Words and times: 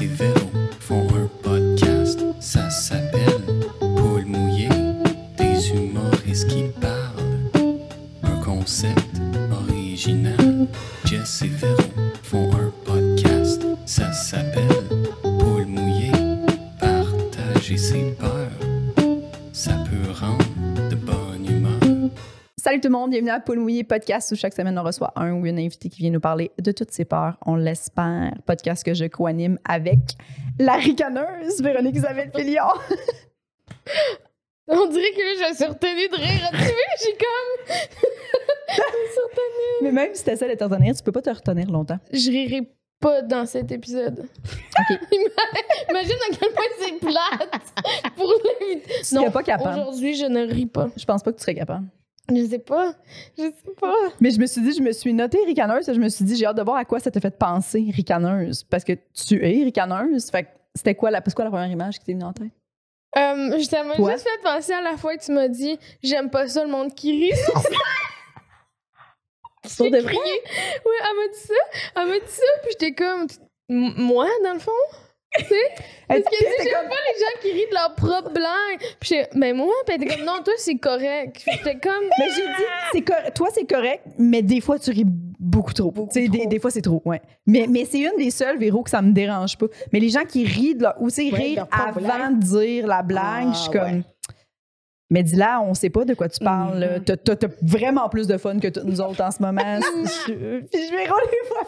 Et 0.00 0.06
Véro 0.06 0.50
font 0.80 1.06
un 1.14 1.28
podcast, 1.42 2.18
ça 2.40 2.70
s'appelle 2.70 3.42
Paul 3.78 4.24
mouillé, 4.24 4.70
des 5.36 5.70
humoristes 5.72 6.48
qui 6.48 6.64
parlent. 6.80 7.74
Un 8.22 8.42
concept 8.42 9.20
original. 9.52 10.68
Jess 11.04 11.42
et 11.42 11.48
Véro 11.48 11.82
font 12.22 12.50
un 12.54 12.72
Salut 22.74 22.80
tout 22.80 22.88
le 22.88 22.98
monde, 22.98 23.10
bienvenue 23.10 23.30
à 23.30 23.38
Paul 23.38 23.60
Mouillé 23.60 23.84
Podcast 23.84 24.32
où 24.32 24.34
chaque 24.34 24.52
semaine 24.52 24.76
on 24.76 24.82
reçoit 24.82 25.12
un 25.14 25.30
ou 25.34 25.46
une 25.46 25.60
invitée 25.60 25.88
qui 25.88 26.00
vient 26.00 26.10
nous 26.10 26.18
parler 26.18 26.50
de 26.60 26.72
toutes 26.72 26.90
ses 26.90 27.04
peurs. 27.04 27.38
On 27.46 27.54
l'espère. 27.54 28.34
Podcast 28.46 28.84
que 28.84 28.94
je 28.94 29.04
co-anime 29.04 29.60
avec 29.64 30.00
la 30.58 30.72
ricaneuse 30.72 31.62
Véronique 31.62 31.94
Isabelle 31.94 32.32
Filion. 32.34 32.64
On 34.66 34.86
dirait 34.88 35.12
que 35.12 35.22
je 35.38 35.54
suis 35.54 35.66
retenue 35.66 36.08
de 36.08 36.16
rire. 36.16 36.48
Tu 36.50 36.56
vois, 36.56 36.96
j'ai 37.00 37.12
comme. 37.12 37.76
je 38.68 38.74
suis 38.74 39.20
retenue. 39.22 39.82
Mais 39.84 39.92
même 39.92 40.12
si 40.12 40.24
t'essaies 40.24 40.48
de 40.48 40.58
te 40.58 40.64
retenir, 40.64 40.96
tu 40.96 41.02
peux 41.04 41.12
pas 41.12 41.22
te 41.22 41.30
retenir 41.30 41.70
longtemps. 41.70 42.00
Je 42.12 42.28
rirai 42.28 42.72
pas 42.98 43.22
dans 43.22 43.46
cet 43.46 43.70
épisode. 43.70 44.18
OK. 44.80 44.98
Imagine 45.90 46.16
à 46.28 46.36
quel 46.40 46.50
point 46.50 46.64
c'est 46.80 46.98
plate 46.98 47.62
pour 48.16 48.26
l'invité. 48.26 48.92
Tu 48.98 49.04
serais 49.04 49.30
pas 49.30 49.44
capable. 49.44 49.78
Aujourd'hui, 49.78 50.16
je 50.16 50.26
ne 50.26 50.44
ris 50.44 50.66
pas. 50.66 50.88
Je 50.96 51.04
pense 51.04 51.22
pas 51.22 51.30
que 51.30 51.36
tu 51.36 51.42
serais 51.42 51.54
capable. 51.54 51.86
Je 52.32 52.46
sais 52.46 52.58
pas. 52.58 52.94
Je 53.36 53.42
sais 53.42 53.74
pas. 53.78 53.94
Mais 54.20 54.30
je 54.30 54.40
me 54.40 54.46
suis 54.46 54.62
dit, 54.62 54.72
je 54.72 54.82
me 54.82 54.92
suis 54.92 55.12
notée 55.12 55.38
ricaneuse 55.46 55.88
et 55.88 55.94
je 55.94 56.00
me 56.00 56.08
suis 56.08 56.24
dit, 56.24 56.36
j'ai 56.36 56.46
hâte 56.46 56.56
de 56.56 56.62
voir 56.62 56.76
à 56.76 56.84
quoi 56.84 56.98
ça 57.00 57.10
t'a 57.10 57.20
fait 57.20 57.36
penser, 57.36 57.90
ricaneuse. 57.92 58.64
Parce 58.64 58.84
que 58.84 58.92
tu 59.12 59.44
es 59.44 59.64
ricaneuse. 59.64 60.30
Fait 60.30 60.48
c'était 60.74 60.94
quoi 60.94 61.10
la, 61.10 61.20
quoi 61.20 61.44
la 61.44 61.50
première 61.50 61.70
image 61.70 61.98
qui 61.98 62.04
t'est 62.06 62.12
venue 62.14 62.24
en 62.24 62.32
tête? 62.32 62.50
Euh, 63.16 63.34
m'a 63.36 63.94
Toi? 63.94 64.12
juste 64.12 64.28
fait 64.28 64.42
penser 64.42 64.72
à 64.72 64.80
la 64.80 64.96
fois 64.96 65.16
que 65.16 65.22
tu 65.24 65.30
m'as 65.30 65.46
dit 65.46 65.78
j'aime 66.02 66.30
pas 66.30 66.48
ça 66.48 66.64
le 66.64 66.70
monde 66.70 66.94
qui 66.94 67.12
rit. 67.12 67.38
Pour 69.76 69.90
de 69.90 70.00
crié. 70.00 70.42
Oui, 70.84 70.92
elle 71.00 71.16
m'a 71.16 71.32
dit 71.32 71.40
ça. 71.40 71.54
Elle 71.96 72.08
m'a 72.08 72.18
dit 72.18 72.32
ça, 72.32 72.42
puis 72.62 72.72
j'étais 72.72 72.92
comme. 72.92 73.26
Moi, 73.68 74.26
dans 74.44 74.52
le 74.52 74.58
fond? 74.58 74.72
Tu 75.38 75.44
sais? 75.46 75.54
Parce 76.06 76.20
qu'elle 76.20 76.38
dit 76.38 76.54
t'es 76.58 76.64
j'aime 76.64 76.88
pas 76.88 76.94
les 77.12 77.18
gens 77.20 77.40
qui 77.42 77.52
rient 77.52 77.68
de 77.70 77.74
leur 77.74 77.94
propre 77.94 78.30
blague. 78.32 78.78
Puis 79.00 79.08
j'étais, 79.10 79.28
mais 79.34 79.52
moi, 79.52 79.72
puis 79.86 79.96
comme, 80.06 80.24
non, 80.24 80.42
toi, 80.44 80.52
c'est 80.58 80.76
correct. 80.76 81.42
J'étais 81.50 81.76
comme. 81.78 82.04
Mais 82.18 82.26
j'ai 82.36 82.42
dit, 82.46 82.64
c'est 82.92 83.00
cor- 83.02 83.32
toi, 83.34 83.48
c'est 83.52 83.64
correct, 83.68 84.02
mais 84.18 84.42
des 84.42 84.60
fois, 84.60 84.78
tu 84.78 84.90
ris 84.90 85.04
beaucoup 85.06 85.72
trop. 85.72 85.92
Tu 85.92 86.04
sais, 86.22 86.28
des, 86.28 86.38
trop. 86.40 86.48
des 86.48 86.58
fois, 86.58 86.70
c'est 86.70 86.82
trop, 86.82 87.02
ouais. 87.04 87.20
Mais, 87.46 87.66
mais 87.68 87.84
c'est 87.84 88.00
une 88.00 88.16
des 88.18 88.30
seules, 88.30 88.58
Véro, 88.58 88.82
que 88.82 88.90
ça 88.90 89.02
me 89.02 89.12
dérange 89.12 89.56
pas. 89.58 89.66
Mais 89.92 89.98
les 90.00 90.10
gens 90.10 90.24
qui 90.24 90.44
rient 90.44 90.74
de 90.74 90.82
leur, 90.82 90.94
ou 91.00 91.08
tu 91.08 91.14
sais, 91.16 91.32
Ouais, 91.32 91.38
rire 91.38 91.66
avant 91.72 92.30
de 92.30 92.40
dire 92.40 92.86
la 92.86 93.02
blague, 93.02 93.48
Ah, 93.48 93.52
je 93.52 93.58
suis 93.58 93.70
comme. 93.70 94.02
Mais 95.14 95.22
dis-là, 95.22 95.60
on 95.62 95.74
sait 95.74 95.90
pas 95.90 96.04
de 96.04 96.12
quoi 96.14 96.28
tu 96.28 96.42
parles. 96.44 96.98
Mhm. 96.98 97.04
T'as- 97.04 97.36
t'as 97.36 97.46
vraiment 97.62 98.08
plus 98.08 98.26
de 98.26 98.36
fun 98.36 98.58
que 98.58 98.66
toutes 98.66 98.82
nous 98.84 99.00
autres 99.00 99.22
en 99.22 99.30
ce 99.30 99.40
moment. 99.40 99.62
Je- 100.26 100.60
Puis 100.60 100.80
je 100.88 100.92
vais 100.92 101.06
quand 101.06 101.14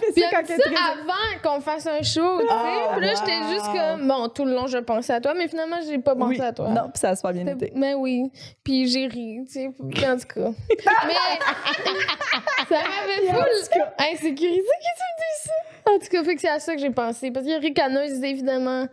elle 0.09 0.13
dit 0.15 0.21
est 0.21 0.75
ça 0.75 0.81
avant 0.93 1.41
qu'on 1.55 1.61
fasse 1.61 1.87
un 1.87 2.03
show, 2.03 2.41
tu 2.41 2.47
sais. 2.47 2.53
Ah, 2.53 2.95
Puis 2.97 3.07
là, 3.07 3.13
j'étais 3.17 3.49
juste 3.55 3.67
comme, 3.67 4.09
bon, 4.09 4.29
tout 4.29 4.45
le 4.45 4.53
long, 4.53 4.67
je 4.67 4.79
pensais 4.79 5.13
à 5.13 5.21
toi, 5.21 5.33
mais 5.35 5.47
finalement, 5.47 5.77
j'ai 5.89 5.99
pas 5.99 6.17
pensé 6.17 6.41
Oui. 6.41 6.45
à 6.45 6.53
toi. 6.53 6.69
Non, 6.71 6.89
puis 6.93 6.99
ça 6.99 7.11
a 7.11 7.17
super 7.17 7.33
bien 7.33 7.47
été. 7.47 7.73
Mais 7.77 7.95
oui. 7.95 8.33
Puis 8.65 8.89
j'ai 8.89 9.07
ri, 9.07 9.45
tu 9.47 9.53
sais. 9.53 9.67
En 9.67 9.71
tout 9.71 9.87
cas. 10.35 10.51
mais 11.07 11.15
ça 12.69 12.77
m'avait 12.77 13.33
full 13.33 13.83
insécurisé 14.13 14.61
que 14.61 14.93
tu 14.97 15.03
me 15.03 15.17
dises 15.23 15.45
ça. 15.45 15.93
En 15.95 15.99
tout 16.01 16.07
cas, 16.11 16.25
fait 16.25 16.35
que 16.35 16.41
c'est 16.41 16.49
à 16.49 16.59
ça 16.59 16.75
que 16.75 16.81
j'ai 16.81 16.91
pensé. 16.91 17.31
Parce 17.31 17.45
qu'il 17.45 17.55
y 17.55 17.57
a 17.57 17.61
ricaneuse, 17.61 18.23
évidemment. 18.25 18.87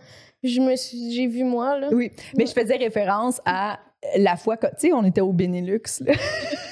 Je 0.44 0.60
me 0.60 0.76
suis, 0.76 1.12
j'ai 1.14 1.26
vu 1.28 1.44
moi, 1.44 1.80
là. 1.80 1.88
Oui, 1.92 2.12
mais 2.38 2.46
je 2.46 2.52
faisais 2.52 2.76
référence 2.76 3.40
à 3.46 3.80
la 4.18 4.36
fois 4.36 4.58
tu 4.58 4.68
sais, 4.78 4.94
on 4.94 5.04
était 5.04 5.22
au 5.22 5.34
Benelux, 5.34 5.82
là. 6.02 6.14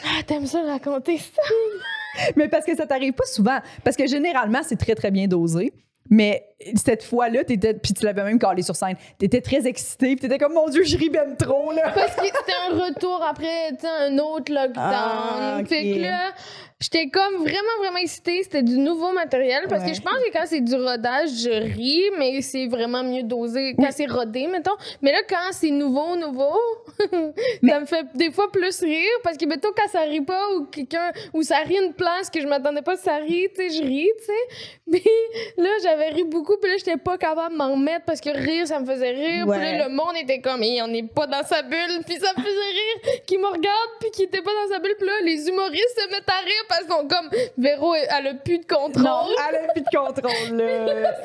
Ah, 0.05 0.23
t'aimes 0.25 0.45
ça 0.45 0.61
raconter 0.63 1.17
ça? 1.17 1.41
Mais 2.35 2.47
parce 2.47 2.65
que 2.65 2.75
ça 2.75 2.85
t'arrive 2.85 3.13
pas 3.13 3.25
souvent. 3.25 3.59
Parce 3.83 3.95
que 3.95 4.07
généralement, 4.07 4.61
c'est 4.63 4.75
très, 4.75 4.95
très 4.95 5.11
bien 5.11 5.27
dosé. 5.27 5.73
Mais 6.09 6.45
cette 6.75 7.03
fois-là, 7.03 7.43
t'étais, 7.43 7.73
puis 7.73 7.93
tu 7.93 8.05
l'avais 8.05 8.23
même 8.23 8.39
calé 8.39 8.61
sur 8.61 8.75
scène, 8.75 8.95
t'étais 9.17 9.41
très 9.41 9.67
excitée, 9.67 10.15
puis 10.15 10.27
t'étais 10.27 10.37
comme, 10.37 10.53
mon 10.53 10.69
Dieu, 10.69 10.83
je 10.83 10.97
ris 10.97 11.09
ben 11.09 11.35
trop, 11.35 11.71
là. 11.71 11.91
Parce 11.93 12.15
que 12.15 12.25
c'était 12.25 12.57
un 12.69 12.79
retour 12.85 13.23
après 13.27 13.71
tu 13.71 13.81
sais, 13.81 13.87
un 13.87 14.17
autre 14.17 14.51
lockdown. 14.51 14.75
Ah, 14.77 15.57
ok. 15.61 15.67
Fait 15.67 15.93
que 15.93 15.99
là, 15.99 16.33
j'étais 16.79 17.09
comme 17.09 17.37
vraiment, 17.37 17.77
vraiment 17.79 17.97
excitée. 17.97 18.41
C'était 18.43 18.63
du 18.63 18.77
nouveau 18.77 19.11
matériel. 19.13 19.65
Parce 19.69 19.83
que 19.83 19.93
je 19.93 20.01
pense 20.01 20.13
que 20.13 20.31
quand 20.33 20.45
c'est 20.45 20.61
du 20.61 20.75
rodage, 20.75 21.29
je 21.29 21.49
ris, 21.49 22.03
mais 22.17 22.41
c'est 22.41 22.67
vraiment 22.67 23.03
mieux 23.03 23.23
dosé 23.23 23.75
quand 23.77 23.91
c'est 23.91 24.07
rodé, 24.07 24.47
mettons. 24.47 24.75
Mais 25.01 25.11
là, 25.11 25.19
quand 25.29 25.51
c'est 25.51 25.71
nouveau, 25.71 26.15
nouveau, 26.15 26.57
ça 27.67 27.79
me 27.79 27.85
fait 27.85 28.05
des 28.15 28.31
fois 28.31 28.51
plus 28.51 28.81
rire. 28.81 29.17
Parce 29.23 29.37
que, 29.37 29.45
mettons, 29.45 29.69
quand 29.75 29.89
ça 29.89 30.01
rit 30.01 30.21
pas 30.21 30.53
ou 30.55 30.65
quelqu'un, 30.65 31.11
ou 31.33 31.43
ça 31.43 31.57
rit 31.59 31.77
une 31.77 31.93
place 31.93 32.29
que 32.29 32.41
je 32.41 32.47
m'attendais 32.47 32.81
pas 32.81 32.97
ça 32.97 33.17
rit, 33.17 33.47
tu 33.55 33.69
sais, 33.69 33.77
je 33.77 33.83
ris, 33.83 34.09
tu 34.19 34.25
sais. 34.25 34.71
Mais 34.87 35.63
là, 35.63 35.69
j'avais 35.83 36.09
ri 36.09 36.23
beaucoup, 36.25 36.50
puis 36.61 36.69
là, 36.71 36.77
j'étais 36.77 36.97
pas 36.97 37.17
capable 37.17 37.53
de 37.53 37.57
m'en 37.57 37.71
remettre 37.73 38.05
parce 38.05 38.19
que 38.21 38.29
rire, 38.29 38.65
ça 38.67 38.79
me 38.79 38.85
faisait 38.85 39.11
rire. 39.11 39.45
Puis 39.49 39.59
là, 39.59 39.87
le 39.87 39.93
monde 39.93 40.15
était 40.21 40.39
comme, 40.41 40.63
Hey, 40.63 40.81
on 40.81 40.87
n'est 40.87 41.03
pas 41.03 41.27
dans 41.27 41.43
sa 41.43 41.61
bulle, 41.61 42.01
puis 42.05 42.15
ça 42.17 42.31
me 42.37 42.41
faisait 42.43 42.55
rire, 42.55 43.21
qui 43.25 43.37
me 43.37 43.47
regarde, 43.47 43.89
puis 43.99 44.09
qui 44.11 44.23
était 44.23 44.41
pas 44.41 44.51
dans 44.51 44.73
sa 44.73 44.79
bulle. 44.79 44.95
Puis 44.97 45.07
là, 45.07 45.13
les 45.23 45.47
humoristes 45.47 45.99
se 45.99 46.09
mettent 46.11 46.27
à 46.29 46.43
rire 46.43 46.63
parce 46.67 46.81
qu'ils 46.81 46.91
sont 46.91 47.07
comme, 47.07 47.29
Véro, 47.57 47.93
elle 47.95 48.27
a 48.27 48.33
plus 48.35 48.59
de 48.59 48.65
contrôle. 48.65 49.03
Non, 49.03 49.25
elle 49.49 49.55
a 49.69 49.73
plus 49.73 49.81
de 49.81 49.97
contrôle, 49.97 50.57
là. 50.57 51.11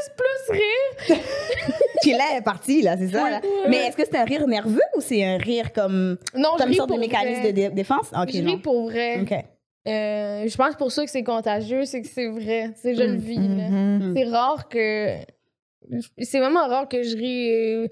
juste 0.00 0.12
plus 0.16 0.58
rire. 0.58 1.18
Qui 2.02 2.12
là, 2.12 2.24
elle 2.32 2.38
est 2.38 2.42
partie, 2.42 2.82
là, 2.82 2.96
c'est 2.98 3.08
ça. 3.08 3.30
là. 3.30 3.40
Mais 3.68 3.86
est-ce 3.88 3.96
que 3.96 4.04
c'est 4.04 4.16
un 4.16 4.24
rire 4.24 4.46
nerveux 4.46 4.80
ou 4.96 5.00
c'est 5.00 5.24
un 5.24 5.36
rire 5.38 5.72
comme, 5.72 6.16
Non, 6.34 6.50
je 6.54 6.58
comme 6.58 6.66
une 6.66 6.68
ris 6.72 6.76
sorte 6.76 6.90
de 6.92 6.98
mécanisme 6.98 7.40
vrai. 7.40 7.52
de 7.52 7.56
dé- 7.56 7.68
défense? 7.70 8.06
Ok, 8.16 8.30
Je 8.32 8.40
non. 8.40 8.52
ris 8.52 8.56
pour 8.58 8.88
vrai. 8.88 9.20
Ok. 9.20 9.32
Euh, 9.88 10.46
je 10.46 10.56
pense 10.56 10.76
pour 10.76 10.92
ça 10.92 11.04
que 11.04 11.10
c'est 11.10 11.24
contagieux, 11.24 11.84
c'est 11.84 12.02
que 12.02 12.08
c'est 12.08 12.28
vrai. 12.28 12.70
C'est 12.76 12.94
je 12.94 13.02
le 13.02 13.14
vis. 13.16 13.38
Mhm. 13.38 14.14
C'est 14.16 14.24
rare 14.24 14.68
que. 14.68 15.16
C'est 16.18 16.38
vraiment 16.38 16.66
rare 16.68 16.88
que 16.88 17.02
je 17.02 17.16
ris 17.16 17.50
euh, 17.52 17.88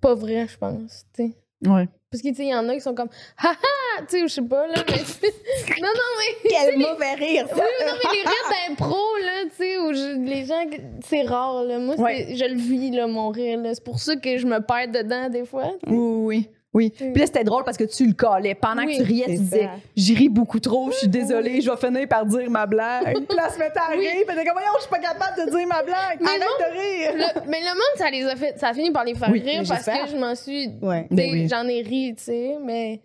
pas 0.00 0.14
vrai, 0.14 0.46
je 0.48 0.56
pense. 0.56 1.04
tu 1.14 1.24
sais. 1.24 1.68
Ouais. 1.70 1.88
Parce 2.10 2.22
que, 2.22 2.28
tu 2.34 2.42
il 2.42 2.48
y 2.48 2.54
en 2.54 2.68
a 2.68 2.74
qui 2.74 2.80
sont 2.80 2.94
comme, 2.94 3.08
haha, 3.38 3.54
tu 4.00 4.04
sais, 4.18 4.22
ou 4.22 4.28
je 4.28 4.32
sais 4.34 4.42
pas, 4.42 4.66
là. 4.68 4.74
Mais... 4.88 4.94
non, 5.82 5.88
non, 5.88 6.10
mais. 6.18 6.48
Quel 6.50 6.78
mauvais 6.78 7.14
rire, 7.14 7.46
ça! 7.48 7.54
Oui, 7.56 7.62
non, 7.86 7.92
mais 8.02 8.10
les 8.12 8.22
rires 8.22 8.68
d'impro, 8.68 8.96
là, 9.22 9.44
tu 9.50 9.56
sais, 9.56 9.78
où 9.78 9.92
je- 9.92 10.18
les 10.24 10.44
gens, 10.46 10.64
c'est 11.04 11.22
rare, 11.22 11.64
là. 11.64 11.78
Moi, 11.78 11.96
c'est- 11.96 12.36
je 12.36 12.44
le 12.44 12.54
vis, 12.56 12.90
là, 12.92 13.06
mon 13.06 13.28
rire, 13.30 13.58
là. 13.60 13.74
C'est 13.74 13.84
pour 13.84 13.98
ça 13.98 14.16
que 14.16 14.38
je 14.38 14.46
me 14.46 14.60
perds 14.60 14.88
dedans, 15.02 15.28
des 15.28 15.44
fois. 15.44 15.72
Oui, 15.86 15.96
oui. 15.96 16.48
Oui. 16.76 16.90
Puis 16.96 17.14
là, 17.14 17.26
c'était 17.26 17.42
drôle 17.44 17.64
parce 17.64 17.76
que 17.76 17.84
tu 17.84 18.06
le 18.06 18.12
collais. 18.12 18.54
Pendant 18.54 18.84
Oui, 18.84 18.98
que 18.98 19.02
tu 19.02 19.08
riais, 19.08 19.24
tu 19.26 19.38
disais. 19.38 19.68
J'y 19.96 20.14
ris 20.14 20.28
beaucoup 20.28 20.60
trop, 20.60 20.90
je 20.92 20.96
suis 20.98 21.08
désolée, 21.08 21.60
je 21.62 21.70
vais 21.70 21.76
finir 21.76 22.06
par 22.06 22.26
dire 22.26 22.50
ma 22.50 22.66
blague. 22.66 23.14
Puis 23.28 23.36
là, 23.36 23.48
se 23.48 23.58
mettait 23.58 23.78
à 23.78 23.90
Oui. 23.96 24.00
rire. 24.06 24.10
Puis 24.12 24.24
elle 24.28 24.38
était 24.38 24.44
comme 24.44 24.52
Voyons, 24.58 24.72
je 24.76 24.82
suis 24.82 24.90
pas 24.90 24.98
capable 24.98 25.44
de 25.46 25.50
dire 25.56 25.66
ma 25.68 25.82
blague. 25.82 26.18
Mais 26.20 26.28
Arrête 26.28 26.40
non. 26.42 26.66
de 26.66 26.72
rire. 26.78 27.12
Le- 27.44 27.50
mais 27.50 27.60
le 27.60 27.70
monde, 27.74 27.96
ça 27.96 28.10
les 28.10 28.24
a 28.24 28.36
fait. 28.36 28.58
Ça 28.58 28.68
a 28.68 28.74
fini 28.74 28.90
par 28.90 29.04
les 29.04 29.14
faire 29.14 29.30
Oui, 29.32 29.40
rire 29.40 29.62
parce 29.66 29.84
que 29.86 30.10
je 30.10 30.16
m'en 30.16 30.34
suis. 30.34 30.70
Ouais. 30.82 31.06
Ben 31.10 31.30
oui. 31.32 31.48
J'en 31.48 31.66
ai 31.66 31.80
ri, 31.82 32.14
tu 32.16 32.24
sais, 32.24 32.56
mais 32.62 33.00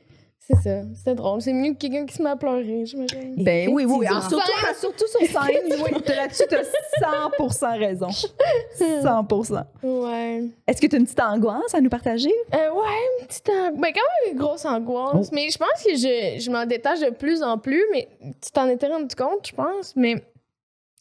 c'est 0.54 0.62
ça. 0.64 0.82
C'était 0.96 1.16
drôle. 1.16 1.42
C'est 1.42 1.54
mieux 1.54 1.74
que 1.74 1.78
quelqu'un 1.78 2.06
qui 2.06 2.16
se 2.16 2.22
met 2.24 2.30
à 2.30 2.36
pleurer, 2.36 2.86
j'imagine. 2.86 3.36
Ben 3.44 3.70
oui, 3.72 3.86
oui, 3.86 3.96
oui. 4.00 4.08
Alors, 4.08 4.28
surtout, 4.28 4.52
surtout 4.80 5.08
sur 5.08 5.20
scène, 5.22 5.74
oui, 5.84 6.02
t'as- 6.06 6.16
là-dessus, 6.16 6.44
tu 6.50 6.56
as 6.56 6.64
100 6.64 7.78
raison. 7.80 8.10
100 8.10 9.28
Ouais. 9.84 10.44
Est-ce 10.68 10.82
que 10.82 10.88
tu 10.88 10.96
as 10.96 11.00
une 11.00 11.06
petite 11.06 11.20
angoisse 11.20 11.74
à 11.74 11.82
nous 11.82 11.90
partager? 11.90 12.32
Euh, 12.54 12.70
ouais, 12.72 13.22
une 13.22 13.28
petite. 13.28 13.50
ang- 13.50 13.80
Ben, 13.80 13.92
quand 13.94 14.02
même 14.26 14.34
une 14.34 14.38
grosse 14.38 14.66
angoisse. 14.66 15.28
Oh. 15.28 15.30
Mais 15.34 15.50
je 15.50 15.58
pense 15.58 15.84
que 15.84 15.96
je, 15.96 16.40
je 16.40 16.52
m'en 16.52 16.66
détache 16.66 17.00
de 17.00 17.10
plus 17.10 17.42
en 17.44 17.58
plus. 17.58 17.84
Mais 17.92 18.08
tu 18.44 18.52
t'en 18.52 18.68
étais 18.68 18.88
rendu 18.88 19.16
compte, 19.16 19.48
je 19.48 19.54
pense. 19.56 19.96
Mais 19.96 20.24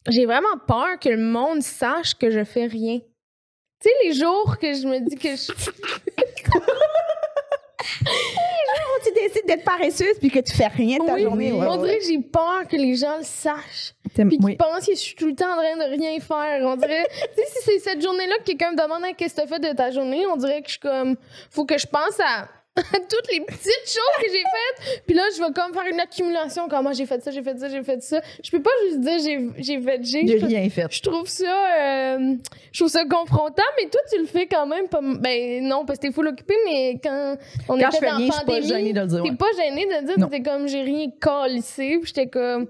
j'ai 0.09 0.25
vraiment 0.25 0.57
peur 0.67 0.99
que 0.99 1.09
le 1.09 1.17
monde 1.17 1.61
sache 1.61 2.15
que 2.15 2.31
je 2.31 2.43
fais 2.43 2.65
rien. 2.65 2.99
Tu 2.99 3.89
sais, 3.89 3.95
les 4.03 4.13
jours 4.13 4.57
que 4.59 4.73
je 4.73 4.87
me 4.87 4.99
dis 4.99 5.15
que 5.15 5.35
je. 5.35 5.51
Quand 8.75 9.03
tu 9.09 9.13
décides 9.13 9.45
d'être 9.47 9.63
paresseuse 9.63 10.17
puis 10.19 10.29
que 10.29 10.39
tu 10.39 10.53
fais 10.55 10.67
rien 10.67 10.97
de 10.99 11.05
ta 11.05 11.13
Oui, 11.13 11.23
journée, 11.23 11.51
ouais, 11.51 11.67
on 11.67 11.71
ouais. 11.79 11.87
dirait 11.87 11.99
que 11.99 12.05
j'ai 12.05 12.19
peur 12.19 12.67
que 12.69 12.75
les 12.75 12.95
gens 12.95 13.17
le 13.17 13.23
sachent. 13.23 13.93
Puis 14.13 14.27
qu'ils 14.29 14.43
oui. 14.45 14.55
pensent 14.55 14.85
que 14.85 14.91
je 14.93 14.99
suis 14.99 15.15
tout 15.15 15.27
le 15.27 15.35
temps 15.35 15.51
en 15.51 15.55
train 15.55 15.77
de 15.77 15.89
rien 15.95 16.19
faire. 16.19 16.61
On 16.65 16.75
dirait, 16.75 17.05
tu 17.35 17.41
sais, 17.43 17.47
si 17.49 17.59
c'est 17.65 17.79
cette 17.91 18.01
journée-là 18.01 18.35
que 18.39 18.43
quelqu'un 18.43 18.71
me 18.71 18.81
demande 18.81 19.03
Hey, 19.05 19.15
qu'est-ce 19.15 19.35
que 19.35 19.41
t'as 19.41 19.47
fait 19.47 19.59
de 19.59 19.75
ta 19.75 19.91
journée, 19.91 20.25
on 20.27 20.35
dirait 20.37 20.61
que 20.61 20.67
je 20.67 20.71
suis 20.73 20.79
comme, 20.79 21.15
faut 21.49 21.65
que 21.65 21.77
je 21.77 21.87
pense 21.87 22.19
à 22.19 22.47
toutes 23.09 23.31
les 23.31 23.41
petites 23.41 23.85
choses 23.85 24.17
que 24.21 24.27
j'ai 24.31 24.43
faites. 24.43 25.03
Puis 25.05 25.13
là, 25.13 25.23
je 25.35 25.41
vais 25.41 25.51
comme 25.53 25.73
faire 25.73 25.91
une 25.91 25.99
accumulation. 25.99 26.67
Comment 26.69 26.93
j'ai 26.93 27.05
fait 27.05 27.21
ça, 27.21 27.29
j'ai 27.29 27.43
fait 27.43 27.59
ça, 27.59 27.67
j'ai 27.67 27.83
fait 27.83 28.01
ça. 28.01 28.21
Je 28.41 28.49
peux 28.49 28.61
pas 28.61 28.71
juste 28.85 29.01
dire 29.01 29.19
j'ai, 29.19 29.49
j'ai 29.61 29.81
fait 29.81 29.99
j'ai. 30.03 30.25
J'ai 30.25 30.37
rien 30.45 30.69
fait. 30.69 30.87
Je 30.89 31.01
trouve 31.01 31.27
ça, 31.27 31.43
euh, 31.45 32.35
je 32.71 32.79
trouve 32.79 32.89
ça 32.89 33.03
confrontant, 33.03 33.63
mais 33.77 33.89
toi, 33.89 33.99
tu 34.09 34.19
le 34.19 34.25
fais 34.25 34.47
quand 34.47 34.65
même 34.67 34.87
pas. 34.87 35.01
Ben 35.01 35.63
non, 35.67 35.85
parce 35.85 35.99
que 35.99 36.07
t'es 36.07 36.13
full 36.13 36.27
occupé, 36.29 36.55
mais 36.65 36.99
quand 37.03 37.35
on 37.67 37.73
Quand 37.73 37.77
était 37.77 37.87
je 37.91 37.97
fais 37.97 38.09
dans 38.09 38.17
rien, 38.17 38.27
je 38.27 38.31
suis 38.31 38.45
pas 38.45 38.45
pandémie, 38.53 38.67
gênée 38.67 38.93
de 38.93 39.01
le 39.01 39.07
dire. 39.07 39.23
T'es 39.23 39.29
ouais. 39.31 39.35
pas 39.35 39.51
gêné 39.57 39.85
de 39.85 40.05
dire, 40.05 40.19
Non. 40.19 40.27
t'étais 40.27 40.49
comme 40.49 40.67
j'ai 40.67 40.81
rien 40.81 41.07
calissé, 41.19 41.97
puis 42.01 42.07
j'étais 42.07 42.27
comme. 42.27 42.67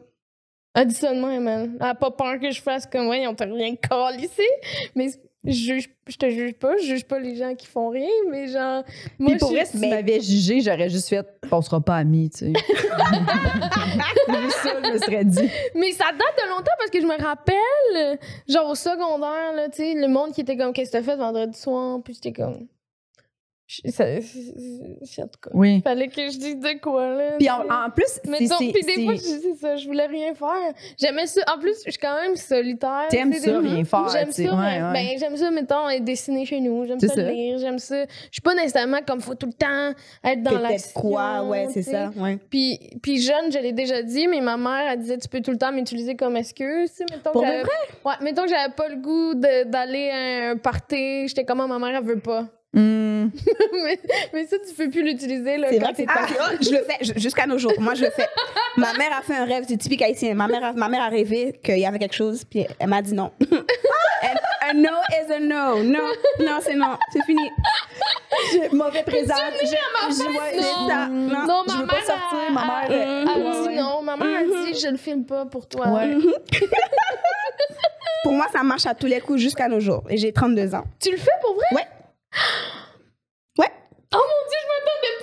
Elle 0.74 0.88
dit 0.88 0.96
ça 0.96 1.14
de 1.14 1.20
même, 1.20 1.48
elle. 1.48 1.72
Elle 1.80 1.86
a 1.86 1.96
pas 1.96 2.10
peur 2.12 2.40
que 2.40 2.50
je 2.50 2.62
fasse 2.62 2.88
comme, 2.88 3.08
ouais, 3.10 3.28
on 3.28 3.36
t'a 3.36 3.46
rien 3.46 3.76
calissé. 3.76 4.48
Mais 4.96 5.10
je 5.44 5.52
juge, 5.52 5.90
je 6.08 6.18
te 6.18 6.30
juge 6.30 6.54
pas, 6.54 6.76
je 6.78 6.84
juge 6.86 7.06
pas 7.06 7.20
les 7.20 7.36
gens 7.36 7.56
qui 7.56 7.66
font 7.68 7.90
rien, 7.90 8.08
mais 8.30 8.48
genre. 8.48 8.84
Moi, 9.18 9.32
Puis 9.32 9.40
pour 9.40 9.50
je- 9.50 9.56
vrai, 9.56 9.66
si 9.66 9.72
tu 9.74 9.78
mais- 9.80 9.90
m'avais 9.90 10.20
jugé, 10.20 10.62
j'aurais 10.62 10.90
juste 10.90 11.10
fait 11.10 11.26
on 11.52 11.62
sera 11.62 11.82
pas 11.82 11.96
amis, 11.98 12.30
tu 12.30 12.38
sais. 12.46 12.54
Juste 14.42 14.58
ça, 14.64 14.70
je 14.84 14.92
me 14.94 14.98
serais 15.00 15.26
dit. 15.26 15.50
Mais 15.76 15.92
ça 15.92 16.06
date 16.12 16.38
de 16.46 16.50
longtemps 16.50 16.72
parce 16.78 16.90
que 16.90 17.02
je 17.02 17.06
me 17.06 17.22
rappelle, 17.22 18.20
genre 18.48 18.70
au 18.70 18.76
secondaire, 18.76 19.54
là, 19.56 19.70
tu 19.70 19.78
sais, 19.78 19.94
le 19.94 20.08
monde 20.08 20.32
qui 20.34 20.42
était 20.42 20.56
comme, 20.58 20.74
qu'est-ce 20.74 20.92
que 20.92 20.98
t'as 20.98 21.04
fait 21.04 21.16
vendredi 21.18 21.58
soir? 21.58 22.00
Puis 22.04 22.14
j'étais 22.16 22.32
comme. 22.32 22.68
Cas, 25.42 25.50
Oui. 25.54 25.82
fallait 25.84 26.08
que 26.08 26.22
je 26.30 26.38
dise 26.38 26.58
de 26.60 26.80
quoi, 26.80 27.08
là. 27.16 27.32
Puis 27.38 27.50
en, 27.50 27.90
plus, 27.96 28.06
c'est. 28.08 28.28
Mettons, 28.28 28.58
c'est- 28.60 28.72
puis 28.72 28.84
des 28.84 29.04
fois, 29.06 29.14
je 29.16 29.56
ça, 29.60 29.76
je 29.76 29.86
voulais 29.88 30.06
rien 30.08 30.34
faire. 30.34 30.74
J'aimais 31.00 31.28
ça. 31.28 31.42
En 31.54 31.60
plus, 31.60 31.76
je 31.86 31.92
suis 31.92 32.00
quand 32.00 32.16
même 32.22 32.36
solitaire. 32.36 33.08
T'aimes 33.10 33.34
ça, 33.34 33.60
rien 33.60 33.84
faire, 33.86 34.10
J'aime 34.10 34.32
ça, 34.32 34.42
ouais, 34.44 34.50
mais- 34.52 34.84
ouais. 34.84 34.94
ben, 34.94 35.08
j'aime 35.20 35.38
ça, 35.38 35.52
mettons, 35.52 35.90
être 35.90 36.04
dessiné 36.04 36.46
chez 36.46 36.60
nous. 36.60 36.86
J'aime 36.86 37.00
ça, 37.00 37.08
ça. 37.08 37.22
lire, 37.32 37.58
j'aime 37.60 37.80
ça. 37.80 38.04
Je 38.06 38.30
suis 38.32 38.42
pas 38.42 38.56
nécessairement 38.56 39.00
comme 39.08 39.22
faut 39.22 39.36
tout 39.36 39.48
le 39.48 39.54
temps 39.54 39.94
être 40.24 40.42
dans 40.44 40.52
Peut-être 40.52 40.62
l'action. 40.70 41.02
quoi, 41.02 41.44
ouais, 41.44 41.68
c'est 41.72 41.84
ça. 41.84 42.12
Ouais. 42.18 42.38
Puis, 42.50 42.80
puis 43.02 43.22
jeune, 43.22 43.52
je 43.52 43.60
l'ai 43.60 43.72
déjà 43.74 44.02
dit, 44.02 44.28
mais 44.28 44.42
ma 44.42 44.58
mère, 44.58 44.92
elle 44.92 45.00
disait, 45.00 45.18
tu 45.18 45.28
peux 45.28 45.42
tout 45.42 45.52
le 45.52 45.58
temps 45.58 45.72
m'utiliser 45.72 46.16
comme 46.16 46.36
excuse. 46.38 46.92
Mettons 47.12 47.32
Pour 47.32 47.42
que 47.44 47.48
de 47.48 47.52
j'avais- 47.52 47.64
Ouais, 48.06 48.14
mettons 48.22 48.44
que 48.44 48.50
j'avais 48.50 48.74
pas 48.74 48.90
le 48.90 48.96
goût 48.98 49.34
d'aller 49.36 50.10
à 50.10 50.50
un 50.52 50.58
party. 50.58 51.28
J'étais 51.28 51.44
comme, 51.46 51.62
Ah, 51.62 51.68
ma 51.68 51.78
mère, 51.80 51.96
elle 52.00 52.04
veut 52.04 52.20
pas. 52.20 52.48
Hmm. 52.74 53.28
mais, 53.84 54.00
mais 54.34 54.46
ça, 54.46 54.56
tu 54.66 54.74
peux 54.74 54.90
plus 54.90 55.04
l'utiliser, 55.04 55.58
là, 55.58 55.68
C'est 55.70 55.78
quand 55.80 55.84
vrai 55.84 55.92
que 55.92 55.98
t'es 55.98 56.06
c'est 56.08 56.14
pas- 56.14 56.28
Ah, 56.40 56.52
je 56.62 56.70
le 56.72 56.78
fais 56.86 56.98
je- 57.04 57.20
jusqu'à 57.20 57.46
nos 57.46 57.58
jours. 57.58 57.74
Moi, 57.80 57.96
je 57.96 58.06
le 58.06 58.12
fais. 58.12 58.28
Ma 58.78 58.94
mère 58.94 59.12
a 59.18 59.22
fait 59.22 59.36
un 59.36 59.44
rêve, 59.44 59.66
c'est 59.68 59.76
typique 59.76 60.02
haïtien. 60.02 60.34
Ma 60.36 60.48
mère, 60.48 60.64
a, 60.64 60.72
ma 60.74 60.88
mère 60.88 61.02
a 61.04 61.10
rêvé 61.10 61.60
qu'il 61.62 61.80
y 61.80 61.86
avait 61.86 62.00
quelque 62.00 62.16
chose, 62.16 62.46
puis 62.46 62.66
elle 62.80 62.88
m'a 62.88 63.02
dit 63.02 63.14
non. 63.14 63.32
Un 64.70 64.74
no 64.76 64.90
is 65.10 65.32
a 65.34 65.40
no. 65.40 65.84
Non, 65.84 66.00
non, 66.40 66.60
c'est 66.62 66.76
non. 66.76 66.98
C'est 67.12 67.24
fini. 67.26 67.50
J'ai 68.54 68.70
mauvais 68.70 69.04
présent. 69.04 69.34
Je- 69.60 69.66
je- 69.68 69.72
Non. 69.74 70.40
c'est 70.52 70.62
ça. 70.62 71.08
Non. 71.08 71.46
Non, 71.48 71.64
je 71.68 71.74
ma 71.74 71.82
veux 71.82 71.88
pas 71.88 71.94
mère, 71.96 72.06
sortir, 72.06 72.40
elle- 72.48 72.54
ma 72.54 72.66
mère, 72.66 72.84
Elle, 72.86 72.94
euh, 72.94 73.26
elle 73.36 73.44
ouais, 73.44 73.52
dit 73.52 73.68
ouais. 73.68 73.76
non. 73.76 74.02
Ma 74.04 74.16
mère, 74.16 74.40
elle 74.42 74.74
dit, 74.74 74.80
je 74.80 74.88
le 74.88 74.98
filme 74.98 75.26
pas 75.26 75.46
pour 75.46 75.68
toi. 75.68 75.88
Ouais. 75.90 76.16
Pour 78.24 78.34
moi, 78.34 78.46
ça 78.54 78.64
marche 78.64 78.86
à 78.86 78.94
tous 78.94 79.08
les 79.08 79.20
coups 79.20 79.40
jusqu'à 79.42 79.68
nos 79.68 79.80
jours. 79.80 80.04
Et 80.10 80.16
j'ai 80.18 80.32
32 80.32 80.74
ans. 80.76 80.84
Tu 81.02 81.12
le 81.12 81.18
fais 81.18 81.32
pour 81.42 81.56
vrai? 81.56 81.66
Ouais. 81.74 81.88
Ouais. 83.58 83.68
Oh 84.14 84.18
mon 84.18 84.42
dieu, 84.50 84.60
je 84.62 84.68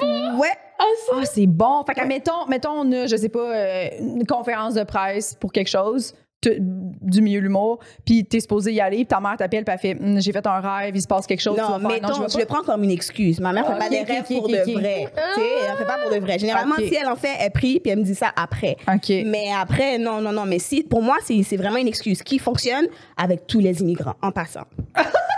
m'attendais 0.05 0.33
pas 0.33 0.39
Ouais. 0.41 0.49
à 0.79 0.85
ça. 1.07 1.13
Ah, 1.21 1.25
c'est 1.25 1.47
bon. 1.47 1.85
Fait 1.85 1.95
que, 1.95 2.07
mettons, 2.07 2.47
mettons, 2.49 2.73
on 2.73 2.93
a, 2.93 3.07
je 3.07 3.17
sais 3.17 3.29
pas, 3.29 3.41
euh, 3.55 3.89
une 4.01 4.27
conférence 4.27 4.75
de 4.75 4.85
presse 4.85 5.35
pour 5.35 5.53
quelque 5.53 5.69
chose 5.69 6.15
du 6.41 7.21
milieu 7.21 7.41
de 7.41 7.47
l'humour, 7.47 7.81
puis 8.07 8.25
t'es 8.25 8.39
supposé 8.39 8.73
y 8.73 8.81
aller, 8.81 8.99
puis 8.99 9.07
ta 9.07 9.19
mère 9.19 9.35
t'appelle, 9.37 9.65
puis 9.65 9.73
elle 9.75 9.81
fait 9.81 10.01
Hum, 10.01 10.21
J'ai 10.21 10.31
fait 10.31 10.47
un 10.47 10.61
rêve, 10.61 10.95
il 10.95 11.03
se 11.03 11.07
passe 11.09 11.27
quelque 11.27 11.41
chose. 11.41 11.59
Non, 11.59 11.81
faire, 11.81 11.89
mettons, 11.89 12.29
je 12.29 12.33
je, 12.33 12.39
le 12.39 12.45
prends 12.45 12.63
comme 12.63 12.85
une 12.85 12.93
excuse. 12.93 13.41
Ma 13.41 13.53
mère 13.53 13.67
fait 13.67 13.73
Ah, 13.75 13.79
pas 13.81 13.89
des 13.89 14.03
ok, 14.03 14.07
rêves 14.07 14.23
pour 14.23 14.47
de 14.49 14.55
vrai. 14.55 15.09
Tu 15.09 15.41
sais, 15.41 15.49
elle 15.69 15.77
fait 15.77 15.85
pas 15.85 15.99
pour 16.01 16.13
de 16.15 16.21
vrai. 16.21 16.39
Généralement, 16.39 16.77
si 16.77 16.95
elle 16.95 17.09
en 17.09 17.17
fait, 17.17 17.35
elle 17.41 17.51
prie, 17.51 17.81
puis 17.81 17.91
elle 17.91 17.99
me 17.99 18.05
dit 18.05 18.15
ça 18.15 18.31
après. 18.37 18.77
OK. 18.87 19.09
Mais 19.27 19.47
après, 19.61 19.99
non, 19.99 20.21
non, 20.21 20.31
non. 20.31 20.45
Mais 20.47 20.61
si, 20.61 20.85
pour 20.85 21.03
moi, 21.03 21.17
c'est 21.25 21.43
c'est 21.43 21.57
vraiment 21.57 21.79
une 21.79 21.89
excuse 21.89 22.23
qui 22.23 22.39
fonctionne 22.39 22.87
avec 23.17 23.49
tous 23.49 23.59
les 23.59 23.81
immigrants, 23.81 24.15
en 24.23 24.31
passant. 24.31 24.63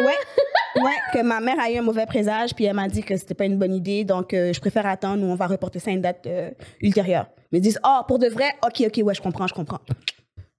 Ouais, 0.00 0.82
ouais, 0.82 0.96
que 1.12 1.22
ma 1.22 1.40
mère 1.40 1.60
a 1.60 1.70
eu 1.70 1.76
un 1.76 1.82
mauvais 1.82 2.06
présage, 2.06 2.54
puis 2.54 2.64
elle 2.64 2.74
m'a 2.74 2.88
dit 2.88 3.02
que 3.02 3.16
c'était 3.16 3.34
pas 3.34 3.44
une 3.44 3.58
bonne 3.58 3.74
idée, 3.74 4.04
donc 4.04 4.32
euh, 4.34 4.52
je 4.52 4.60
préfère 4.60 4.86
attendre 4.86 5.22
ou 5.22 5.26
on 5.30 5.34
va 5.34 5.46
reporter 5.46 5.78
ça 5.78 5.90
à 5.90 5.94
une 5.94 6.00
date 6.00 6.26
euh, 6.26 6.50
ultérieure. 6.80 7.26
Ils 7.52 7.60
disent, 7.60 7.80
oh, 7.84 8.00
pour 8.08 8.18
de 8.18 8.28
vrai, 8.28 8.54
ok, 8.64 8.84
ok, 8.86 9.04
ouais, 9.04 9.14
je 9.14 9.20
comprends, 9.20 9.46
je 9.46 9.54
comprends. 9.54 9.80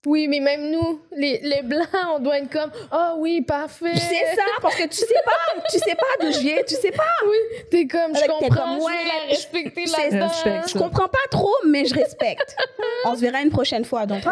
Oui, 0.06 0.28
mais 0.28 0.42
même 0.42 0.70
nous, 0.70 1.02
les, 1.16 1.40
les 1.44 1.62
blancs, 1.62 1.88
on 2.16 2.20
doit 2.20 2.38
être 2.40 2.50
comme 2.50 2.72
Ah 2.92 3.14
oui, 3.18 3.42
parfait. 3.42 3.96
C'est 3.96 4.36
ça, 4.36 4.44
parce 4.62 4.76
que 4.76 4.84
tu 4.84 4.98
sais 4.98 5.22
pas, 5.24 5.62
tu 5.72 5.80
sais 5.80 5.96
pas 5.96 6.06
d'où 6.26 6.32
je 6.32 6.40
viens, 6.40 6.58
tu 6.68 6.76
sais 6.76 6.92
pas. 6.92 7.04
Oui, 7.26 7.38
t'es 7.72 7.88
comme, 7.88 8.14
je 8.14 8.26
comprends, 8.26 8.78
comme, 8.78 8.80
je 8.82 9.08
la 9.08 9.30
respecter 9.30 9.86
là-dedans. 9.86 10.32
Je 10.68 10.78
comprends 10.78 11.08
pas 11.08 11.26
trop, 11.32 11.56
mais 11.66 11.86
je 11.86 11.96
respecte. 11.96 12.56
On 13.06 13.16
se 13.16 13.22
verra 13.22 13.42
une 13.42 13.52
prochaine 13.52 13.86
fois, 13.86 14.06
donc. 14.06 14.24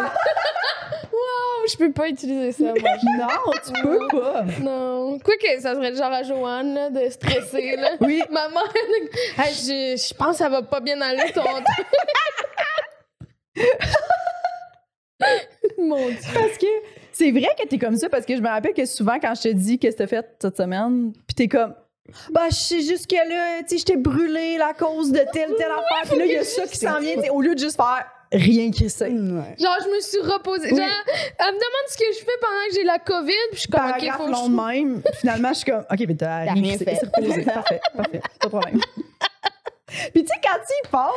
Oh, 1.14 1.64
je 1.70 1.76
peux 1.76 1.92
pas 1.92 2.08
utiliser 2.08 2.52
ça, 2.52 2.64
moi. 2.64 2.74
Non, 3.18 3.52
tu 3.64 3.82
peux 3.82 4.20
pas. 4.20 4.44
Non. 4.60 5.18
Quoi 5.20 5.34
que 5.36 5.60
ça 5.60 5.74
serait 5.74 5.90
le 5.90 5.96
genre 5.96 6.12
à 6.12 6.22
Joanne, 6.22 6.74
là, 6.74 6.90
de 6.90 7.08
stresser, 7.08 7.76
là. 7.76 7.92
Oui. 8.00 8.22
Ma 8.30 8.48
mère, 8.48 8.62
Hey, 9.38 9.54
je, 9.54 9.96
je 10.08 10.14
pense 10.14 10.32
que 10.32 10.36
ça 10.44 10.48
va 10.50 10.62
pas 10.62 10.80
bien 10.80 11.00
aller, 11.00 11.32
ton 11.32 11.42
truc. 11.42 11.86
Mon 15.78 16.08
Dieu. 16.08 16.16
Parce 16.34 16.58
que 16.58 16.66
c'est 17.12 17.30
vrai 17.30 17.48
que 17.60 17.66
t'es 17.66 17.78
comme 17.78 17.96
ça, 17.96 18.08
parce 18.08 18.26
que 18.26 18.36
je 18.36 18.40
me 18.40 18.48
rappelle 18.48 18.74
que 18.74 18.86
souvent, 18.86 19.18
quand 19.20 19.34
je 19.34 19.42
te 19.42 19.48
dis 19.48 19.78
qu'est-ce 19.78 19.96
que 19.96 20.02
t'as 20.02 20.06
fait 20.06 20.26
cette 20.40 20.56
semaine, 20.56 21.12
puis 21.26 21.34
t'es 21.34 21.48
comme. 21.48 21.74
Bah, 22.30 22.48
je 22.50 22.56
sais 22.56 22.80
juste 22.82 23.08
que 23.08 23.16
là, 23.16 23.62
tu 23.62 23.68
sais, 23.68 23.78
je 23.78 23.84
t'ai 23.84 23.96
brûlé 23.96 24.58
la 24.58 24.74
cause 24.74 25.12
de 25.12 25.24
telle, 25.32 25.54
telle 25.54 25.70
affaire. 25.70 26.10
Puis 26.10 26.18
là, 26.18 26.24
il 26.26 26.32
y 26.32 26.36
a 26.36 26.44
ça 26.44 26.66
qui 26.66 26.76
s'en 26.76 26.98
vient. 26.98 27.14
tu 27.14 27.22
sais, 27.22 27.30
Au 27.30 27.40
lieu 27.40 27.54
de 27.54 27.60
juste 27.60 27.76
faire 27.76 28.04
rien 28.32 28.70
qui 28.70 28.88
sait. 28.90 29.10
Ouais. 29.10 29.54
Genre, 29.58 29.76
je 29.82 29.88
me 29.88 30.00
suis 30.00 30.20
reposée. 30.20 30.72
Oui. 30.72 30.78
Genre, 30.78 30.88
elle 31.38 31.46
me 31.46 31.52
demande 31.52 31.88
ce 31.88 31.96
que 31.96 32.04
je 32.12 32.18
fais 32.18 32.38
pendant 32.40 32.68
que 32.68 32.74
j'ai 32.74 32.84
la 32.84 32.98
COVID, 32.98 33.32
puis 33.50 33.54
je 33.54 33.58
suis 33.60 33.68
comme, 33.68 33.80
OK, 33.82 33.88
Paragraphe 33.88 34.16
faut 34.16 34.26
que 34.26 34.30
long 34.30 34.46
je... 34.46 34.80
même. 34.80 35.02
Finalement, 35.20 35.48
je 35.50 35.54
suis 35.54 35.70
comme, 35.70 35.84
OK, 35.90 36.04
mais 36.08 36.14
t'as 36.14 36.52
rien, 36.52 36.78
fait. 36.78 36.98
C'est 37.00 37.16
reposé. 37.16 37.42
parfait, 37.44 37.80
parfait. 37.96 38.20
Pas 38.40 38.46
de 38.46 38.48
problème. 38.48 38.80
Puis 40.14 40.24
tu 40.24 40.26
sais, 40.26 40.40
quand 40.42 40.58
tu 40.58 40.88
y 40.88 40.90
penses, 40.90 41.12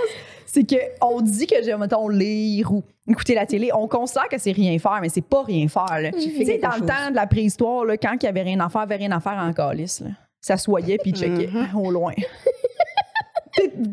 c'est 0.45 0.65
qu'on 0.99 1.21
dit 1.21 1.47
que, 1.47 1.63
genre, 1.63 1.79
mettons, 1.79 2.09
lire 2.09 2.71
ou 2.71 2.83
écouter 3.07 3.35
la 3.35 3.45
télé, 3.45 3.71
on 3.73 3.87
considère 3.87 4.27
que 4.29 4.37
c'est 4.37 4.51
rien 4.51 4.77
faire, 4.79 4.99
mais 5.01 5.09
c'est 5.09 5.21
pas 5.21 5.43
rien 5.43 5.67
faire. 5.67 5.99
là. 6.01 6.11
Tu 6.11 6.45
sais, 6.45 6.57
dans 6.57 6.75
le 6.75 6.85
temps 6.85 7.09
de 7.11 7.15
la 7.15 7.27
préhistoire, 7.27 7.85
là, 7.85 7.97
quand 7.97 8.15
il 8.21 8.25
y 8.25 8.29
avait 8.29 8.41
rien 8.41 8.59
à 8.59 8.69
faire, 8.69 8.81
il 8.81 8.83
avait 8.83 8.95
rien 8.97 9.11
à 9.11 9.19
faire 9.19 9.37
en 9.37 9.53
calice. 9.53 10.01
Là. 10.01 10.09
Ça 10.41 10.57
soyait 10.57 10.97
puis 10.97 11.11
ils 11.11 11.15
checkaient 11.17 11.49
au 11.75 11.91
loin. 11.91 12.13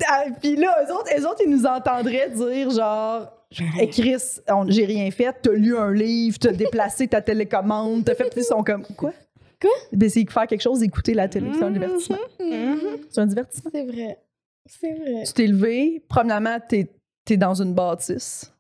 Ah, 0.09 0.25
Puis 0.41 0.57
là, 0.57 0.77
eux 0.83 0.93
autres, 0.93 1.11
eux 1.17 1.27
autres, 1.27 1.43
ils 1.45 1.51
nous 1.51 1.67
entendraient 1.67 2.29
dire 2.31 2.71
genre. 2.71 3.31
Hey 3.79 3.89
Chris, 3.91 4.41
j'ai 4.69 4.85
rien 4.85 5.11
fait, 5.11 5.35
t'as 5.41 5.53
lu 5.53 5.77
un 5.77 5.93
livre, 5.93 6.39
t'as 6.41 6.53
déplacé 6.53 7.07
ta 7.07 7.21
télécommande, 7.21 8.05
t'as 8.05 8.15
fait. 8.15 8.25
Puis 8.31 8.41
ils 8.41 8.45
sont 8.45 8.63
comme. 8.65 8.83
Quoi? 8.97 9.13
Quoi? 9.61 9.71
Ben, 9.93 10.09
c'est 10.11 10.29
faire 10.29 10.47
quelque 10.47 10.63
chose, 10.63 10.83
écouter 10.83 11.15
la 11.15 11.29
télé. 11.29 11.51
C'est 11.55 11.63
un 11.63 11.71
divertissement. 11.71 12.17
Mhm. 12.41 12.79
C'est 13.09 13.21
un 13.21 13.27
divertissement. 13.27 13.71
C'est 13.73 13.85
vrai. 13.85 14.19
C'est 14.67 14.93
vrai. 14.95 15.23
Tu 15.27 15.33
t'es 15.33 15.47
levé, 15.47 16.03
premièrement, 16.09 16.59
t'es 16.69 16.89
es 17.31 17.37
dans 17.37 17.55
une 17.55 17.73
bâtisse. 17.73 18.53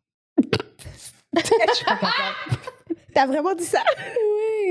T'as 3.14 3.26
vraiment 3.26 3.54
dit 3.54 3.64
ça? 3.64 3.80
Oui. 4.16 4.70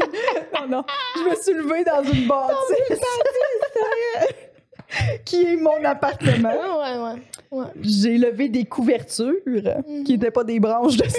Non, 0.54 0.68
non. 0.68 0.84
Je 1.15 1.30
me 1.30 1.36
suis 1.36 1.53
levée 1.53 1.84
dans 1.84 2.03
une 2.03 2.27
bâtisse. 2.27 3.00
qui 5.25 5.44
est 5.44 5.56
mon 5.58 5.84
appartement. 5.86 6.50
Ouais, 6.51 6.98
ouais, 6.98 7.22
ouais. 7.51 7.65
J'ai 7.82 8.18
levé 8.18 8.50
des 8.50 8.65
couvertures 8.65 9.34
Mhm. 9.46 10.03
qui 10.03 10.13
n'étaient 10.13 10.32
pas 10.32 10.44
des 10.44 10.60
branches 10.60 10.98
de. 10.98 11.06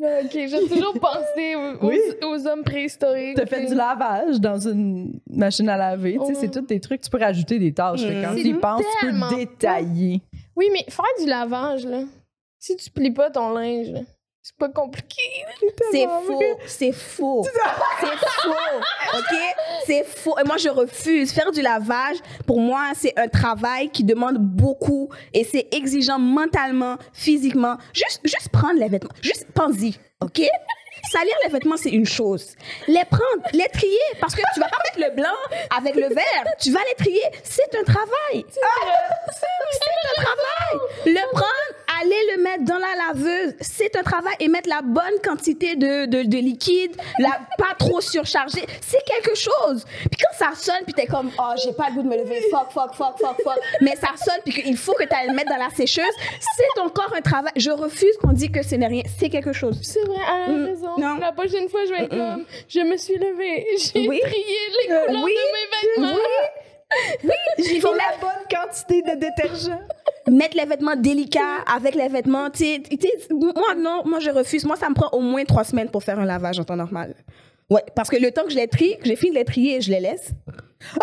Ouais, 0.00 0.20
OK, 0.24 0.30
j'ai 0.32 0.68
toujours 0.68 0.94
pensé 1.00 1.56
aux, 1.56 1.86
Oui. 1.88 1.98
aux- 2.22 2.26
aux 2.28 2.46
hommes 2.46 2.62
préhistoriques. 2.62 3.34
T'as 3.36 3.46
fait 3.46 3.66
du 3.66 3.74
lavage 3.74 4.38
dans 4.38 4.56
une 4.56 5.18
machine 5.28 5.68
à 5.68 5.76
laver. 5.76 6.18
C'est 6.40 6.52
tous 6.52 6.60
des 6.60 6.78
trucs. 6.78 7.00
Tu 7.00 7.10
peux 7.10 7.18
rajouter 7.18 7.58
des 7.58 7.74
tâches. 7.74 8.02
Quand 8.02 8.30
Mhm. 8.30 8.36
tu 8.36 8.46
y 8.46 8.54
penses, 8.54 8.84
tu 9.00 9.06
peux 9.06 9.36
détailler. 9.36 10.20
Oui, 10.54 10.68
mais 10.72 10.84
faire 10.88 11.04
du 11.18 11.26
lavage, 11.26 11.84
là. 11.84 12.02
Si 12.58 12.76
tu 12.76 12.90
plies 12.90 13.12
pas 13.12 13.30
ton 13.30 13.50
linge, 13.50 13.92
c'est 14.42 14.56
pas 14.56 14.68
compliqué. 14.68 15.22
C'est 15.92 16.06
faux, 16.06 16.40
c'est 16.66 16.92
faux. 16.92 17.44
C'est 18.00 18.16
faux, 18.42 19.18
OK? 19.18 19.38
C'est 19.86 20.04
faux. 20.04 20.38
Et 20.38 20.44
moi, 20.44 20.56
je 20.56 20.68
refuse. 20.68 21.32
Faire 21.32 21.50
du 21.52 21.60
lavage, 21.60 22.16
pour 22.46 22.60
moi, 22.60 22.92
c'est 22.94 23.18
un 23.18 23.28
travail 23.28 23.90
qui 23.90 24.04
demande 24.04 24.38
beaucoup 24.38 25.08
et 25.32 25.44
c'est 25.44 25.68
exigeant 25.72 26.18
mentalement, 26.18 26.96
physiquement. 27.12 27.76
Juste, 27.92 28.20
juste 28.24 28.48
prendre 28.50 28.78
les 28.78 28.88
vêtements. 28.88 29.14
Juste 29.22 29.46
pense-y, 29.54 29.94
OK? 30.20 30.42
Salir 31.12 31.34
les 31.44 31.52
vêtements, 31.52 31.76
c'est 31.76 31.90
une 31.90 32.06
chose. 32.06 32.54
Les 32.86 33.04
prendre, 33.04 33.42
les 33.52 33.68
trier, 33.72 33.98
parce 34.20 34.34
que 34.34 34.42
tu 34.52 34.60
vas 34.60 34.68
pas 34.68 34.78
mettre 34.84 35.08
le 35.08 35.14
blanc 35.14 35.38
avec 35.76 35.94
le 35.94 36.08
vert. 36.08 36.44
Tu 36.60 36.70
vas 36.70 36.80
les 36.88 37.04
trier. 37.04 37.22
C'est 37.44 37.74
un 37.76 37.84
travail. 37.84 38.44
Ah, 38.62 38.86
c'est 39.30 40.18
un 40.18 40.22
travail. 40.22 40.88
Le 41.06 41.30
prendre, 41.32 41.78
aller 42.02 42.16
le 42.36 42.42
mettre 42.42 42.64
dans 42.64 42.78
la 42.78 42.94
laveuse, 43.08 43.54
c'est 43.60 43.94
un 43.96 44.02
travail. 44.02 44.34
Et 44.40 44.48
mettre 44.48 44.68
la 44.68 44.82
bonne 44.82 45.18
quantité 45.24 45.76
de, 45.76 46.06
de, 46.06 46.22
de 46.22 46.36
liquide, 46.38 46.96
la, 47.18 47.30
pas 47.58 47.74
trop 47.78 48.00
surchargé, 48.00 48.64
c'est 48.80 49.02
quelque 49.04 49.34
chose. 49.36 49.84
Puis 50.10 50.20
quand 50.20 50.36
ça 50.46 50.54
sonne, 50.54 50.82
puis 50.84 50.94
t'es 50.94 51.06
comme, 51.06 51.30
oh, 51.38 51.52
j'ai 51.62 51.72
pas 51.72 51.88
le 51.88 51.94
goût 51.96 52.02
de 52.02 52.08
me 52.08 52.16
lever, 52.16 52.40
fuck, 52.50 52.70
fuck, 52.72 52.94
fuck, 52.94 53.18
fuck, 53.18 53.36
fuck. 53.42 53.58
Mais 53.80 53.96
ça 53.96 54.08
sonne, 54.16 54.40
puis 54.44 54.54
qu'il 54.54 54.76
faut 54.76 54.94
que 54.94 55.04
tu 55.04 55.14
le 55.26 55.34
mettre 55.34 55.50
dans 55.50 55.58
la 55.62 55.70
sécheuse, 55.70 56.04
c'est 56.56 56.80
encore 56.80 57.12
un 57.16 57.20
travail. 57.20 57.52
Je 57.56 57.70
refuse 57.70 58.16
qu'on 58.22 58.32
dise 58.32 58.50
que 58.50 58.62
ce 58.62 58.74
n'est 58.76 58.86
rien. 58.86 59.02
C'est 59.18 59.28
quelque 59.28 59.52
chose. 59.52 59.78
C'est 59.82 60.04
vrai, 60.04 60.16
elle 60.46 60.52
a 60.54 60.56
Mm, 60.56 60.64
raison. 60.66 60.98
non. 60.98 61.16
La 61.18 61.32
prochaine 61.32 61.68
fois, 61.68 61.80
je 61.86 61.90
vais 61.92 62.04
être 62.04 62.10
comme, 62.10 62.44
je 62.68 62.80
me 62.80 62.96
suis 62.96 63.14
levée, 63.16 63.66
j'ai 63.78 64.08
Oui. 64.08 64.20
trié 64.20 64.44
les 64.88 64.92
Euh, 64.94 65.06
couleurs 65.06 65.22
oui. 65.24 65.32
de 65.34 66.00
mes 66.02 66.06
vêtements. 66.08 66.18
Il 67.58 67.80
faut 67.80 67.94
la 67.94 68.16
bonne 68.20 68.44
quantité 68.50 69.02
de 69.02 69.16
détergent. 69.18 69.76
mettre 70.28 70.56
les 70.56 70.64
vêtements 70.64 70.96
délicats 70.96 71.62
avec 71.72 71.94
les 71.94 72.08
vêtements. 72.08 72.50
tu 72.50 72.58
sais, 72.64 72.82
tu 72.82 73.34
moi, 73.34 73.74
non, 73.76 74.02
moi, 74.04 74.20
je 74.20 74.30
refuse. 74.30 74.64
Moi, 74.64 74.76
ça 74.76 74.88
me 74.88 74.94
prend 74.94 75.08
au 75.10 75.20
moins 75.20 75.44
trois 75.44 75.64
semaines 75.64 75.90
pour 75.90 76.02
faire 76.02 76.18
un 76.18 76.24
lavage 76.24 76.58
en 76.58 76.64
temps 76.64 76.76
normal. 76.76 77.14
Ouais, 77.70 77.82
parce 77.94 78.08
que 78.08 78.16
le 78.16 78.30
temps 78.30 78.44
que 78.44 78.50
je 78.50 78.56
les 78.56 78.68
trie, 78.68 78.96
que 78.98 79.04
j'ai 79.04 79.16
fini 79.16 79.32
de 79.32 79.36
les 79.36 79.44
trier, 79.44 79.80
je 79.80 79.90
les 79.90 80.00
laisse. 80.00 80.30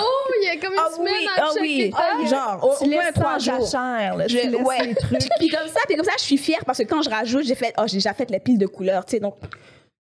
Oh, 0.00 0.30
il 0.42 0.44
y 0.44 0.48
a 0.50 0.56
comme 0.60 0.72
une 0.74 0.80
Ah 0.84 0.90
semaine 0.90 1.14
oui, 1.14 1.26
à 1.28 1.30
ah 1.36 1.50
chaque 1.54 1.62
oui. 1.62 2.26
Genre, 2.28 2.58
au, 2.64 2.84
Tu 2.84 2.90
au 2.90 2.92
moins 2.94 3.12
trois 3.12 3.38
jours. 3.38 3.60
jachère, 3.64 4.16
là. 4.16 4.26
Tu 4.26 4.36
Je- 4.36 4.48
laisses 4.48 4.60
ouais. 4.60 4.86
les 4.86 4.94
trucs. 4.96 5.18
Puis 5.38 5.48
comme 5.50 5.68
ça, 5.68 5.80
puis 5.86 5.94
comme 5.96 6.04
ça, 6.04 6.12
je 6.18 6.22
suis 6.24 6.36
fière 6.36 6.64
parce 6.66 6.78
que 6.78 6.82
quand 6.82 7.00
je 7.00 7.08
rajoute, 7.08 7.44
j'ai 7.44 7.54
fait, 7.54 7.72
oh, 7.78 7.82
j'ai 7.86 7.98
déjà 7.98 8.12
fait 8.12 8.28
les 8.28 8.40
piles 8.40 8.58
de 8.58 8.66
couleurs, 8.66 9.04
tu 9.06 9.12
sais, 9.12 9.20
donc, 9.20 9.36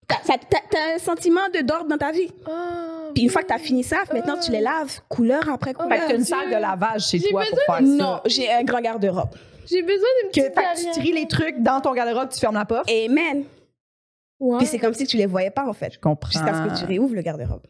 t'as, 0.07 0.21
ça- 0.23 0.37
t'as- 0.49 0.61
t'as 0.69 0.95
un 0.95 0.97
sentiment 0.99 1.47
de 1.53 1.61
d'ordre 1.61 1.87
dans 1.89 1.97
ta 1.97 2.11
vie. 2.11 2.31
Ah, 2.47 3.09
Puis 3.13 3.23
une 3.23 3.29
fois 3.29 3.41
que 3.41 3.47
t'as 3.47 3.57
fini 3.57 3.83
ça, 3.83 3.97
maintenant 4.13 4.37
tu 4.39 4.51
les 4.51 4.61
laves, 4.61 4.99
couleur 5.09 5.49
après 5.49 5.71
Fait 5.71 5.75
couleur. 5.75 5.99
que 6.05 6.07
t'as 6.11 6.15
une 6.15 6.23
salle 6.25 6.47
de 6.49 6.55
lavage 6.55 7.07
chez 7.07 7.19
J'ai 7.19 7.29
toi 7.29 7.43
pour 7.49 7.59
faire 7.75 7.81
non, 7.81 8.15
ça. 8.17 8.21
j'ai 8.25 8.51
un 8.51 8.63
grand 8.63 8.81
garde-robe. 8.81 9.29
J'ai 9.69 9.81
besoin 9.81 10.07
d'une 10.21 10.31
Que, 10.31 10.47
petite 10.49 10.55
fait 10.55 10.89
que 10.89 10.93
tu 10.93 10.99
tries 11.01 11.11
les 11.13 11.27
trucs 11.27 11.61
dans 11.61 11.81
ton 11.81 11.93
garde-robe, 11.93 12.29
tu 12.31 12.39
fermes 12.39 12.55
la 12.55 12.65
porte? 12.65 12.89
Amen. 12.89 13.43
Wow. 14.39 14.59
Puis 14.59 14.67
c'est 14.67 14.77
comme 14.79 14.93
si 14.93 15.05
tu 15.07 15.17
les 15.17 15.25
voyais 15.25 15.49
pas, 15.49 15.65
en 15.67 15.73
fait. 15.73 15.93
Je 15.93 15.99
comprends. 15.99 16.29
Jusqu'à 16.31 16.53
ce 16.53 16.69
que 16.73 16.79
tu 16.79 16.85
réouvres 16.85 17.15
le 17.15 17.21
garde-robe. 17.21 17.63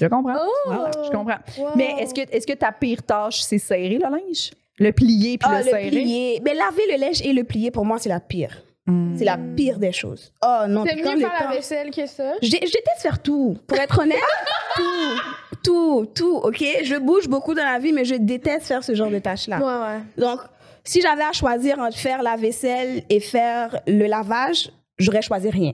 Je 0.00 0.06
comprends. 0.06 0.36
Oh! 0.38 0.50
Voilà, 0.66 0.90
Je 1.04 1.10
comprends. 1.10 1.38
Wow. 1.56 1.68
Mais 1.76 1.94
est-ce 2.00 2.12
que, 2.12 2.20
est-ce 2.30 2.46
que 2.46 2.52
ta 2.52 2.72
pire 2.72 3.02
tâche, 3.02 3.40
c'est 3.42 3.58
serrer 3.58 3.98
le 3.98 4.00
linge? 4.10 4.50
Le 4.78 4.92
plier 4.92 5.38
puis 5.38 5.48
Ah, 5.50 5.60
le 5.60 5.64
le 5.64 5.70
serrer? 5.70 5.88
plier. 5.90 6.42
Mais 6.44 6.54
laver 6.54 6.82
le 6.92 6.98
linge 7.00 7.22
et 7.22 7.32
le 7.32 7.44
plier, 7.44 7.70
pour 7.70 7.84
moi, 7.86 7.98
c'est 7.98 8.08
la 8.08 8.20
pire. 8.20 8.62
Hmm. 8.90 9.16
C'est 9.16 9.24
la 9.24 9.38
pire 9.38 9.78
des 9.78 9.92
choses. 9.92 10.32
Oh 10.42 10.62
non, 10.68 10.84
T'aimes 10.84 10.98
mieux 10.98 11.20
faire 11.20 11.48
la 11.48 11.54
vaisselle 11.54 11.90
que 11.90 12.06
ça? 12.06 12.32
Je, 12.42 12.48
je 12.48 12.50
déteste 12.50 13.00
faire 13.00 13.22
tout. 13.22 13.56
Pour 13.66 13.78
être 13.78 14.00
honnête, 14.00 14.18
tout, 14.76 15.20
tout, 15.62 16.06
tout, 16.14 16.36
ok? 16.42 16.64
Je 16.82 16.98
bouge 16.98 17.28
beaucoup 17.28 17.54
dans 17.54 17.64
la 17.64 17.78
vie, 17.78 17.92
mais 17.92 18.04
je 18.04 18.16
déteste 18.16 18.66
faire 18.66 18.82
ce 18.82 18.94
genre 18.94 19.10
de 19.10 19.18
tâches-là. 19.18 19.58
Ouais, 19.58 19.94
ouais. 19.94 20.00
Donc, 20.16 20.40
si 20.84 21.00
j'avais 21.00 21.22
à 21.22 21.32
choisir 21.32 21.78
entre 21.78 21.96
faire 21.96 22.22
la 22.22 22.36
vaisselle 22.36 23.04
et 23.08 23.20
faire 23.20 23.78
le 23.86 24.06
lavage, 24.06 24.70
j'aurais 24.98 25.22
choisi 25.22 25.50
rien. 25.50 25.72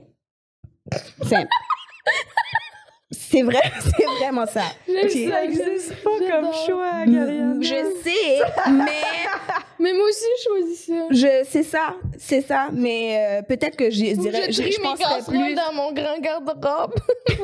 Simple. 1.23 1.47
c'est 3.11 3.41
vrai, 3.41 3.61
c'est 3.79 4.05
vraiment 4.19 4.45
ça. 4.45 4.61
Ça, 4.61 5.09
Ça 5.09 5.43
existe 5.43 5.95
pas 6.03 6.09
comme 6.29 6.51
choix, 6.65 7.05
Mm, 7.05 7.13
Gariana. 7.15 7.55
Je 7.61 8.01
sais, 8.03 8.41
mais 8.71 8.91
Mais 9.79 9.93
moi 9.93 10.07
aussi, 10.07 10.25
je 10.39 10.43
choisis 10.43 10.85
ça. 10.87 10.93
je 11.11 11.45
c'est 11.47 11.61
ça, 11.63 11.95
c'est 12.17 12.41
ça. 12.41 12.69
Mais 12.73 13.37
euh, 13.39 13.41
peut-être 13.43 13.77
que 13.77 13.91
je 13.91 14.15
dirais, 14.15 14.47
je 14.47 14.51
je, 14.53 14.61
trie 14.63 14.71
je 14.71 14.79
mes 14.81 14.87
penserais 14.87 15.17
casseroles 15.19 15.37
plus 15.37 15.53
dans 15.53 15.71
mon 15.73 15.91
grand 15.93 16.17
garde-robe. 16.19 16.95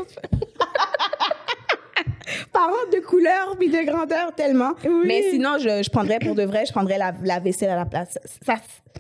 parents 2.52 2.72
de 2.92 3.00
couleur 3.00 3.56
puis 3.60 3.70
de 3.70 3.84
grandeur 3.86 4.34
tellement. 4.36 4.72
Oui. 4.84 5.04
Mais 5.06 5.22
sinon, 5.32 5.58
je, 5.60 5.84
je 5.84 5.90
prendrais 5.90 6.20
pour 6.20 6.36
de 6.36 6.44
vrai, 6.44 6.66
je 6.66 6.72
prendrais 6.72 6.98
la, 6.98 7.14
la 7.24 7.40
vaisselle 7.40 7.70
à 7.70 7.76
la 7.76 7.86
place. 7.86 8.18
Ça, 8.46 8.56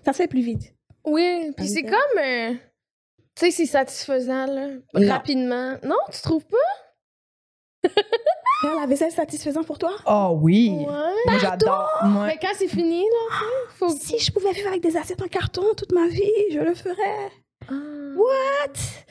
ça 0.06 0.12
se 0.14 0.18
fait 0.18 0.28
plus 0.28 0.42
vite. 0.42 0.74
Oui, 1.06 1.52
puis 1.58 1.68
c'est 1.68 1.84
comme... 1.84 2.20
euh, 2.24 2.52
tu 3.36 3.46
sais, 3.46 3.52
c'est 3.52 3.66
satisfaisant, 3.66 4.46
là. 4.46 4.68
Non. 4.94 5.10
Rapidement. 5.10 5.78
Non, 5.84 5.98
tu 6.12 6.22
trouves 6.22 6.46
pas? 6.46 7.90
Faire 8.62 8.76
la 8.80 8.86
vaisselle 8.86 9.12
satisfaisant 9.12 9.64
pour 9.64 9.78
toi? 9.78 9.92
Oh 10.06 10.38
oui. 10.42 10.70
Ouais. 10.80 10.86
Moi, 10.86 11.38
j'adore. 11.40 11.90
Moi, 12.04 12.28
Mais 12.28 12.38
quand 12.42 12.54
c'est 12.58 12.70
fini, 12.70 13.02
là, 13.02 13.38
faut... 13.76 13.90
Si 13.90 14.20
je 14.20 14.32
pouvais 14.32 14.54
vivre 14.54 14.70
avec 14.70 14.82
des 14.82 14.96
assiettes 14.96 15.22
en 15.22 15.28
carton 15.28 15.74
toute 15.76 15.92
ma 15.92 16.08
vie, 16.08 16.32
je 16.52 16.60
le 16.60 16.74
ferais. 16.74 17.32
Ah. 17.70 17.74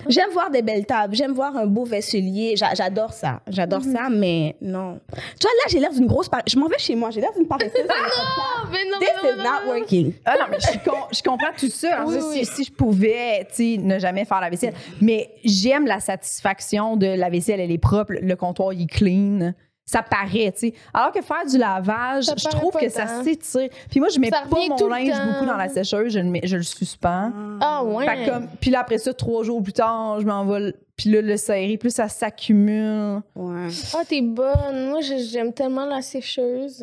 J'aime 0.09 0.31
voir 0.31 0.51
des 0.51 0.63
belles 0.63 0.87
tables, 0.87 1.15
j'aime 1.15 1.33
voir 1.33 1.57
un 1.57 1.67
beau 1.67 1.85
vaisselier, 1.85 2.55
J'a- 2.57 2.75
j'adore 2.75 3.13
ça, 3.13 3.41
j'adore 3.47 3.83
ça, 3.83 4.09
mais 4.11 4.57
non. 4.61 4.99
Tu 5.39 5.43
vois, 5.47 5.51
là, 5.53 5.69
j'ai 5.69 5.79
l'air 5.79 5.93
d'une 5.93 6.07
grosse... 6.07 6.29
par- 6.29 6.43
Je 6.49 6.59
m'en 6.59 6.67
vais 6.67 6.79
chez 6.79 6.95
moi, 6.97 7.11
j'ai 7.11 7.21
l'air 7.21 7.33
d'une 7.33 7.47
paresseuse. 7.47 7.87
Ah, 7.89 8.65
mais 8.71 8.79
non, 8.91 8.99
This 8.99 9.09
mais 9.23 9.29
non, 9.31 9.35
is 9.35 9.37
not 9.37 9.45
non, 9.45 9.51
non. 9.67 9.79
working. 9.79 10.13
Ah 10.25 10.35
non, 10.41 10.47
mais 10.51 10.59
je, 10.61 10.79
com- 10.89 11.07
je 11.13 11.23
comprends 11.23 11.53
tout 11.57 11.69
ça. 11.69 11.97
Alors, 11.99 12.09
Oui, 12.09 12.21
ça, 12.21 12.27
oui. 12.31 12.45
Si, 12.45 12.55
si 12.57 12.65
je 12.65 12.73
pouvais, 12.73 13.47
tu 13.55 13.75
sais, 13.75 13.77
ne 13.81 13.99
jamais 13.99 14.25
faire 14.25 14.41
la 14.41 14.51
vaisselle. 14.51 14.75
Mais 15.01 15.31
j'aime 15.45 15.87
la 15.87 16.01
satisfaction 16.01 16.97
de 16.97 17.07
la 17.07 17.29
vaisselle, 17.29 17.61
elle 17.61 17.71
est 17.71 17.79
propre, 17.79 18.15
le 18.21 18.35
comptoir, 18.37 18.73
il 18.73 18.83
est 18.83 18.87
clean. 18.87 19.53
Ça 19.93 20.03
paraît, 20.03 20.53
tu 20.53 20.69
sais. 20.69 20.75
Alors 20.95 21.13
que 21.13 21.21
faire 21.21 21.45
du 21.45 21.59
lavage, 21.59 22.25
Ça 22.25 22.35
je 22.39 22.49
trouve 22.49 22.73
que 22.73 22.89
ça 22.89 23.23
s'étire. 23.23 23.69
Puis 23.91 24.01
moi, 24.01 24.09
je 24.09 24.19
mets 24.19 24.31
Ça 24.31 24.45
pas 24.49 24.57
mon 24.69 24.77
le 24.77 24.89
linge 24.89 25.11
temps. 25.11 25.27
beaucoup 25.27 25.45
dans 25.45 25.57
la 25.59 25.69
sécheuse, 25.69 26.15
je 26.15 26.19
le, 26.19 26.25
mets- 26.31 26.41
je 26.45 26.57
le 26.57 26.63
suspends. 26.63 27.31
Ah, 27.61 27.85
ouais. 27.85 28.07
Fait 28.07 28.31
comme, 28.31 28.49
puis 28.59 28.71
là, 28.71 28.81
après 28.81 28.97
ça, 28.97 29.13
trois 29.13 29.43
jours 29.45 29.63
plus 29.63 29.75
tard, 29.75 30.19
je 30.21 30.25
m'envole. 30.27 30.73
Puis 30.97 31.11
là, 31.11 31.21
le 31.21 31.37
serrer, 31.37 31.77
plus 31.77 31.91
ça 31.95 32.09
s'accumule. 32.09 33.21
Ouais. 33.35 33.69
Ah, 33.95 34.03
t'es 34.09 34.23
bonne. 34.23 34.89
Moi, 34.89 35.01
j'aime 35.03 35.53
tellement 35.53 35.85
la 35.85 36.01
sécheuse. 36.01 36.83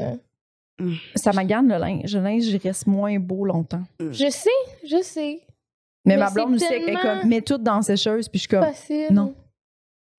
Ça 1.15 1.33
m'agane 1.33 1.67
le 1.67 1.77
linge. 1.77 2.15
Le 2.15 2.21
linge, 2.21 2.45
il 2.45 2.57
reste 2.57 2.85
moins 2.87 3.17
beau 3.19 3.43
longtemps. 3.45 3.81
Je 3.99 4.29
sais, 4.29 4.49
je 4.85 5.01
sais. 5.01 5.39
Mais, 6.05 6.15
Mais 6.15 6.17
ma 6.17 6.29
blonde 6.29 6.53
aussi, 6.55 6.65
elle 6.71 6.89
est 6.89 6.95
comme, 6.95 7.27
mets 7.27 7.41
tout 7.41 7.57
dans 7.57 7.77
la 7.77 7.81
sécheuse. 7.81 8.29
Puis 8.29 8.37
je 8.39 8.41
suis 8.41 8.47
comme, 8.49 8.63
Facile. 8.63 9.07
non. 9.11 9.33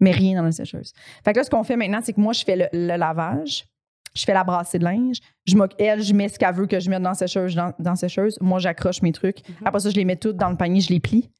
Mais 0.00 0.11
rien 0.11 0.38
dans 0.38 0.45
la 0.45 0.52
sécheuse. 0.52 0.92
Fait 1.25 1.33
que 1.33 1.38
là, 1.38 1.45
ce 1.45 1.50
qu'on 1.50 1.64
fait 1.64 1.76
maintenant, 1.76 2.00
c'est 2.02 2.12
que 2.12 2.21
moi, 2.21 2.33
je 2.33 2.45
fais 2.45 2.57
le, 2.57 2.66
le 2.73 2.97
lavage, 2.97 3.66
je 4.14 4.25
fais 4.25 4.35
la 4.35 4.45
brassée 4.45 4.78
de 4.78 4.85
linge, 4.85 5.19
je 5.47 5.57
elle, 5.78 6.02
je 6.02 6.12
mets 6.14 6.28
ce 6.28 6.38
qu'elle 6.38 6.54
veut 6.54 6.66
que 6.66 6.80
je 6.80 6.90
mette 6.90 7.02
dans 7.02 7.11
la 7.11 7.14
sécheuse, 7.14 7.54
dans, 7.54 7.73
dans 7.78 7.90
la 7.90 7.97
sécheuse. 7.97 8.37
Moi, 8.40 8.59
j'accroche 8.59 9.02
mes 9.02 9.12
trucs. 9.12 9.38
Après 9.64 9.80
ça, 9.80 9.90
je 9.90 9.97
les 9.97 10.04
mets 10.04 10.16
toutes 10.16 10.37
dans 10.37 10.50
le 10.50 10.57
panier, 10.57 10.80
je 10.80 10.90
les 10.90 11.00
plie. 11.00 11.30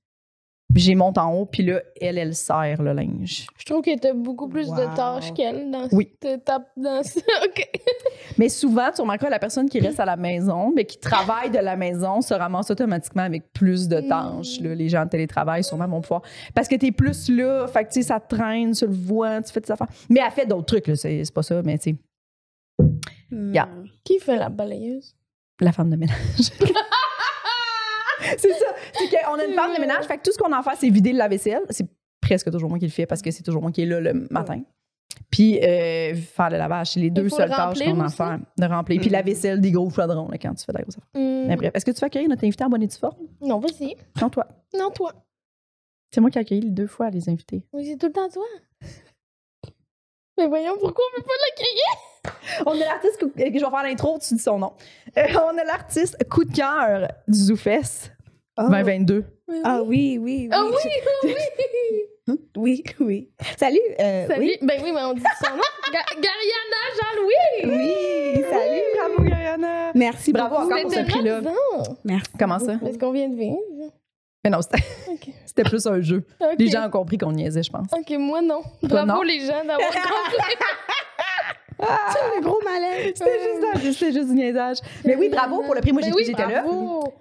Puis 0.73 0.83
je 0.85 0.89
les 0.91 0.95
monte 0.95 1.19
en 1.19 1.33
haut, 1.35 1.47
puis 1.47 1.65
là, 1.65 1.81
elle, 2.01 2.17
elle 2.19 2.35
serre 2.35 2.81
le 2.83 2.93
linge. 2.93 3.47
Je 3.59 3.65
trouve 3.65 3.83
que 3.83 3.99
t'as 3.99 4.13
beaucoup 4.13 4.49
plus 4.49 4.69
Wow. 4.69 4.77
de 4.77 4.97
tâches 4.97 5.33
qu'elle 5.35 5.71
dans 5.71 5.89
Oui. 5.93 6.09
cette 6.23 6.41
étape. 6.41 6.69
Dans 6.77 7.03
ce... 7.03 7.19
OK. 7.47 7.69
Mais 8.39 8.49
souvent, 8.49 8.91
tu 8.95 9.01
remarqueras, 9.01 9.31
la 9.31 9.39
personne 9.41 9.69
qui 9.69 9.81
reste 9.81 9.99
à 10.01 10.05
la 10.05 10.17
maison, 10.17 10.73
mais 10.75 10.85
qui 10.85 10.99
travaille 10.99 11.51
de 11.51 11.59
la 11.59 11.77
maison, 11.77 12.21
se 12.21 12.33
ramasse 12.35 12.71
automatiquement 12.71 13.23
avec 13.25 13.53
plus 13.53 13.89
de 13.89 14.01
tâches. 14.01 14.61
là. 14.61 14.75
Les 14.75 14.89
gens 14.89 15.03
en 15.03 15.09
télétravail, 15.09 15.65
sûrement, 15.65 15.89
vont 15.89 16.01
pouvoir. 16.01 16.23
Parce 16.55 16.69
que 16.69 16.77
t'es 16.77 16.93
plus 16.93 17.29
là, 17.29 17.67
fait 17.67 17.85
que, 17.85 17.89
tu 17.93 18.03
sais, 18.03 18.09
ça 18.09 18.21
te 18.21 18.35
traîne, 18.37 18.73
tu 18.73 18.87
le 18.87 18.93
vois, 18.93 19.43
tu 19.43 19.53
fais 19.53 19.61
tes 19.61 19.73
affaires. 19.73 19.89
Mais 20.09 20.21
elle 20.25 20.31
fait 20.33 20.47
d'autres 20.47 20.67
trucs, 20.67 20.87
là, 20.87 20.95
c'est 20.97 21.25
c'est 21.25 21.35
pas 21.35 21.43
ça, 21.43 21.63
mais 21.65 21.79
tu 21.79 21.91
sais, 21.91 21.97
Hmm. 23.33 23.53
Yeah. 23.55 23.69
Qui 24.05 24.19
fait 24.19 24.37
la 24.37 24.49
balayeuse? 24.49 25.15
la 25.61 25.73
femme 25.73 25.91
de 25.91 25.97
ménage. 25.97 26.17
c'est 28.39 28.53
ça. 28.53 28.67
C'est 28.95 29.09
qu'on 29.09 29.35
a 29.35 29.45
une 29.45 29.55
femme 29.55 29.75
de 29.75 29.81
ménage, 29.81 30.05
fait 30.05 30.19
que 30.19 30.23
tout 30.23 30.33
ce 30.33 30.39
qu'on 30.39 30.53
à 30.53 30.63
faire, 30.63 30.75
c'est 30.79 30.89
vider 30.89 31.13
le 31.13 31.19
lave-vaisselle. 31.19 31.63
C'est 31.71 31.87
presque 32.21 32.51
toujours 32.51 32.69
moi 32.69 32.79
qui 32.79 32.87
le 32.87 32.91
fais 32.91 33.07
parce 33.07 33.23
que 33.23 33.31
c'est 33.31 33.43
toujours 33.43 33.63
moi 33.63 33.73
qui 33.73 33.83
est 33.83 33.87
là 33.87 34.01
le 34.01 34.27
matin. 34.31 34.63
Puis 35.31 35.61
euh, 35.63 36.15
faire 36.15 36.51
le 36.51 36.59
lavage, 36.59 36.93
c'est 36.93 37.01
les 37.01 37.11
deux 37.11 37.29
seules 37.29 37.49
le 37.49 37.55
tâches 37.55 37.79
qu'on 37.79 38.01
a 38.01 38.07
à 38.07 38.09
faire. 38.09 38.39
De 38.59 38.67
remplir. 38.67 39.01
Puis 39.01 39.11
la 39.11 39.23
vaisselle 39.23 39.61
des 39.61 39.71
gros 39.71 39.91
chaudrons 39.91 40.29
là, 40.29 40.39
quand 40.39 40.55
tu 40.55 40.65
fais 40.65 40.73
de 40.73 40.79
la 40.79 40.83
grosse 40.83 40.99
affaire. 40.99 41.47
Mais 41.49 41.57
bref, 41.57 41.73
est-ce 41.75 41.85
que 41.85 41.91
tu 41.91 42.01
vas 42.01 42.07
accueillir 42.07 42.29
notre 42.29 42.45
invité 42.45 42.65
en 42.65 42.69
bonne 42.69 42.83
et 42.83 42.87
due 42.87 42.97
forme? 42.97 43.17
Non, 43.41 43.59
vas-y. 43.59 43.95
Non, 44.21 44.29
toi. 44.29 44.47
Non, 44.77 44.91
toi. 44.91 45.15
C'est 46.13 46.21
moi 46.21 46.31
qui 46.31 46.39
ai 46.39 46.41
accueilli 46.41 46.71
deux 46.71 46.87
fois 46.87 47.11
les 47.11 47.29
invités. 47.29 47.63
Oui, 47.73 47.87
c'est 47.87 47.97
tout 47.97 48.07
le 48.07 48.13
temps 48.13 48.29
toi. 48.29 48.45
Mais 50.39 50.47
voyons, 50.49 50.73
pourquoi 50.81 51.05
on 51.13 51.17
peut 51.17 51.27
pas 51.27 51.33
l'accueillir? 51.49 52.10
On 52.67 52.73
a 52.73 52.85
l'artiste, 52.85 53.19
coup- 53.19 53.33
euh, 53.39 53.45
je 53.47 53.53
vais 53.53 53.59
faire 53.61 53.83
l'intro, 53.83 54.19
tu 54.19 54.35
dis 54.35 54.43
son 54.43 54.59
nom. 54.59 54.73
Euh, 55.17 55.23
on 55.35 55.59
a 55.59 55.65
l'artiste 55.65 56.17
coup 56.29 56.45
de 56.45 56.55
cœur 56.55 57.09
du 57.29 57.39
ZooFest 57.39 58.13
Oh. 58.59 58.65
2022. 58.69 59.25
Ah 59.65 59.81
oui, 59.83 60.19
oui, 60.21 60.43
oui. 60.43 60.49
Ah 60.53 60.65
oui, 60.65 60.73
oui, 61.25 61.35
oui. 62.27 62.37
Oui, 62.57 62.85
oui. 63.01 63.31
Salut. 63.59 63.79
euh, 63.99 64.27
Salut. 64.29 64.41
Oui. 64.43 64.59
Ben 64.61 64.81
oui, 64.85 64.93
mais 64.93 65.03
on 65.03 65.15
dit 65.15 65.23
son 65.43 65.51
nom. 65.57 65.63
Ga- 65.93 66.15
Gariana 66.15 66.83
Jean-Louis. 67.01 67.77
Oui, 67.77 68.45
salut. 68.51 68.83
Bravo, 68.99 69.23
Gariana. 69.31 69.93
Merci 69.95 70.33
Bravo 70.33 70.57
encore 70.57 70.83
pour 70.83 70.93
ce 70.93 71.01
prix-là. 71.01 71.41
Merci. 72.05 72.31
Comment 72.39 72.59
ça? 72.59 72.75
Est-ce 72.87 72.99
qu'on 72.99 73.13
vient 73.13 73.29
de 73.29 73.37
vivre? 73.37 73.57
Mais 74.45 74.51
non, 74.51 74.61
c'était 75.47 75.65
plus 75.65 75.87
un 75.87 76.01
jeu. 76.01 76.25
Les 76.59 76.69
gens 76.69 76.87
ont 76.87 76.91
compris 76.91 77.19
qu'on 77.19 77.33
niaisait, 77.33 77.63
je 77.63 77.71
pense. 77.71 77.87
OK, 77.93 78.11
moi 78.19 78.43
non. 78.43 78.63
Bravo 78.83 79.07
non? 79.07 79.23
les 79.23 79.41
gens 79.41 79.65
d'avoir 79.65 79.79
compris. 79.91 80.57
C'est 81.81 82.37
le 82.37 82.43
gros 82.43 82.61
malaise. 82.65 83.13
C'était 83.15 83.31
juste, 83.41 83.65
un- 83.75 83.93
c'était 83.93 84.13
juste 84.13 84.29
du 84.29 84.35
niaisage. 84.35 84.79
Mais 85.05 85.17
oui, 85.17 85.29
bravo 85.29 85.63
pour 85.63 85.75
le 85.75 85.81
prix. 85.81 85.93
Moi, 85.93 86.03
oui, 86.15 86.23
j'étais 86.27 86.47
là. 86.47 86.65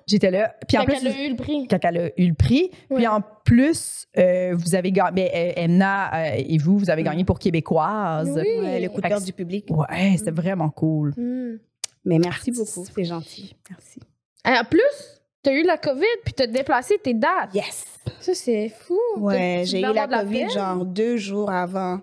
J'étais 0.07 0.31
là. 0.31 0.55
Puis 0.67 0.77
en 0.77 0.81
Quand 0.81 0.87
plus, 0.87 0.97
elle 1.05 1.07
a 1.07 1.25
eu 1.25 1.29
le 1.29 1.35
prix. 1.35 1.67
quand 1.69 1.79
elle 1.83 1.97
a 1.97 2.07
eu 2.17 2.27
le 2.27 2.33
prix. 2.33 2.71
Puis 2.93 3.07
en 3.07 3.21
plus, 3.45 4.05
euh, 4.17 4.53
vous 4.55 4.75
avez 4.75 4.91
gagné. 4.91 5.11
Ben, 5.11 5.29
euh, 5.33 5.51
Emna 5.63 6.13
euh, 6.13 6.35
et 6.37 6.57
vous, 6.57 6.77
vous 6.77 6.89
avez 6.89 7.03
gagné 7.03 7.23
pour 7.23 7.39
Québécoise. 7.39 8.29
Oui. 8.35 8.59
Ouais, 8.61 8.79
le 8.79 8.89
coup 8.89 9.01
de 9.01 9.07
cœur 9.07 9.21
du 9.21 9.33
public. 9.33 9.65
Ouais, 9.69 10.15
c'était 10.17 10.31
vraiment 10.31 10.69
cool. 10.69 11.13
Hmm. 11.17 11.57
Mais 12.05 12.19
merci 12.19 12.51
beaucoup, 12.51 12.85
c'est 12.95 13.03
gentil. 13.03 13.55
Merci. 13.69 13.99
En 14.45 14.63
plus, 14.63 15.21
t'as 15.43 15.51
eu 15.53 15.63
la 15.63 15.77
COVID 15.77 16.05
puis 16.23 16.33
t'as 16.33 16.47
déplacé 16.47 16.97
tes 17.03 17.13
dates. 17.13 17.53
Yes. 17.53 17.85
Ça, 18.21 18.33
c'est 18.33 18.69
fou. 18.69 18.97
Ouais, 19.17 19.61
tu 19.63 19.71
j'ai 19.71 19.79
eu 19.81 19.93
la 19.93 20.07
COVID 20.07 20.49
genre 20.49 20.85
deux 20.85 21.17
jours 21.17 21.51
avant, 21.51 21.99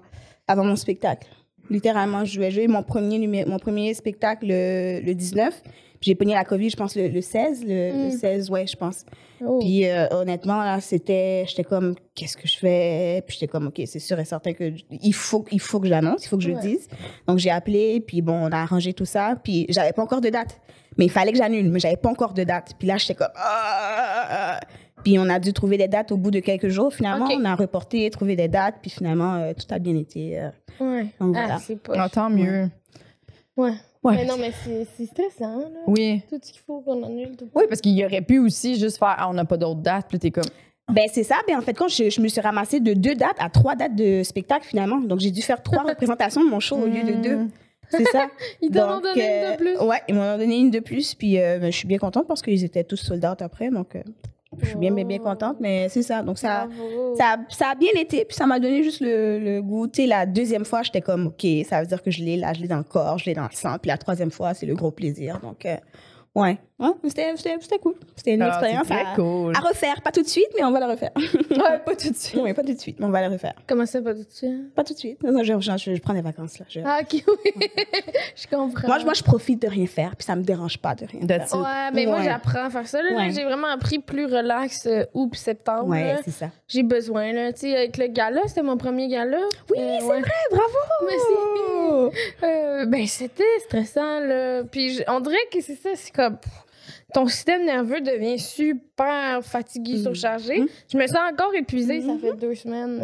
avant 0.46 0.64
mon 0.64 0.76
spectacle. 0.76 1.26
Littéralement, 1.70 2.24
je 2.24 2.38
vais 2.40 2.50
jouer 2.50 2.68
mon 2.68 2.82
premier, 2.82 3.44
mon 3.46 3.58
premier 3.58 3.92
spectacle 3.94 4.46
le, 4.48 5.00
le 5.04 5.14
19. 5.14 5.62
Puis 5.98 6.10
J'ai 6.10 6.14
pogné 6.14 6.34
la 6.34 6.44
COVID, 6.44 6.68
je 6.70 6.76
pense, 6.76 6.94
le, 6.94 7.08
le 7.08 7.20
16. 7.22 7.64
Le, 7.64 7.68
le 7.68 8.08
Mm. 8.08 8.18
16, 8.18 8.50
ouais, 8.50 8.66
je 8.66 8.76
pense. 8.76 9.04
Oh. 9.44 9.58
Puis 9.60 9.86
euh, 9.86 10.06
honnêtement, 10.10 10.58
là, 10.58 10.80
c'était, 10.80 11.44
j'étais 11.48 11.64
comme, 11.64 11.94
qu'est-ce 12.14 12.36
que 12.36 12.46
je 12.46 12.56
fais? 12.58 13.22
Puis 13.26 13.36
j'étais 13.40 13.48
comme, 13.50 13.66
ok, 13.68 13.80
c'est 13.86 13.98
sûr 13.98 14.18
et 14.18 14.24
certain 14.26 14.52
que 14.52 14.72
il 14.90 15.14
faut, 15.14 15.44
il 15.50 15.60
faut 15.60 15.80
que 15.80 15.86
je 15.86 15.90
l'annonce, 15.90 16.24
il 16.24 16.28
faut 16.28 16.36
que 16.36 16.42
je 16.42 16.50
Ouais. 16.50 16.56
le 16.62 16.68
dise. 16.68 16.88
Donc 17.26 17.38
j'ai 17.38 17.50
appelé, 17.50 18.00
puis 18.00 18.20
bon, 18.22 18.34
on 18.34 18.52
a 18.52 18.58
arrangé 18.58 18.92
tout 18.92 19.04
ça, 19.06 19.36
puis 19.42 19.66
j'avais 19.70 19.92
pas 19.92 20.02
encore 20.02 20.20
de 20.20 20.28
date. 20.28 20.58
Mais 20.98 21.04
il 21.06 21.10
fallait 21.10 21.32
que 21.32 21.38
j'annule, 21.38 21.68
mais 21.70 21.78
j'avais 21.80 21.96
pas 21.96 22.08
encore 22.08 22.32
de 22.32 22.44
date. 22.44 22.72
Puis 22.78 22.88
là, 22.88 22.96
j'étais 22.96 23.14
comme, 23.14 23.32
ah! 23.36 24.60
Puis 25.04 25.18
on 25.18 25.28
a 25.28 25.38
dû 25.38 25.52
trouver 25.52 25.76
des 25.78 25.88
dates 25.88 26.10
au 26.10 26.16
bout 26.16 26.30
de 26.30 26.40
quelques 26.40 26.68
jours. 26.68 26.92
Finalement, 26.92 27.28
on 27.30 27.44
a 27.44 27.54
reporté, 27.54 28.08
trouvé 28.10 28.34
des 28.34 28.48
dates, 28.48 28.76
puis 28.80 28.90
finalement, 28.90 29.34
euh, 29.34 29.52
tout 29.52 29.72
a 29.72 29.78
bien 29.78 29.94
été. 29.96 30.40
euh. 30.40 30.48
Ouais. 30.80 31.06
Donc, 31.20 31.36
Ah, 31.38 31.58
voilà. 31.84 32.04
Ah, 32.04 32.08
tant 32.08 32.30
mieux. 32.30 32.68
Ouais. 33.56 33.72
Ouais. 34.02 34.16
Mais 34.16 34.24
non, 34.24 34.34
mais 34.38 34.52
c'est 34.64 34.86
c'est 34.96 35.06
stressant, 35.06 35.58
là. 35.58 35.66
Oui. 35.86 36.22
Tout 36.28 36.38
ce 36.42 36.52
qu'il 36.52 36.60
faut 36.66 36.80
qu'on 36.80 37.02
annule. 37.04 37.36
Tout. 37.36 37.48
Oui, 37.54 37.64
parce 37.68 37.80
qu'il 37.80 38.04
aurait 38.04 38.20
pu 38.22 38.38
aussi 38.38 38.78
juste 38.78 38.98
faire 38.98 39.14
Ah, 39.18 39.28
on 39.28 39.34
n'a 39.34 39.44
pas 39.44 39.56
d'autres 39.56 39.80
dates. 39.80 40.06
Puis 40.08 40.18
t'es 40.18 40.30
comme 40.30 40.44
Ben, 40.92 41.06
c'est 41.12 41.24
ça. 41.24 41.36
Ben, 41.48 41.56
en 41.56 41.60
fait, 41.62 41.74
quand 41.74 41.88
je, 41.88 42.08
je 42.10 42.20
me 42.20 42.28
suis 42.28 42.40
ramassée 42.40 42.80
de 42.80 42.92
deux 42.94 43.14
dates 43.14 43.36
à 43.38 43.48
trois 43.50 43.74
dates 43.74 43.94
de 43.96 44.22
spectacle, 44.22 44.64
finalement. 44.66 44.98
Donc, 45.00 45.20
j'ai 45.20 45.30
dû 45.30 45.42
faire 45.42 45.62
trois 45.62 45.82
représentations 45.88 46.44
de 46.44 46.48
mon 46.50 46.60
show 46.60 46.76
au 46.76 46.86
lieu 46.86 47.02
de 47.04 47.12
deux. 47.14 47.38
C'est 47.90 48.04
ça. 48.06 48.28
Ils 48.60 48.70
t'en 48.70 48.98
ont 48.98 49.00
donné 49.00 49.22
une 49.22 49.44
euh, 49.44 49.52
de 49.52 49.56
plus. 49.56 49.78
Ouais, 49.78 50.00
ils 50.08 50.14
m'en 50.14 50.34
ont 50.34 50.38
donné 50.38 50.58
une 50.58 50.70
de 50.70 50.80
plus. 50.80 51.14
Puis 51.14 51.38
euh, 51.40 51.58
ben, 51.58 51.70
je 51.72 51.76
suis 51.76 51.88
bien 51.88 51.98
contente 51.98 52.26
parce 52.26 52.42
qu'ils 52.42 52.64
étaient 52.64 52.84
tous 52.84 52.96
sold 52.96 53.24
out 53.24 53.42
après. 53.42 53.70
Donc, 53.70 53.94
euh, 53.96 54.02
je 54.60 54.66
suis 54.68 54.76
bien, 54.76 54.90
bien, 54.92 55.04
bien 55.04 55.18
contente. 55.18 55.56
Mais 55.60 55.88
c'est 55.88 56.02
ça. 56.02 56.22
Donc, 56.22 56.38
ça, 56.38 56.66
ça, 57.16 57.32
a- 57.34 57.38
ça 57.54 57.68
a 57.70 57.74
bien 57.74 57.90
été. 57.96 58.24
Puis 58.24 58.36
ça 58.36 58.46
m'a 58.46 58.58
donné 58.58 58.82
juste 58.82 59.00
le, 59.00 59.38
le 59.38 59.60
goût. 59.62 59.86
Tu 59.86 60.02
sais, 60.02 60.06
la 60.08 60.24
deuxième 60.26 60.64
fois, 60.64 60.82
j'étais 60.82 61.00
comme, 61.02 61.26
OK, 61.28 61.46
ça 61.68 61.80
veut 61.80 61.86
dire 61.86 62.02
que 62.02 62.10
je 62.10 62.22
l'ai 62.24 62.36
là, 62.36 62.52
je 62.54 62.60
l'ai 62.60 62.68
dans 62.68 62.78
le 62.78 62.84
corps, 62.84 63.18
je 63.18 63.26
l'ai 63.26 63.34
dans 63.34 63.42
le 63.44 63.52
sang. 63.54 63.76
Puis 63.80 63.88
la 63.88 63.98
troisième 63.98 64.30
fois, 64.30 64.54
c'est 64.54 64.66
le 64.66 64.74
gros 64.74 64.90
plaisir. 64.90 65.40
Donc, 65.40 65.66
euh, 65.66 65.76
ouais. 66.34 66.58
Ouais 66.78 66.88
c'était, 67.04 67.32
cool. 67.82 67.94
C'était 68.16 68.34
une 68.34 68.42
expérience 68.42 68.90
à, 68.90 69.14
cool. 69.16 69.54
à 69.56 69.60
refaire. 69.60 70.02
Pas 70.02 70.12
tout 70.12 70.22
de 70.22 70.28
suite, 70.28 70.48
mais 70.56 70.64
on 70.64 70.70
va 70.72 70.80
la 70.80 70.88
refaire. 70.88 71.10
Ouais, 71.56 71.78
pas 71.84 71.96
tout 71.96 72.10
de 72.10 72.14
suite. 72.16 72.38
oui, 72.42 72.52
pas 72.52 72.62
tout 72.62 72.74
de 72.74 72.78
suite, 72.78 72.96
mais 73.00 73.06
on 73.06 73.10
va 73.10 73.22
la 73.22 73.30
refaire. 73.30 73.54
Comment 73.66 73.86
ça, 73.86 74.02
pas 74.02 74.12
tout 74.12 74.24
de 74.24 74.30
suite? 74.30 74.74
Pas 74.74 74.84
tout 74.84 74.92
de 74.92 74.98
suite. 74.98 75.22
Non, 75.22 75.42
je, 75.42 75.58
je- 75.58 75.94
je 75.94 76.00
prends 76.02 76.12
des 76.12 76.20
vacances 76.20 76.58
là. 76.58 76.66
Je- 76.68 76.80
Ah, 76.84 76.98
ok, 77.00 77.24
oui. 77.26 77.52
je 78.36 78.46
comprends. 78.46 78.86
Moi, 78.88 78.98
je- 78.98 79.04
moi, 79.04 79.14
je 79.14 79.22
profite 79.22 79.62
de 79.62 79.68
rien 79.68 79.86
faire, 79.86 80.14
puis 80.16 80.24
ça 80.26 80.36
me 80.36 80.42
dérange 80.42 80.76
pas 80.78 80.94
de 80.94 81.06
rien 81.06 81.26
That's 81.26 81.50
faire. 81.50 81.60
it. 81.60 81.64
Ouais, 81.66 81.90
mais 81.94 82.06
moi, 82.06 82.22
j'apprends 82.22 82.66
à 82.66 82.70
faire 82.70 82.86
ça. 82.86 82.98
Ouais. 83.00 83.30
J'ai 83.30 83.44
vraiment 83.44 83.68
appris 83.68 83.98
plus 83.98 84.26
relax 84.26 84.86
euh, 84.86 85.04
août 85.14 85.34
septembre. 85.34 85.88
Ouais, 85.88 86.16
c'est 86.24 86.30
ça. 86.30 86.50
J'ai 86.68 86.82
besoin, 86.82 87.32
là. 87.32 87.52
Tu 87.54 87.60
sais, 87.60 87.76
avec 87.76 87.96
le 87.96 88.08
gala, 88.08 88.42
c'était 88.46 88.62
mon 88.62 88.76
premier 88.76 89.08
gala. 89.08 89.38
Oui, 89.70 89.78
Euh, 89.80 89.96
c'est 90.00 90.06
ouais. 90.06 90.20
vrai, 90.20 90.30
bravo! 90.50 90.76
Merci. 92.10 92.16
Euh, 92.42 92.86
ben, 92.86 93.06
c'était 93.06 93.44
stressant, 93.66 94.20
là. 94.20 94.62
Puis 94.64 95.00
on 95.08 95.20
dirait 95.20 95.36
que 95.52 95.60
c'est 95.62 95.76
ça, 95.76 95.90
c'est 95.94 96.12
comme. 96.14 96.36
Ton 97.16 97.26
système 97.28 97.64
nerveux 97.64 98.02
devient 98.02 98.38
super 98.38 99.40
fatigué, 99.42 99.94
Mhm. 99.94 100.02
surchargé. 100.02 100.58
Mhm. 100.58 100.66
Je 100.92 100.98
me 100.98 101.06
sens 101.06 101.16
encore 101.32 101.54
épuisée, 101.54 102.02
ça 102.02 102.14
fait 102.20 102.36
deux 102.36 102.54
semaines. 102.54 103.02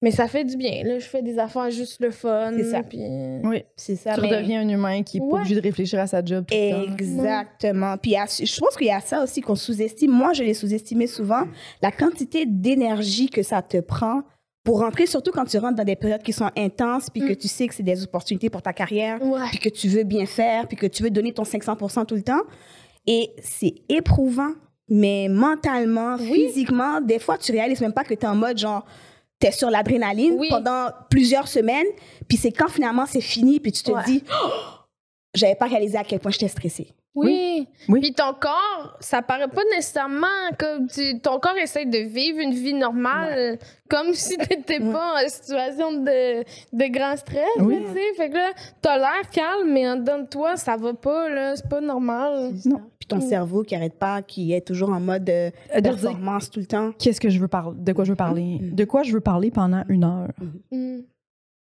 Mais 0.00 0.12
ça 0.12 0.28
fait 0.28 0.44
du 0.44 0.56
bien, 0.56 0.84
là. 0.84 1.00
Je 1.00 1.06
fais 1.08 1.22
des 1.22 1.36
affaires 1.40 1.68
juste 1.72 2.00
le 2.00 2.12
fun. 2.12 2.52
C'est 2.56 2.70
ça. 2.70 2.84
Puis... 2.84 3.00
Oui. 3.42 3.64
C'est 3.74 3.96
ça. 3.96 4.14
Tu 4.14 4.20
mais- 4.20 4.28
redeviens 4.36 4.60
un 4.60 4.68
humain 4.68 5.02
qui 5.02 5.18
est 5.18 5.20
Ouais. 5.20 5.28
pas 5.30 5.36
obligé 5.38 5.56
de 5.56 5.60
réfléchir 5.60 5.98
à 5.98 6.06
sa 6.06 6.24
job 6.24 6.44
tout. 6.46 6.54
Exactement. 6.56 7.96
Puis 8.00 8.12
je 8.12 8.60
pense 8.60 8.76
qu'il 8.76 8.86
y 8.86 8.90
a 8.92 9.00
ça 9.00 9.24
aussi 9.24 9.40
qu'on 9.40 9.56
sous-estime. 9.56 10.12
Moi, 10.12 10.32
je 10.34 10.44
l'ai 10.44 10.54
sous-estimé 10.54 11.08
souvent. 11.08 11.42
La 11.82 11.90
quantité 11.90 12.44
d'énergie 12.46 13.28
que 13.28 13.42
ça 13.42 13.60
te 13.62 13.78
prend 13.80 14.22
pour 14.68 14.80
rentrer, 14.80 15.06
surtout 15.06 15.30
quand 15.32 15.46
tu 15.46 15.56
rentres 15.56 15.76
dans 15.76 15.84
des 15.84 15.96
périodes 15.96 16.22
qui 16.22 16.34
sont 16.34 16.50
intenses, 16.54 17.08
puis 17.08 17.22
que 17.22 17.32
Mm. 17.32 17.36
tu 17.36 17.48
sais 17.48 17.66
que 17.68 17.74
c'est 17.74 17.82
des 17.82 18.04
opportunités 18.04 18.50
pour 18.50 18.60
ta 18.60 18.74
carrière, 18.74 19.18
puis 19.48 19.58
que 19.58 19.70
tu 19.70 19.88
veux 19.88 20.02
bien 20.04 20.26
faire, 20.26 20.68
puis 20.68 20.76
que 20.76 20.84
tu 20.86 21.02
veux 21.02 21.08
donner 21.08 21.32
ton 21.32 21.44
500% 21.44 22.04
tout 22.04 22.14
le 22.14 22.22
temps. 22.22 22.42
Et 23.06 23.30
c'est 23.42 23.76
éprouvant, 23.88 24.52
mais 24.90 25.28
mentalement, 25.30 26.16
Oui. 26.20 26.48
physiquement, 26.48 27.00
des 27.00 27.18
fois, 27.18 27.38
tu 27.38 27.50
réalises 27.50 27.80
même 27.80 27.94
pas 27.94 28.04
que 28.04 28.12
tu 28.12 28.20
es 28.20 28.26
en 28.28 28.34
mode 28.34 28.58
genre, 28.58 28.84
tu 29.40 29.46
es 29.46 29.52
sur 29.52 29.70
l'adrénaline 29.70 30.34
Oui. 30.38 30.48
pendant 30.50 30.88
plusieurs 31.08 31.48
semaines, 31.48 31.86
puis 32.28 32.36
c'est 32.36 32.52
quand 32.52 32.68
finalement 32.68 33.06
c'est 33.06 33.22
fini, 33.22 33.60
puis 33.60 33.72
tu 33.72 33.82
te 33.82 33.90
Ouais. 33.92 34.02
dis, 34.06 34.22
Oh, 34.30 34.48
j'avais 35.34 35.54
pas 35.54 35.66
réalisé 35.66 35.96
à 35.96 36.04
quel 36.04 36.20
point 36.20 36.30
j'étais 36.30 36.48
stressée. 36.48 36.88
Oui. 37.26 37.68
Oui. 37.88 38.00
Puis 38.00 38.12
ton 38.14 38.32
corps, 38.34 38.96
ça 39.00 39.22
paraît 39.22 39.48
pas 39.48 39.62
nécessairement 39.74 40.26
comme 40.58 40.86
tu, 40.88 41.20
ton 41.20 41.38
corps 41.40 41.56
essaie 41.56 41.86
de 41.86 41.98
vivre 41.98 42.38
une 42.40 42.52
vie 42.52 42.74
normale, 42.74 43.58
comme 43.88 44.12
si 44.14 44.36
t'étais 44.36 44.80
Ouais. 44.82 44.92
pas 44.92 45.14
en 45.24 45.28
situation 45.28 45.92
de, 45.92 46.40
de 46.72 46.92
grand 46.92 47.16
stress. 47.16 47.46
Oui. 47.60 47.78
tu 47.86 47.92
sais. 47.94 48.14
Fait 48.16 48.30
que 48.30 48.34
là, 48.36 48.50
t'as 48.80 48.98
l'air 48.98 49.28
calme, 49.32 49.72
mais 49.72 49.88
en 49.88 49.96
dedans 49.96 50.18
de 50.20 50.26
toi, 50.26 50.56
ça 50.56 50.76
va 50.76 50.94
pas, 50.94 51.28
là. 51.28 51.56
C'est 51.56 51.68
pas 51.68 51.80
normal. 51.80 52.52
Non. 52.64 52.80
Puis 52.98 53.06
ton 53.08 53.16
Mm. 53.16 53.20
cerveau 53.28 53.62
qui 53.62 53.74
arrête 53.74 53.98
pas, 53.98 54.22
qui 54.22 54.52
est 54.52 54.66
toujours 54.66 54.90
en 54.90 55.00
mode 55.00 55.28
euh, 55.30 55.50
De 55.74 55.80
dire 55.80 55.92
performance 55.92 56.50
tout 56.50 56.60
le 56.60 56.66
temps. 56.66 56.92
qu'est-ce 56.98 57.20
que 57.20 57.30
je 57.30 57.38
veux 57.40 57.48
parler, 57.48 57.76
de 57.80 57.92
quoi 57.92 58.04
je 58.04 58.10
veux 58.12 58.16
parler, 58.16 58.58
Mhm. 58.60 58.74
de 58.74 58.84
quoi 58.84 59.02
je 59.02 59.12
veux 59.12 59.20
parler 59.20 59.50
pendant 59.50 59.82
une 59.88 60.04
heure? 60.04 60.28
Mm. 60.70 60.98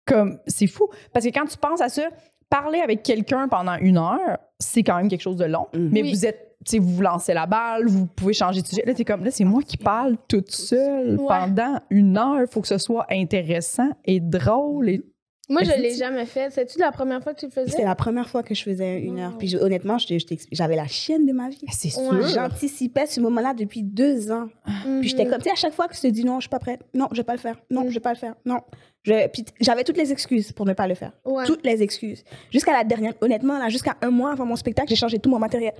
Comme, 0.07 0.39
c'est 0.47 0.67
fou. 0.67 0.89
Parce 1.13 1.25
que 1.25 1.31
quand 1.31 1.47
tu 1.47 1.57
penses 1.57 1.81
à 1.81 1.89
ça, 1.89 2.09
parler 2.51 2.81
avec 2.81 3.03
quelqu'un 3.03 3.49
pendant 3.49 3.77
une 3.77 3.97
heure, 3.97 4.39
c'est 4.59 4.83
quand 4.83 4.97
même 4.97 5.09
quelque 5.09 5.23
chose 5.23 5.37
de 5.37 5.45
long. 5.47 5.67
Mhm. 5.75 5.89
Mais 5.93 6.03
Oui. 6.03 6.13
vous 6.13 6.27
êtes, 6.27 6.57
tu 6.67 6.73
sais, 6.73 6.79
vous 6.79 6.91
vous 6.97 7.01
lancez 7.03 7.33
la 7.33 7.47
balle, 7.47 7.87
vous 7.87 8.05
pouvez 8.07 8.35
changer 8.35 8.61
de 8.61 8.67
sujet. 8.67 8.83
Là, 8.85 8.93
t'es 8.93 9.05
comme, 9.05 9.25
là, 9.25 9.31
c'est 9.31 9.45
moi 9.45 9.63
qui 9.63 9.77
parle 9.79 10.17
toute 10.29 10.51
seule 10.51 11.17
Ouais. 11.19 11.27
pendant 11.27 11.81
une 11.89 12.19
heure. 12.19 12.41
Il 12.43 12.47
faut 12.47 12.61
que 12.61 12.69
ce 12.69 12.77
soit 12.79 13.07
intéressant 13.11 13.91
et 14.05 14.21
drôle. 14.21 14.91
Et... 14.91 15.03
Moi, 15.51 15.63
je 15.65 15.71
c'est- 15.71 15.79
l'ai 15.79 15.95
jamais 15.97 16.25
fait. 16.27 16.51
C'est-tu 16.53 16.79
la 16.79 16.93
première 16.93 17.23
fois 17.23 17.35
que 17.35 17.41
tu 17.41 17.47
le 17.47 17.51
C'était 17.53 17.71
faisais? 17.73 17.85
la 17.85 17.95
première 17.95 18.29
fois 18.31 18.43
que 18.43 18.55
je 18.55 18.63
faisais 18.63 19.01
une 19.01 19.17
Wow. 19.17 19.21
heure. 19.23 19.37
Puis 19.39 19.49
je- 19.49 19.59
honnêtement, 19.59 19.97
j'avais 19.99 20.77
la 20.77 20.87
chienne 20.87 21.27
de 21.27 21.33
ma 21.33 21.49
vie. 21.51 21.59
C'est 21.73 21.95
Ouais. 21.99 22.23
sûr. 22.23 22.29
J'anticipais 22.29 23.07
ce 23.07 23.21
moment-là 23.21 23.53
depuis 23.53 23.83
deux 23.83 24.31
ans. 24.31 24.49
Mhm. 24.87 25.01
Puis 25.01 25.09
j'étais 25.11 25.27
comme, 25.27 25.39
tu 25.39 25.45
sais, 25.45 25.51
à 25.53 25.57
chaque 25.57 25.75
fois 25.75 25.89
que 25.89 25.97
je 25.97 26.01
te 26.01 26.07
dis 26.07 26.25
non, 26.25 26.37
je 26.37 26.43
suis 26.45 26.49
pas 26.49 26.61
prête. 26.61 26.81
Non, 26.95 27.09
je 27.11 27.17
vais 27.19 27.25
pas 27.25 27.35
le 27.35 27.39
faire. 27.41 27.57
Non, 27.71 27.85
je 27.89 27.95
vais 27.95 28.01
pas 28.01 28.13
le 28.13 28.19
faire. 28.19 28.35
Non. 28.47 28.61
Je- 29.03 29.29
puis 29.29 29.45
j'avais 29.61 29.83
toutes 29.85 29.97
les 29.97 30.13
excuses 30.13 30.53
pour 30.53 30.67
ne 30.67 30.73
pas 30.73 30.87
le 30.87 30.95
faire. 30.95 31.13
Ouais. 31.25 31.45
Toutes 31.47 31.65
les 31.65 31.83
excuses. 31.83 32.23
Jusqu'à 32.53 32.73
la 32.73 32.85
dernière, 32.85 33.15
honnêtement, 33.21 33.59
là, 33.59 33.69
jusqu'à 33.69 33.97
un 34.03 34.11
mois 34.11 34.33
avant 34.33 34.47
mon 34.47 34.57
spectacle, 34.57 34.89
j'ai 34.89 34.97
changé 34.97 35.19
tout 35.19 35.31
mon 35.31 35.39
matériel. 35.39 35.73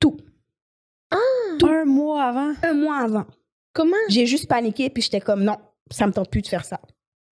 Tout. 0.00 0.16
Un 1.64 1.84
mois 1.84 2.24
avant? 2.24 2.52
Un 2.62 2.72
mois 2.74 2.96
avant. 2.98 3.24
Comment? 3.72 3.96
J'ai 4.08 4.26
juste 4.26 4.48
paniqué, 4.48 4.90
puis 4.90 5.02
j'étais 5.02 5.20
comme, 5.20 5.44
non, 5.44 5.56
ça 5.90 6.06
me 6.06 6.12
tente 6.12 6.30
plus 6.30 6.42
de 6.42 6.46
faire 6.48 6.64
ça. 6.64 6.80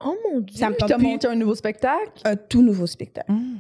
Oh 0.05 0.17
mon 0.31 0.41
dieu. 0.41 0.59
Ça 0.59 0.71
me 0.71 0.75
tente 0.77 0.99
monté 0.99 1.27
un 1.27 1.35
nouveau 1.35 1.55
spectacle? 1.55 2.11
Un 2.25 2.37
tout 2.37 2.63
nouveau 2.63 2.87
spectacle. 2.87 3.31
Mm. 3.31 3.57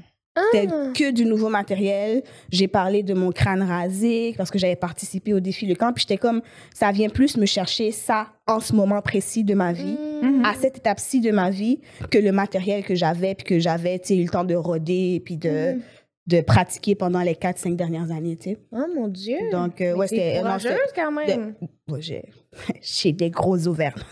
C'était 0.52 0.68
Ah. 0.72 0.92
que 0.94 1.10
du 1.10 1.24
nouveau 1.26 1.48
matériel. 1.48 2.22
J'ai 2.50 2.68
parlé 2.68 3.02
de 3.02 3.12
mon 3.14 3.30
crâne 3.32 3.62
rasé 3.62 4.32
parce 4.38 4.50
que 4.50 4.58
j'avais 4.58 4.76
participé 4.76 5.34
au 5.34 5.40
défi 5.40 5.66
Le 5.66 5.74
Camp. 5.74 5.92
Puis 5.92 6.02
j'étais 6.08 6.16
comme, 6.18 6.40
ça 6.72 6.92
vient 6.92 7.08
plus 7.10 7.36
me 7.36 7.44
chercher 7.46 7.90
ça 7.90 8.28
en 8.46 8.60
ce 8.60 8.72
moment 8.72 9.02
précis 9.02 9.42
de 9.44 9.54
ma 9.54 9.72
vie, 9.72 9.98
Mhm. 10.22 10.44
à 10.44 10.54
cette 10.54 10.78
étape-ci 10.78 11.20
de 11.20 11.30
ma 11.32 11.50
vie, 11.50 11.80
que 12.10 12.16
le 12.18 12.30
matériel 12.32 12.84
que 12.84 12.94
j'avais, 12.94 13.34
puis 13.34 13.44
que 13.44 13.58
j'avais, 13.58 13.98
tu 13.98 14.08
sais, 14.08 14.16
eu 14.16 14.22
le 14.24 14.30
temps 14.30 14.44
de 14.44 14.54
roder, 14.54 15.20
puis 15.24 15.36
de, 15.36 15.72
Mhm. 15.74 15.82
de 16.28 16.40
pratiquer 16.42 16.94
pendant 16.94 17.20
les 17.22 17.34
4-5 17.34 17.76
dernières 17.76 18.10
années, 18.12 18.36
tu 18.36 18.50
sais. 18.50 18.58
Oh 18.72 18.86
mon 18.94 19.08
dieu. 19.08 19.36
Donc, 19.50 19.80
euh, 19.80 19.94
ouais, 19.96 20.06
c'était... 20.06 20.38
courageuse 20.38 20.78
quand 20.94 21.10
même. 21.12 21.54
ouais, 21.90 22.00
j'ai, 22.00 22.24
j'ai 22.80 23.12
des 23.12 23.30
gros 23.30 23.66
ovaires. 23.66 23.96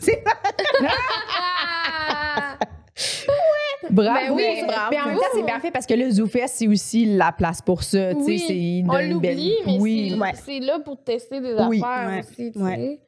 Bravo. 3.90 4.18
Ben 4.18 4.32
oui, 4.34 4.42
Mais- 4.60 4.66
bravo. 4.66 4.90
Mais 4.90 5.00
en 5.00 5.06
même 5.06 5.16
temps, 5.16 5.22
c'est 5.32 5.42
bien 5.44 5.60
fait 5.60 5.70
parce 5.70 5.86
que 5.86 5.94
le 5.94 6.10
ZooFest, 6.10 6.48
c'est 6.48 6.66
aussi 6.68 7.04
la 7.16 7.32
place 7.32 7.62
pour 7.62 7.82
ça. 7.82 8.12
Oui. 8.14 8.38
c'est 8.38 8.82
On 8.92 8.98
l'oublie, 9.14 9.20
belle- 9.20 9.64
mais 9.66 9.78
oui. 9.80 10.16
c'est- 10.34 10.52
Ouais. 10.58 10.60
là 10.66 10.80
pour 10.80 11.02
tester 11.02 11.40
des 11.40 11.54
Oui. 11.68 11.80
affaires 11.82 12.08
Ouais. 12.10 12.18
aussi, 12.20 12.52
tu 12.52 12.58
Ouais. 12.58 13.00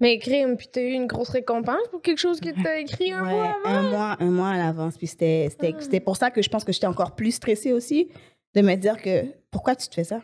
Mais 0.00 0.18
crime, 0.18 0.56
puis 0.56 0.68
t'as 0.72 0.80
eu 0.80 0.92
une 0.92 1.06
grosse 1.06 1.28
récompense 1.28 1.86
pour 1.90 2.00
quelque 2.00 2.18
chose 2.18 2.40
que 2.40 2.48
t'as 2.62 2.78
écrit 2.78 3.12
un 3.12 3.22
mois 3.22 3.54
avant? 3.64 3.76
un 3.78 3.90
mois, 3.90 4.16
un 4.20 4.30
mois 4.30 4.48
à 4.48 4.56
l'avance. 4.56 4.96
Puis 4.96 5.06
c'était, 5.08 5.48
c'était, 5.50 5.74
Ah. 5.76 5.80
c'était 5.80 6.00
pour 6.00 6.16
ça 6.16 6.30
que 6.30 6.40
je 6.40 6.48
pense 6.48 6.64
que 6.64 6.72
j'étais 6.72 6.86
encore 6.86 7.14
plus 7.14 7.32
stressée 7.32 7.72
aussi, 7.72 8.08
de 8.54 8.62
me 8.62 8.74
dire 8.76 9.00
que 9.00 9.24
pourquoi 9.50 9.74
tu 9.76 9.88
te 9.88 9.94
fais 9.94 10.04
ça? 10.04 10.20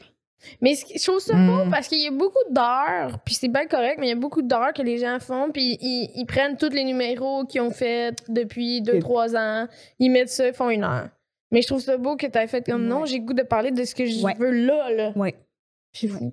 Mais 0.60 0.74
je 0.74 1.02
trouve 1.02 1.18
ça 1.18 1.34
beau 1.34 1.68
parce 1.70 1.88
qu'il 1.88 2.00
y 2.02 2.06
a 2.06 2.10
beaucoup 2.12 2.38
d'heures, 2.50 3.18
puis 3.24 3.34
c'est 3.34 3.48
bien 3.48 3.66
correct, 3.66 3.96
mais 3.98 4.06
il 4.06 4.10
y 4.10 4.12
a 4.12 4.16
beaucoup 4.16 4.42
d'heures 4.42 4.72
que 4.72 4.82
les 4.82 4.98
gens 4.98 5.18
font, 5.20 5.50
puis 5.52 5.76
ils, 5.80 6.10
ils 6.14 6.26
prennent 6.26 6.56
tous 6.56 6.70
les 6.70 6.84
numéros 6.84 7.44
qu'ils 7.44 7.60
ont 7.60 7.70
fait 7.72 8.14
depuis 8.28 8.80
deux, 8.80 8.94
Et- 8.96 8.98
trois 9.00 9.34
ans, 9.36 9.66
ils 9.98 10.10
mettent 10.10 10.28
ça, 10.30 10.46
ils 10.48 10.54
font 10.54 10.70
une 10.70 10.84
heure. 10.84 11.08
Mais 11.50 11.62
je 11.62 11.66
trouve 11.66 11.80
ça 11.80 11.96
beau 11.96 12.16
que 12.16 12.26
t'aies 12.26 12.46
fait 12.46 12.64
comme 12.64 12.86
non, 12.86 13.04
j'ai 13.04 13.18
le 13.18 13.24
goût 13.24 13.32
de 13.32 13.42
parler 13.42 13.70
de 13.70 13.82
ce 13.84 13.94
que 13.94 14.04
je 14.06 14.22
Ouais. 14.22 14.34
veux 14.38 14.50
là, 14.50 14.90
là. 14.90 15.12
Fou. 15.94 16.32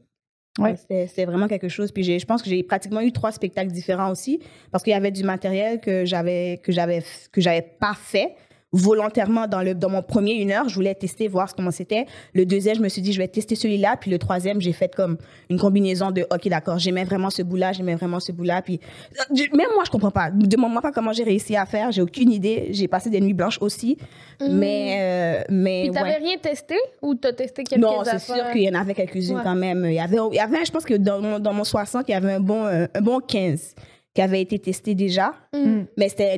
Ouais. 0.60 0.76
C'était, 0.78 1.26
vraiment 1.26 1.48
quelque 1.48 1.68
chose. 1.68 1.92
Puis 1.92 2.04
je 2.20 2.26
pense 2.26 2.42
que 2.42 2.50
j'ai 2.50 2.64
pratiquement 2.64 3.02
eu 3.02 3.12
trois 3.12 3.32
spectacles 3.32 3.72
différents 3.72 4.12
aussi, 4.12 4.40
parce 4.72 4.84
qu'il 4.84 4.92
y 4.92 4.96
avait 4.96 5.12
du 5.12 5.24
matériel 5.24 5.82
que 5.82 6.06
j'avais, 6.06 6.60
que 6.64 6.72
j'avais, 6.72 7.02
que 7.32 7.42
j'avais 7.42 7.62
pas 7.62 7.94
fait, 7.94 8.36
volontairement 8.76 9.48
dans, 9.48 9.62
le, 9.62 9.74
dans 9.74 9.90
mon 9.90 10.02
premier 10.02 10.34
une 10.34 10.52
heure, 10.52 10.70
je 10.70 10.76
voulais 10.76 10.94
tester, 10.96 11.28
voir 11.28 11.54
comment 11.56 11.72
c'était. 11.72 12.06
Le 12.34 12.46
deuxième, 12.46 12.76
je 12.76 12.82
me 12.82 12.90
suis 12.90 13.02
dit, 13.02 13.14
je 13.14 13.18
vais 13.18 13.28
tester 13.28 13.56
celui-là. 13.56 13.96
Puis 14.00 14.12
le 14.12 14.20
troisième, 14.20 14.62
j'ai 14.62 14.74
fait 14.74 14.94
comme 14.94 15.18
une 15.50 15.60
combinaison 15.60 16.12
de, 16.12 16.26
OK, 16.32 16.48
d'accord, 16.50 16.78
j'aimais 16.78 17.04
vraiment 17.04 17.30
ce 17.30 17.42
bout-là, 17.42 17.72
j'aimais 17.72 17.96
vraiment 17.96 18.20
ce 18.20 18.32
bout-là. 18.32 18.62
Puis 18.62 18.80
euh, 19.20 19.36
même 19.56 19.70
moi, 19.74 19.84
je 19.86 19.92
comprends 19.92 20.12
pas. 20.12 20.30
Demande-moi 20.32 20.82
pas 20.82 20.92
comment 20.92 21.14
j'ai 21.14 21.24
réussi 21.24 21.56
à 21.56 21.66
faire. 21.66 21.92
J'ai 21.92 22.02
aucune 22.02 22.32
idée. 22.32 22.68
J'ai 22.72 22.88
passé 22.88 23.10
des 23.10 23.22
nuits 23.22 23.34
blanches 23.34 23.58
aussi. 23.62 23.98
Mais, 24.42 24.98
euh, 25.00 25.44
mais 25.50 25.84
Puis 25.84 25.92
t'avais 25.92 26.10
ouais. 26.12 26.18
rien 26.18 26.38
testé 26.38 26.76
ou 27.02 27.16
t'as 27.16 27.34
testé 27.34 27.64
quelques 27.64 27.82
Non, 27.82 28.04
c'est 28.04 28.20
sûr 28.20 28.52
qu'il 28.52 28.64
y 28.64 28.70
en 28.70 28.80
avait 28.80 28.94
quelques-unes 28.94 29.36
Ouais. 29.38 29.42
quand 29.44 29.56
même. 29.56 29.86
Il 29.86 29.94
y 29.94 30.00
avait, 30.00 30.18
il 30.32 30.36
y 30.36 30.40
avait, 30.40 30.64
je 30.66 30.72
pense 30.72 30.86
que 30.86 30.94
dans 30.94 31.22
mon, 31.22 31.40
dans 31.40 31.54
mon 31.54 31.64
60, 31.64 32.06
il 32.08 32.12
y 32.12 32.16
avait 32.16 32.34
un 32.34 32.40
bon, 32.40 32.66
euh, 32.66 32.86
un 32.94 33.02
bon 33.02 33.20
15 33.20 33.76
qui 34.16 34.22
avait 34.22 34.42
été 34.42 34.58
testé 34.58 34.96
déjà. 34.96 35.34
Mm. 35.54 35.84
Mais 35.98 36.08
c'était 36.08 36.38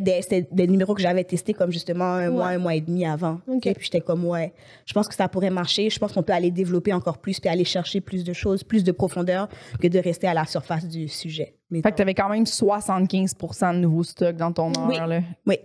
des, 0.51 0.67
numéros 0.67 0.95
que 0.95 1.01
j'avais 1.01 1.23
testés 1.23 1.53
comme 1.53 1.71
justement 1.71 2.05
un 2.15 2.31
mois, 2.31 2.47
un 2.47 2.57
mois 2.57 2.73
et 2.73 2.81
demi 2.81 3.05
avant. 3.05 3.39
Et 3.63 3.73
puis 3.75 3.85
j'étais 3.85 4.01
comme, 4.01 4.25
ouais, 4.25 4.51
je 4.85 4.93
pense 4.93 5.07
que 5.07 5.13
ça 5.13 5.29
pourrait 5.29 5.51
marcher. 5.51 5.89
Je 5.91 5.99
pense 5.99 6.11
qu'on 6.11 6.23
peut 6.23 6.33
aller 6.33 6.49
développer 6.49 6.91
encore 6.91 7.19
plus, 7.19 7.39
puis 7.39 7.49
aller 7.49 7.63
chercher 7.63 8.01
plus 8.01 8.23
de 8.23 8.33
choses, 8.33 8.63
plus 8.63 8.83
de 8.83 8.91
profondeur 8.91 9.47
que 9.79 9.87
de 9.87 9.99
rester 9.99 10.27
à 10.27 10.33
la 10.33 10.45
surface 10.45 10.87
du 10.87 11.07
sujet. 11.07 11.53
Mais 11.69 11.81
Fait 11.83 11.91
que 11.91 11.97
t'avais 11.97 12.15
quand 12.15 12.29
même 12.29 12.47
75 12.47 13.35
de 13.73 13.77
nouveaux 13.77 14.03
stocks 14.03 14.35
dans 14.35 14.51
ton 14.51 14.69
heure, 14.69 14.87
Oui. 14.89 14.97
là. 14.97 15.21
oui, 15.45 15.57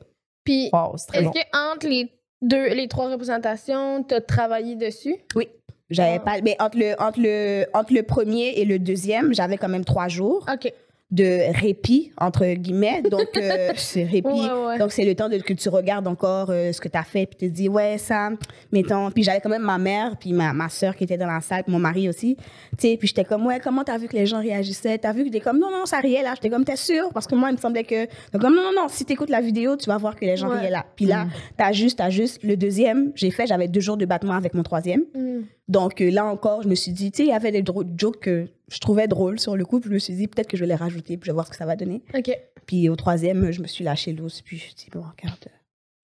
Puis 0.44 0.68
Wow, 0.72 0.96
est-ce 0.96 1.22
bon. 1.24 1.30
que 1.30 1.72
entre 1.72 1.88
les 1.88 2.10
deux, 2.42 2.74
les 2.74 2.88
trois 2.88 3.10
représentations, 3.10 4.02
t'as 4.02 4.20
travaillé 4.20 4.76
dessus? 4.76 5.16
oui. 5.34 5.48
J'avais 5.90 6.16
Ah. 6.16 6.20
pas, 6.20 6.40
mais 6.42 6.56
entre 6.58 6.78
le, 6.78 6.94
entre, 7.02 7.20
le, 7.20 7.66
entre 7.74 7.92
le 7.92 8.02
premier 8.02 8.58
et 8.58 8.64
le 8.64 8.78
deuxième, 8.78 9.34
j'avais 9.34 9.58
quand 9.58 9.68
même 9.68 9.84
trois 9.84 10.08
jours. 10.08 10.46
OK. 10.50 10.72
De 11.12 11.52
répit, 11.60 12.10
entre 12.18 12.46
guillemets. 12.54 13.02
Donc, 13.02 13.28
euh, 13.36 13.70
c'est 13.76 14.04
répit. 14.04 14.26
Ouais, 14.28 14.66
ouais. 14.66 14.78
Donc, 14.78 14.92
c'est 14.92 15.04
le 15.04 15.14
temps 15.14 15.28
de, 15.28 15.36
que 15.36 15.52
tu 15.52 15.68
regardes 15.68 16.08
encore 16.08 16.48
euh, 16.50 16.72
ce 16.72 16.80
que 16.80 16.88
tu 16.88 16.96
as 16.96 17.04
fait, 17.04 17.26
puis 17.26 17.36
tu 17.38 17.50
te 17.50 17.54
dis, 17.54 17.68
ouais, 17.68 17.98
ça, 17.98 18.30
mettons. 18.72 19.10
Puis 19.10 19.22
j'avais 19.22 19.40
quand 19.40 19.50
même 19.50 19.62
ma 19.62 19.76
mère, 19.78 20.16
puis 20.18 20.32
ma, 20.32 20.54
ma 20.54 20.70
soeur 20.70 20.96
qui 20.96 21.04
était 21.04 21.18
dans 21.18 21.26
la 21.26 21.42
salle, 21.42 21.64
puis 21.64 21.72
mon 21.72 21.78
mari 21.78 22.08
aussi. 22.08 22.36
Tu 22.36 22.88
sais, 22.88 22.96
puis 22.96 23.08
j'étais 23.08 23.24
comme, 23.24 23.46
ouais, 23.46 23.60
comment 23.60 23.84
t'as 23.84 23.98
vu 23.98 24.08
que 24.08 24.16
les 24.16 24.24
gens 24.24 24.40
réagissaient? 24.40 24.96
T'as 24.96 25.12
vu 25.12 25.24
que 25.26 25.28
t'es 25.30 25.40
comme, 25.40 25.58
non, 25.58 25.70
non, 25.70 25.84
ça 25.84 25.98
riait 25.98 26.22
là. 26.22 26.32
J'étais 26.34 26.48
comme, 26.48 26.64
t'es 26.64 26.76
sûr? 26.76 27.10
Parce 27.12 27.26
que 27.26 27.34
moi, 27.34 27.50
il 27.50 27.56
me 27.56 27.60
semblait 27.60 27.84
que. 27.84 28.06
Donc, 28.32 28.40
comme, 28.40 28.54
non, 28.54 28.62
non, 28.62 28.82
non, 28.82 28.88
si 28.88 29.04
t'écoutes 29.04 29.30
la 29.30 29.42
vidéo, 29.42 29.76
tu 29.76 29.86
vas 29.90 29.98
voir 29.98 30.16
que 30.16 30.24
les 30.24 30.36
gens 30.38 30.48
Ouais. 30.48 30.60
riaient 30.60 30.70
là. 30.70 30.86
Puis 30.96 31.04
là, 31.04 31.26
t'as 31.58 31.72
juste, 31.72 31.98
t'as 31.98 32.08
juste. 32.10 32.42
Le 32.42 32.56
deuxième, 32.56 33.12
j'ai 33.14 33.30
fait, 33.30 33.46
j'avais 33.46 33.68
deux 33.68 33.80
jours 33.80 33.98
de 33.98 34.06
battement 34.06 34.34
avec 34.34 34.54
mon 34.54 34.62
troisième. 34.62 35.02
Mm. 35.14 35.40
Donc 35.68 36.00
euh, 36.00 36.10
là 36.10 36.24
encore, 36.26 36.62
je 36.62 36.68
me 36.68 36.74
suis 36.74 36.92
dit, 36.92 37.10
tu 37.10 37.18
sais, 37.18 37.22
il 37.24 37.30
y 37.30 37.32
avait 37.32 37.52
des 37.52 37.62
jokes 37.96 38.20
que 38.20 38.46
je 38.68 38.78
trouvais 38.78 39.06
drôles 39.08 39.38
sur 39.40 39.56
le 39.56 39.64
coup. 39.64 39.80
Puis 39.80 39.88
je 39.88 39.94
me 39.94 39.98
suis 39.98 40.14
dit, 40.14 40.26
peut-être 40.28 40.48
que 40.48 40.56
je 40.56 40.62
vais 40.62 40.68
les 40.68 40.74
rajouter, 40.74 41.16
puis 41.16 41.26
je 41.26 41.30
vais 41.30 41.34
voir 41.34 41.46
ce 41.46 41.50
que 41.50 41.56
ça 41.56 41.66
va 41.66 41.76
donner. 41.76 42.02
OK. 42.14 42.30
Puis 42.66 42.88
au 42.88 42.96
troisième, 42.96 43.50
je 43.52 43.60
me 43.62 43.66
suis 43.66 43.84
lâché 43.84 44.12
l'os. 44.12 44.42
Puis 44.42 44.56
je 44.58 44.64
me 44.64 44.66
suis 44.68 44.74
dit, 44.76 44.88
bon, 44.92 45.00
regarde, 45.02 45.38
euh, 45.46 45.50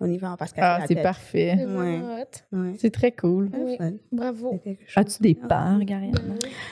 on 0.01 0.09
y 0.09 0.17
va, 0.17 0.37
passe 0.37 0.53
casser 0.53 0.83
Ah, 0.83 0.85
c'est 0.87 1.03
parfait. 1.03 1.57
C'est 1.59 1.65
vraiment 1.65 2.15
Ouais. 2.15 2.23
hot. 2.23 2.57
Ouais. 2.57 2.73
C'est 2.79 2.91
très 2.93 3.11
cool. 3.13 3.51
Oui. 3.53 3.77
Bravo. 4.13 4.61
As-tu 4.95 5.23
des 5.23 5.35
peurs, 5.35 5.81
Gariane? 5.83 6.15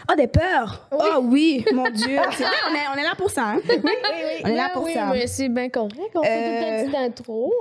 Ah, 0.07 0.15
des 0.15 0.29
peurs! 0.29 0.89
Oui. 0.93 0.99
Oh 1.03 1.21
oui, 1.25 1.65
mon 1.75 1.91
Dieu! 1.91 2.19
C'est 2.33 2.45
vrai, 2.45 2.53
on 2.71 2.75
est, 2.75 2.95
on 2.95 2.99
est 2.99 3.03
là 3.05 3.15
pour 3.19 3.31
ça. 3.31 3.49
Hein? 3.51 3.61
Oui, 3.69 3.75
oui, 3.83 3.83
oui. 3.85 4.41
On 4.45 4.49
est 4.49 4.55
là 4.55 4.69
Ben 4.69 4.73
pour 4.75 4.85
oui, 4.85 4.95
ça. 4.95 5.11
mais 5.13 5.27
c'est 5.27 5.49
bien 5.49 5.69
correct. 5.71 5.97
On 6.15 6.23
fait 6.23 6.29
Euh, 6.31 6.85
un 6.85 6.87
petit 6.89 6.97
intro. 6.97 7.53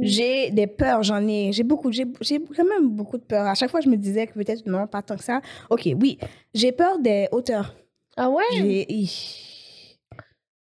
J'ai 0.00 0.50
des 0.50 0.66
peurs, 0.66 1.02
j'en 1.02 1.26
ai. 1.26 1.52
J'ai 1.52 1.62
beaucoup, 1.64 1.90
j'ai 1.92 2.04
quand 2.04 2.64
même 2.64 2.88
beaucoup 2.88 3.18
de 3.18 3.22
peurs. 3.24 3.46
À 3.46 3.54
chaque 3.54 3.70
fois, 3.70 3.80
je 3.80 3.88
me 3.88 3.96
disais 3.96 4.26
que 4.26 4.32
peut-être 4.34 4.66
non, 4.66 4.86
pas 4.86 5.02
tant 5.02 5.16
que 5.16 5.24
ça. 5.24 5.40
Ok, 5.70 5.82
oui. 6.00 6.18
J'ai 6.52 6.72
peur 6.72 6.98
des 6.98 7.28
hauteurs. 7.32 7.74
Ah 8.16 8.30
ouais? 8.30 8.44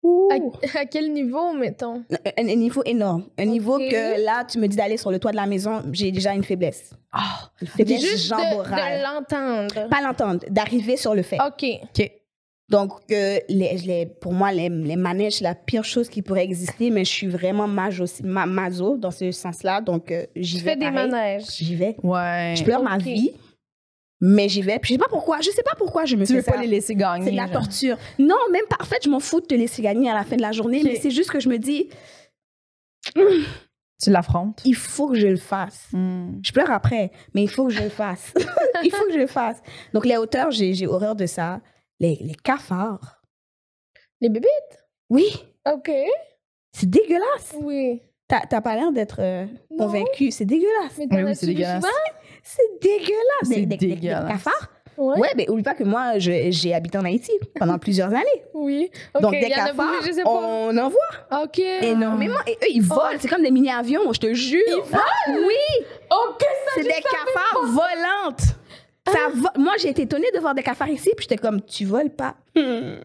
À, 0.02 0.78
à 0.80 0.86
quel 0.86 1.12
niveau, 1.12 1.52
mettons? 1.52 2.04
Un, 2.38 2.48
un 2.48 2.54
niveau 2.54 2.82
énorme. 2.86 3.24
Un 3.38 3.44
niveau 3.44 3.76
que 3.78 4.24
là, 4.24 4.44
tu 4.44 4.58
me 4.58 4.66
dis 4.66 4.76
d'aller 4.76 4.96
sur 4.96 5.10
le 5.10 5.18
toit 5.18 5.30
de 5.32 5.36
la 5.36 5.46
maison, 5.46 5.82
j'ai 5.92 6.10
déjà 6.10 6.32
une 6.32 6.42
faiblesse. 6.44 6.90
Ah, 7.12 7.50
Une 7.60 7.66
faiblesse 7.66 8.00
Juste 8.00 8.30
de, 8.30 8.36
de 8.36 9.02
l'entendre. 9.04 9.88
Pas 9.90 10.00
l'entendre, 10.00 10.44
d'arriver 10.48 10.96
sur 10.96 11.14
le 11.14 11.22
fait. 11.22 11.36
OK. 11.46 11.66
OK. 11.82 12.10
Donc, 12.70 12.92
euh, 13.10 13.38
les, 13.48 13.76
les- 13.78 14.06
pour 14.06 14.32
moi, 14.32 14.52
les, 14.52 14.68
les 14.68 14.94
manèges, 14.96 15.34
c'est 15.38 15.44
la 15.44 15.56
pire 15.56 15.84
chose 15.84 16.08
qui 16.08 16.22
pourrait 16.22 16.44
exister, 16.44 16.90
mais 16.90 17.04
je 17.04 17.10
suis 17.10 17.26
vraiment 17.26 17.66
majo, 17.66 18.04
ma, 18.22 18.46
maso 18.46 18.96
dans 18.96 19.10
ce 19.10 19.32
sens-là. 19.32 19.80
Donc, 19.80 20.12
euh, 20.12 20.24
j'y 20.36 20.58
Tu 20.58 20.64
vais. 20.64 20.70
fais 20.70 20.76
des 20.76 20.90
manèges. 20.90 21.44
J'y 21.58 21.74
vais. 21.74 21.96
Ouais. 22.02 22.54
Je 22.56 22.62
pleure 22.62 22.82
ma 22.84 22.96
vie, 22.96 23.32
mais 24.20 24.48
j'y 24.48 24.62
vais. 24.62 24.78
Puis 24.78 24.90
je 24.90 24.94
sais 24.94 24.98
pas 24.98 25.08
pourquoi. 25.10 25.40
Je 25.40 25.50
sais 25.50 25.64
pas 25.64 25.74
pourquoi 25.76 26.04
je 26.04 26.14
me 26.14 26.24
Tu 26.24 26.28
fais 26.32 26.38
veux 26.38 26.44
ça. 26.44 26.52
pas 26.52 26.60
les 26.60 26.68
laisser 26.68 26.94
gagner. 26.94 27.24
C'est 27.24 27.30
de 27.32 27.36
la 27.36 27.46
genre. 27.46 27.54
torture. 27.62 27.96
Non, 28.20 28.36
même 28.52 28.64
pas. 28.70 28.76
En 28.80 28.84
fait, 28.84 28.98
je 29.04 29.08
m'en 29.10 29.18
fous 29.20 29.40
de 29.40 29.46
te 29.46 29.54
laisser 29.54 29.82
gagner 29.82 30.08
à 30.08 30.14
la 30.14 30.22
fin 30.22 30.36
de 30.36 30.42
la 30.42 30.52
journée, 30.52 30.82
mais 30.84 30.94
c'est 30.94 31.10
juste 31.10 31.30
que 31.32 31.40
je 31.40 31.48
me 31.48 31.58
dis, 31.58 31.88
Tu 34.02 34.10
l'affrontes. 34.10 34.62
il 34.64 34.74
faut 34.74 35.08
que 35.08 35.16
je 35.16 35.26
le 35.26 35.36
fasse. 35.36 35.88
Hmm. 35.92 36.38
Je 36.42 36.52
pleure 36.52 36.70
après, 36.70 37.10
mais 37.34 37.42
il 37.42 37.48
faut 37.50 37.66
que 37.66 37.72
je 37.72 37.82
le 37.82 37.90
fasse. 37.90 38.32
il 38.84 38.90
faut 38.90 39.04
que 39.06 39.12
je 39.12 39.18
le 39.18 39.26
fasse. 39.26 39.60
Donc, 39.92 40.06
les 40.06 40.16
hauteurs, 40.16 40.50
j'ai 40.50 40.72
j'ai 40.72 40.86
horreur 40.86 41.16
de 41.16 41.26
ça. 41.26 41.60
Les, 42.00 42.16
les 42.20 42.34
cafards. 42.34 43.22
Les 44.20 44.28
bébites? 44.28 44.48
Oui, 45.08 45.26
OK. 45.70 45.90
c'est 46.72 46.88
dégueulasse. 46.88 47.54
Oui. 47.60 48.00
T'as 48.28 48.40
t'as 48.46 48.60
pas 48.60 48.76
l'air 48.76 48.92
d'être 48.92 49.16
euh, 49.20 49.46
convaincu. 49.76 50.30
C'est 50.30 50.44
dégueulasse. 50.44 50.96
Mais 50.98 51.04
Oui, 51.04 51.08
t'en 51.10 51.16
oui, 51.16 51.22
as-tu 51.30 51.34
c'est 51.40 51.46
dégueulasse. 51.46 51.84
C'est 52.42 52.80
dégueulasse. 52.80 53.44
C'est 53.44 53.66
Des- 53.66 53.98
cafards? 54.00 54.68
Ouais. 54.96 55.18
Ouais, 55.18 55.28
mais 55.34 55.48
oublie 55.48 55.62
pas 55.62 55.74
que 55.74 55.82
moi, 55.84 56.18
je- 56.18 56.50
j'ai 56.50 56.74
habité 56.74 56.98
en 56.98 57.04
Haïti 57.04 57.32
pendant 57.58 57.78
plusieurs 57.78 58.08
années. 58.10 58.44
Oui. 58.54 58.90
OK. 59.14 59.22
Donc, 59.22 59.32
des 59.32 59.46
en 59.46 59.48
cafards, 59.48 60.02
on 60.26 60.76
en 60.76 60.90
voit 60.90 61.42
OK. 61.42 61.58
énormément. 61.58 62.38
Et 62.46 62.52
eux, 62.52 62.68
ils 62.70 62.82
volent. 62.82 63.16
C'est 63.18 63.28
comme 63.28 63.42
des 63.42 63.50
mini-avions, 63.50 64.12
je 64.12 64.20
te 64.20 64.32
jure. 64.34 64.60
Ils 64.66 64.82
volent? 64.82 65.46
Oui, 65.46 65.86
OK, 66.10 66.40
ça, 66.42 66.70
c'est 66.76 66.82
des 66.82 66.88
cafards 67.02 67.66
volantes. 67.66 68.56
Ça 69.12 69.18
vo- 69.34 69.60
Moi, 69.60 69.72
j'ai 69.78 69.88
été 69.90 70.02
étonnée 70.02 70.26
de 70.34 70.38
voir 70.40 70.54
des 70.54 70.62
cafards 70.62 70.88
ici, 70.88 71.10
puis 71.16 71.26
j'étais 71.28 71.40
comme, 71.40 71.60
tu 71.62 71.84
voles 71.84 72.10
pas. 72.10 72.34
Hmm. 72.56 72.96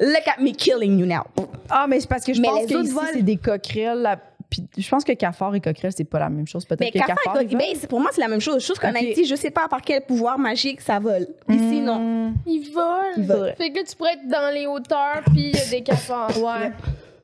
Look 0.00 0.28
at 0.28 0.40
me 0.40 0.52
killing 0.52 0.98
you 0.98 1.06
now. 1.06 1.22
Ah, 1.70 1.86
mais 1.88 2.00
c'est 2.00 2.08
parce 2.08 2.24
que 2.24 2.32
je 2.34 2.40
Mais 2.40 2.48
pense 2.48 2.66
que 2.66 2.82
ici, 2.82 2.96
c'est 3.14 3.22
des 3.22 3.36
coquerelles. 3.36 4.02
là. 4.02 4.18
Puis 4.50 4.66
je 4.76 4.86
pense 4.88 5.02
que 5.02 5.12
cafard 5.12 5.54
et 5.54 5.60
coquerelle, 5.60 5.92
c'est 5.96 6.04
pas 6.04 6.18
la 6.18 6.28
même 6.28 6.46
chose. 6.46 6.66
Mais 6.70 6.76
Peut-être 6.76 6.92
que 6.92 6.98
cafard, 6.98 7.16
cafard. 7.24 7.40
et 7.40 7.46
ben, 7.46 7.88
pour 7.88 8.00
moi, 8.00 8.10
c'est 8.12 8.20
la 8.20 8.28
même 8.28 8.40
chose. 8.40 8.62
Chose 8.62 8.78
qu'en 8.78 8.90
Ok. 8.90 8.96
Haïti, 8.96 9.24
je 9.24 9.34
sais 9.34 9.50
pas 9.50 9.66
par 9.66 9.80
quel 9.80 10.02
pouvoir 10.04 10.38
magique 10.38 10.82
ça 10.82 10.98
vole. 10.98 11.26
Ici, 11.48 11.80
non. 11.80 11.98
Hmm. 12.28 12.34
Ils 12.46 12.70
volent. 12.70 13.02
Ils 13.16 13.24
volent. 13.24 13.54
Fait 13.56 13.70
que 13.72 13.82
tu 13.88 13.96
pourrais 13.96 14.12
être 14.12 14.28
dans 14.28 14.52
les 14.52 14.66
hauteurs, 14.66 15.22
puis 15.32 15.52
il 15.52 15.56
y 15.56 15.58
a 15.60 15.64
des 15.70 15.82
cafards. 15.82 16.36
Ouais. 16.38 16.70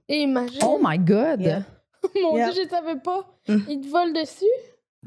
Et 0.08 0.20
imagine. 0.20 0.60
Oh 0.64 0.78
my 0.82 0.98
God. 0.98 1.40
Yeah. 1.42 1.62
Mon 2.22 2.34
Yeah. 2.36 2.50
Dieu, 2.50 2.62
je 2.64 2.68
savais 2.70 2.96
pas. 2.98 3.26
Mm. 3.46 3.58
Ils 3.68 3.80
te 3.82 3.88
volent 3.88 4.12
dessus? 4.12 4.44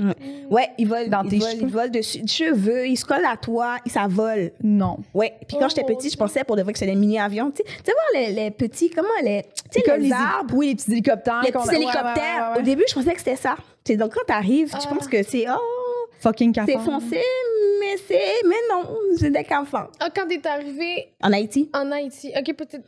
Ouais. 0.02 0.14
Ouais, 0.50 0.70
ils 0.78 0.88
volent, 0.88 1.08
Dans 1.08 1.24
ils 1.24 1.30
tes 1.30 1.38
volent, 1.40 1.52
cheveux. 1.52 1.62
ils 1.64 1.70
volent 1.72 1.90
dessus. 1.90 2.28
Cheveux, 2.28 2.88
ils 2.88 2.98
se 2.98 3.06
collent 3.06 3.26
à 3.26 3.38
toi, 3.38 3.78
ils- 3.86 3.92
ça 3.92 4.08
vole. 4.10 4.52
Non. 4.64 4.98
Ouais. 5.14 5.34
Puis 5.48 5.58
quand 5.58 5.66
Oh 5.66 5.70
j'étais 5.70 5.82
mon 5.82 5.96
petite, 5.96 6.12
je 6.14 6.18
pensais 6.18 6.44
pour 6.44 6.56
de 6.56 6.64
vrai 6.64 6.74
que 6.74 6.80
c'était 6.80 6.92
des 6.92 6.98
mini-avions. 6.98 7.52
Tu 7.52 7.58
sais, 7.58 7.64
tu 7.64 7.72
sais 7.86 7.92
voir 7.94 8.24
les, 8.28 8.34
les 8.34 8.52
petits, 8.52 8.90
comment 8.90 9.08
les, 9.24 9.44
tu 9.44 9.80
sais, 9.80 9.82
comme 9.82 10.00
les 10.02 10.08
les 10.08 10.14
arbres, 10.14 10.54
Oui, 10.56 10.68
les 10.70 10.76
petits 10.76 10.92
hélicoptères. 10.92 11.42
les 11.44 11.52
qu'on 11.52 11.60
petits 11.60 11.70
a- 11.70 11.72
ouais, 11.74 11.78
ouais, 11.78 11.84
hélicoptères. 11.92 12.48
ouais, 12.50 12.54
ouais. 12.56 12.60
Au 12.60 12.62
début, 12.64 12.84
je 12.88 12.94
pensais 12.94 13.14
que 13.14 13.20
c'était 13.20 13.36
ça. 13.36 13.56
Tu 13.84 13.94
sais, 13.94 13.98
donc 13.98 14.14
quand 14.14 14.26
t'arrives, 14.28 14.70
tu 14.70 14.76
Ah. 14.80 14.94
penses 14.94 15.08
que 15.08 15.24
c'est, 15.24 15.46
oh, 15.50 16.08
Fucking 16.20 16.54
cafard. 16.54 16.68
c'est 16.84 16.92
foncé, 16.92 17.22
mais 17.80 17.98
c'est, 18.08 18.48
mais 18.48 18.56
non, 18.72 18.84
c'est 19.18 19.32
des 19.32 19.44
cafards. 19.44 19.90
Ah, 20.00 20.10
quand 20.14 20.28
t'es 20.28 20.46
arrivé 20.48 21.14
En 21.24 21.32
Haïti? 21.34 21.70
en 21.74 21.92
Haïti. 21.92 22.32
OK, 22.38 22.54
peut-être. 22.56 22.86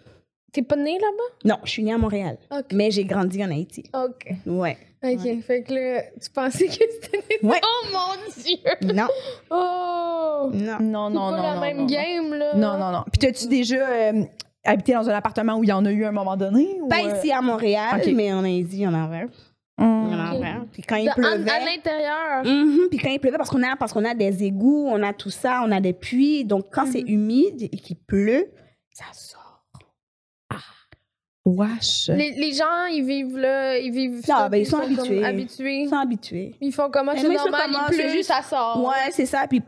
T'es 0.52 0.62
pas 0.62 0.76
né 0.76 1.00
là-bas? 1.00 1.36
Non, 1.46 1.58
je 1.64 1.72
suis 1.72 1.84
née 1.84 1.94
à 1.94 1.98
Montréal. 1.98 2.38
OK. 2.52 2.66
Mais 2.74 2.92
j'ai 2.92 3.06
grandi 3.06 3.44
en 3.44 3.50
Haïti. 3.50 3.84
OK. 3.92 4.36
Ouais. 4.46 4.78
OK. 5.04 5.42
Fait 5.44 5.64
que 5.64 5.74
là, 5.74 6.02
tu 6.22 6.30
pensais 6.30 6.68
que 6.68 6.74
c'était 6.74 7.24
des. 7.42 7.46
Ouais. 7.48 7.60
Oh 7.64 7.88
mon 7.92 8.42
Dieu! 8.42 8.94
Non, 8.94 9.08
Oh! 9.52 10.50
non. 10.54 10.78
Non, 10.80 11.08
C'est 11.10 11.14
non, 11.14 11.32
pas 11.32 11.38
non. 11.38 11.42
la 11.44 11.56
non, 11.56 11.62
même 11.62 11.78
non, 11.80 11.86
game, 11.86 12.34
là. 12.34 12.56
Non, 12.56 12.78
non, 12.78 12.92
non. 12.92 13.04
Puis 13.12 13.20
t'as-tu 13.20 13.48
déjà 13.48 13.88
euh, 13.88 14.24
habité 14.64 14.94
dans 14.94 15.10
un 15.10 15.14
appartement 15.14 15.56
où 15.56 15.64
il 15.64 15.70
y 15.70 15.74
en 15.74 15.86
a 15.86 15.92
eu 15.92 16.06
à 16.06 16.10
un 16.10 16.12
moment 16.14 16.36
donné? 16.38 16.78
ou, 16.82 16.88
Pas 16.88 17.04
euh, 17.04 17.16
ici 17.18 17.32
à 17.32 17.42
Montréal, 17.42 18.02
Ok. 18.04 18.12
mais 18.16 18.32
en 18.34 18.44
Haïti, 18.44 18.78
il 18.78 18.82
y 18.82 18.88
en 18.88 18.94
avait. 18.94 19.28
Avait. 19.78 20.54
Puis 20.72 20.82
quand 20.84 20.96
il 20.96 21.10
pleuvait. 21.12 21.50
à 21.52 21.60
l'intérieur. 21.66 22.44
Mhm, 22.46 22.88
Puis 22.90 23.00
quand 23.00 23.10
il 23.10 23.20
pleuvait, 23.20 23.38
parce 23.38 23.50
qu'on 23.50 23.62
a, 23.64 23.76
parce 23.76 23.92
qu'on 23.94 24.06
a 24.06 24.14
des 24.16 24.44
égouts, 24.44 24.88
on 24.90 25.02
a 25.04 25.14
tout 25.14 25.30
ça, 25.30 25.62
on 25.66 25.72
a 25.72 25.80
des 25.82 25.94
puits. 25.94 26.46
Donc, 26.46 26.66
quand 26.72 26.86
c'est 26.86 27.02
Mhm. 27.04 27.10
humide 27.10 27.62
et 27.64 27.70
qu'il 27.78 27.98
pleut, 27.98 28.48
ça 28.92 29.06
sort. 29.14 29.42
Wesh. 31.46 32.10
Les, 32.10 32.32
les 32.32 32.54
gens, 32.54 32.86
ils 32.92 33.04
vivent 33.04 33.38
là, 33.38 33.78
ils 33.78 33.92
vivent 33.92 34.22
Ah, 34.24 34.44
ça, 34.44 34.50
ben, 34.50 34.58
ils 34.58 34.62
puis 34.62 34.72
sont 34.72 34.78
comme 34.80 34.94
habitués. 34.94 35.26
habitués. 35.26 35.82
Ils 35.82 35.90
sont 35.90 35.96
habitués. 35.98 36.56
Ils 36.62 36.72
font 36.72 36.90
comment? 36.90 37.12
Mais 37.14 37.20
C'est 37.20 37.28
ils 37.28 37.34
normal, 37.34 37.62
comment? 37.66 37.80
il 37.90 37.96
C'est 37.96 38.02
pleut, 38.04 38.12
juste- 38.12 38.30
ça 38.30 38.42
sort. 38.42 38.82
Ouais, 38.86 39.12
c'est 39.12 39.26
ça. 39.26 39.46
Puis, 39.50 39.62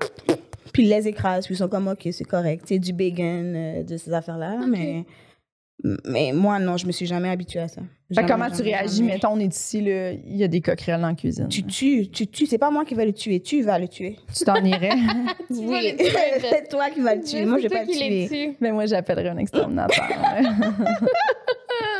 puis 0.71 0.83
ils 0.83 0.89
les 0.89 1.07
écrasent. 1.07 1.45
Puis 1.45 1.55
ils 1.55 1.57
sont 1.57 1.67
comme, 1.67 1.89
OK, 1.89 2.07
c'est 2.11 2.23
correct. 2.23 2.63
C'est 2.65 2.79
du 2.79 2.93
bacon, 2.93 3.53
euh, 3.55 3.83
de 3.83 3.97
ces 3.97 4.13
affaires-là. 4.13 4.55
Ok. 4.61 4.67
Mais, 4.69 5.03
mais 6.05 6.31
moi, 6.33 6.57
non, 6.59 6.77
je 6.77 6.85
me 6.87 6.91
suis 6.91 7.05
jamais 7.05 7.29
habituée 7.29 7.59
à 7.59 7.67
ça. 7.67 7.81
Fait 7.81 8.13
Jamais, 8.15 8.27
que 8.27 8.31
comment 8.33 8.49
tu 8.49 8.57
jamais, 8.57 8.69
réagis? 8.71 8.97
jamais. 8.97 9.13
Mettons, 9.13 9.29
on 9.33 9.39
est 9.39 9.53
ici, 9.55 9.79
il 9.79 10.35
y 10.37 10.43
a 10.43 10.47
des 10.47 10.61
coquerelles 10.61 11.01
dans 11.01 11.07
la 11.09 11.15
cuisine. 11.15 11.47
Tu 11.49 11.63
tues, 11.63 12.09
tu 12.11 12.27
tues. 12.27 12.45
C'est 12.45 12.57
pas 12.57 12.69
moi 12.71 12.85
qui 12.85 12.93
vais 12.95 13.05
le 13.05 13.13
tuer. 13.13 13.39
Tu 13.41 13.61
vas 13.63 13.79
le 13.79 13.87
tuer. 13.87 14.17
Tu 14.35 14.43
t'en 14.45 14.63
irais? 14.63 14.89
Tu 15.47 15.65
Beth. 15.67 16.01
c'est 16.41 16.69
toi 16.69 16.89
qui 16.91 17.01
vas 17.01 17.15
le 17.15 17.23
tuer. 17.23 17.45
Moi, 17.45 17.57
je 17.57 17.63
vais 17.63 17.69
pas 17.69 17.83
le 17.83 17.91
tuer. 17.91 18.27
tue. 18.29 18.57
Mais 18.61 18.71
moi, 18.71 18.85
j'appellerais 18.85 19.29
un 19.29 19.37
exterminateur. 19.37 20.05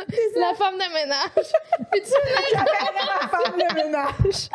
C'est 0.08 0.38
La 0.40 0.54
femme 0.54 0.74
de 0.76 0.94
ménage. 0.94 1.52
Puis 1.90 2.00
tu 2.02 2.12
la 2.54 3.28
femme 3.28 3.58
de 3.58 3.74
ménage. 3.74 4.48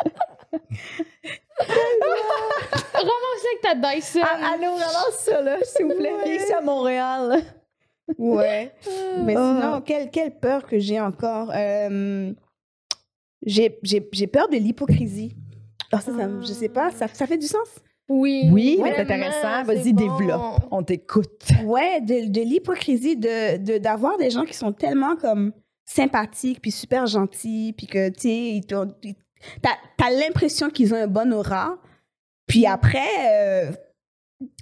romances 2.94 3.46
avec 3.46 3.60
ta 3.62 3.74
Dyson. 3.94 4.20
Ah, 4.22 4.52
Allô, 4.54 4.72
relance 4.74 5.18
ça, 5.18 5.40
là, 5.42 5.56
s'il 5.62 5.86
vous 5.86 5.94
plaît. 5.96 6.12
Viens 6.24 6.34
ici 6.34 6.52
à 6.52 6.60
Montréal. 6.60 7.42
Ouais. 8.18 8.72
Mais 9.24 9.34
Ah. 9.36 9.58
sinon, 9.60 9.80
quelle, 9.80 10.10
quelle 10.10 10.38
peur 10.38 10.66
que 10.66 10.78
j'ai 10.78 11.00
encore 11.00 11.50
Euh, 11.54 12.32
J'ai 13.44 13.76
j'ai- 13.82 14.08
j'ai 14.12 14.26
peur 14.28 14.48
de 14.48 14.56
l'hypocrisie. 14.56 15.34
Ah, 15.90 16.00
ça, 16.00 16.12
ça, 16.16 16.28
je 16.40 16.52
sais 16.52 16.68
pas, 16.68 16.90
ça, 16.92 17.08
ça 17.08 17.26
fait 17.26 17.38
du 17.38 17.46
sens? 17.48 17.68
Oui. 18.08 18.48
Oui, 18.52 18.76
vraiment, 18.78 18.94
c'est 18.94 19.02
intéressant. 19.02 19.62
Vas-y, 19.64 19.92
bon. 19.92 20.16
développe. 20.16 20.42
On 20.70 20.82
t'écoute. 20.84 21.48
Ouais, 21.64 22.00
de, 22.00 22.30
de 22.30 22.40
l'hypocrisie, 22.40 23.16
de 23.16 23.56
de- 23.56 23.78
d'avoir 23.78 24.16
des 24.18 24.30
gens 24.30 24.44
qui 24.44 24.54
sont 24.54 24.72
tellement 24.72 25.16
comme 25.16 25.52
sympathiques, 25.84 26.60
puis 26.62 26.70
super 26.70 27.06
gentils, 27.06 27.74
puis 27.76 27.86
que, 27.88 28.08
tu 28.10 28.20
sais, 28.20 28.28
ils 28.56 28.64
t'ont- 28.66 28.94
ils- 29.02 29.16
t'as 29.60 29.70
as, 30.04 30.10
l'impression 30.10 30.70
qu'ils 30.70 30.94
ont 30.94 30.98
un 31.02 31.06
bon 31.08 31.32
aura, 31.32 31.78
puis 32.46 32.64
après, 32.66 33.00
euh, 33.28 33.70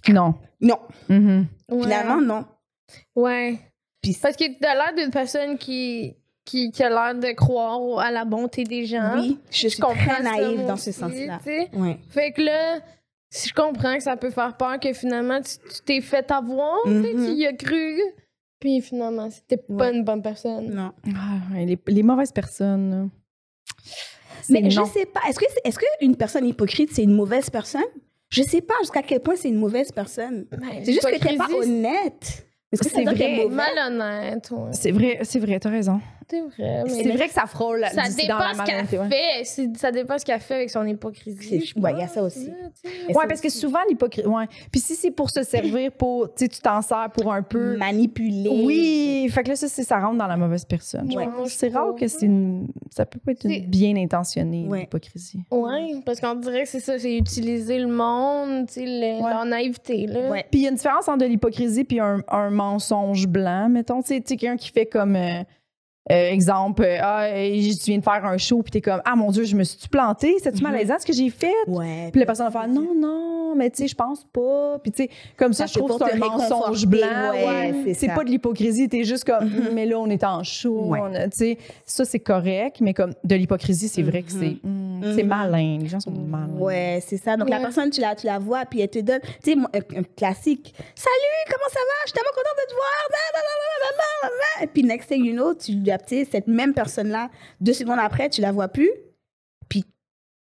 Non. 0.09 0.35
non. 0.61 0.79
Ouais. 1.11 1.44
finalement, 1.83 2.20
non. 2.22 2.44
Ouais. 3.16 3.59
Puis 4.03 4.16
Parce 4.20 4.37
que 4.37 4.44
t'as 4.61 4.74
l'air 4.74 4.94
d'une 4.96 5.11
personne 5.11 5.59
qui, 5.59 6.14
qui, 6.44 6.70
qui 6.70 6.83
a 6.83 6.88
l'air 6.88 7.14
de 7.14 7.33
croire 7.35 7.98
à 7.98 8.11
la 8.11 8.24
bonté 8.24 8.64
des 8.64 8.87
gens. 8.87 9.14
oui, 9.20 9.38
je 9.50 9.68
suis 9.68 9.81
comprends 9.81 9.94
très 10.14 10.22
naïve 10.22 10.66
dans 10.66 10.76
ce 10.76 10.90
sens-là. 10.92 11.38
tu 11.38 11.50
sais. 11.50 11.68
Ouais. 11.74 11.98
Fait 12.09 12.33
que 12.33 12.40
là, 12.42 12.81
si 13.31 13.48
je 13.50 13.55
comprends 13.55 13.96
que 13.96 14.03
ça 14.03 14.16
peut 14.16 14.31
faire 14.31 14.57
peur 14.57 14.81
que 14.81 14.92
finalement 14.92 15.40
tu 15.42 15.50
t'es 15.85 16.00
fait 16.00 16.31
avoir, 16.31 16.79
Mhm. 16.87 17.03
tu 17.05 17.33
y 17.35 17.46
as 17.46 17.53
cru. 17.53 17.98
Puis 18.59 18.81
finalement, 18.83 19.31
c'était 19.31 19.57
pas 19.57 19.74
Ouais. 19.90 19.94
une 19.96 20.05
bonne 20.05 20.20
personne. 20.22 20.68
Non. 20.74 20.92
Ah, 21.16 21.38
les, 21.57 21.79
les 21.87 22.03
mauvaises 22.03 22.33
personnes. 22.33 23.09
Mais 24.48 24.62
C'est 24.62 24.70
je 24.70 24.81
non. 24.81 24.87
sais 24.87 25.07
pas. 25.07 25.20
Est-ce 25.29 25.38
que 25.79 25.98
qu'une 25.98 26.16
personne 26.16 26.46
hypocrite, 26.46 26.90
c'est 26.92 27.03
une 27.05 27.14
mauvaise 27.14 27.50
personne? 27.50 27.85
Je 28.31 28.42
sais 28.42 28.61
pas 28.61 28.74
jusqu'à 28.81 29.03
quel 29.03 29.20
point 29.20 29.35
c'est 29.37 29.48
une 29.48 29.57
mauvaise 29.59 29.90
personne. 29.92 30.46
Ben, 30.50 30.61
C'est 30.85 30.92
juste 30.92 31.05
que 31.11 31.18
t'es 31.18 31.37
pas 31.37 31.48
honnête. 31.50 32.46
Est-ce 32.72 32.83
que 32.83 32.88
C'est 32.88 33.04
vrai. 33.04 33.46
Malhonnête, 33.50 34.50
ouais. 34.52 34.70
C'est 34.72 34.92
vrai, 34.92 35.18
c'est 35.22 35.40
vrai, 35.40 35.59
t'as 35.59 35.70
raison. 35.70 36.00
C'est 36.31 36.40
vrai. 36.40 36.83
Mais 36.85 36.90
C'est 36.90 37.11
vrai 37.12 37.27
que 37.29 37.35
ça 37.35 37.47
frôle 37.47 37.85
ça 37.93 38.03
dépend 38.09 38.38
dans 38.38 38.45
la 38.49 38.55
malhonnêteté, 38.55 38.99
ouais. 38.99 39.09
fait. 39.45 39.71
Ça 39.77 39.90
dépend 39.90 40.19
ce 40.19 40.25
qu'elle 40.25 40.40
fait 40.40 40.55
avec 40.55 40.71
son 40.71 40.87
hypocrisie. 40.87 41.73
Ouais, 41.77 41.93
il 41.93 41.99
y 41.99 42.03
a 42.03 42.09
ça 42.09 42.23
aussi. 42.23 42.47
ça 43.12 43.21
parce 43.29 43.40
que 43.40 43.49
souvent, 43.49 43.81
l'hypocrisie. 43.88 44.27
Ouais. 44.29 44.47
Puis 44.71 44.81
si 44.81 44.95
c'est 44.95 45.11
pour 45.11 45.31
se 45.31 45.43
servir, 45.43 45.93
pour. 45.93 46.33
Tu 46.35 46.49
t'en 46.49 46.83
sers 46.83 47.11
pour 47.12 47.33
un 47.33 47.43
peu. 47.43 47.77
Manipuler. 47.77 48.49
Oui, 48.64 49.29
fait 49.31 49.43
que 49.43 49.49
là, 49.51 49.57
ça, 49.57 49.69
ça 49.69 49.99
rentre 49.99 50.19
dans 50.19 50.27
la 50.27 50.37
mauvaise 50.37 50.64
personne. 50.64 51.12
Ouais, 51.14 51.27
c'est 51.49 51.69
rare 51.69 51.95
que 51.95 52.07
c'est 52.09 52.27
une. 52.27 52.69
Ça 52.90 53.05
peut 53.07 53.19
pas 53.19 53.33
être 53.33 53.45
une 53.45 53.66
bien 53.66 53.97
intentionnée, 53.97 54.66
Ouais. 54.69 54.81
l'hypocrisie. 54.81 55.40
Ouais, 55.51 55.95
parce 56.05 56.21
qu'on 56.21 56.35
dirait 56.35 56.62
que 56.62 56.69
c'est 56.69 56.81
ça, 56.81 56.99
c'est 56.99 57.16
utiliser 57.16 57.79
le 57.79 57.88
monde, 57.88 58.66
tu 58.69 58.75
sais, 58.75 58.85
le- 58.87 59.21
leur 59.29 59.45
naïveté. 59.45 60.07
Puis 60.51 60.61
il 60.61 60.62
y 60.62 60.66
a 60.66 60.71
une 60.71 60.77
différence 60.77 61.09
entre 61.09 61.19
de 61.19 61.27
l'hypocrisie 61.27 61.85
puis 61.85 62.01
un, 62.01 62.23
un 62.29 62.51
mensonge 62.51 63.27
blanc, 63.27 63.69
mettons. 63.69 64.03
Tu 64.03 64.09
sais, 64.14 64.21
tu 64.21 64.29
sais, 64.29 64.37
quelqu'un 64.37 64.57
qui 64.57 64.71
fait 64.71 64.87
comme. 64.87 65.16
euh, 65.16 65.43
euh, 66.10 66.30
exemple, 66.30 66.82
euh, 66.82 66.98
ah, 67.02 67.26
tu 67.30 67.90
viens 67.90 67.98
de 67.98 68.02
faire 68.04 68.24
un 68.24 68.38
show, 68.38 68.62
puis 68.62 68.70
t'es 68.72 68.80
comme, 68.80 69.00
ah 69.04 69.14
mon 69.16 69.30
Dieu, 69.30 69.44
je 69.44 69.54
me 69.54 69.64
suis 69.64 69.88
planté, 69.88 70.36
c'est-tu 70.42 70.62
Mhm. 70.64 70.70
malaisant 70.70 70.94
ce 70.98 71.06
que 71.06 71.12
j'ai 71.12 71.30
fait? 71.30 71.52
Ouais. 71.66 72.08
Puis 72.10 72.18
la 72.20 72.26
personne 72.26 72.46
va 72.46 72.50
faire, 72.60 72.68
non, 72.68 72.94
non, 72.96 73.54
mais 73.54 73.68
tu 73.70 73.82
sais, 73.82 73.88
je 73.88 73.94
pense 73.94 74.24
pas. 74.32 74.78
Puis 74.82 74.92
tu 74.92 75.02
sais, 75.04 75.10
comme 75.36 75.52
ça, 75.52 75.66
Ça, 75.66 75.74
je 75.74 75.78
trouve 75.84 75.98
que 75.98 76.04
c'est 76.06 76.14
un 76.14 76.18
mensonge 76.18 76.86
blanc. 76.86 77.06
ouais, 77.32 77.72
Ouais, 77.84 77.94
c'est 77.94 78.08
pas 78.08 78.24
de 78.24 78.30
l'hypocrisie, 78.30 78.88
t'es 78.88 79.04
juste 79.04 79.24
comme, 79.24 79.44
Mhm. 79.44 79.68
mais 79.74 79.86
là, 79.86 79.98
on 79.98 80.08
est 80.08 80.24
en 80.24 80.42
show. 80.42 80.86
Ouais. 80.86 81.00
on 81.02 81.14
a- 81.14 81.28
Tu 81.28 81.36
sais, 81.36 81.58
ça, 81.84 82.04
c'est 82.04 82.18
correct, 82.20 82.78
mais 82.80 82.94
comme 82.94 83.12
de 83.22 83.34
l'hypocrisie, 83.34 83.88
c'est 83.88 84.02
vrai 84.02 84.22
que 84.22 84.32
c'est 84.32 84.56
hmm, 84.62 85.02
c'est 85.14 85.22
Mhm. 85.22 85.28
malin. 85.28 85.78
Les 85.80 85.88
gens 85.88 86.00
sont 86.00 86.10
malins. 86.10 86.48
Ouais, 86.58 87.02
c'est 87.06 87.16
ça. 87.18 87.36
Donc, 87.36 87.48
la 87.50 87.58
personne, 87.60 87.90
tu 87.90 88.00
la, 88.00 88.14
tu 88.14 88.26
la 88.26 88.38
vois, 88.38 88.64
puis 88.64 88.80
elle 88.80 88.88
te 88.88 88.98
donne, 89.00 89.20
tu 89.44 89.52
sais, 89.52 89.58
un, 89.58 90.02
classique. 90.16 90.74
Salut, 90.94 91.44
comment 91.46 91.68
ça 91.70 91.78
va? 91.80 91.96
Je 92.04 92.08
suis 92.10 92.14
tellement 92.14 92.30
contente 92.30 92.56
de 92.56 92.70
te 92.70 92.74
voir. 92.74 92.86
Et 94.62 94.66
puis, 94.66 94.82
next 94.82 95.08
thing 95.08 95.24
you 95.24 95.32
know, 95.32 95.54
tu, 95.54 95.72
cette 96.31 96.46
même 96.46 96.74
personne-là, 96.74 97.31
deux 97.61 97.72
secondes 97.72 97.98
après, 98.00 98.29
tu 98.29 98.40
la 98.40 98.53
vois 98.53 98.68
plus. 98.68 98.90
Puis, 99.68 99.85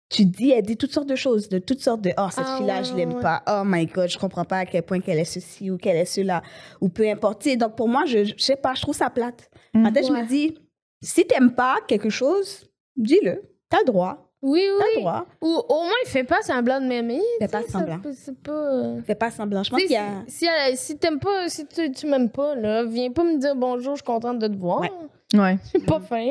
tu 0.09 0.25
dis, 0.25 0.51
elle 0.51 0.65
dit 0.65 0.77
toutes 0.77 0.93
sortes 0.93 1.09
de 1.09 1.17
choses, 1.17 1.49
de 1.49 1.59
toutes 1.59 1.81
sortes 1.81 2.03
de, 2.03 2.13
oh, 2.19 2.29
cette 2.31 2.45
Ah 2.47 2.57
fille-là, 2.57 2.79
ouais, 2.79 2.85
je 2.85 2.95
l'aime 2.95 3.15
ouais. 3.15 3.23
pas. 3.23 3.43
Oh 3.49 3.63
my 3.65 3.87
God, 3.87 4.09
je 4.09 4.19
comprends 4.19 4.45
pas 4.45 4.59
à 4.59 4.67
quel 4.67 4.83
point 4.83 5.01
qu'elle 5.01 5.19
est 5.19 5.25
ceci 5.25 5.71
ou 5.71 5.77
qu'elle 5.79 5.97
est 5.97 6.05
cela, 6.05 6.43
ou 6.81 6.89
peu 6.89 7.09
importe. 7.09 7.49
Donc, 7.57 7.77
pour 7.77 7.89
moi, 7.89 8.05
je, 8.07 8.25
je 8.25 8.35
sais 8.39 8.57
pas, 8.57 8.75
je 8.75 8.83
trouve 8.83 8.95
ça 8.95 9.11
plate. 9.11 9.51
Mhm. 9.75 9.87
En 9.87 9.93
tête, 9.93 10.07
je 10.07 10.13
me 10.13 10.27
dis, 10.27 10.57
si 11.03 11.27
t'aimes 11.27 11.55
pas 11.55 11.77
quelque 11.89 12.11
chose, 12.11 12.71
dis-le. 12.97 13.43
T'as 13.69 13.81
le 13.81 13.87
droit. 13.87 14.24
Oui, 14.47 14.63
T'as 14.79 14.85
oui. 14.85 14.91
le 14.97 15.01
droit. 15.01 15.27
Ou 15.41 15.49
au 15.69 15.83
moins, 15.85 15.93
il 16.05 16.09
fait 16.09 16.23
pas 16.25 16.43
semblant 16.43 16.81
de 16.81 16.87
m'aimer. 16.87 17.21
Fais 17.41 17.49
pas 17.49 17.63
semblant. 17.67 17.99
C'est 18.13 18.39
pas. 18.43 18.53
euh, 18.53 19.01
Fais 19.07 19.15
pas 19.15 19.31
semblant. 19.31 19.63
Je 19.63 19.71
pense 19.71 19.81
tu 19.81 19.87
qu'il 19.87 19.95
y 19.95 19.99
a. 19.99 20.07
Si, 20.29 20.39
si, 20.41 20.47
elle- 20.47 20.77
si 20.77 20.99
t'aimes 20.99 21.19
pas, 21.19 21.49
si 21.49 21.67
tu, 21.67 21.91
tu 21.93 22.07
m'aimes 22.07 22.29
pas, 22.31 22.55
là, 22.55 22.85
viens 22.85 23.11
pas 23.11 23.25
me 23.25 23.39
dire 23.39 23.57
bonjour, 23.57 23.95
je 23.97 24.03
suis 24.03 24.05
contente 24.07 24.39
de 24.39 24.47
te 24.49 24.57
voir. 24.57 24.81
Ouais. 24.81 24.91
Ouais. 25.35 25.59
C'est 25.73 25.85
pas 25.87 25.99
fin. 26.01 26.27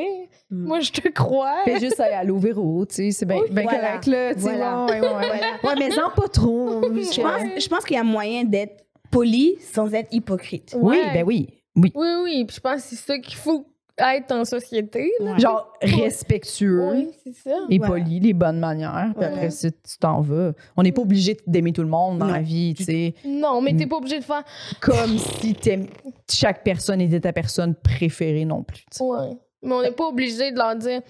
Mm. 0.50 0.66
Moi, 0.66 0.80
je 0.80 0.92
te 0.92 1.08
crois. 1.08 1.56
Fais 1.64 1.80
juste 1.80 1.98
aller 1.98 2.14
à 2.14 2.22
l'Ovéro, 2.24 2.86
tu 2.86 2.94
sais, 2.94 3.10
c'est 3.10 3.26
bien 3.26 3.38
Oui, 3.38 3.48
bien 3.50 3.64
voilà. 3.64 3.78
correct, 3.80 4.06
là. 4.06 4.34
tu 4.34 4.40
Voilà. 4.40 4.84
ouais, 4.84 5.00
ouais, 5.00 5.06
ouais. 5.06 5.10
Voilà. 5.10 5.46
Ouais, 5.64 5.74
mais 5.78 5.98
en 5.98 6.10
pas 6.10 6.28
trop. 6.28 6.82
Je 6.82 7.20
pense, 7.20 7.62
je 7.62 7.68
pense 7.68 7.84
qu'il 7.84 7.96
y 7.96 8.00
a 8.00 8.04
moyen 8.04 8.44
d'être 8.44 8.84
poli 9.10 9.56
sans 9.60 9.92
être 9.92 10.08
hypocrite. 10.12 10.76
Oui, 10.80 10.98
ben 11.12 11.24
oui. 11.26 11.48
Oui. 11.76 11.90
Oui, 11.96 12.08
oui. 12.22 12.44
Puis 12.46 12.56
je 12.56 12.60
pense 12.60 12.76
que 12.76 12.88
c'est 12.90 12.96
ça 12.96 13.18
qu'il 13.18 13.34
faut 13.34 13.66
être 13.98 14.32
en 14.32 14.44
société. 14.44 15.12
là. 15.20 15.36
Genre 15.38 15.72
respectueux. 15.80 16.90
Oui, 16.92 17.10
c'est 17.22 17.34
ça. 17.34 17.56
et 17.70 17.78
poli, 17.78 18.20
les 18.20 18.32
bonnes 18.32 18.58
manières. 18.58 19.12
Puis 19.16 19.20
Ouais. 19.20 19.32
après, 19.32 19.50
ça, 19.50 19.70
tu 19.70 19.98
t'en 20.00 20.20
vas. 20.20 20.52
On 20.76 20.82
n'est 20.82 20.92
pas 20.92 21.02
obligé 21.02 21.36
d'aimer 21.46 21.72
tout 21.72 21.82
le 21.82 21.88
monde 21.88 22.18
dans 22.18 22.26
Non. 22.26 22.32
la 22.32 22.40
vie, 22.40 22.74
tu 22.74 22.84
sais. 22.84 23.14
Non, 23.24 23.60
mais 23.60 23.72
Mm. 23.72 23.76
t'es 23.78 23.86
pas 23.86 23.96
obligé 23.96 24.18
de 24.18 24.24
faire. 24.24 24.42
Comme 24.80 25.18
si 25.18 25.54
t'aimes- 25.54 25.86
chaque 26.30 26.64
personne 26.64 27.00
était 27.00 27.20
ta 27.20 27.32
personne 27.32 27.74
préférée 27.74 28.44
non 28.44 28.62
plus. 28.62 28.84
tu 28.90 28.98
sais. 28.98 29.04
Ouais. 29.04 29.36
Mais 29.62 29.72
on 29.74 29.82
n'est 29.82 29.92
pas 29.92 30.08
obligé 30.08 30.50
de 30.52 30.56
leur 30.58 30.76
dire 30.76 31.00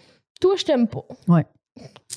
Toi, 0.41 0.55
je 0.57 0.65
t'aime 0.65 0.87
pas. 0.89 1.05
Ouais. 1.29 1.47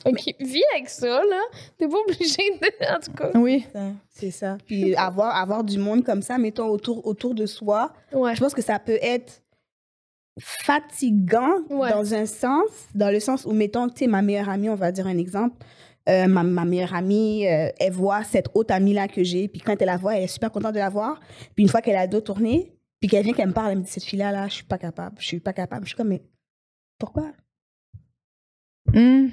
Ok, 0.06 0.22
vis 0.40 0.64
avec 0.76 0.90
ça, 0.90 1.08
là. 1.08 1.42
T'es 1.78 1.88
pas 1.88 1.98
obligé 1.98 2.36
de. 2.62 2.68
En 2.96 3.00
tout 3.00 3.12
cas. 3.14 3.32
Oui. 3.36 3.66
C'est 4.10 4.32
ça. 4.32 4.58
Puis 4.66 4.96
avoir, 4.96 5.36
avoir 5.36 5.64
du 5.64 5.78
monde 5.80 6.04
comme 6.04 6.22
ça, 6.22 6.38
mettons, 6.38 6.68
autour, 6.68 7.06
autour 7.08 7.34
de 7.34 7.46
soi, 7.46 7.92
Ouais. 8.14 8.36
je 8.36 8.40
pense 8.40 8.54
que 8.54 8.62
ça 8.62 8.78
peut 8.80 9.00
être 9.02 9.42
fatigant 10.40 11.62
Ouais. 11.70 11.90
dans 11.92 12.14
un 12.14 12.26
sens, 12.26 12.70
dans 12.96 13.12
le 13.12 13.20
sens 13.20 13.46
où, 13.46 13.52
mettons, 13.54 13.88
tu 13.90 13.98
sais, 14.00 14.08
ma 14.08 14.22
meilleure 14.22 14.50
amie, 14.50 14.70
on 14.70 14.76
va 14.76 14.92
dire 14.92 15.08
un 15.08 15.18
exemple, 15.18 15.58
euh, 16.10 16.28
ma, 16.28 16.44
ma 16.44 16.64
meilleure 16.66 16.94
amie, 16.96 17.46
euh, 17.48 17.70
elle 17.80 17.92
voit 17.92 18.24
cette 18.24 18.48
autre 18.54 18.74
amie-là 18.74 19.08
que 19.08 19.24
j'ai, 19.24 19.48
puis 19.48 19.60
quand 19.62 19.76
elle 19.82 19.88
la 19.88 19.98
voit, 19.98 20.16
elle 20.16 20.24
est 20.24 20.28
super 20.28 20.52
contente 20.52 20.74
de 20.74 20.80
la 20.80 20.90
voir. 20.90 21.20
Puis 21.56 21.64
une 21.64 21.70
fois 21.70 21.82
qu'elle 21.82 21.98
a 21.98 22.06
le 22.06 22.10
dos 22.12 22.22
tourné, 22.22 22.74
puis 23.00 23.10
qu'elle 23.10 23.24
vient 23.24 23.34
qu'elle 23.34 23.50
me 23.50 23.54
parle, 23.54 23.72
elle 23.72 23.80
me 23.80 23.84
dit, 23.84 23.92
cette 23.92 24.04
fille-là, 24.06 24.32
là, 24.32 24.48
je 24.48 24.54
suis 24.56 24.64
pas 24.64 24.78
capable, 24.78 25.18
je 25.20 25.26
suis 25.28 25.40
pas 25.40 25.54
capable. 25.54 25.84
Je 25.86 25.90
suis 25.90 25.98
comme, 25.98 26.08
mais 26.10 26.24
pourquoi? 26.98 27.32
Hmm. 28.94 29.28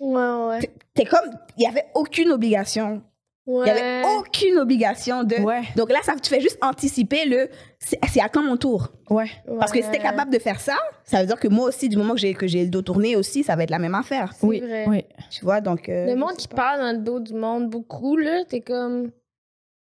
Ouais, 0.00 0.46
ouais. 0.48 0.70
T'es 0.94 1.04
comme, 1.04 1.30
il 1.56 1.62
y 1.62 1.66
avait 1.66 1.86
aucune 1.94 2.30
obligation. 2.30 3.02
Ouais. 3.46 3.64
Il 3.66 3.68
y 3.68 3.70
avait 3.78 4.02
aucune 4.16 4.56
obligation 4.58 5.22
de... 5.22 5.36
Ouais. 5.36 5.62
Donc 5.76 5.90
là, 5.92 5.98
ça, 6.02 6.14
tu 6.16 6.30
fais 6.30 6.40
juste 6.40 6.56
anticiper 6.62 7.26
le, 7.26 7.50
c'est 7.78 7.98
à 8.22 8.28
quand 8.30 8.42
mon 8.42 8.56
tour? 8.56 8.88
Ouais. 9.10 9.28
Parce 9.58 9.70
que 9.70 9.82
si 9.82 9.90
t'es 9.90 9.98
Ouais. 9.98 10.02
capable 10.02 10.32
de 10.32 10.38
faire 10.38 10.58
ça, 10.60 10.76
ça 11.04 11.20
veut 11.20 11.26
dire 11.26 11.38
que 11.38 11.48
moi 11.48 11.68
aussi, 11.68 11.90
du 11.90 11.98
moment 11.98 12.14
que 12.14 12.20
j'ai 12.20 12.32
que 12.32 12.46
j'ai 12.46 12.62
le 12.64 12.70
dos 12.70 12.80
tourné 12.80 13.16
aussi, 13.16 13.44
ça 13.44 13.54
va 13.54 13.64
être 13.64 13.70
la 13.70 13.78
même 13.78 13.94
affaire. 13.94 14.32
Oui. 14.42 14.60
vrai. 14.60 14.86
Oui. 14.88 15.04
Tu 15.30 15.44
vois, 15.44 15.60
donc... 15.60 15.90
euh, 15.90 16.06
Le 16.06 16.16
monde 16.16 16.36
qui 16.38 16.48
parle 16.48 16.80
dans 16.80 16.92
le 16.92 17.04
dos 17.04 17.20
du 17.20 17.34
monde 17.34 17.68
beaucoup, 17.68 18.16
là, 18.16 18.44
t'es 18.48 18.62
comme. 18.62 19.10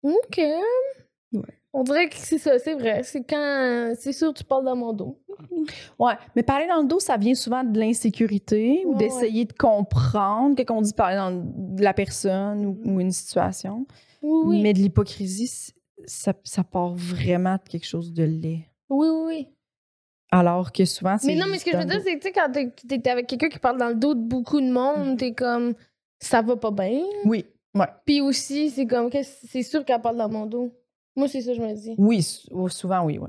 OK. 0.03 0.39
On 1.73 1.83
dirait 1.83 2.09
que 2.09 2.15
c'est 2.15 2.37
ça, 2.37 2.57
c'est 2.59 2.73
vrai. 2.73 3.03
C'est 3.03 3.23
quand. 3.23 3.93
C'est 3.97 4.13
sûr, 4.13 4.33
tu 4.33 4.43
parles 4.43 4.65
dans 4.65 4.75
mon 4.75 4.93
dos. 4.93 5.19
Ouais. 5.99 6.13
Mais 6.35 6.43
parler 6.43 6.67
dans 6.67 6.81
le 6.81 6.87
dos, 6.87 6.99
ça 6.99 7.17
vient 7.17 7.35
souvent 7.35 7.63
de 7.63 7.79
l'insécurité 7.79 8.83
ou 8.85 8.93
Ouais, 8.93 8.97
d'essayer 8.97 9.45
de 9.45 9.53
comprendre 9.53 10.55
que 10.55 10.63
qu'on 10.63 10.81
dit 10.81 10.93
parler 10.93 11.17
dans 11.17 11.31
de 11.31 11.83
la 11.83 11.93
personne 11.93 12.65
ou, 12.65 12.79
ou 12.85 12.99
une 12.99 13.11
situation. 13.11 13.85
Oui, 14.21 14.41
oui. 14.45 14.61
Mais 14.63 14.73
de 14.73 14.79
l'hypocrisie, 14.79 15.73
ça, 16.05 16.33
ça 16.43 16.63
part 16.63 16.93
vraiment 16.95 17.55
de 17.55 17.69
quelque 17.69 17.85
chose 17.85 18.13
de 18.13 18.23
laid. 18.23 18.65
Oui, 18.89 19.07
oui, 19.09 19.23
oui. 19.27 19.47
Alors 20.31 20.71
que 20.71 20.85
souvent, 20.85 21.17
c'est. 21.17 21.27
Mais 21.27 21.35
non, 21.35 21.45
mais 21.49 21.59
ce 21.59 21.65
que 21.65 21.71
je 21.71 21.77
veux 21.77 21.85
dire, 21.85 22.01
c'est 22.03 22.15
que 22.17 22.19
tu 22.19 22.27
sais, 22.27 22.31
quand 22.33 22.51
t'es 22.51 23.09
avec 23.09 23.27
quelqu'un 23.27 23.49
qui 23.49 23.59
parle 23.59 23.77
dans 23.77 23.89
le 23.89 23.95
dos 23.95 24.13
de 24.13 24.21
beaucoup 24.21 24.59
de 24.59 24.69
monde, 24.71 25.17
t'es 25.17 25.33
comme. 25.33 25.73
Ça 26.19 26.41
va 26.41 26.55
pas 26.55 26.71
bien. 26.71 27.03
Oui. 27.25 27.45
Ouais. 27.75 27.85
Puis 28.05 28.21
aussi, 28.21 28.69
c'est 28.71 28.87
comme. 28.87 29.09
C'est 29.21 29.63
sûr 29.63 29.85
qu'elle 29.85 30.01
parle 30.01 30.17
dans 30.17 30.29
mon 30.29 30.45
dos. 30.45 30.73
Moi, 31.17 31.27
c'est 31.27 31.41
ça 31.41 31.51
que 31.51 31.57
je 31.57 31.61
me 31.61 31.73
dis. 31.73 31.95
Oui, 31.97 32.21
sou- 32.23 32.69
souvent, 32.69 33.03
oui. 33.03 33.17
Ouais. 33.17 33.27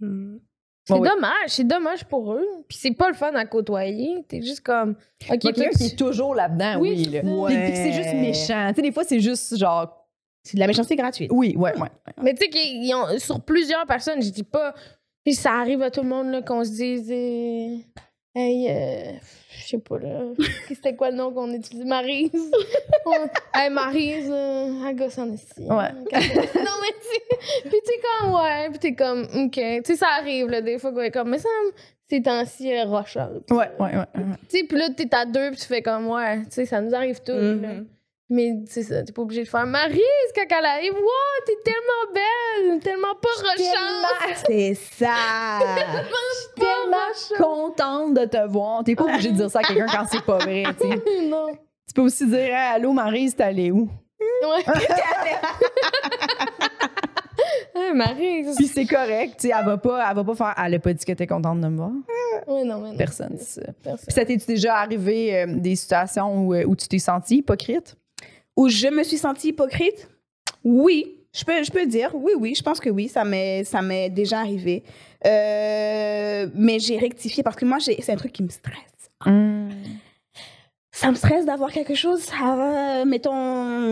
hmm. 0.00 0.38
C'est 0.86 0.92
Ouais, 0.94 1.00
ouais. 1.00 1.08
dommage, 1.08 1.48
c'est 1.48 1.64
dommage 1.66 2.04
pour 2.04 2.34
eux. 2.34 2.44
Puis 2.68 2.76
c'est 2.80 2.90
pas 2.92 3.08
le 3.08 3.14
fun 3.14 3.32
à 3.34 3.46
côtoyer. 3.46 4.22
T'es 4.28 4.42
juste 4.42 4.60
comme. 4.60 4.90
Ok, 4.90 4.96
Il 5.20 5.28
y 5.28 5.32
a 5.32 5.38
toi, 5.38 5.52
quelqu'un 5.52 5.70
tu- 5.70 5.78
qui 5.78 5.84
est 5.86 5.96
toujours 5.98 6.34
là-dedans, 6.34 6.78
oui. 6.80 6.90
Oui, 6.90 7.04
là. 7.12 7.48
c'est 7.48 7.74
c'est 7.76 7.92
juste 7.92 8.14
méchant. 8.14 8.68
Tu 8.70 8.74
sais, 8.76 8.82
des 8.82 8.92
fois, 8.92 9.04
c'est 9.04 9.20
juste 9.20 9.56
genre. 9.56 10.06
C'est 10.42 10.56
de 10.56 10.60
la 10.60 10.66
méchanceté 10.66 10.94
gratuite. 10.96 11.30
Oui, 11.32 11.54
ouais, 11.56 11.74
ouais. 11.80 11.88
Mais 12.22 12.34
tu 12.34 12.44
sais 12.44 12.50
qu'ils 12.50 12.94
ont 12.94 13.18
sur 13.18 13.40
plusieurs 13.40 13.86
personnes, 13.86 14.20
je 14.20 14.28
dis 14.30 14.42
pas 14.42 14.74
Puis 15.24 15.32
ça 15.34 15.52
arrive 15.52 15.80
à 15.80 15.90
tout 15.90 16.02
le 16.02 16.08
monde 16.08 16.26
là, 16.30 16.42
qu'on 16.42 16.62
se 16.64 16.70
dise 16.70 17.10
euh, 17.10 17.78
Hey, 18.36 18.66
euh, 18.68 19.12
je 19.58 19.62
sais 19.68 19.78
pas 19.78 19.98
là. 19.98 20.32
C'était 20.68 20.96
quoi 20.96 21.10
le 21.10 21.16
nom 21.16 21.32
qu'on 21.32 21.52
utilise? 21.52 21.84
Maryse. 21.84 22.32
Ouais. 23.06 23.18
hey, 23.54 23.68
Maryse, 23.68 24.30
euh, 24.30 24.88
elle 24.88 24.96
gosse 24.96 25.18
en 25.18 25.30
esti. 25.30 25.60
Ouais. 25.60 25.92
non, 25.92 26.08
mais 26.14 26.94
tu 27.02 27.68
Puis 27.68 27.78
t'es 27.84 28.00
comme, 28.00 28.32
ouais. 28.34 28.70
Puis 28.70 28.78
t'es 28.78 28.94
comme, 28.94 29.24
OK. 29.24 29.52
Tu 29.52 29.82
sais, 29.84 29.96
ça 29.96 30.06
arrive 30.18 30.48
là, 30.48 30.62
des 30.62 30.78
fois 30.78 30.90
est 31.04 31.10
comme, 31.10 31.28
mais 31.28 31.38
ça, 31.38 31.50
ces 32.08 32.22
temps-ci, 32.22 32.70
elle 32.70 32.78
est 32.78 32.82
rochante. 32.84 33.50
Ouais, 33.50 33.70
ouais, 33.78 33.90
ouais. 33.94 33.96
ouais. 33.98 34.36
Tu 34.48 34.58
sais, 34.58 34.64
puis 34.64 34.78
là, 34.78 34.88
t'es 34.96 35.14
à 35.14 35.26
deux, 35.26 35.50
puis 35.50 35.60
tu 35.60 35.66
fais 35.66 35.82
comme, 35.82 36.08
ouais, 36.08 36.44
tu 36.44 36.52
sais, 36.52 36.64
ça 36.64 36.80
nous 36.80 36.94
arrive 36.94 37.20
tous. 37.20 37.32
Là. 37.32 37.68
Mais 38.34 38.54
c'est 38.66 38.82
ça, 38.82 39.00
t'es 39.04 39.12
pas 39.12 39.22
obligé 39.22 39.44
de 39.44 39.48
faire 39.48 39.64
Maryse 39.64 40.00
quand 40.34 40.42
elle 40.58 40.64
arrive. 40.64 40.92
Wow, 40.92 41.44
t'es 41.46 41.56
tellement 41.64 42.12
belle, 42.12 42.80
tellement 42.80 43.14
pas 43.14 43.28
rochante. 43.36 44.44
C'est 44.46 44.74
ça. 44.74 45.60
Tellement 46.56 47.38
contente 47.38 48.14
de 48.14 48.24
te 48.24 48.44
voir. 48.48 48.82
T'es 48.82 48.96
pas 48.96 49.04
obligé 49.04 49.30
de 49.30 49.36
dire 49.36 49.50
ça 49.50 49.60
à 49.60 49.62
quelqu'un 49.62 49.86
quand 49.86 50.04
c'est 50.10 50.24
pas 50.24 50.38
vrai, 50.38 50.64
tu 50.80 50.88
sais. 50.88 51.22
non. 51.28 51.46
Tu 51.86 51.94
peux 51.94 52.02
aussi 52.02 52.26
dire 52.26 52.38
Hey, 52.38 52.74
Allô, 52.74 52.92
Maryse, 52.92 53.36
t'es 53.36 53.44
allée 53.44 53.70
où? 53.70 53.88
Ouais. 54.20 54.64
Hey, 57.76 57.92
Maryse. 57.92 58.54
Puis 58.56 58.68
c'est 58.68 58.86
correct, 58.86 59.34
tu 59.40 59.48
sais, 59.48 59.54
elle 59.58 59.66
va 59.66 59.76
pas, 59.76 60.08
elle 60.08 60.14
va 60.14 60.22
pas 60.22 60.34
faire 60.36 60.54
Elle 60.64 60.74
a 60.74 60.78
pas 60.78 60.92
dit 60.92 61.04
que 61.04 61.12
t'es 61.12 61.26
contente 61.26 61.60
de 61.60 61.66
me 61.66 61.76
voir. 61.76 61.90
Ouais, 62.46 62.62
non, 62.62 62.78
mais 62.78 62.90
non. 62.92 62.96
Personne. 62.96 63.36
Personne. 63.36 64.06
Puis 64.06 64.14
ça 64.14 64.24
t'est 64.24 64.46
déjà 64.46 64.76
arrivé 64.76 65.36
euh, 65.36 65.46
des 65.48 65.74
situations 65.74 66.46
où, 66.46 66.54
euh, 66.54 66.64
où 66.64 66.76
tu 66.76 66.86
t'es 66.86 67.00
senti 67.00 67.38
hypocrite? 67.38 67.96
Où 68.56 68.68
je 68.68 68.88
me 68.88 69.02
suis 69.02 69.18
sentie 69.18 69.48
hypocrite? 69.48 70.08
Oui. 70.62 71.18
Je 71.36 71.44
peux, 71.44 71.64
je 71.64 71.70
peux 71.72 71.84
dire, 71.86 72.10
oui, 72.14 72.32
oui, 72.38 72.54
je 72.56 72.62
pense 72.62 72.78
que 72.78 72.88
oui, 72.88 73.08
ça 73.08 73.24
m'est, 73.24 73.64
ça 73.64 73.82
m'est 73.82 74.08
déjà 74.08 74.38
arrivé. 74.38 74.84
Euh, 75.26 76.46
mais 76.54 76.78
j'ai 76.78 76.96
rectifié 76.96 77.42
parce 77.42 77.56
que 77.56 77.64
moi, 77.64 77.78
c'est 77.80 78.08
un 78.10 78.16
truc 78.16 78.32
qui 78.32 78.44
me 78.44 78.48
stresse. 78.50 79.10
Ça 80.92 81.10
me 81.10 81.16
stresse 81.16 81.44
d'avoir 81.44 81.72
quelque 81.72 81.94
chose, 81.96 82.24
à, 82.40 83.04
mettons, 83.04 83.32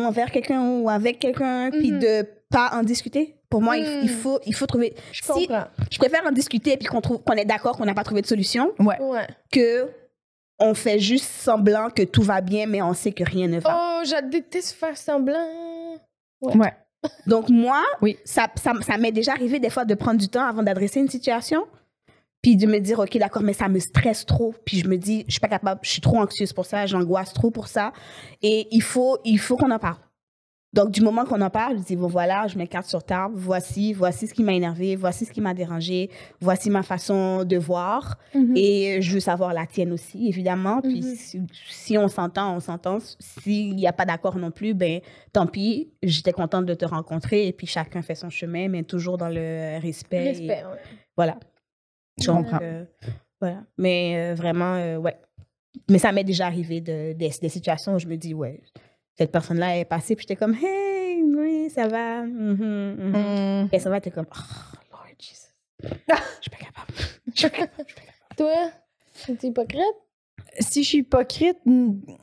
envers 0.07 0.31
quelqu'un 0.31 0.63
ou 0.79 0.89
avec 0.89 1.19
quelqu'un, 1.19 1.71
puis 1.73 1.91
Mhm. 1.91 1.99
de 1.99 2.27
pas 2.49 2.71
en 2.75 2.85
discuter. 2.85 3.35
Pour 3.51 3.61
moi, 3.61 3.77
il- 3.77 3.85
il, 3.85 4.03
Mhm. 4.05 4.09
faut, 4.09 4.39
il 4.47 4.55
faut 4.55 4.67
trouver. 4.67 4.95
Je 5.11 5.23
si- 5.23 5.29
comprends. 5.49 5.65
je 5.91 5.99
préfère 5.99 6.25
en 6.25 6.31
discuter 6.31 6.77
puis 6.77 6.87
qu'on 6.87 7.01
trouve 7.01 7.19
qu'on 7.25 7.33
est 7.35 7.45
d'accord 7.45 7.77
qu'on 7.77 7.85
n'a 7.87 7.95
pas 7.95 8.05
trouvé 8.05 8.23
de 8.23 8.27
solution 8.27 8.73
Ouais. 8.79 9.01
Ouais. 9.01 9.27
que 9.51 9.89
on 10.59 10.75
fait 10.75 10.99
juste 10.99 11.25
semblant 11.31 11.91
que 11.91 12.03
tout 12.03 12.23
va 12.23 12.41
bien, 12.41 12.67
mais 12.67 12.83
on 12.83 12.95
sait 12.95 13.13
que 13.13 13.25
rien 13.25 13.49
ne 13.49 13.59
va. 13.61 13.99
Oh, 14.01 14.05
je 14.05 14.29
déteste 14.29 14.73
faire 14.73 14.97
semblant. 14.97 15.97
Ouais. 16.41 16.75
Donc 17.27 17.49
moi, 17.49 17.83
Oui. 18.01 18.17
ça, 18.25 18.47
ça, 18.63 18.73
ça 18.81 18.97
m'est 18.97 19.11
déjà 19.13 19.33
arrivé 19.33 19.59
des 19.59 19.71
fois 19.71 19.85
de 19.85 19.95
prendre 19.95 20.19
du 20.21 20.29
temps 20.29 20.47
avant 20.47 20.63
d'adresser 20.63 21.01
une 21.01 21.09
situation, 21.09 21.67
puis 22.43 22.57
de 22.57 22.67
me 22.67 22.79
dire, 22.79 22.99
OK, 23.01 23.17
d'accord, 23.19 23.43
mais 23.43 23.53
ça 23.55 23.69
me 23.69 23.79
stresse 23.81 24.25
trop. 24.25 24.55
Puis 24.65 24.79
je 24.79 24.89
me 24.89 24.97
dis, 24.97 25.25
je 25.27 25.33
suis 25.33 25.41
pas 25.41 25.49
capable, 25.49 25.81
je 25.83 25.91
suis 25.91 26.01
trop 26.01 26.19
anxieuse 26.19 26.53
pour 26.53 26.67
ça, 26.67 26.87
j'angoisse 26.87 27.33
trop 27.33 27.51
pour 27.51 27.67
ça. 27.69 27.93
Et 28.41 28.69
il 28.71 28.83
faut, 28.83 29.19
il 29.25 29.39
faut 29.39 29.57
qu'on 29.57 29.71
en 29.71 29.79
parle. 29.81 29.97
Donc, 30.75 30.91
du 30.91 31.03
moment 31.03 31.27
qu'on 31.27 31.41
en 31.43 31.51
parle, 31.51 31.77
je 31.79 31.83
dis, 31.83 31.97
bon, 31.97 32.07
voilà, 32.07 32.47
je 32.49 32.57
mets 32.57 32.67
carte 32.67 32.87
sur 32.89 33.05
table, 33.05 33.35
voici, 33.37 33.93
voici 33.93 34.27
ce 34.27 34.33
qui 34.33 34.43
m'a 34.43 34.55
énervé, 34.55 34.97
voici 34.97 35.27
ce 35.27 35.31
qui 35.33 35.43
m'a 35.43 35.53
dérangé, 35.53 36.09
voici 36.41 36.71
ma 36.71 36.83
façon 36.83 37.45
de 37.45 37.59
voir. 37.59 38.17
Mhm. 38.35 38.57
Et 38.57 39.03
je 39.03 39.13
veux 39.13 39.21
savoir 39.21 39.53
la 39.53 39.67
tienne 39.67 39.93
aussi, 39.93 40.29
évidemment. 40.29 40.81
Puis 40.81 41.01
Mhm. 41.03 41.15
si, 41.15 41.41
si 41.69 41.99
on 41.99 42.09
s'entend, 42.09 42.57
on 42.57 42.61
s'entend. 42.61 42.99
S'il 43.19 43.77
n'y 43.77 43.87
a 43.87 43.93
pas 43.93 44.07
d'accord 44.07 44.37
non 44.37 44.51
plus, 44.51 44.73
ben 44.73 45.01
tant 45.33 45.47
pis. 45.47 45.93
J'étais 46.03 46.33
contente 46.33 46.65
de 46.65 46.73
te 46.75 46.87
rencontrer 46.87 47.47
et 47.49 47.53
puis 47.53 47.67
chacun 47.67 48.01
fait 48.01 48.15
son 48.15 48.31
chemin, 48.31 48.69
mais 48.69 48.83
toujours 48.83 49.19
dans 49.19 49.29
le 49.29 49.79
respect. 49.79 50.25
et 50.25 50.29
Respect, 50.31 50.65
ouais. 50.65 50.81
voilà. 51.19 51.39
Je 52.19 52.27
Donc, 52.29 52.45
comprends. 52.47 52.61
euh, 52.63 52.85
voilà. 53.43 53.63
Mais 53.77 54.15
euh, 54.31 54.35
vraiment, 54.35 54.75
euh, 54.77 54.97
ouais. 54.97 55.17
Mais 55.91 55.99
ça 55.99 56.13
m'est 56.13 56.25
déjà 56.25 56.47
arrivé 56.47 56.81
de, 56.81 57.13
des, 57.13 57.31
des 57.43 57.49
situations 57.51 57.95
où 57.95 57.99
je 57.99 58.07
me 58.07 58.17
dis, 58.17 58.33
ouais, 58.33 58.63
cette 59.17 59.33
personne-là 59.33 59.79
est 59.79 59.85
passée, 59.85 60.17
puis 60.17 60.23
j'étais 60.23 60.37
comme, 60.37 60.55
hey, 60.55 61.23
oui, 61.23 61.71
ça 61.71 61.89
va. 61.89 62.23
mhm, 62.23 62.97
mhm. 62.99 63.65
Mm. 63.65 63.69
Et 63.73 63.79
ça 63.79 63.91
va, 63.91 64.01
t'es 64.01 64.11
comme, 64.11 64.27
oh, 64.31 64.77
Lord 64.91 65.07
Jesus. 65.19 65.53
Je 65.83 66.41
suis 66.41 66.51
pas 66.51 66.57
capable. 66.57 66.93
Je 67.35 67.39
suis 67.39 67.51
pas 67.51 67.57
capable. 67.57 67.89
Toi, 68.37 68.71
t'es 69.27 69.49
hypocrite? 69.49 69.83
Si 70.61 70.83
je 70.83 70.89
suis 70.89 70.99
hypocrite, 70.99 71.59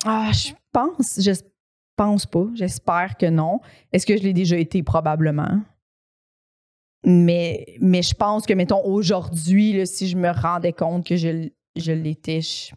ah, 0.05 0.31
je 0.31 0.53
pense, 0.71 1.19
je 1.19 1.31
pense 1.95 2.25
pas. 2.25 2.45
J'espère 2.53 3.17
que 3.17 3.25
non. 3.25 3.59
Est-ce 3.91 4.05
que 4.05 4.15
je 4.15 4.23
l'ai 4.23 4.33
déjà 4.33 4.57
été? 4.57 4.83
Probablement. 4.83 5.61
Mais, 7.03 7.65
mais 7.79 8.01
je 8.01 8.13
pense 8.13 8.45
que, 8.45 8.53
mettons, 8.53 8.83
aujourd'hui, 8.85 9.87
si 9.87 10.07
je 10.07 10.17
me 10.17 10.29
rendais 10.29 10.73
compte 10.73 11.05
que 11.05 11.15
je, 11.15 11.49
je 11.75 11.91
l'étais, 11.91 12.41
je, 12.41 12.73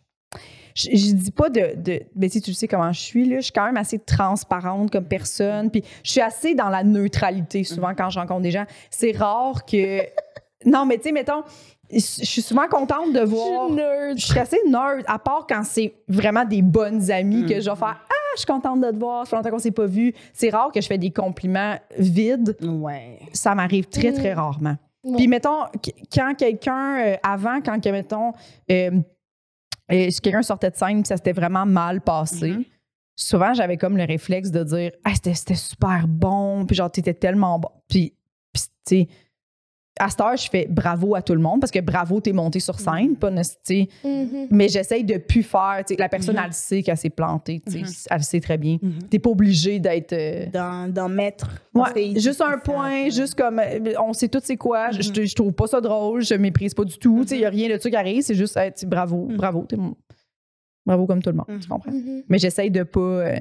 je, 0.75 0.91
je 0.91 1.13
dis 1.15 1.31
pas 1.31 1.49
de. 1.49 1.75
de 1.77 2.03
mais 2.17 2.29
tu 2.29 2.35
sais, 2.35 2.41
tu 2.41 2.55
sais 2.55 2.69
comment 2.69 2.93
je 2.93 3.01
suis, 3.01 3.29
là. 3.29 3.37
Je 3.37 3.43
suis 3.43 3.53
quand 3.53 3.67
même 3.67 3.77
assez 3.77 3.99
transparente 3.99 4.91
comme 4.91 5.05
personne. 5.05 5.71
Puis 5.71 5.83
je 6.03 6.11
suis 6.11 6.21
assez 6.21 6.55
dans 6.55 6.69
la 6.69 6.85
neutralité 6.85 7.65
souvent 7.65 7.95
quand 7.97 8.11
je 8.11 8.19
rencontre 8.19 8.43
des 8.43 8.51
gens. 8.51 8.65
C'est 8.91 9.13
rare 9.17 9.65
que. 9.65 10.01
non, 10.67 10.87
mais 10.87 10.97
tu 10.99 11.05
sais, 11.05 11.13
mettons, 11.13 11.43
je 11.91 11.99
je 11.99 12.25
suis 12.25 12.43
souvent 12.43 12.69
contente 12.69 13.13
de 13.13 13.21
voir. 13.21 13.71
nerd. 13.71 14.19
Je 14.19 14.27
suis 14.27 14.39
assez 14.39 14.59
nerd, 14.67 15.03
à 15.07 15.19
part 15.19 15.47
quand 15.49 15.63
c'est 15.65 15.93
vraiment 16.09 16.45
des 16.45 16.63
bonnes 16.63 17.11
amies 17.11 17.45
que 17.47 17.61
je 17.61 17.69
vais 17.71 17.77
faire 17.77 18.01
Ah, 18.09 18.15
je 18.35 18.39
suis 18.41 18.47
contente 18.47 18.81
de 18.81 18.91
te 18.91 18.97
voir, 18.97 19.27
ça 19.27 19.31
fait 19.31 19.37
longtemps 19.37 19.51
qu'on 19.51 19.59
s'est 19.59 19.71
pas 19.73 19.85
vu. 19.87 20.15
C'est 20.33 20.49
rare 20.49 20.73
que 20.73 20.81
je 20.81 20.87
fais 20.87 20.97
des 20.97 21.11
compliments 21.11 21.77
vides. 21.99 22.57
Ouais. 22.63 23.19
Ça 23.35 23.55
m'arrive 23.55 23.87
très, 23.89 24.11
Mm. 24.11 24.15
très 24.15 24.33
rarement. 24.33 24.77
Ouais. 25.05 25.17
Puis, 25.17 25.29
mettons, 25.29 25.65
qu- 25.83 25.91
quand 26.15 26.33
quelqu'un, 26.39 26.99
euh, 27.01 27.17
avant, 27.23 27.61
quand, 27.61 27.85
mettons, 27.87 28.33
euh, 28.71 28.91
euh, 29.93 30.11
si 30.11 30.21
quelqu'un 30.21 30.43
sortait 30.43 30.71
de 30.71 30.77
scène, 30.77 31.05
ça 31.05 31.17
s'était 31.17 31.33
vraiment 31.33 31.67
mal 31.67 32.01
passé, 32.01 32.51
Mhm. 32.53 32.65
souvent, 33.17 33.55
j'avais 33.55 33.77
comme 33.77 33.97
le 33.97 34.05
réflexe 34.05 34.51
de 34.51 34.65
dire 34.65 34.93
Ah, 35.05 35.15
c'était 35.15 35.35
c'était 35.35 35.55
super 35.55 36.07
bon, 36.09 36.65
puis 36.67 36.77
genre, 36.77 36.91
t'étais 36.91 37.15
tellement 37.15 37.59
bon. 37.59 37.69
Puis, 37.89 38.15
puis, 38.53 38.63
tu 38.63 38.69
sais, 38.97 39.09
à 40.01 40.09
cette 40.09 40.21
heure, 40.23 40.37
je 40.37 40.49
fais 40.49 40.67
bravo 40.71 41.15
à 41.15 41.23
tout 41.23 41.35
le 41.35 41.41
monde 41.41 41.61
parce 41.61 41.71
que 41.71 41.79
bravo, 41.81 42.21
t'es 42.21 42.33
monté 42.33 42.61
sur 42.61 42.81
scène, 42.81 43.15
pas 43.17 43.31
Mhm. 43.31 44.47
mais 44.51 44.69
j'essaye 44.69 45.05
de 45.05 45.19
plus 45.19 45.43
faire. 45.43 45.83
La 45.99 46.09
personne, 46.09 46.37
Mhm. 46.37 46.43
elle 46.47 46.53
sait 46.53 46.83
qu'elle 46.83 46.97
s'est 46.97 47.11
plantée. 47.11 47.63
Mhm. 47.69 47.85
Elle 48.11 48.23
sait 48.25 48.41
très 48.41 48.57
bien. 48.59 48.79
T'es 49.11 49.19
pas 49.19 49.31
obligé 49.31 49.79
d'être. 49.79 50.13
euh, 50.15 50.89
D'en 50.89 51.09
mettre. 51.09 51.51
Ouais, 51.75 52.15
juste 52.19 52.41
un 52.41 52.59
point, 52.59 53.11
juste 53.11 53.35
comme 53.35 53.59
euh, 53.59 53.93
on 54.03 54.13
sait 54.13 54.29
tout 54.29 54.41
c'est 54.43 54.57
quoi. 54.57 54.91
Je-. 54.93 55.03
Je, 55.03 55.25
je 55.25 55.35
trouve 55.35 55.53
pas 55.53 55.67
ça 55.67 55.81
drôle, 55.81 56.23
je 56.25 56.35
méprise 56.35 56.73
pas 56.75 56.85
du 56.85 56.97
tout. 56.99 57.25
Il 57.31 57.39
y 57.39 57.45
a 57.45 57.51
rien 57.51 57.69
de 57.75 57.81
ça 57.81 57.91
qui 57.91 57.97
arrive, 57.97 58.23
c'est 58.23 58.35
juste 58.35 58.57
hey, 58.57 58.73
bravo, 58.87 59.29
bravo, 59.37 59.65
t'es 59.69 59.77
mon- 59.77 59.95
bravo 60.87 61.07
comme 61.07 61.23
tout 61.23 61.31
le 61.31 61.37
monde, 61.37 61.61
tu 61.61 61.69
comprends? 61.69 61.93
Mais 62.29 62.39
j'essaye 62.39 62.71
de 62.71 62.83
pas 62.83 63.01
euh, 63.01 63.37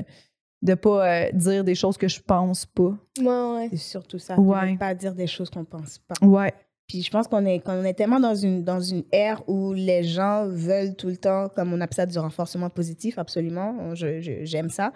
de 0.61 0.73
pas 0.75 1.07
euh, 1.25 1.31
dire 1.33 1.63
des 1.63 1.75
choses 1.75 1.97
que 1.97 2.07
je 2.07 2.19
pense 2.21 2.65
pas. 2.65 2.95
Ouais, 3.19 3.25
ouais. 3.25 3.67
C'est 3.71 3.77
surtout 3.77 4.19
ça. 4.19 4.39
Ouais. 4.39 4.73
Ne 4.73 4.77
pas 4.77 4.93
dire 4.93 5.15
des 5.15 5.27
choses 5.27 5.49
qu'on 5.49 5.65
pense 5.65 5.97
pas. 5.99 6.15
Ouais. 6.25 6.53
Puis 6.87 7.01
je 7.01 7.09
pense 7.09 7.27
qu'on 7.27 7.45
est, 7.45 7.59
qu'on 7.61 7.83
est 7.83 7.93
tellement 7.93 8.19
dans 8.19 8.35
une, 8.35 8.63
dans 8.63 8.81
une 8.81 9.03
ère 9.11 9.41
où 9.47 9.73
les 9.73 10.03
gens 10.03 10.45
veulent 10.47 10.95
tout 10.95 11.07
le 11.07 11.17
temps, 11.17 11.47
comme 11.49 11.71
on 11.73 11.79
appelle 11.81 11.95
ça, 11.95 12.05
du 12.05 12.19
renforcement 12.19 12.69
positif, 12.69 13.17
absolument. 13.17 13.93
J'aime 13.95 14.69
ça. 14.69 14.91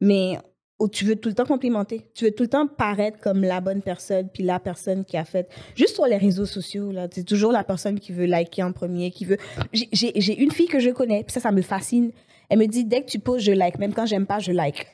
Mais 0.00 0.38
où 0.78 0.88
tu 0.88 1.04
veux 1.04 1.16
tout 1.16 1.28
le 1.28 1.34
temps 1.34 1.44
complimenter. 1.44 2.06
Tu 2.14 2.24
veux 2.24 2.30
tout 2.30 2.44
le 2.44 2.48
temps 2.48 2.66
paraître 2.66 3.18
comme 3.18 3.42
la 3.42 3.60
bonne 3.60 3.82
personne, 3.82 4.28
puis 4.32 4.42
la 4.44 4.58
personne 4.58 5.04
qui 5.04 5.18
a 5.18 5.24
fait. 5.26 5.46
Juste 5.74 5.96
sur 5.96 6.06
les 6.06 6.16
réseaux 6.16 6.46
sociaux, 6.46 6.90
là, 6.92 7.06
c'est 7.12 7.24
toujours 7.24 7.52
la 7.52 7.64
personne 7.64 8.00
qui 8.00 8.12
veut 8.12 8.24
liker 8.24 8.62
en 8.62 8.72
premier, 8.72 9.10
qui 9.10 9.26
veut. 9.26 9.36
J'ai- 9.74 9.88
J'ai 9.92 10.12
j'ai 10.16 10.40
une 10.40 10.50
fille 10.52 10.68
que 10.68 10.78
je 10.78 10.88
connais, 10.88 11.22
puis 11.24 11.32
ça, 11.34 11.40
ça 11.40 11.52
me 11.52 11.60
fascine. 11.60 12.12
Elle 12.48 12.60
me 12.60 12.66
dit, 12.66 12.84
dès 12.86 13.02
que 13.02 13.10
tu 13.10 13.18
poses, 13.18 13.42
je 13.42 13.52
like. 13.52 13.78
Même 13.78 13.92
quand 13.92 14.06
j'aime 14.06 14.24
pas, 14.26 14.38
je 14.38 14.52
like. 14.52 14.86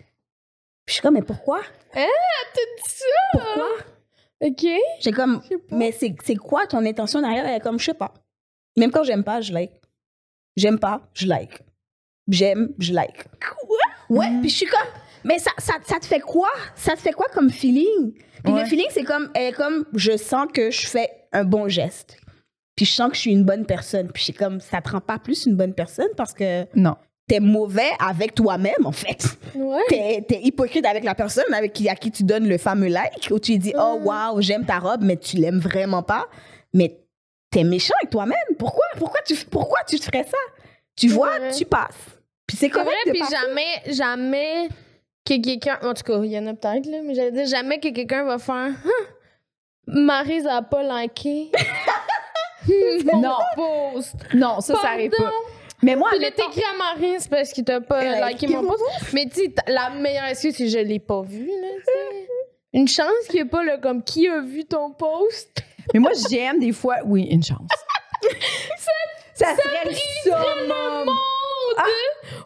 Puis 0.87 0.93
je 0.93 0.93
suis 0.95 1.03
comme, 1.03 1.15
mais 1.15 1.23
pourquoi? 1.23 1.61
T'as 1.93 2.01
dit 2.05 2.83
ça? 2.87 3.05
Pourquoi? 3.33 3.69
OK. 4.43 4.67
J'ai 5.01 5.13
comme, 5.13 5.43
mais 5.71 5.93
c'est 5.93 6.37
quoi 6.37 6.67
ton 6.67 6.85
intention 6.87 7.21
derrière? 7.21 7.47
Elle 7.47 7.57
est 7.57 7.61
comme, 7.61 7.79
je 7.79 7.87
sais 7.87 7.95
pas. 7.95 8.15
Même 8.77 8.91
quand 8.93 9.03
j'aime 9.05 9.25
pas, 9.25 9.41
je 9.41 9.53
like. 9.53 9.73
J'aime 10.57 10.79
pas, 10.79 11.03
je 11.15 11.27
like. 11.27 11.61
J'aime, 12.29 12.73
je 12.79 12.93
like. 12.93 13.25
Quoi? 13.41 13.79
Ouais, 14.09 14.29
puis 14.41 14.49
je 14.51 14.57
suis 14.57 14.67
comme, 14.67 14.87
mais 15.25 15.39
ça, 15.39 15.51
ça, 15.59 15.75
ça 15.85 15.99
te 15.99 16.07
fait 16.07 16.21
quoi? 16.21 16.49
Ça 16.75 16.95
te 16.95 17.01
fait 17.01 17.13
quoi 17.13 17.27
comme 17.33 17.51
feeling? 17.51 18.13
Puis 18.45 18.53
Ouais. 18.53 18.61
le 18.63 18.67
feeling, 18.67 18.87
c'est 18.91 19.03
comme, 19.05 19.31
elle 19.35 19.49
est 19.49 19.53
comme, 19.57 19.87
je 19.95 20.17
sens 20.17 20.47
que 20.53 20.71
je 20.71 20.87
fais 20.87 21.11
un 21.33 21.45
bon 21.45 21.69
geste. 21.69 22.19
Puis 22.77 22.85
je 22.87 22.93
sens 22.93 23.09
que 23.11 23.17
je 23.17 23.23
suis 23.23 23.33
une 23.33 23.45
bonne 23.45 23.65
personne. 23.67 24.11
Puis 24.13 24.21
je 24.21 24.25
suis 24.25 24.33
comme, 24.35 24.61
ça 24.61 24.81
te 24.83 24.91
rend 24.91 25.01
pas 25.01 25.19
plus 25.19 25.47
une 25.47 25.57
bonne 25.57 25.75
personne 25.75 26.09
parce 26.17 26.33
que 26.35 26.67
Non. 26.79 26.97
T'es 27.29 27.41
mauvais 27.41 27.91
avec 27.99 28.35
toi-même, 28.35 28.85
en 28.85 28.93
fait 28.93 29.25
Ouais. 29.55 29.83
t'es 29.89 30.25
es 30.31 30.41
hypocrite 30.43 30.87
avec 30.87 31.03
la 31.05 31.15
personne 31.15 31.53
avec 31.55 31.73
qui, 31.73 31.89
à 31.89 31.95
qui 31.97 32.11
tu 32.11 32.23
donnes 32.23 32.49
le 32.49 32.59
fameux 32.59 32.89
like, 32.89 33.29
où 33.31 33.39
tu 33.39 33.53
lui 33.53 33.59
dis 33.59 33.73
Oh, 33.77 33.99
waouh, 34.05 34.41
j'aime 34.41 34.65
ta 34.65 34.79
robe, 34.79 35.03
mais 35.03 35.17
tu 35.17 35.37
l'aimes 35.37 35.59
vraiment 35.59 36.03
pas. 36.03 36.27
Mais 36.73 36.99
t'es 37.51 37.65
méchant 37.65 37.95
avec 38.01 38.11
toi-même. 38.11 38.37
Pourquoi? 38.59 38.85
Pourquoi 38.99 39.21
tu, 39.27 39.35
pourquoi 39.51 39.79
tu 39.89 39.99
ferais 39.99 40.25
ça? 40.25 40.37
Tu 40.97 41.09
vois, 41.09 41.33
Ouais. 41.41 41.51
tu 41.53 41.65
passes. 41.65 41.89
Puis 42.47 42.57
c'est 42.57 42.67
C'est 42.67 42.71
correct 42.71 42.87
vrai, 42.89 42.97
de 43.07 43.11
puis 43.11 43.21
passer. 43.21 43.35
jamais, 43.37 43.83
jamais 43.93 44.69
que 45.27 45.43
quelqu'un. 45.43 45.79
En 45.83 45.95
tout 45.95 46.05
cas, 46.05 46.19
il 46.23 46.31
y 46.31 46.39
en 46.39 46.47
a 46.47 46.55
peut-être, 46.55 46.87
là, 46.87 46.99
mais 47.05 47.15
j'allais 47.15 47.33
dire 47.33 47.47
jamais 47.47 47.81
que 47.81 47.89
quelqu'un 47.89 48.25
va 48.25 48.39
faire. 48.39 48.71
Hum, 49.89 50.05
Maryse 50.05 50.47
a 50.47 50.63
pas 50.63 50.83
liké. 51.03 51.51
Non. 53.15 53.37
post. 53.55 54.15
Non, 54.35 54.61
ça, 54.61 54.75
ça 54.77 54.89
arrive 54.91 55.11
pas. 55.17 55.31
Mais 55.83 55.97
moi, 55.97 56.11
là, 56.11 56.17
admettons- 56.17 56.51
t'écris 56.51 56.65
à 56.65 56.77
Marie, 56.77 57.17
c'est 57.19 57.29
parce 57.29 57.53
qu'il 57.53 57.65
t'a 57.65 57.81
pas 57.81 57.99
a 58.01 58.31
liké 58.31 58.47
mon 58.49 58.67
post. 58.67 58.83
Mais 59.13 59.27
tu 59.29 59.53
la 59.67 59.91
meilleure 59.91 60.27
excuse, 60.27 60.55
c'est 60.57 60.65
que 60.65 60.71
je 60.71 60.79
l'ai 60.79 60.99
pas 60.99 61.23
vu, 61.23 61.47
là, 61.47 61.69
tu. 61.85 62.29
Une 62.79 62.89
chance 62.89 63.27
qu'il 63.29 63.37
n'y 63.37 63.47
ait 63.47 63.51
pas, 63.51 63.65
là, 63.65 63.79
comme 63.79 64.03
qui 64.03 64.29
a 64.29 64.41
vu 64.41 64.65
ton 64.65 64.91
post? 64.93 65.63
mais 65.95 66.01
moi, 66.01 66.11
j'aime 66.29 66.59
des 66.59 66.73
fois. 66.73 66.97
Oui, 67.05 67.23
une 67.31 67.43
chance. 67.43 67.69
ça, 69.35 69.47
serait 69.57 69.85
le 69.89 69.95
summum. 70.23 71.09
Oh, 71.09 71.83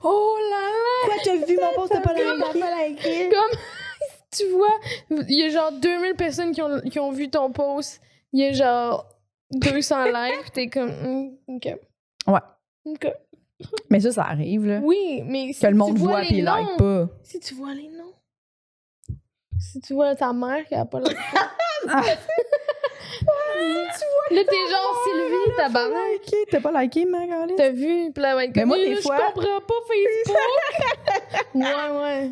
oh 0.05 0.37
là 0.51 0.61
là! 0.61 1.07
Quoi, 1.07 1.15
t'as 1.25 1.47
vu 1.47 1.59
mon 1.61 1.73
post, 1.75 1.93
t'as 1.93 2.01
pas 2.01 2.13
liké? 2.15 3.29
Comme, 3.29 3.59
tu 4.31 4.49
vois, 4.51 4.79
il 5.29 5.39
y 5.39 5.45
a 5.45 5.49
genre 5.49 5.73
2000 5.73 6.15
personnes 6.15 6.53
qui 6.53 6.63
ont, 6.63 6.81
qui 6.81 7.01
ont 7.01 7.11
vu 7.11 7.29
ton 7.29 7.51
post. 7.51 8.01
Il 8.33 8.41
y 8.41 8.47
a 8.47 8.53
genre 8.53 9.07
200 9.53 10.05
likes, 10.05 10.53
t'es 10.53 10.69
comme, 10.69 10.91
hmm, 10.91 11.31
OK. 11.49 11.67
Ouais. 12.27 12.41
Mais 13.91 14.01
ça, 14.01 14.11
ça 14.13 14.25
arrive, 14.25 14.67
là. 14.67 14.81
Oui, 14.83 15.23
mais 15.27 15.53
si 15.53 15.61
que 15.61 15.67
le 15.67 15.73
tu 15.73 15.79
monde 15.79 15.99
vois 15.99 16.11
voit 16.13 16.21
les 16.23 16.29
puis 16.29 16.39
il 16.39 16.45
noms, 16.45 16.55
like 16.57 16.77
pas. 16.79 17.09
Si 17.23 17.41
tu 17.41 17.55
vois 17.55 17.75
les 17.75 17.89
noms. 17.89 18.15
Si 19.59 19.81
tu 19.81 19.93
vois 19.95 20.15
ta 20.17 20.33
mère 20.33 20.65
qui 20.67 20.75
a 20.75 20.85
pas 20.87 21.01
liké. 21.01 21.15
Là, 24.31 24.43
t'es 24.49 24.71
genre 24.71 25.05
Sylvie, 25.05 25.57
ta 25.57 25.69
T'as 25.69 25.89
liké, 26.13 26.37
t'as 26.51 26.61
pas 26.61 26.83
liké, 26.83 27.05
ma 27.05 27.27
Caroline? 27.27 27.57
T'as 27.57 27.71
vu? 27.71 28.13
Puis 28.13 28.23
là, 28.23 28.37
Mais 28.55 28.65
moi, 28.65 28.77
des 28.77 28.95
là, 28.95 29.01
fois- 29.01 29.17
Je 29.19 29.35
comprends 29.35 29.61
pas 29.61 29.75
Facebook. 29.89 31.55
ouais, 31.55 32.01
ouais. 32.03 32.31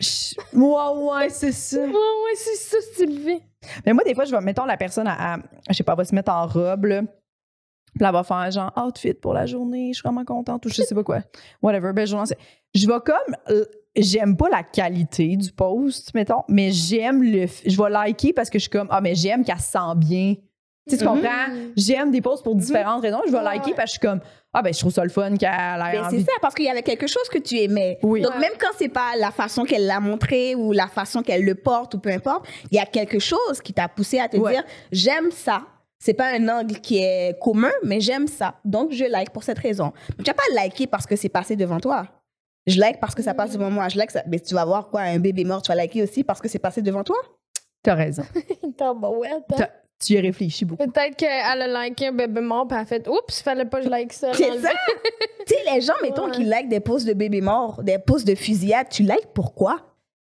Chut. 0.00 0.38
Ouais, 0.54 0.88
ouais, 1.12 1.28
c'est 1.28 1.52
ça. 1.52 1.80
Ouais, 1.80 1.86
ouais, 1.88 2.34
c'est 2.36 2.54
ça, 2.56 2.76
Sylvie. 2.94 3.42
Mais 3.84 3.92
moi, 3.92 4.04
des 4.04 4.14
fois, 4.14 4.24
je 4.24 4.34
vais, 4.34 4.40
mettons, 4.40 4.64
la 4.64 4.76
personne, 4.76 5.06
à, 5.08 5.34
à- 5.34 5.38
je 5.68 5.74
sais 5.74 5.82
pas, 5.82 5.92
elle 5.92 5.98
va 5.98 6.04
se 6.04 6.14
mettre 6.14 6.32
en 6.32 6.46
robe, 6.46 6.84
là. 6.86 7.02
Puis 7.94 8.02
là, 8.02 8.08
elle 8.08 8.14
va 8.14 8.22
faire 8.22 8.50
genre 8.50 8.72
outfit 8.76 9.14
pour 9.14 9.34
la 9.34 9.46
journée, 9.46 9.88
je 9.92 9.98
suis 9.98 10.02
vraiment 10.02 10.24
contente, 10.24 10.64
ou 10.66 10.68
je 10.68 10.82
sais 10.82 10.94
pas 10.94 11.02
quoi. 11.02 11.20
Whatever, 11.62 12.06
journée. 12.06 12.26
c'est- 12.26 12.38
Je 12.74 12.86
vais 12.86 13.00
comme. 13.04 13.36
euh, 13.50 13.64
J'aime 13.96 14.36
pas 14.36 14.48
la 14.48 14.62
qualité 14.62 15.36
du 15.36 15.50
post, 15.50 16.14
mettons, 16.14 16.44
mais 16.46 16.70
j'aime 16.70 17.24
le. 17.24 17.46
Je 17.66 17.76
vais 17.82 17.90
liker 17.90 18.32
parce 18.32 18.48
que 18.48 18.56
je 18.56 18.62
suis 18.62 18.70
comme, 18.70 18.86
ah, 18.88 19.00
mais 19.00 19.16
j'aime 19.16 19.44
qu'elle 19.44 19.58
se 19.58 19.72
sent 19.72 19.78
bien. 19.96 20.34
Tu 20.88 20.96
sais, 20.96 20.98
tu 20.98 21.04
Mhm. 21.04 21.10
comprends? 21.16 21.46
J'aime 21.76 22.12
des 22.12 22.20
posts 22.20 22.44
pour 22.44 22.54
différentes 22.54 23.02
raisons. 23.02 23.20
Je 23.26 23.32
vais 23.32 23.38
Ouais, 23.38 23.42
liker 23.44 23.74
parce 23.74 23.86
que 23.86 23.86
je 23.86 23.90
suis 23.90 24.00
comme, 24.00 24.20
ah, 24.52 24.62
ben, 24.62 24.72
je 24.72 24.78
trouve 24.78 24.92
ça 24.92 25.02
le 25.02 25.10
fun 25.10 25.34
qu'elle 25.36 25.48
ait 25.50 25.92
Mais 25.92 25.98
envie. 25.98 26.18
c'est 26.20 26.24
ça, 26.24 26.32
parce 26.40 26.54
qu'il 26.54 26.66
y 26.66 26.68
avait 26.68 26.84
quelque 26.84 27.08
chose 27.08 27.28
que 27.32 27.38
tu 27.38 27.58
aimais. 27.58 27.98
Oui. 28.04 28.20
Donc, 28.22 28.34
Ouais. 28.34 28.38
même 28.38 28.52
quand 28.60 28.70
c'est 28.78 28.88
pas 28.90 29.16
la 29.18 29.32
façon 29.32 29.64
qu'elle 29.64 29.86
l'a 29.86 29.98
montré 29.98 30.54
ou 30.54 30.70
la 30.70 30.86
façon 30.86 31.22
qu'elle 31.24 31.44
le 31.44 31.56
porte 31.56 31.94
ou 31.94 31.98
peu 31.98 32.10
importe, 32.10 32.46
il 32.70 32.76
y 32.76 32.80
a 32.80 32.86
quelque 32.86 33.18
chose 33.18 33.60
qui 33.62 33.72
t'a 33.72 33.88
poussé 33.88 34.20
à 34.20 34.28
te 34.28 34.36
Ouais. 34.36 34.52
dire 34.52 34.62
j'aime 34.92 35.32
ça. 35.32 35.62
C'est 36.02 36.14
pas 36.14 36.28
un 36.32 36.48
angle 36.48 36.80
qui 36.80 36.98
est 36.98 37.38
commun, 37.40 37.70
mais 37.84 38.00
j'aime 38.00 38.26
ça. 38.26 38.54
Donc, 38.64 38.90
je 38.92 39.04
like 39.04 39.30
pour 39.30 39.42
cette 39.42 39.58
raison. 39.58 39.92
Mais 40.16 40.24
tu 40.24 40.30
vas 40.30 40.34
pas 40.34 40.42
liker 40.54 40.86
parce 40.86 41.06
que 41.06 41.14
c'est 41.14 41.28
passé 41.28 41.56
devant 41.56 41.78
toi. 41.78 42.06
Je 42.66 42.80
like 42.80 43.00
parce 43.00 43.14
que 43.14 43.22
ça 43.22 43.34
passe 43.34 43.52
devant 43.52 43.70
moi. 43.70 43.88
Je 43.88 43.98
like 43.98 44.10
ça. 44.10 44.22
Mais 44.26 44.40
tu 44.40 44.54
vas 44.54 44.64
voir 44.64 44.88
quoi, 44.88 45.02
un 45.02 45.18
bébé 45.18 45.44
mort, 45.44 45.60
tu 45.62 45.68
vas 45.68 45.74
liker 45.74 46.02
aussi 46.02 46.24
parce 46.24 46.40
que 46.40 46.48
c'est 46.48 46.58
passé 46.58 46.80
devant 46.82 47.04
toi? 47.04 47.16
T'as 47.82 47.94
raison. 47.94 48.22
T'as 48.78 48.94
bah 48.94 49.10
T'as- 49.56 49.70
Tu 50.02 50.14
y 50.14 50.20
réfléchis 50.20 50.64
beaucoup. 50.64 50.86
Peut-être 50.90 51.16
qu'elle 51.16 51.30
a 51.30 51.84
liké 51.86 52.06
un 52.08 52.12
bébé 52.12 52.40
mort, 52.40 52.66
puis 52.66 52.76
elle 52.76 52.82
a 52.82 52.86
fait 52.86 53.06
Oups, 53.06 53.42
fallait 53.42 53.66
pas 53.66 53.78
que 53.78 53.84
je 53.84 53.90
like 53.90 54.12
ça. 54.14 54.32
C'est 54.32 54.58
ça. 54.60 54.70
tu 55.46 55.54
sais, 55.54 55.74
les 55.74 55.80
gens, 55.82 55.92
mettons, 56.02 56.26
Ouais. 56.26 56.30
qui 56.30 56.44
like 56.44 56.68
des 56.68 56.80
posts 56.80 57.06
de 57.06 57.12
bébés 57.12 57.40
morts, 57.42 57.82
des 57.82 57.98
posts 57.98 58.26
de 58.26 58.34
fusillade, 58.34 58.86
tu 58.90 59.02
likes 59.02 59.32
pourquoi? 59.34 59.78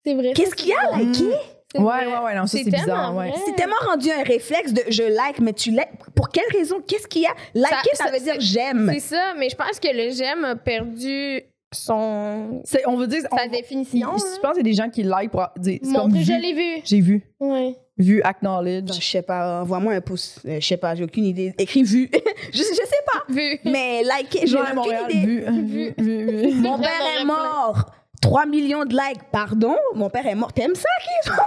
C'est 0.04 0.16
vrai. 0.16 0.34
Qu'est-ce 0.34 0.56
qu'il 0.56 0.70
y 0.70 0.74
a 0.74 0.94
à 0.94 0.98
liker? 1.00 1.36
Ouais, 1.76 1.84
ouais, 1.84 2.06
ouais, 2.26 2.36
non, 2.36 2.48
ça, 2.48 2.58
C'est 2.58 2.64
c'est 2.64 2.72
bizarre, 2.72 2.86
tellement 2.86 3.18
ouais. 3.20 3.30
vrai. 3.30 3.40
C'est 3.46 3.56
tellement 3.56 3.76
rendu 3.88 4.10
un 4.10 4.24
réflexe 4.24 4.74
de 4.74 4.82
je 4.90 5.04
like, 5.04 5.40
mais 5.40 5.54
tu 5.54 5.70
likes. 5.70 5.88
Pour 6.16 6.30
quelle 6.30 6.48
raison? 6.52 6.82
Qu'est-ce 6.88 7.08
qu'il 7.08 7.22
y 7.22 7.26
a? 7.28 7.34
Liker, 7.54 7.76
ça, 7.94 8.06
Ça- 8.06 8.12
veut 8.12 8.20
dire 8.20 8.36
j'aime. 8.40 8.90
C'est 8.94 9.00
ça, 9.16 9.34
mais 9.38 9.50
je 9.50 9.56
pense 9.56 9.80
que 9.80 9.88
le 9.96 10.12
j'aime 10.12 10.44
a 10.46 10.56
perdu 10.56 11.42
son 11.72 12.62
C'est- 12.66 12.82
On 12.88 12.98
veut 12.98 13.06
dire. 13.06 13.22
sa 13.22 13.46
on- 13.46 13.50
définition. 13.52 14.00
je 14.18 14.24
hein. 14.24 14.38
pense 14.42 14.54
qu'il 14.54 14.66
y 14.66 14.70
a 14.70 14.72
des 14.72 14.74
gens 14.74 14.90
qui 14.90 15.04
like 15.04 15.30
pour 15.30 15.46
dire. 15.58 15.80
C'est 15.84 15.90
Mon 15.92 16.00
comme 16.02 16.14
que 16.14 16.20
je 16.20 16.32
vu. 16.34 16.40
l'ai 16.42 16.54
vu. 16.54 16.82
J'ai 16.84 17.02
vu. 17.02 17.24
Ouais. 17.40 17.76
Vu, 18.00 18.22
acknowledge. 18.24 18.92
Je 18.94 19.06
sais 19.06 19.22
pas, 19.22 19.62
envoie-moi 19.62 19.94
un 19.94 20.02
pouce. 20.02 20.40
Euh, 20.48 20.60
Je 20.60 20.66
sais 20.66 20.78
pas, 20.78 20.96
j'ai 20.96 21.04
aucune 21.04 21.26
idée. 21.26 21.54
Écris 21.60 21.84
vu. 21.84 22.10
je, 22.52 22.58
je 22.58 22.64
sais 22.64 23.04
pas. 23.06 23.24
Vu. 23.32 23.60
Mais 23.66 24.02
liker, 24.04 24.48
j'ai 24.48 24.58
aucune 24.58 24.74
Montréal, 24.76 25.04
idée. 25.10 25.26
vu. 25.28 25.42
Vu, 25.42 25.94
vu, 25.98 26.26
vu. 26.52 26.54
Mon 26.62 26.80
père 26.80 26.90
est 27.20 27.26
mort. 27.26 27.92
3 28.22 28.46
millions 28.46 28.86
de 28.86 28.92
likes. 28.94 29.24
Pardon? 29.32 29.76
Mon 29.96 30.10
père 30.10 30.26
est 30.28 30.36
mort. 30.36 30.52
T'aimes 30.54 30.76
ça, 30.76 30.90
qui? 31.04 31.30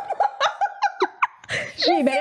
J'ai- 1.84 2.02
ben, 2.02 2.12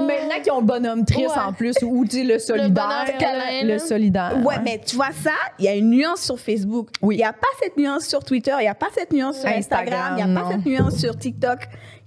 Maintenant 0.00 0.40
qu'ils 0.42 0.52
ont 0.52 0.60
le 0.60 0.66
bonhomme 0.66 1.04
triste 1.04 1.36
Ouais. 1.36 1.42
en 1.42 1.52
plus, 1.52 1.74
ou 1.82 2.04
tu 2.04 2.18
sais, 2.18 2.24
le 2.24 2.38
solidaire. 2.38 2.70
bonhomme 2.70 3.18
câlin, 3.18 3.62
le 3.62 3.68
là. 3.74 3.78
solidaire. 3.78 4.40
Ouais, 4.44 4.54
mais 4.64 4.80
tu 4.84 4.96
vois 4.96 5.12
ça, 5.12 5.32
il 5.58 5.64
y 5.66 5.68
a 5.68 5.74
une 5.74 5.90
nuance 5.90 6.22
sur 6.22 6.38
Facebook. 6.40 6.88
Oui. 7.02 7.16
Il 7.16 7.18
n'y 7.18 7.24
a 7.24 7.32
pas 7.32 7.46
cette 7.60 7.76
nuance 7.76 8.04
sur 8.06 8.24
Twitter, 8.24 8.52
il 8.58 8.62
n'y 8.62 8.68
a 8.68 8.74
pas 8.74 8.86
cette 8.94 9.12
nuance 9.12 9.38
sur 9.40 9.48
Instagram, 9.48 10.16
il 10.18 10.24
n'y 10.24 10.36
a 10.36 10.40
pas 10.42 10.50
cette 10.52 10.64
nuance 10.64 10.96
sur 10.96 11.16
TikTok. 11.18 11.58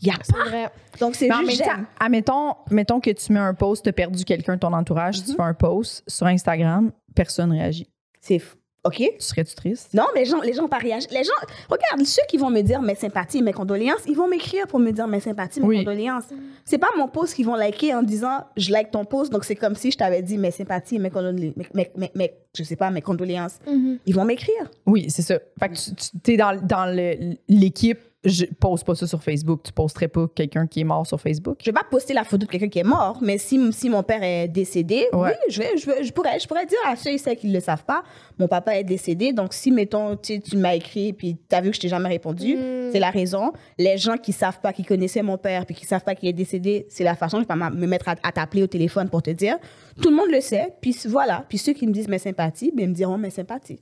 Il 0.02 0.10
n'y 0.10 0.14
a 0.14 0.18
C'est 0.24 0.36
pas. 0.36 0.44
vrai. 0.46 0.70
Donc, 1.00 1.16
c'est 1.16 1.30
juste 1.32 1.64
j'aime. 1.64 1.86
admettons, 2.00 2.56
mettons 2.72 3.00
que 3.00 3.12
tu 3.12 3.32
mets 3.32 3.40
un 3.40 3.54
post, 3.54 3.84
tu 3.84 3.90
as 3.90 3.94
perdu 3.94 4.24
quelqu'un 4.26 4.56
de 4.56 4.60
ton 4.60 4.74
entourage, 4.74 5.20
Mhm. 5.20 5.26
tu 5.26 5.34
fais 5.36 5.42
un 5.44 5.54
post 5.54 6.04
sur 6.08 6.26
Instagram, 6.26 6.92
personne 7.16 7.52
réagit. 7.52 7.88
C'est 8.22 8.40
fou. 8.40 8.58
OK? 8.84 8.96
Tu 8.98 9.12
serais-tu 9.20 9.54
triste? 9.56 9.94
Non, 9.94 10.06
mais 10.14 10.22
les 10.22 10.26
gens, 10.28 10.40
les 10.42 10.54
gens 10.54 10.68
pas 10.68 10.78
réagir. 10.78 11.10
Les 11.12 11.24
gens, 11.24 11.34
regarde, 11.70 12.06
ceux 12.06 12.22
qui 12.30 12.38
vont 12.38 12.50
me 12.50 12.62
dire 12.62 12.82
mes 12.82 12.96
sympathies, 12.96 13.42
mes 13.42 13.52
condoléances, 13.52 14.02
ils 14.08 14.16
vont 14.16 14.28
m'écrire 14.28 14.66
pour 14.68 14.80
me 14.80 14.92
dire 14.92 15.08
mes 15.08 15.20
sympathies, 15.20 15.60
mes 15.60 15.66
Oui. 15.66 15.78
condoléances. 15.80 16.26
C'est 16.64 16.78
pas 16.78 16.88
mon 16.98 17.08
post 17.10 17.34
qu'ils 17.34 17.46
vont 17.46 17.56
liker 17.56 17.94
en 17.94 18.04
disant 18.04 18.46
je 18.56 18.72
like 18.72 18.92
ton 18.92 19.04
post, 19.04 19.32
donc 19.32 19.44
c'est 19.44 19.56
comme 19.56 19.76
si 19.76 19.92
je 19.92 19.98
t'avais 19.98 20.22
dit 20.22 20.38
mes 20.38 20.52
sympathies, 20.52 21.00
mes 21.00 21.10
condoléances, 21.10 21.56
mes, 21.58 21.68
mes, 21.74 21.92
mes- 21.98 22.12
mes- 22.16 22.34
je 22.56 22.64
sais 22.64 22.76
pas, 22.78 22.90
mes 22.90 23.02
condoléances. 23.02 23.60
Ils 24.06 24.16
vont 24.16 24.24
m'écrire. 24.26 24.72
Oui, 24.86 25.08
c'est 25.10 25.22
ça. 25.22 25.38
Fait 25.60 25.70
que 25.70 25.76
tu 26.24 26.34
es 26.34 26.38
dans, 26.38 26.58
dans 26.62 26.86
le- 26.86 27.36
l'équipe, 27.50 28.00
je 28.24 28.46
pose 28.46 28.84
pas 28.84 28.96
ça 28.96 29.06
sur 29.08 29.22
Facebook. 29.24 29.62
Tu 29.64 29.72
posterais 29.72 30.08
pas 30.08 30.28
quelqu'un 30.34 30.66
qui 30.68 30.82
est 30.82 30.84
mort 30.84 31.06
sur 31.06 31.22
Facebook? 31.22 31.58
Je 31.62 31.66
vais 31.66 31.74
pas 31.74 31.84
poster 31.90 32.14
la 32.14 32.24
photo 32.24 32.46
de 32.46 32.52
quelqu'un 32.52 32.68
qui 32.68 32.80
est 32.80 32.84
mort, 32.84 33.20
mais 33.22 33.38
si, 33.38 33.60
si 33.72 33.90
mon 33.90 34.04
père 34.04 34.24
est 34.24 34.48
décédé, 34.48 35.06
Ouais. 35.14 35.30
oui, 35.30 35.52
je, 35.54 35.60
vais, 35.62 35.78
je, 35.78 35.86
vais- 35.86 36.04
je, 36.04 36.12
pourrais, 36.12 36.40
je 36.40 36.48
pourrais 36.48 36.66
dire 36.66 36.78
à 36.88 36.96
ceux 36.96 37.12
et 37.12 37.18
celles 37.18 37.38
qui 37.38 37.48
ne 37.48 37.54
le 37.54 37.60
savent 37.60 37.86
pas, 37.86 38.04
mon 38.40 38.48
papa 38.48 38.78
est 38.78 38.84
décédé, 38.84 39.34
donc 39.34 39.54
si, 39.54 39.72
mettons, 39.72 40.16
tu 40.18 40.34
sais, 40.36 40.40
tu 40.40 40.58
m'as 40.58 40.74
écrit 40.76 41.14
puis 41.14 41.38
tu 41.50 41.56
as 41.56 41.62
vu 41.62 41.70
que 41.70 41.76
je 41.76 41.82
t'ai 41.82 41.90
jamais 41.90 42.10
répondu, 42.10 42.56
Mm. 42.56 42.92
c'est 42.92 43.00
la 43.00 43.12
raison. 43.12 43.52
Les 43.78 43.98
gens 43.98 44.18
qui 44.18 44.34
savent 44.34 44.60
pas, 44.62 44.74
qui 44.74 44.84
connaissaient 44.84 45.22
mon 45.24 45.38
père 45.38 45.66
puis 45.66 45.76
qui 45.76 45.86
savent 45.86 46.04
pas 46.04 46.16
qu'il 46.16 46.28
est 46.28 46.34
décédé, 46.34 46.86
c'est 46.90 47.04
la 47.04 47.16
façon, 47.16 47.38
je 47.38 47.44
vais 47.44 47.48
pas 47.48 47.56
me 47.56 47.86
mettre 47.88 48.10
à, 48.10 48.16
à 48.24 48.32
t'appeler 48.32 48.64
au 48.64 48.68
téléphone 48.68 49.10
pour 49.10 49.22
te 49.22 49.30
dire. 49.30 49.58
Tout 50.02 50.10
le 50.10 50.16
monde 50.16 50.30
le 50.32 50.42
sait, 50.42 50.74
puis 50.82 50.96
voilà. 51.06 51.46
Puis 51.48 51.58
ceux 51.60 51.74
qui 51.74 51.86
me 51.88 51.92
disent 51.94 52.08
mes 52.10 52.18
sympathies, 52.20 52.72
ben, 52.76 52.84
ils 52.86 52.90
me 52.90 52.94
diront 52.96 53.18
mes 53.18 53.30
sympathies. 53.30 53.80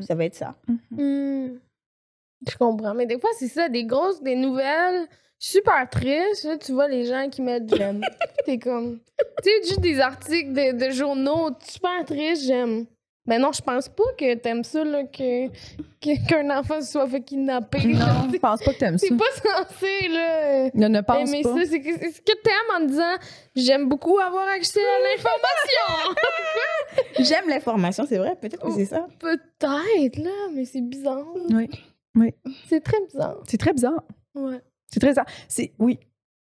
Ça 0.00 0.14
va 0.14 0.24
être 0.26 0.36
ça. 0.36 0.54
Hmm. 0.92 1.48
Je 2.50 2.56
comprends. 2.56 2.94
Mais 2.94 3.06
des 3.06 3.18
fois, 3.18 3.30
c'est 3.38 3.48
ça, 3.48 3.68
des 3.68 3.84
grosses, 3.84 4.22
des 4.22 4.36
nouvelles 4.36 5.06
super 5.38 5.88
tristes. 5.90 6.44
Là, 6.44 6.56
tu 6.58 6.72
vois 6.72 6.88
les 6.88 7.04
gens 7.04 7.28
qui 7.30 7.42
mettent 7.42 7.74
j'aime. 7.74 8.02
T'es 8.46 8.58
comme. 8.58 8.98
Tu 9.42 9.50
sais, 9.50 9.68
juste 9.68 9.80
des 9.80 10.00
articles 10.00 10.52
de, 10.52 10.86
de 10.86 10.90
journaux 10.90 11.50
super 11.66 12.04
tristes, 12.06 12.44
j'aime. 12.46 12.86
Ben 13.26 13.40
non, 13.40 13.52
je 13.52 13.62
pense 13.62 13.88
pas 13.88 14.04
que 14.18 14.34
t'aimes 14.34 14.64
ça, 14.64 14.84
là, 14.84 15.04
que, 15.04 15.46
que- 15.48 16.28
qu'un 16.28 16.50
enfant 16.58 16.82
se 16.82 16.92
soit 16.92 17.06
fait 17.08 17.22
kidnapper. 17.22 17.86
Non, 17.86 18.28
je 18.30 18.36
pense 18.38 18.62
pas 18.62 18.74
que 18.74 18.78
t'aimes 18.78 18.98
ça. 18.98 19.06
C'est 19.08 19.16
pas 19.16 19.24
censé, 19.64 20.08
là. 20.08 20.64
Ne, 20.74 20.88
ne 20.88 21.00
pense 21.00 21.30
aimer 21.30 21.40
pas. 21.42 21.54
ça. 21.54 21.64
C'est 21.64 21.80
que- 21.80 21.98
c'est 21.98 22.10
ce 22.10 22.20
que 22.20 22.36
t'aimes 22.42 22.82
en 22.82 22.84
disant 22.84 23.14
j'aime 23.56 23.88
beaucoup 23.88 24.18
avoir 24.18 24.46
accès 24.48 24.78
à 24.80 24.98
l'information. 25.16 26.14
J'aime 27.20 27.48
l'information, 27.48 28.04
c'est 28.06 28.18
vrai, 28.18 28.36
peut-être 28.40 28.60
que 28.60 28.72
c'est 28.72 28.84
ça. 28.84 29.06
Peut-être, 29.18 30.16
là, 30.18 30.30
mais 30.52 30.64
c'est 30.66 30.80
bizarre. 30.82 31.24
Oui, 31.50 31.68
C'est 32.68 32.80
très 32.82 33.00
bizarre. 33.06 33.36
c'est 33.46 33.58
très 33.58 33.72
bizarre. 33.72 34.02
Ouais. 34.34 34.60
C'est 34.90 35.00
très 35.00 35.10
bizarre. 35.10 35.26
C'est, 35.48 35.72
oui. 35.78 35.98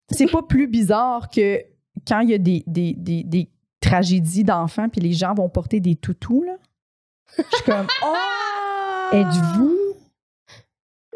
C'est 0.09 0.32
pas 0.32 0.41
plus 0.41 0.68
bizarre 0.68 1.30
que 1.30 1.61
quand 2.07 2.22
il 2.22 2.30
y 2.30 2.34
a 2.34 2.38
des, 2.38 2.63
des, 2.68 2.93
des, 2.93 3.24
des 3.24 3.49
tragédies 3.82 4.43
d'enfants 4.43 4.88
puis 4.89 5.01
les 5.01 5.13
gens 5.13 5.34
vont 5.34 5.49
porter 5.49 5.80
des 5.80 5.95
toutous, 5.95 6.43
là. 6.43 6.55
Je 7.38 7.43
suis 7.43 7.63
comme, 7.65 7.88
Oh! 8.05 9.13
êtes-vous... 9.13 9.86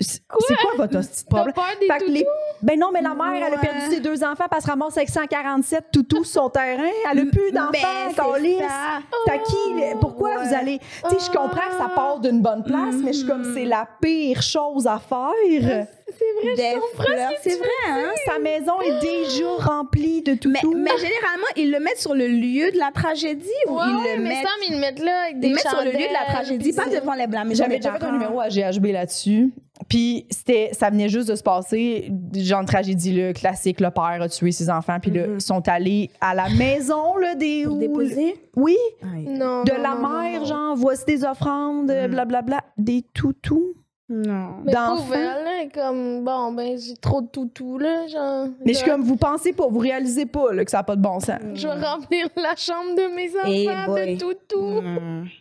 C'est 0.02 0.22
quoi? 0.28 0.40
votre 0.78 0.98
hostie 0.98 1.24
de 1.24 1.30
problème? 1.30 1.54
peur 1.54 1.66
des 1.80 1.88
Fait 1.88 1.98
que 2.00 2.12
les- 2.12 2.26
Ben 2.62 2.80
non, 2.80 2.90
mais 2.94 3.02
la 3.02 3.14
mère, 3.14 3.48
elle 3.48 3.54
a 3.54 3.58
perdu 3.58 3.80
ses 3.90 4.00
deux 4.00 4.24
enfants 4.24 4.46
parce 4.50 4.64
qu'elle 4.66 4.74
ramasse 4.74 4.98
avec 4.98 5.10
147 5.10 5.86
toutous 5.92 6.24
sur 6.24 6.44
son 6.44 6.50
terrain. 6.50 6.84
Elle 7.12 7.20
a 7.20 7.26
plus 7.26 7.52
d'enfants, 7.52 7.72
Ben, 7.72 8.14
câlisse. 8.16 8.60
ça. 8.60 9.00
T'as 9.26 9.38
qui? 9.40 9.96
Pourquoi 10.00 10.30
Ouais. 10.38 10.48
vous 10.48 10.54
allez. 10.54 10.80
Tu 10.80 11.16
sais, 11.20 11.26
je 11.32 11.38
comprends 11.38 11.70
que 11.70 11.78
ça 11.78 11.90
part 11.96 12.20
d'une 12.20 12.42
bonne 12.42 12.64
place, 12.64 12.96
mais 13.04 13.14
je 13.14 13.20
suis 13.20 13.28
comme, 13.28 13.54
c'est 13.54 13.66
la 13.66 13.88
pire 14.02 14.42
chose 14.42 14.88
à 14.88 15.00
faire. 15.00 15.88
C'est 16.18 16.46
vrai, 16.48 16.56
des 16.56 16.80
fleurs. 16.96 17.32
C'est 17.42 17.58
vrai, 17.58 17.68
hein? 17.90 18.12
Sa 18.26 18.40
maison 18.40 18.80
est 18.82 19.00
déjà 19.02 19.46
remplie 19.60 20.22
de 20.22 20.32
Mais, 20.48 20.60
toutous. 20.60 20.78
mais 20.78 20.92
généralement, 20.98 21.48
ils 21.56 21.72
le 21.72 21.80
mettent 21.80 22.00
sur 22.00 22.14
le 22.14 22.28
lieu 22.28 22.72
de 22.72 22.78
la 22.78 22.92
tragédie 22.94 23.48
ou 23.68 23.74
Ouais, 23.78 23.84
ils 23.88 23.96
ouais, 24.04 24.16
le 24.18 24.24
mais 24.24 24.30
mettent, 24.30 24.38
Sam, 24.44 24.68
ils 24.70 24.74
le 24.76 24.80
mettent 24.80 25.00
là 25.00 25.22
avec 25.24 25.40
des 25.40 25.48
ils 25.48 25.54
mettent 25.54 25.68
sur 25.68 25.84
le 25.84 25.92
lieu 25.92 25.98
de 26.08 26.14
la 26.14 26.34
tragédie, 26.34 26.74
pas 26.74 26.86
devant 26.88 27.14
les 27.14 27.28
blancs. 27.28 27.46
Mais 27.48 27.56
J'avais 27.56 27.78
déjà 27.78 27.94
fait 27.94 28.04
un 28.06 28.12
numéro 28.12 28.40
à 28.40 28.50
GHB 28.50 28.86
là-dessus. 28.88 29.52
Puis 29.90 30.28
c'était, 30.30 30.70
ça 30.74 30.90
venait 30.92 31.10
juste 31.10 31.28
de 31.30 31.36
se 31.36 31.42
passer, 31.42 32.12
genre 32.36 32.62
de 32.62 32.68
tragédie 32.68 33.14
là, 33.14 33.34
classique, 33.34 33.80
le 33.82 33.90
père 33.90 34.22
a 34.22 34.30
tué 34.30 34.52
ses 34.52 34.70
enfants, 34.70 34.98
puis 35.02 35.10
là, 35.10 35.26
Mhm. 35.26 35.36
ils 35.36 35.42
sont 35.42 35.68
allés 35.68 36.12
à 36.22 36.36
la 36.36 36.50
maison 36.50 37.18
là, 37.18 37.34
des 37.34 37.64
Pour 37.66 37.78
déposer? 37.78 38.36
Oui, 38.56 38.78
Non. 39.02 39.64
de 39.64 39.72
non, 39.72 39.82
la 39.82 39.96
non, 39.96 40.08
mère, 40.22 40.40
non. 40.42 40.46
genre, 40.46 40.76
voici 40.76 41.06
des 41.06 41.24
offrandes, 41.24 41.90
Mhm. 41.92 42.12
blablabla, 42.12 42.62
des 42.78 43.04
toutous. 43.14 43.74
Non. 44.14 44.58
Mais 44.66 44.74
pauvre 44.74 45.16
elle, 45.16 45.72
comme, 45.72 46.26
bon, 46.26 46.52
ben, 46.52 46.78
j'ai 46.78 46.98
trop 46.98 47.22
de 47.22 47.28
toutous, 47.28 47.78
là, 47.78 48.08
genre. 48.08 48.48
Mais 48.66 48.74
je 48.74 48.80
suis 48.80 48.90
comme, 48.90 49.04
vous 49.04 49.16
pensez 49.16 49.54
pas, 49.54 49.68
vous 49.68 49.80
réalisez 49.80 50.26
pas 50.26 50.52
là, 50.52 50.66
que 50.66 50.72
ça 50.72 50.78
n'a 50.78 50.84
pas 50.84 50.98
de 50.98 51.02
bon 51.02 51.22
sens. 51.22 51.40
Je 51.54 51.66
vais 51.66 51.86
remplir 51.86 52.28
la 52.36 52.56
chambre 52.58 52.94
de 52.96 53.16
mes 53.16 53.32
Eh 53.48 53.70
enfants 53.70 53.94
de 53.94 54.18
toutous. 54.18 54.82
Mm. 54.82 55.26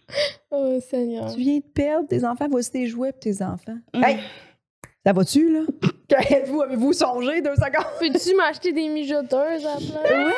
Oh, 0.53 0.81
Seigneur. 0.81 1.33
Tu 1.33 1.39
viens 1.39 1.59
de 1.59 1.63
perdre 1.63 2.09
tes 2.09 2.25
enfants, 2.25 2.47
voici 2.51 2.73
tes 2.73 2.87
jouets 2.89 3.13
pour 3.13 3.21
tes 3.21 3.41
enfants. 3.41 3.79
Mm. 3.95 4.03
Hey! 4.03 4.19
Ça 5.07 5.13
va-tu, 5.13 5.51
là? 5.53 5.61
Qu'êtes-vous? 6.09 6.63
Avez-vous 6.63 6.93
songé 6.93 7.41
deux 7.41 7.55
secondes? 7.55 7.87
Peux-tu 8.01 8.35
m'acheter 8.37 8.73
des 8.73 8.89
mijoteuses 8.89 9.65
à 9.67 9.75
la 9.75 10.03
place? 10.03 10.35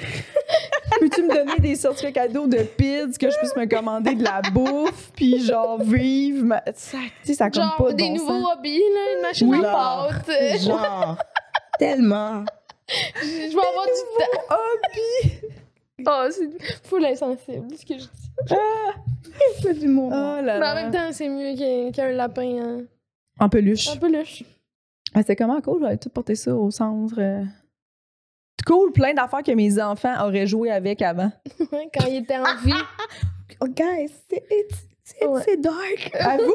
Peux-tu 1.00 1.22
me 1.22 1.34
donner 1.34 1.58
des 1.60 1.76
certificats 1.76 2.22
cadeaux 2.26 2.46
de 2.48 2.58
pids 2.62 3.16
que 3.18 3.30
je 3.30 3.38
puisse 3.38 3.54
me 3.56 3.66
commander 3.66 4.14
de 4.16 4.24
la 4.24 4.42
bouffe 4.52 5.12
puis 5.14 5.40
genre 5.44 5.80
vivre 5.80 6.44
ma... 6.44 6.60
ça, 6.74 6.98
tu 7.22 7.28
sais 7.28 7.34
ça 7.34 7.44
compte 7.50 7.62
Genre, 7.62 7.76
pas 7.76 7.92
de 7.92 7.96
des 7.96 8.08
bon 8.08 8.14
nouveaux 8.16 8.40
sens. 8.42 8.52
hobbies, 8.56 8.78
là, 8.78 9.14
une 9.16 9.22
machine 9.22 9.48
Oui. 9.48 9.64
à 9.64 9.72
pâte. 9.72 10.60
Genre. 10.60 11.16
Tellement. 11.78 12.44
Je 12.88 13.54
vais 13.54 13.66
avoir 13.68 13.84
du 13.86 14.02
temps. 14.18 14.56
hobby 14.56 15.40
Oh, 16.08 16.24
c'est 16.30 16.88
full 16.88 17.04
insensible, 17.04 17.68
ce 17.78 17.86
que 17.86 17.94
je 17.94 18.04
dis. 18.04 18.56
C'est 19.62 19.78
du 19.78 19.86
monde. 19.86 20.12
oh 20.12 20.42
là 20.44 20.58
Mais 20.58 20.66
en 20.66 20.74
là 20.74 20.74
même 20.74 20.90
temps, 20.92 21.12
c'est 21.12 21.28
mieux 21.28 21.54
qu'un 21.56 21.92
qu'un 21.92 22.12
lapin 22.12 22.58
hein. 22.58 22.80
En 23.40 23.48
peluche 23.48 23.88
un 23.88 23.96
peu 23.96 24.10
louche. 24.12 24.44
ah, 25.14 25.22
c'est 25.26 25.34
comment 25.36 25.60
cool 25.60 25.80
j'aurais 25.80 25.96
tout 25.96 26.10
porté 26.10 26.34
ça 26.34 26.54
au 26.54 26.70
centre 26.70 27.14
euh. 27.18 27.42
cool 28.66 28.92
plein 28.92 29.14
d'affaires 29.14 29.42
que 29.42 29.52
mes 29.52 29.80
enfants 29.82 30.14
auraient 30.26 30.46
joué 30.46 30.70
avec 30.70 31.02
avant 31.02 31.32
Quand 31.70 32.06
il 32.08 32.16
était 32.22 32.38
en 32.38 32.56
vie. 32.64 32.72
Oh, 33.62 33.66
guys, 33.66 34.08
c'est 34.30 34.42
it's- 34.50 34.86
c'est 35.04 35.26
Ouais. 35.26 35.42
c'est 35.44 35.60
dark. 35.60 36.10
à 36.18 36.36
vous 36.38 36.54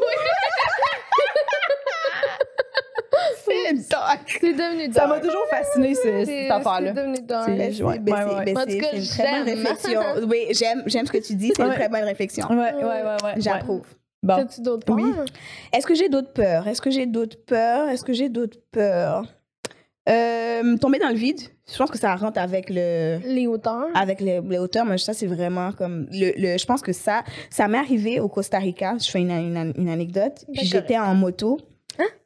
C'est 3.44 3.88
dark. 3.90 4.38
C'est 4.40 4.52
devenu 4.54 4.86
ça 4.92 5.06
dark. 5.06 5.08
m'a 5.10 5.20
toujours 5.20 5.46
fasciné 5.48 5.94
ce- 5.94 6.24
cette 6.24 6.50
affaire 6.50 6.80
là 6.80 6.92
C'est 6.94 7.00
devenu 7.00 7.18
dark. 7.22 7.44
C'est- 7.48 7.56
Ben, 7.56 7.72
c'est 7.74 7.82
ouais, 7.84 7.98
ben, 8.00 8.12
ouais, 8.12 8.18
c'est- 8.20 8.34
ouais. 8.34 8.44
ben, 8.44 8.58
En 8.58 8.64
tout 8.64 8.70
c'est- 8.70 8.78
cas, 8.78 8.88
c'est 8.90 8.96
une 8.98 9.06
très 9.06 9.22
bonne 9.22 9.46
j'aime. 9.46 9.56
réflexion. 9.58 10.00
Oui, 10.28 10.46
j'aime 10.50 10.82
j'aime 10.86 11.06
ce 11.06 11.12
que 11.12 11.18
tu 11.18 11.34
dis. 11.36 11.52
C'est 11.56 11.62
une 11.62 11.72
très 11.74 11.88
bonne 11.88 12.02
réflexion. 12.04 12.48
ouais 12.48 12.56
ouais 12.74 12.84
ouais 12.84 13.02
ouais 13.22 13.34
J'approuve. 13.36 13.86
Bon 14.26 14.36
T'as-tu 14.36 14.60
d'autres 14.62 14.92
Oui. 14.92 15.12
peurs? 15.14 15.24
Est-ce 15.72 15.86
que 15.86 15.94
j'ai 15.94 16.08
d'autres 16.08 16.32
peurs? 16.32 16.66
Est-ce 16.68 16.80
que 16.82 16.90
j'ai 16.90 17.06
d'autres 17.06 17.38
peurs? 17.46 17.88
Est-ce 17.88 18.04
que 18.04 18.12
j'ai 18.12 18.28
d'autres 18.28 18.58
peurs? 18.70 19.24
Euh, 20.08 20.76
tomber 20.76 20.98
dans 21.00 21.08
le 21.08 21.14
vide. 21.16 21.40
Je 21.68 21.76
pense 21.76 21.90
que 21.90 21.98
ça 21.98 22.14
rentre 22.14 22.38
avec 22.38 22.70
le 22.70 23.18
Les 23.24 23.48
hauteurs. 23.48 23.88
avec 23.94 24.20
les, 24.20 24.40
les 24.40 24.58
hauteurs, 24.58 24.84
mais 24.84 24.98
ça 24.98 25.12
c'est 25.12 25.26
vraiment 25.26 25.72
comme 25.72 26.06
le, 26.12 26.30
le- 26.40 26.58
je 26.58 26.64
pense 26.64 26.80
que 26.80 26.92
ça 26.92 27.24
ça 27.50 27.66
m'est 27.66 27.78
arrivé 27.78 28.20
au 28.20 28.28
Costa 28.28 28.58
Rica. 28.58 28.94
Je 29.00 29.10
fais 29.10 29.18
une, 29.20 29.32
une, 29.32 29.72
une 29.76 29.88
anecdote. 29.88 30.44
Puis 30.52 30.54
D'accord. 30.54 30.68
j'étais 30.68 30.96
en 30.98 31.14
moto. 31.16 31.58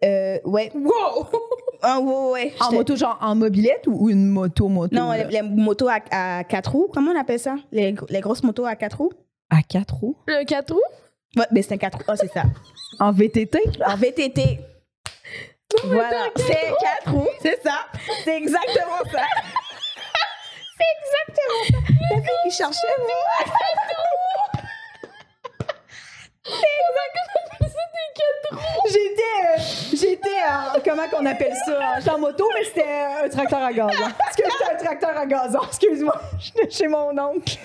Euh, 0.05 0.39
ouais. 0.45 0.71
wow 0.75 1.27
Ah, 1.83 1.99
ouais, 1.99 2.31
ouais, 2.33 2.53
en 2.61 2.65
J'étais- 2.65 2.77
moto 2.77 2.97
genre 2.97 3.17
en 3.23 3.35
mobilette 3.35 3.87
ou 3.87 4.11
une 4.11 4.27
moto 4.27 4.69
moto? 4.69 4.95
Non, 4.95 5.13
les, 5.13 5.25
les 5.25 5.41
motos 5.41 5.89
à, 5.89 6.01
à 6.11 6.45
quatre 6.45 6.73
roues. 6.73 6.89
Comment 6.93 7.13
on 7.13 7.19
appelle 7.19 7.39
ça? 7.41 7.57
Les, 7.73 7.95
les 8.11 8.21
grosses 8.21 8.43
motos 8.43 8.67
à 8.67 8.77
quatre 8.77 8.99
roues? 8.99 9.13
à 9.49 9.63
quatre 9.63 9.95
roues? 9.95 10.17
Le 10.27 10.45
4 10.45 10.75
roues? 10.75 10.81
Ouais, 11.37 11.47
mais 11.53 11.63
c'est 11.63 11.75
un 11.75 11.79
quatre 11.79 11.97
roues. 11.99 12.05
Oh, 12.09 12.15
c'est 12.17 12.33
ça. 12.33 12.43
en 12.99 13.13
VTT 13.13 13.59
En 13.87 13.97
VTT. 13.97 14.61
Voilà. 15.85 16.27
C'est 16.37 16.73
quatre 16.81 17.13
roues, 17.13 17.29
c'est 17.41 17.63
ça. 17.63 17.87
C'est 18.25 18.37
exactement 18.37 18.99
ça. 19.13 19.23
C'est 20.77 20.91
exactement 20.99 21.63
ça. 21.71 21.93
La 22.11 22.17
fille 22.23 22.31
qui 22.45 22.51
cherchait, 22.51 22.97
moi. 22.99 23.55
J'étais, 28.87 29.23
euh, 29.47 29.63
j'étais, 29.93 30.43
en- 30.49 30.81
comment 30.85 31.09
qu'on 31.09 31.27
appelle 31.27 31.55
ça? 31.67 31.99
J'étais 31.99 32.11
en 32.11 32.19
moto, 32.19 32.45
mais 32.55 32.65
c'était 32.65 32.83
euh, 32.83 33.25
un 33.27 33.29
tracteur 33.29 33.63
à 33.63 33.73
gazon. 33.73 33.91
Est-ce 34.09 34.37
que 34.37 34.51
c'était 34.51 34.73
un 34.73 34.77
tracteur 34.77 35.17
à 35.17 35.27
gazon? 35.27 35.61
Excuse-moi, 35.69 36.21
j'étais 36.39 36.71
chez 36.71 36.89
mon 36.89 37.17
oncle. 37.19 37.59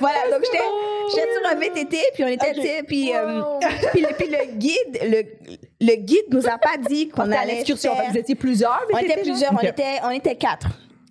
Voilà, 0.00 0.18
donc 0.30 0.42
j'étais 0.44 1.28
sur 1.34 1.50
un 1.50 1.54
VTT, 1.56 1.98
puis 2.14 2.24
on 2.24 2.28
était, 2.28 2.48
Ok. 2.50 2.54
tu 2.54 2.62
sais, 2.62 2.82
puis, 2.86 3.14
euh, 3.14 3.40
Wow. 3.42 3.58
puis, 3.92 4.00
le, 4.00 4.08
puis 4.16 4.28
le 4.28 4.52
guide, 4.56 4.98
le, 5.02 5.56
le 5.86 5.94
guide 5.96 6.24
nous 6.30 6.46
a 6.48 6.56
pas 6.58 6.76
dit 6.88 7.08
qu'on 7.08 7.22
On 7.22 7.24
allait 7.26 7.36
à 7.36 7.44
l'excursion. 7.44 7.94
faire... 7.94 8.10
Vous 8.10 8.16
étiez 8.18 8.34
plusieurs 8.34 8.82
On 8.92 8.96
VTT, 8.96 9.04
était 9.12 9.24
genre? 9.24 9.32
plusieurs, 9.32 9.52
on, 9.52 9.60
était, 9.60 9.98
on 10.04 10.10
était 10.10 10.36
quatre. 10.36 10.68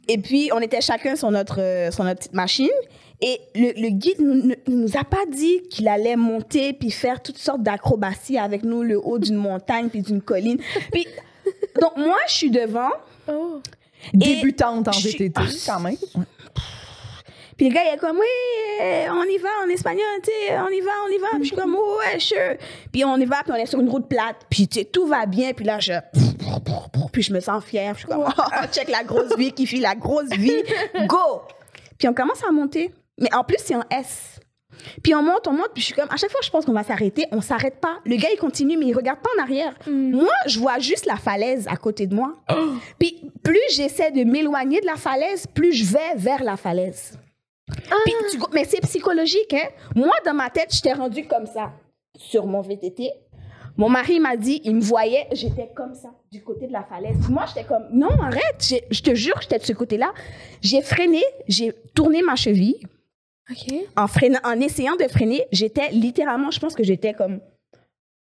Et 0.07 0.17
puis, 0.17 0.49
on 0.53 0.59
était 0.59 0.81
chacun 0.81 1.15
sur 1.15 1.29
notre, 1.29 1.89
sur 1.91 2.03
notre 2.03 2.19
petite 2.19 2.33
machine. 2.33 2.69
Et 3.21 3.39
le, 3.53 3.73
le 3.79 3.89
guide 3.89 4.19
nous, 4.21 4.33
ne 4.33 4.55
nous 4.67 4.97
a 4.97 5.03
pas 5.03 5.25
dit 5.29 5.61
qu'il 5.69 5.87
allait 5.87 6.15
monter 6.15 6.73
puis 6.73 6.89
faire 6.89 7.21
toutes 7.21 7.37
sortes 7.37 7.61
d'acrobaties 7.61 8.37
avec 8.39 8.63
nous, 8.63 8.81
le 8.81 8.97
haut 8.97 9.19
d'une 9.19 9.35
montagne 9.35 9.89
puis 9.89 10.01
d'une 10.01 10.21
colline. 10.21 10.57
Puis, 10.91 11.05
donc, 11.81 11.95
moi, 11.97 12.17
je 12.27 12.33
suis 12.33 12.49
devant. 12.49 12.89
Oh. 13.27 13.59
Débutante 14.13 14.87
en 14.87 14.91
VTT, 14.91 15.31
Ah, 15.35 15.41
quand 15.65 15.79
même. 15.79 15.95
Puis 17.57 17.67
le 17.67 17.75
gars, 17.75 17.81
il 17.83 17.93
est 17.95 17.97
comme, 17.97 18.17
oui, 18.17 18.81
euh, 18.81 19.07
on 19.11 19.23
y 19.23 19.37
va 19.37 19.49
en 19.65 19.69
espagnol, 19.69 20.05
tu 20.23 20.31
sais, 20.31 20.57
on 20.59 20.69
y 20.69 20.79
va, 20.79 20.91
on 21.05 21.11
y 21.11 21.17
va. 21.17 21.27
Puis 21.33 21.39
je 21.41 21.47
suis 21.47 21.55
comme, 21.57 21.75
ouais, 21.75 22.17
sure. 22.17 22.55
Puis 22.89 23.03
on 23.03 23.17
y 23.17 23.25
va, 23.25 23.43
puis 23.43 23.51
on 23.51 23.55
est 23.55 23.65
sur 23.65 23.81
une 23.81 23.89
route 23.89 24.07
plate. 24.07 24.37
Puis 24.49 24.67
tu 24.69 24.79
sais, 24.79 24.85
tout 24.85 25.05
va 25.07 25.25
bien. 25.25 25.51
Puis 25.51 25.65
là, 25.65 25.77
je... 25.79 25.91
Puis 27.11 27.23
je 27.23 27.33
me 27.33 27.41
sens 27.41 27.63
fière. 27.65 27.95
Je 27.95 27.99
suis 27.99 28.07
comme, 28.07 28.23
oh, 28.25 28.41
check 28.71 28.87
la 28.87 29.03
grosse 29.03 29.35
vie 29.37 29.51
qui 29.51 29.65
fait 29.67 29.77
la 29.79 29.93
grosse 29.95 30.29
vie. 30.29 30.63
Go! 31.07 31.41
Puis 31.97 32.07
on 32.07 32.13
commence 32.13 32.41
à 32.47 32.51
monter. 32.51 32.93
Mais 33.19 33.33
en 33.33 33.43
plus, 33.43 33.57
c'est 33.59 33.75
en 33.75 33.83
S. 33.91 34.38
Puis 35.03 35.13
on 35.15 35.21
monte, 35.23 35.47
on 35.47 35.53
monte, 35.53 35.69
puis 35.73 35.81
je 35.81 35.87
suis 35.87 35.93
comme, 35.95 36.09
à 36.09 36.17
chaque 36.17 36.31
fois, 36.31 36.39
je 36.43 36.49
pense 36.49 36.65
qu'on 36.65 36.73
va 36.73 36.83
s'arrêter, 36.83 37.25
on 37.31 37.41
s'arrête 37.41 37.79
pas. 37.79 37.99
Le 38.05 38.15
gars, 38.15 38.29
il 38.33 38.37
continue, 38.37 38.77
mais 38.77 38.85
il 38.87 38.93
regarde 38.95 39.19
pas 39.19 39.29
en 39.37 39.43
arrière. 39.43 39.73
Moi, 39.87 40.31
je 40.47 40.59
vois 40.59 40.79
juste 40.79 41.05
la 41.05 41.15
falaise 41.17 41.67
à 41.67 41.75
côté 41.77 42.07
de 42.07 42.15
moi. 42.15 42.35
Puis 42.97 43.29
plus 43.43 43.59
j'essaie 43.71 44.11
de 44.11 44.23
m'éloigner 44.23 44.81
de 44.81 44.85
la 44.85 44.95
falaise, 44.95 45.45
plus 45.47 45.73
je 45.73 45.85
vais 45.93 46.15
vers 46.15 46.43
la 46.43 46.57
falaise. 46.57 47.17
Puis 48.05 48.13
tu 48.31 48.37
go- 48.37 48.47
mais 48.53 48.63
c'est 48.65 48.81
psychologique, 48.81 49.53
hein? 49.53 49.67
Moi, 49.95 50.13
dans 50.25 50.33
ma 50.33 50.49
tête, 50.49 50.69
j'étais 50.73 50.93
rendue 50.93 51.27
comme 51.27 51.45
ça, 51.45 51.71
sur 52.17 52.45
mon 52.47 52.61
VTT. 52.61 53.11
Mon 53.77 53.87
mari 53.89 54.19
m'a 54.19 54.35
dit, 54.35 54.59
il 54.65 54.75
me 54.75 54.81
voyait, 54.81 55.27
j'étais 55.31 55.69
comme 55.75 55.93
ça, 55.93 56.09
du 56.31 56.41
côté 56.43 56.67
de 56.67 56.73
la 56.73 56.83
falaise. 56.83 57.29
Moi, 57.29 57.45
j'étais 57.47 57.63
comme, 57.65 57.83
non, 57.93 58.09
arrête, 58.21 58.73
je 58.89 59.01
te 59.01 59.13
jure, 59.15 59.35
j'étais 59.41 59.59
de 59.59 59.63
ce 59.63 59.71
côté-là. 59.73 60.11
J'ai 60.61 60.81
freiné, 60.81 61.23
j'ai 61.47 61.73
tourné 61.93 62.21
ma 62.21 62.35
cheville. 62.35 62.81
En, 63.95 64.07
freinant, 64.07 64.39
en 64.43 64.59
essayant 64.59 64.95
de 64.95 65.07
freiner, 65.07 65.45
j'étais 65.51 65.89
littéralement, 65.91 66.51
je 66.51 66.59
pense 66.59 66.75
que 66.75 66.83
j'étais 66.83 67.13
comme 67.13 67.39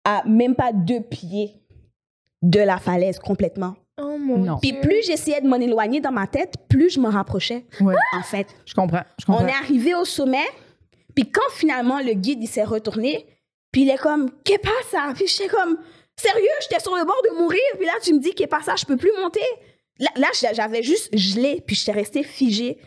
à 0.05 0.23
même 0.25 0.55
pas 0.55 0.71
deux 0.73 1.01
pieds 1.01 1.53
de 2.41 2.59
la 2.59 2.77
falaise 2.77 3.19
complètement. 3.19 3.75
Oh 4.01 4.17
mon 4.17 4.37
Non. 4.37 4.57
Puis 4.61 4.73
plus 4.73 5.03
j'essayais 5.05 5.41
de 5.41 5.47
m'en 5.47 5.57
éloigner 5.57 5.99
dans 5.99 6.11
ma 6.11 6.25
tête, 6.25 6.53
plus 6.69 6.89
je 6.91 6.99
me 6.99 7.09
rapprochais, 7.09 7.65
Ouais, 7.81 7.95
en 8.17 8.23
fait. 8.23 8.47
je 8.65 8.73
comprends. 8.73 9.03
Je 9.19 9.25
comprends. 9.25 9.43
On 9.43 9.47
est 9.47 9.51
arrivé 9.53 9.93
au 9.93 10.05
sommet, 10.05 10.45
puis 11.15 11.29
quand 11.29 11.49
finalement 11.53 11.99
le 11.99 12.13
guide 12.13 12.41
il 12.41 12.47
s'est 12.47 12.63
retourné, 12.63 13.25
puis 13.71 13.81
il 13.81 13.89
est 13.89 13.97
comme 13.97 14.31
qu'est 14.43 14.57
pas 14.57 14.69
ça 14.89 15.11
Puis 15.13 15.27
j'étais 15.27 15.49
comme 15.49 15.77
sérieux, 16.15 16.47
j'étais 16.61 16.81
sur 16.81 16.95
le 16.95 17.03
bord 17.05 17.21
de 17.29 17.37
mourir, 17.41 17.59
puis 17.75 17.85
là 17.85 17.93
tu 18.01 18.13
me 18.13 18.19
dis 18.19 18.33
qu'est 18.33 18.47
pas 18.47 18.61
ça, 18.63 18.75
je 18.77 18.85
peux 18.85 18.97
plus 18.97 19.11
monter. 19.21 19.41
Là, 19.99 20.09
là, 20.15 20.27
j'avais 20.53 20.81
juste 20.81 21.09
gelé, 21.15 21.61
puis 21.67 21.75
j'étais 21.75 21.91
restée 21.91 22.23
figée. 22.23 22.77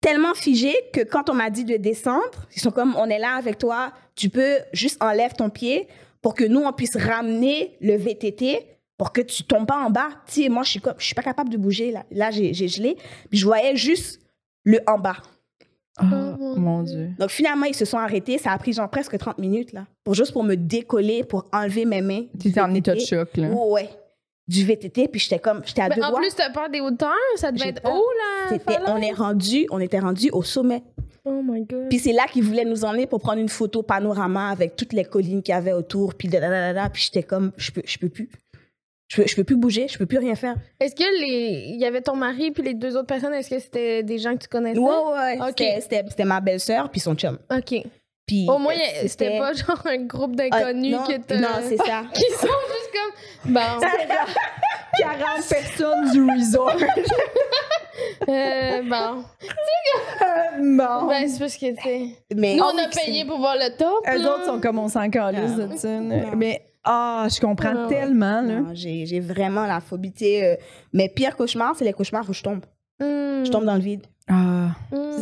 Tellement 0.00 0.34
figée 0.34 0.74
que 0.92 1.02
quand 1.02 1.28
on 1.28 1.34
m'a 1.34 1.50
dit 1.50 1.64
de 1.64 1.76
descendre, 1.76 2.46
ils 2.56 2.60
sont 2.60 2.70
comme 2.70 2.96
on 2.96 3.06
est 3.10 3.18
là 3.18 3.34
avec 3.34 3.58
toi, 3.58 3.92
tu 4.14 4.30
peux 4.30 4.56
juste 4.72 5.02
enlève 5.02 5.34
ton 5.34 5.50
pied 5.50 5.88
pour 6.22 6.34
que 6.34 6.44
nous 6.44 6.60
on 6.60 6.72
puisse 6.72 6.96
ramener 6.96 7.76
le 7.80 7.96
VTT 7.96 8.66
pour 8.96 9.12
que 9.12 9.20
tu 9.20 9.44
tombes 9.44 9.66
pas 9.66 9.78
en 9.84 9.90
bas. 9.90 10.08
Tu 10.26 10.42
sais, 10.42 10.48
moi 10.48 10.62
je 10.62 10.70
suis 10.70 10.80
comme 10.80 10.94
je 10.98 11.04
suis 11.04 11.14
pas 11.14 11.22
capable 11.22 11.50
de 11.50 11.56
bouger 11.56 11.90
là. 11.90 12.04
Là 12.10 12.30
j'ai 12.30 12.54
j'ai 12.54 12.68
gelé, 12.68 12.96
puis 13.28 13.38
je 13.38 13.44
voyais 13.44 13.76
juste 13.76 14.20
le 14.64 14.80
en 14.86 14.98
bas. 14.98 15.16
Oh, 16.00 16.04
Oh, 16.40 16.56
mon 16.56 16.82
Dieu. 16.82 17.10
Donc 17.18 17.30
finalement, 17.30 17.66
ils 17.66 17.74
se 17.74 17.84
sont 17.84 17.98
arrêtés. 17.98 18.38
Ça 18.38 18.52
a 18.52 18.58
pris 18.58 18.72
genre 18.72 18.88
presque 18.88 19.16
30 19.16 19.38
minutes, 19.38 19.72
là. 19.72 19.86
Pour 20.04 20.14
juste 20.14 20.32
pour 20.32 20.42
me 20.42 20.56
décoller, 20.56 21.22
pour 21.24 21.46
enlever 21.52 21.84
mes 21.84 22.00
mains. 22.00 22.24
Tu 22.40 22.48
étais 22.48 22.60
en 22.60 22.72
état 22.74 22.94
de 22.94 23.00
choc, 23.00 23.28
là. 23.36 23.50
Oh, 23.54 23.74
ouais. 23.74 23.88
Du 24.50 24.64
VTT, 24.64 25.06
puis 25.08 25.20
j'étais 25.20 25.38
comme, 25.38 25.62
j'étais 25.64 25.82
à 25.82 25.88
Ben, 25.88 25.94
deux 25.96 26.02
en 26.02 26.10
doigts. 26.10 26.20
plus, 26.20 26.34
t'as 26.34 26.50
peur 26.50 26.68
des 26.70 26.80
hauteurs, 26.80 27.14
ça 27.36 27.52
devait 27.52 27.64
J'ai 27.64 27.70
être 27.70 27.82
peur. 27.82 27.94
haut, 27.94 27.98
là. 28.18 28.48
C'était, 28.48 28.78
on 28.88 28.96
est 28.96 29.12
rendu, 29.12 29.66
on 29.70 29.78
était 29.78 30.00
rendu 30.00 30.28
au 30.32 30.42
sommet. 30.42 30.82
Oh 31.24 31.40
my 31.44 31.62
god. 31.64 31.88
Puis 31.88 31.98
c'est 32.00 32.12
là 32.12 32.24
qu'ils 32.26 32.42
voulaient 32.42 32.64
nous 32.64 32.84
emmener 32.84 33.06
pour 33.06 33.20
prendre 33.20 33.38
une 33.40 33.48
photo 33.48 33.82
panorama 33.82 34.48
avec 34.50 34.74
toutes 34.74 34.92
les 34.92 35.04
collines 35.04 35.42
qu'il 35.42 35.52
y 35.54 35.56
avait 35.56 35.72
autour. 35.72 36.14
Puis 36.14 36.26
da, 36.28 36.40
da, 36.40 36.48
da, 36.48 36.72
da, 36.72 36.88
puis 36.90 37.02
j'étais 37.02 37.22
comme, 37.22 37.52
je 37.58 37.70
peux, 37.70 37.82
je 37.84 37.98
peux 37.98 38.08
plus. 38.08 38.28
Je 39.08 39.16
peux, 39.22 39.26
je 39.28 39.34
peux 39.36 39.44
plus 39.44 39.56
bouger, 39.56 39.86
je 39.88 39.98
peux 39.98 40.06
plus 40.06 40.18
rien 40.18 40.34
faire. 40.34 40.54
Est-ce 40.80 40.94
que 40.94 41.02
les. 41.20 41.64
Il 41.74 41.80
y 41.80 41.84
avait 41.84 42.00
ton 42.00 42.16
mari 42.16 42.50
puis 42.52 42.62
les 42.62 42.74
deux 42.74 42.96
autres 42.96 43.06
personnes, 43.08 43.34
est-ce 43.34 43.50
que 43.50 43.58
c'était 43.58 44.02
des 44.02 44.18
gens 44.18 44.34
que 44.36 44.42
tu 44.42 44.48
connaissais? 44.48 44.78
Ouais, 44.80 44.86
ouais. 45.14 45.36
Ok. 45.40 45.46
C'était- 45.58 45.80
C'était 45.80 46.04
c'était 46.08 46.24
ma 46.24 46.40
belle-sœur 46.40 46.90
puis 46.90 47.00
son 47.00 47.14
chum. 47.14 47.38
Ok. 47.56 47.84
Puis 48.30 48.46
Au 48.48 48.58
moins, 48.58 48.74
euh, 48.74 49.08
c'était 49.08 49.38
pas 49.38 49.52
genre 49.54 49.82
un 49.86 50.04
groupe 50.04 50.36
d'inconnus 50.36 50.96
Ah, 51.00 51.04
qui. 51.04 51.34
Non, 51.34 51.48
c'est 51.68 51.76
ça. 51.78 52.04
qui 52.14 52.22
sont 52.34 52.46
juste 52.46 52.92
comme. 52.92 53.52
Bon. 53.52 53.60
40 54.98 55.48
personnes 55.48 56.10
du 56.12 56.22
resort. 56.30 56.76
euh, 58.28 58.82
bon. 58.82 59.24
bon. 60.60 61.06
Ben, 61.08 61.28
c'est 61.28 61.38
parce 61.40 61.56
que, 61.56 61.74
tu 61.74 61.82
sais. 61.82 62.06
Mais 62.36 62.54
Nous, 62.54 62.62
on 62.62 62.78
a 62.78 62.86
payé 62.86 63.24
pour 63.24 63.38
voir 63.38 63.56
le 63.56 63.76
top. 63.76 64.04
Eux 64.06 64.22
là. 64.22 64.34
autres 64.34 64.44
sont 64.44 64.60
comme 64.60 64.78
on 64.78 64.88
s'en 64.88 65.10
calisse 65.10 65.56
de 65.56 65.76
ça. 65.76 65.88
Non. 65.88 66.30
Mais, 66.36 66.62
ah, 66.84 67.26
je 67.28 67.40
comprends 67.40 67.72
Non. 67.72 67.88
tellement, 67.88 68.42
là. 68.42 68.60
J'ai 68.74 69.06
j'ai 69.06 69.18
vraiment 69.18 69.66
la 69.66 69.80
phobie. 69.80 70.12
tu 70.12 70.24
sais, 70.24 70.44
euh, 70.44 70.56
mes 70.92 71.08
pires 71.08 71.36
cauchemars, 71.36 71.74
c'est 71.76 71.84
les 71.84 71.92
cauchemars 71.92 72.28
où 72.28 72.32
je 72.32 72.44
tombe. 72.44 72.64
Hmm. 73.00 73.44
Je 73.44 73.50
tombe 73.50 73.64
dans 73.64 73.74
le 73.74 73.80
vide. 73.80 74.06
Ah. 74.30 74.68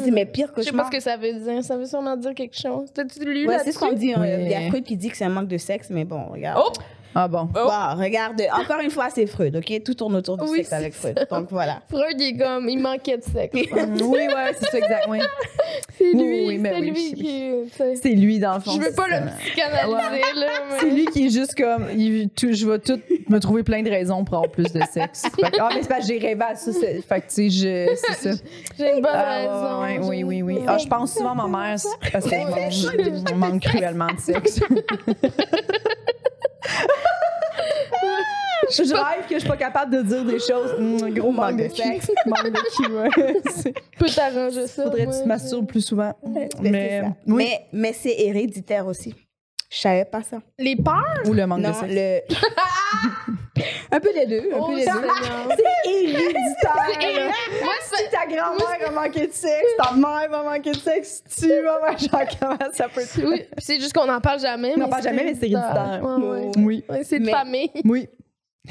C'est 0.04 0.10
mes 0.10 0.26
pires 0.26 0.52
Je 0.56 0.62
sais 0.62 0.72
pas 0.72 0.84
ce 0.86 0.90
que 0.90 1.00
ça 1.00 1.16
veut 1.16 1.32
dire. 1.32 1.64
Ça 1.64 1.76
veut 1.76 1.86
sûrement 1.86 2.16
dire 2.16 2.34
quelque 2.34 2.56
chose. 2.56 2.88
T'as-tu 2.92 3.20
lu 3.24 3.48
Ouais, 3.48 3.58
c'est 3.64 3.72
ce 3.72 3.78
qu'on 3.78 3.92
dit. 3.92 4.12
hein. 4.14 4.24
Il 4.24 4.48
y 4.48 4.54
a 4.54 4.68
Freud 4.68 4.84
qui 4.84 4.96
dit 4.96 5.08
que 5.10 5.16
c'est 5.16 5.24
un 5.24 5.28
manque 5.30 5.48
de 5.48 5.56
sexe, 5.58 5.88
mais 5.90 6.04
bon, 6.04 6.26
regarde. 6.26 6.62
Oh! 6.64 6.72
Ah 7.14 7.26
bon? 7.26 7.48
Oh. 7.54 7.58
Wow, 7.64 7.98
regarde, 8.00 8.40
encore 8.52 8.80
une 8.80 8.90
fois, 8.90 9.08
c'est 9.12 9.26
Freud, 9.26 9.56
ok? 9.56 9.82
Tout 9.84 9.94
tourne 9.94 10.14
autour 10.16 10.36
du 10.36 10.44
Oui, 10.44 10.58
sexe 10.58 10.68
c'est 10.68 10.74
avec 10.76 10.94
ça. 10.94 11.00
Freud. 11.12 11.26
Donc 11.30 11.48
voilà. 11.50 11.80
Freud, 11.90 12.16
il 12.20 12.34
est 12.34 12.36
comme. 12.38 12.68
Il 12.68 12.78
manquait 12.78 13.16
de 13.18 13.22
sexe. 13.22 13.54
Oui, 13.54 13.68
ouais, 13.72 14.54
c'est 14.58 14.70
ça, 14.70 14.78
exact. 14.78 15.06
oui. 15.08 15.18
C'est 15.98 16.12
lui. 16.12 16.46
oui, 16.46 16.58
mais 16.58 16.70
c'est 16.70 16.78
oui, 16.80 16.90
lui 16.90 17.12
qui. 17.14 17.52
C'est 18.00 18.08
lui, 18.14 18.38
dans 18.38 18.54
le 18.54 18.60
fond. 18.60 18.70
Je 18.70 18.80
veux 18.80 18.92
pas 18.94 19.04
c'est 19.10 19.20
le 19.20 19.26
psychanalyser, 19.40 20.22
là. 20.36 20.46
C'est 20.78 20.86
Mais... 20.86 20.92
lui 20.92 21.04
qui 21.06 21.26
est 21.26 21.30
juste 21.30 21.56
comme. 21.56 21.86
il- 21.94 22.28
tout- 22.30 22.52
je 22.52 22.66
vais 22.70 22.78
tout 22.78 23.00
me 23.28 23.38
trouver 23.40 23.64
plein 23.64 23.82
de 23.82 23.90
raisons 23.90 24.24
pour 24.24 24.36
avoir 24.36 24.50
plus 24.50 24.72
de 24.72 24.80
sexe. 24.90 25.24
Ah, 25.58 25.68
mais 25.74 25.82
c'est 25.82 25.88
parce 25.88 26.06
que 26.06 26.12
j'ai 26.12 26.18
rêvé 26.18 26.40
à 26.42 26.54
ça. 26.54 26.72
c'est- 26.72 27.02
Fait 27.02 27.20
que, 27.20 27.26
tu 27.28 27.50
sais, 27.50 27.50
je- 27.50 27.96
c'est 27.96 28.32
ça. 28.32 28.42
J'ai 28.78 28.94
une 28.94 29.02
bonne 29.02 29.10
Ah, 29.12 29.34
raison. 29.38 29.80
ouais, 29.82 29.98
ouais, 29.98 30.06
oui, 30.08 30.22
oui, 30.22 30.42
oui. 30.42 30.54
Ouais. 30.60 30.64
Ah, 30.68 30.78
je 30.78 30.86
pense 30.86 31.14
souvent 31.14 31.32
à 31.38 31.46
ma 31.48 31.66
mère 31.66 31.78
c'est 31.80 31.88
parce 32.12 32.28
qu'elle 32.28 32.46
manque 33.36 33.60
cruellement 33.62 34.06
de 34.14 34.20
sexe. 34.20 34.60
je 38.70 38.94
rêve 38.94 39.26
que 39.28 39.34
je 39.34 39.40
suis 39.40 39.48
pas 39.48 39.56
capable 39.56 39.92
de 39.96 40.02
dire 40.02 40.24
des 40.24 40.38
choses. 40.38 40.74
Hum, 40.78 41.12
gros 41.14 41.32
manque 41.32 41.56
de 41.56 41.68
sexe. 41.68 42.10
manque 42.26 42.52
de 42.52 42.58
Je 43.64 43.70
peux 43.98 44.10
t'arranger 44.10 44.66
ça. 44.66 44.84
Faudrait 44.84 45.06
que 45.06 45.16
tu 45.16 45.22
te 45.22 45.28
masturbes 45.28 45.66
plus 45.66 45.82
souvent. 45.82 46.12
Mais, 46.26 46.48
Mais, 46.60 47.02
oui. 47.26 47.34
mais, 47.36 47.66
mais 47.72 47.92
c'est 47.92 48.14
héréditaire 48.18 48.86
aussi. 48.86 49.14
Je 49.70 49.78
savais 49.80 50.04
pas 50.06 50.22
ça. 50.22 50.38
Les 50.58 50.76
peurs? 50.76 51.04
Ou 51.26 51.34
le 51.34 51.46
manque 51.46 51.60
Non, 51.60 51.70
de 51.70 51.74
sexe. 51.74 51.92
le. 51.94 52.20
un 53.96 54.00
peu 54.00 54.08
les 54.14 54.26
deux. 54.26 54.50
Un 54.52 54.58
Oh, 54.58 54.66
peu 54.68 54.76
les 54.76 54.84
deux. 54.86 54.92
C'est 55.56 55.90
héréditaire. 55.90 57.22
Moi, 57.62 57.72
c'est. 57.82 58.04
Si 58.04 58.10
ta 58.10 58.26
grand-mère 58.26 58.88
a 58.88 58.90
manqué 58.90 59.26
de 59.26 59.32
sexe, 59.32 59.66
ta 59.76 59.92
mère 59.92 60.30
va 60.30 60.42
manquer 60.42 60.70
de 60.72 60.76
sexe, 60.76 61.22
tu 61.38 61.48
vas 61.62 61.80
manquer 61.90 62.06
comment 62.40 62.56
ça 62.72 62.88
peut 62.88 63.00
être? 63.02 63.20
Oui, 63.22 63.42
c'est 63.58 63.78
juste 63.80 63.92
qu'on 63.92 64.06
n'en 64.06 64.20
parle 64.20 64.40
jamais. 64.40 64.72
On 64.76 64.78
n'en 64.78 64.88
parle 64.88 65.02
jamais, 65.02 65.24
mais 65.24 65.34
c'est 65.34 65.50
héréditaire. 65.50 66.00
Ouais, 66.02 66.24
ouais. 66.26 66.50
Oui. 66.58 66.84
Ouais, 66.88 67.04
c'est 67.04 67.18
de 67.18 67.26
Mais- 67.26 67.32
famille. 67.32 67.70
Oui. 67.84 68.08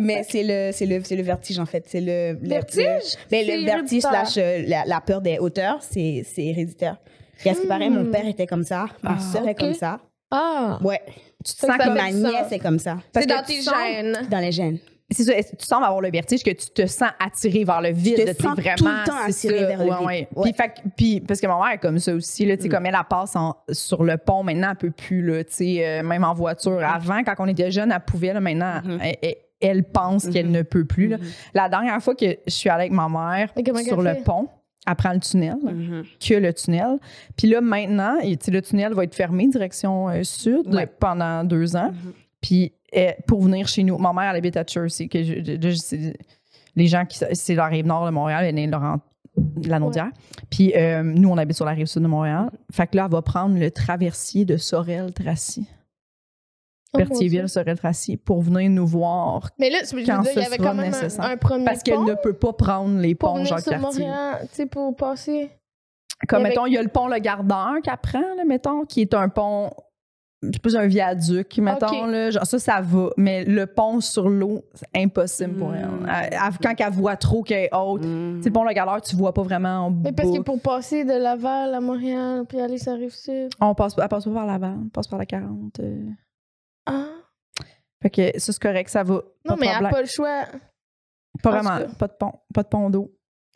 Mais 0.00 0.24
c'est 0.28 0.42
le, 0.42 0.70
c'est 0.72 0.86
le, 0.86 1.00
c'est 1.04 1.14
le 1.16 1.22
vertige, 1.22 1.58
en 1.60 1.66
fait. 1.66 1.84
C'est 1.86 2.00
le, 2.00 2.32
le- 2.32 2.48
Vertige? 2.48 2.82
le- 2.84 2.90
mais 3.30 3.44
C'est 3.44 3.56
le 3.56 3.64
vertige 3.64 4.02
slash 4.02 4.36
euh, 4.38 4.64
la, 4.66 4.84
la 4.84 5.00
peur 5.00 5.20
des 5.22 5.38
hauteurs, 5.38 5.78
c'est, 5.82 6.24
c'est 6.26 6.44
héréditaire. 6.46 6.96
Puis 7.38 7.50
à 7.50 7.54
ce 7.54 7.60
qui 7.62 7.66
paraît, 7.66 7.90
mon 7.90 8.04
Hmm. 8.04 8.10
père 8.10 8.26
était 8.26 8.46
comme 8.46 8.64
ça, 8.64 8.86
ma 9.02 9.12
Ah, 9.16 9.18
soeur 9.18 9.46
est 9.48 9.54
comme 9.54 9.74
ça. 9.74 9.98
Ah! 10.30 10.78
Ouais. 10.82 11.00
Tu 11.44 11.52
te 11.54 11.58
sens 11.60 11.70
ça 11.70 11.78
comme 11.84 11.94
Ma 11.94 12.10
nièce 12.10 12.50
est 12.50 12.58
comme 12.58 12.78
ça. 12.78 12.96
C'est 13.14 13.26
dans 13.26 13.42
tes 13.44 13.60
gènes. 13.62 14.26
Dans 14.28 14.38
les 14.40 14.50
gènes. 14.52 14.78
C'est 15.08 15.22
ça, 15.22 15.32
tu 15.34 15.64
sembles 15.64 15.84
avoir 15.84 16.00
le 16.00 16.10
vertige 16.10 16.42
que 16.42 16.50
tu 16.50 16.66
te 16.70 16.84
sens 16.86 17.10
attiré 17.24 17.62
vers 17.62 17.80
le 17.80 17.90
vide. 17.90 18.16
Te 18.16 18.20
tu 18.22 18.26
sais, 18.26 18.42
sens 18.42 18.56
vraiment, 18.58 18.74
tout 18.76 18.86
le 18.86 19.06
temps 19.06 19.16
attiré 19.24 19.64
vers 19.66 19.78
le 19.78 19.84
Ouais, 19.84 19.96
vide. 19.98 20.06
ouais. 20.06 20.28
Ouais. 20.34 20.42
Puis, 20.42 20.52
fait 20.54 20.72
puis, 20.96 21.20
parce 21.20 21.40
que 21.40 21.46
ma 21.46 21.56
mère 21.58 21.74
est 21.74 21.78
comme 21.78 22.00
ça 22.00 22.12
aussi, 22.12 22.44
là, 22.44 22.56
tu 22.56 22.64
sais, 22.64 22.68
Mm. 22.68 22.72
comme 22.72 22.86
elle, 22.86 22.96
elle 22.98 23.04
passe 23.08 23.36
en- 23.36 23.54
sur 23.70 24.02
le 24.02 24.16
pont, 24.16 24.42
maintenant, 24.42 24.70
elle 24.70 24.76
peut 24.76 24.90
plus, 24.90 25.22
là, 25.22 25.44
tu 25.44 25.52
sais, 25.52 25.86
euh, 25.86 26.02
même 26.02 26.24
en 26.24 26.34
voiture. 26.34 26.80
Avant, 26.84 27.22
quand 27.22 27.34
on 27.38 27.46
était 27.46 27.70
jeune, 27.70 27.92
elle 27.92 28.00
pouvait, 28.00 28.32
là, 28.32 28.40
maintenant, 28.40 28.80
Mhm. 28.82 28.98
elle, 29.00 29.16
elle- 29.22 29.36
elle 29.60 29.84
pense 29.84 30.26
qu'elle 30.28 30.46
Mhm. 30.46 30.52
ne 30.52 30.62
peut 30.62 30.84
plus. 30.86 31.06
là. 31.06 31.18
Mhm. 31.18 31.24
La 31.54 31.68
dernière 31.68 32.02
fois 32.02 32.16
que 32.16 32.26
je 32.44 32.50
suis 32.52 32.68
allée 32.68 32.86
avec 32.86 32.92
ma 32.92 33.08
mère 33.08 33.50
sur 33.84 34.02
le 34.02 34.22
pont, 34.24 34.48
elle 34.86 34.94
prend 34.94 35.12
le 35.12 35.20
tunnel, 35.20 35.56
Mhm. 35.62 36.04
que 36.20 36.34
le 36.34 36.52
tunnel. 36.52 36.98
Puis 37.36 37.48
là, 37.48 37.60
maintenant, 37.60 38.18
et, 38.22 38.38
le 38.50 38.60
tunnel 38.62 38.92
va 38.94 39.04
être 39.04 39.14
fermé 39.14 39.48
direction 39.48 40.08
euh, 40.08 40.22
sud 40.22 40.66
Ouais. 40.74 40.86
pendant 40.86 41.44
deux 41.44 41.76
ans. 41.76 41.90
Mhm. 41.92 42.12
Puis 42.40 42.72
euh, 42.96 43.10
pour 43.26 43.42
venir 43.42 43.66
chez 43.68 43.82
nous, 43.82 43.98
ma 43.98 44.12
mère, 44.12 44.30
elle 44.30 44.36
habite 44.36 44.56
à 44.56 44.64
Chelsea. 44.66 45.08
Que 45.10 45.22
je- 45.22 45.34
je- 45.44 45.68
je- 45.70 45.74
c'est- 45.76 46.16
les 46.76 46.86
gens 46.86 47.04
qui. 47.04 47.18
C'est 47.32 47.54
la 47.54 47.66
rive 47.66 47.86
nord 47.86 48.06
de 48.06 48.10
Montréal, 48.10 48.44
elle 48.44 48.58
est 48.58 48.66
Laurent. 48.66 49.00
La 49.64 49.78
Naudière. 49.78 50.10
Puis 50.50 50.72
euh, 50.74 51.02
nous, 51.02 51.28
on 51.28 51.36
habite 51.36 51.56
sur 51.56 51.66
la 51.66 51.72
rive 51.72 51.86
sud 51.86 52.02
de 52.02 52.06
Montréal. 52.06 52.48
Fait 52.72 52.86
que 52.86 52.96
là, 52.96 53.04
elle 53.04 53.12
va 53.12 53.20
prendre 53.20 53.58
le 53.58 53.70
traversier 53.70 54.46
de 54.46 54.56
Sorel-Tracy. 54.56 55.66
Oh, 56.96 57.08
Berthierville, 57.08 57.30
Dieu. 57.40 57.46
Sorel-Tracy, 57.48 58.16
pour 58.16 58.40
venir 58.42 58.70
nous 58.70 58.86
voir. 58.86 59.50
Mais 59.58 59.70
là, 59.70 59.78
je 59.88 59.94
veux 59.96 60.04
Quand 60.04 60.20
dire, 60.22 60.32
il 60.34 60.38
y 60.40 60.42
ce 60.42 60.46
avait 60.48 60.56
sera 60.56 60.68
quand 60.70 60.74
même 60.74 60.86
nécessaire. 60.90 61.24
un, 61.24 61.30
un 61.30 61.36
premier 61.36 61.64
Parce 61.64 61.82
qu'elle 61.82 62.02
ne 62.04 62.14
peut 62.14 62.32
pas 62.34 62.52
prendre 62.52 62.98
les 62.98 63.14
ponts 63.14 63.44
Jacques-Cartier. 63.44 64.06
Tu 64.54 64.66
pour 64.66 64.94
passer. 64.96 65.50
Comme, 66.28 66.44
mettons, 66.44 66.66
il 66.66 66.72
y 66.72 66.78
a 66.78 66.82
le 66.82 66.88
pont 66.88 67.08
Le 67.08 67.18
Gardeur 67.18 67.74
qu'elle 67.82 67.96
prend, 68.02 68.20
là, 68.36 68.44
mettons, 68.46 68.84
qui 68.86 69.02
est 69.02 69.12
un 69.12 69.28
pont, 69.28 69.70
c'est 70.42 70.60
plus 70.62 70.74
un 70.76 70.86
viaduc, 70.86 71.58
mettons, 71.58 72.06
là. 72.06 72.30
Genre, 72.30 72.46
ça, 72.46 72.58
ça 72.58 72.80
va. 72.80 73.10
Mais 73.18 73.44
le 73.44 73.66
pont 73.66 74.00
sur 74.00 74.28
l'eau, 74.28 74.62
c'est 74.74 74.86
impossible 75.02 75.54
pour 75.58 75.74
elle. 75.74 75.86
Mm. 75.86 76.06
Elle- 76.08 76.30
elle- 76.32 76.58
quand 76.62 76.74
elle 76.78 76.92
voit 76.92 77.16
trop 77.16 77.42
qu'elle 77.42 77.64
est 77.64 77.74
haute, 77.74 78.04
Mhm. 78.04 78.36
tu 78.38 78.42
sais, 78.44 78.48
le 78.48 78.52
pont 78.52 78.64
Le 78.64 78.72
Gardeur, 78.72 79.02
tu 79.02 79.14
vois 79.16 79.34
pas 79.34 79.42
vraiment 79.42 79.86
en 79.86 79.90
Mais 79.90 80.12
parce 80.12 80.30
bas. 80.30 80.38
que 80.38 80.42
pour 80.42 80.60
passer 80.60 81.04
de 81.04 81.12
Laval 81.12 81.74
à 81.74 81.80
Montréal, 81.80 82.44
puis 82.48 82.60
aller 82.60 82.78
sur 82.78 82.92
la 82.92 82.98
rive 82.98 83.14
sud. 83.14 83.50
On 83.60 83.74
passe, 83.74 83.94
elle 84.00 84.08
passe 84.08 84.24
pas 84.24 84.30
par 84.30 84.46
Laval, 84.46 84.76
on 84.86 84.88
passe 84.88 85.08
par 85.08 85.18
la 85.18 85.26
40. 85.26 85.80
euh. 85.80 86.00
Ah! 86.86 87.06
Fait 88.02 88.10
que 88.10 88.38
ça, 88.38 88.52
c'est 88.52 88.62
correct, 88.62 88.88
ça 88.88 89.02
va. 89.02 89.22
Non, 89.44 89.56
mais 89.58 89.66
elle 89.66 89.82
n'a 89.82 89.90
pas 89.90 90.02
le 90.02 90.08
choix. 90.08 90.44
Pas 91.42 91.50
vraiment. 91.50 91.86
Pas 91.98 92.06
de 92.08 92.12
pont. 92.12 92.32
Pas 92.54 92.62
de 92.62 92.68
pont 92.68 92.90
d'eau. 92.90 93.12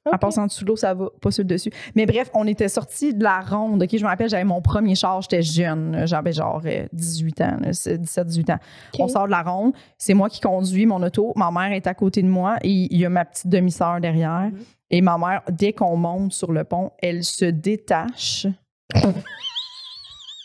Ok. 0.06 0.14
En 0.14 0.18
passant 0.18 0.42
en 0.44 0.46
dessous 0.46 0.64
de 0.64 0.70
l'eau, 0.70 0.76
ça 0.76 0.94
va, 0.94 1.10
pas 1.20 1.30
sur 1.30 1.42
le 1.42 1.48
dessus. 1.48 1.70
Mais 1.94 2.06
bref, 2.06 2.30
on 2.32 2.46
était 2.46 2.68
sortis 2.68 3.12
de 3.12 3.22
la 3.22 3.40
ronde. 3.40 3.82
OK, 3.82 3.90
je 3.92 4.02
me 4.02 4.08
rappelle, 4.08 4.30
j'avais 4.30 4.44
mon 4.44 4.62
premier 4.62 4.94
char, 4.94 5.20
j'étais 5.20 5.42
jeune. 5.42 6.06
J'avais 6.06 6.32
genre 6.32 6.62
euh, 6.64 6.86
18 6.94 7.40
ans, 7.42 7.56
17-18 7.62 8.52
ans. 8.52 8.58
On 8.98 9.08
sort 9.08 9.26
de 9.26 9.30
la 9.30 9.42
ronde. 9.42 9.74
C'est 9.98 10.14
moi 10.14 10.30
qui 10.30 10.40
conduis 10.40 10.86
mon 10.86 11.02
auto. 11.02 11.34
Ma 11.36 11.50
mère 11.50 11.72
est 11.72 11.86
à 11.86 11.92
côté 11.92 12.22
de 12.22 12.28
moi 12.28 12.56
et 12.62 12.70
il 12.70 12.96
y 12.96 13.04
a 13.04 13.10
ma 13.10 13.26
petite 13.26 13.48
demi-sœur 13.48 14.00
derrière. 14.00 14.50
Mhm. 14.50 14.64
Et 14.90 15.02
ma 15.02 15.18
mère, 15.18 15.42
dès 15.50 15.74
qu'on 15.74 15.96
monte 15.96 16.32
sur 16.32 16.50
le 16.50 16.64
pont, 16.64 16.92
elle 17.00 17.22
se 17.22 17.44
détache. 17.44 18.46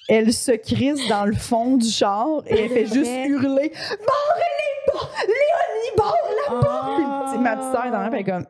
elle 0.08 0.34
se 0.34 0.52
crisse 0.52 1.08
dans 1.08 1.26
le 1.26 1.34
fond 1.36 1.78
du 1.78 1.90
char 1.90 2.44
et 2.48 2.60
elle 2.64 2.70
fait 2.70 2.86
juste 2.86 3.12
hurler 3.26 3.72
Barrez 3.72 4.52
les 4.62 4.92
portes! 4.92 5.16
Léonie, 5.28 5.98
barre 5.98 6.16
la 6.48 6.60
porte! 6.62 7.32
Puis, 7.32 7.40
ma 7.40 7.56
petite 7.56 7.72
sœur 7.72 7.86
est 7.86 7.92
dans 7.92 8.00
la 8.00 8.18
elle 8.18 8.26
comme 8.26 8.46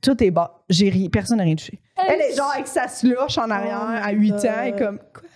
Tout 0.00 0.24
est 0.24 0.30
bas. 0.30 0.64
J'ai 0.68 0.88
ri. 0.88 1.08
Personne 1.08 1.38
n'a 1.38 1.44
rien 1.44 1.54
touché. 1.54 1.78
Elle 1.96 2.20
est 2.20 2.34
genre 2.34 2.52
avec 2.52 2.66
sa 2.66 2.88
slush 2.88 3.38
en 3.38 3.50
arrière 3.50 3.80
Oh 3.82 4.08
à 4.08 4.12
my 4.12 4.18
8 4.18 4.32
ans. 4.32 4.62
Est 4.64 4.78
comme 4.78 4.98
Quoi? 4.98 5.28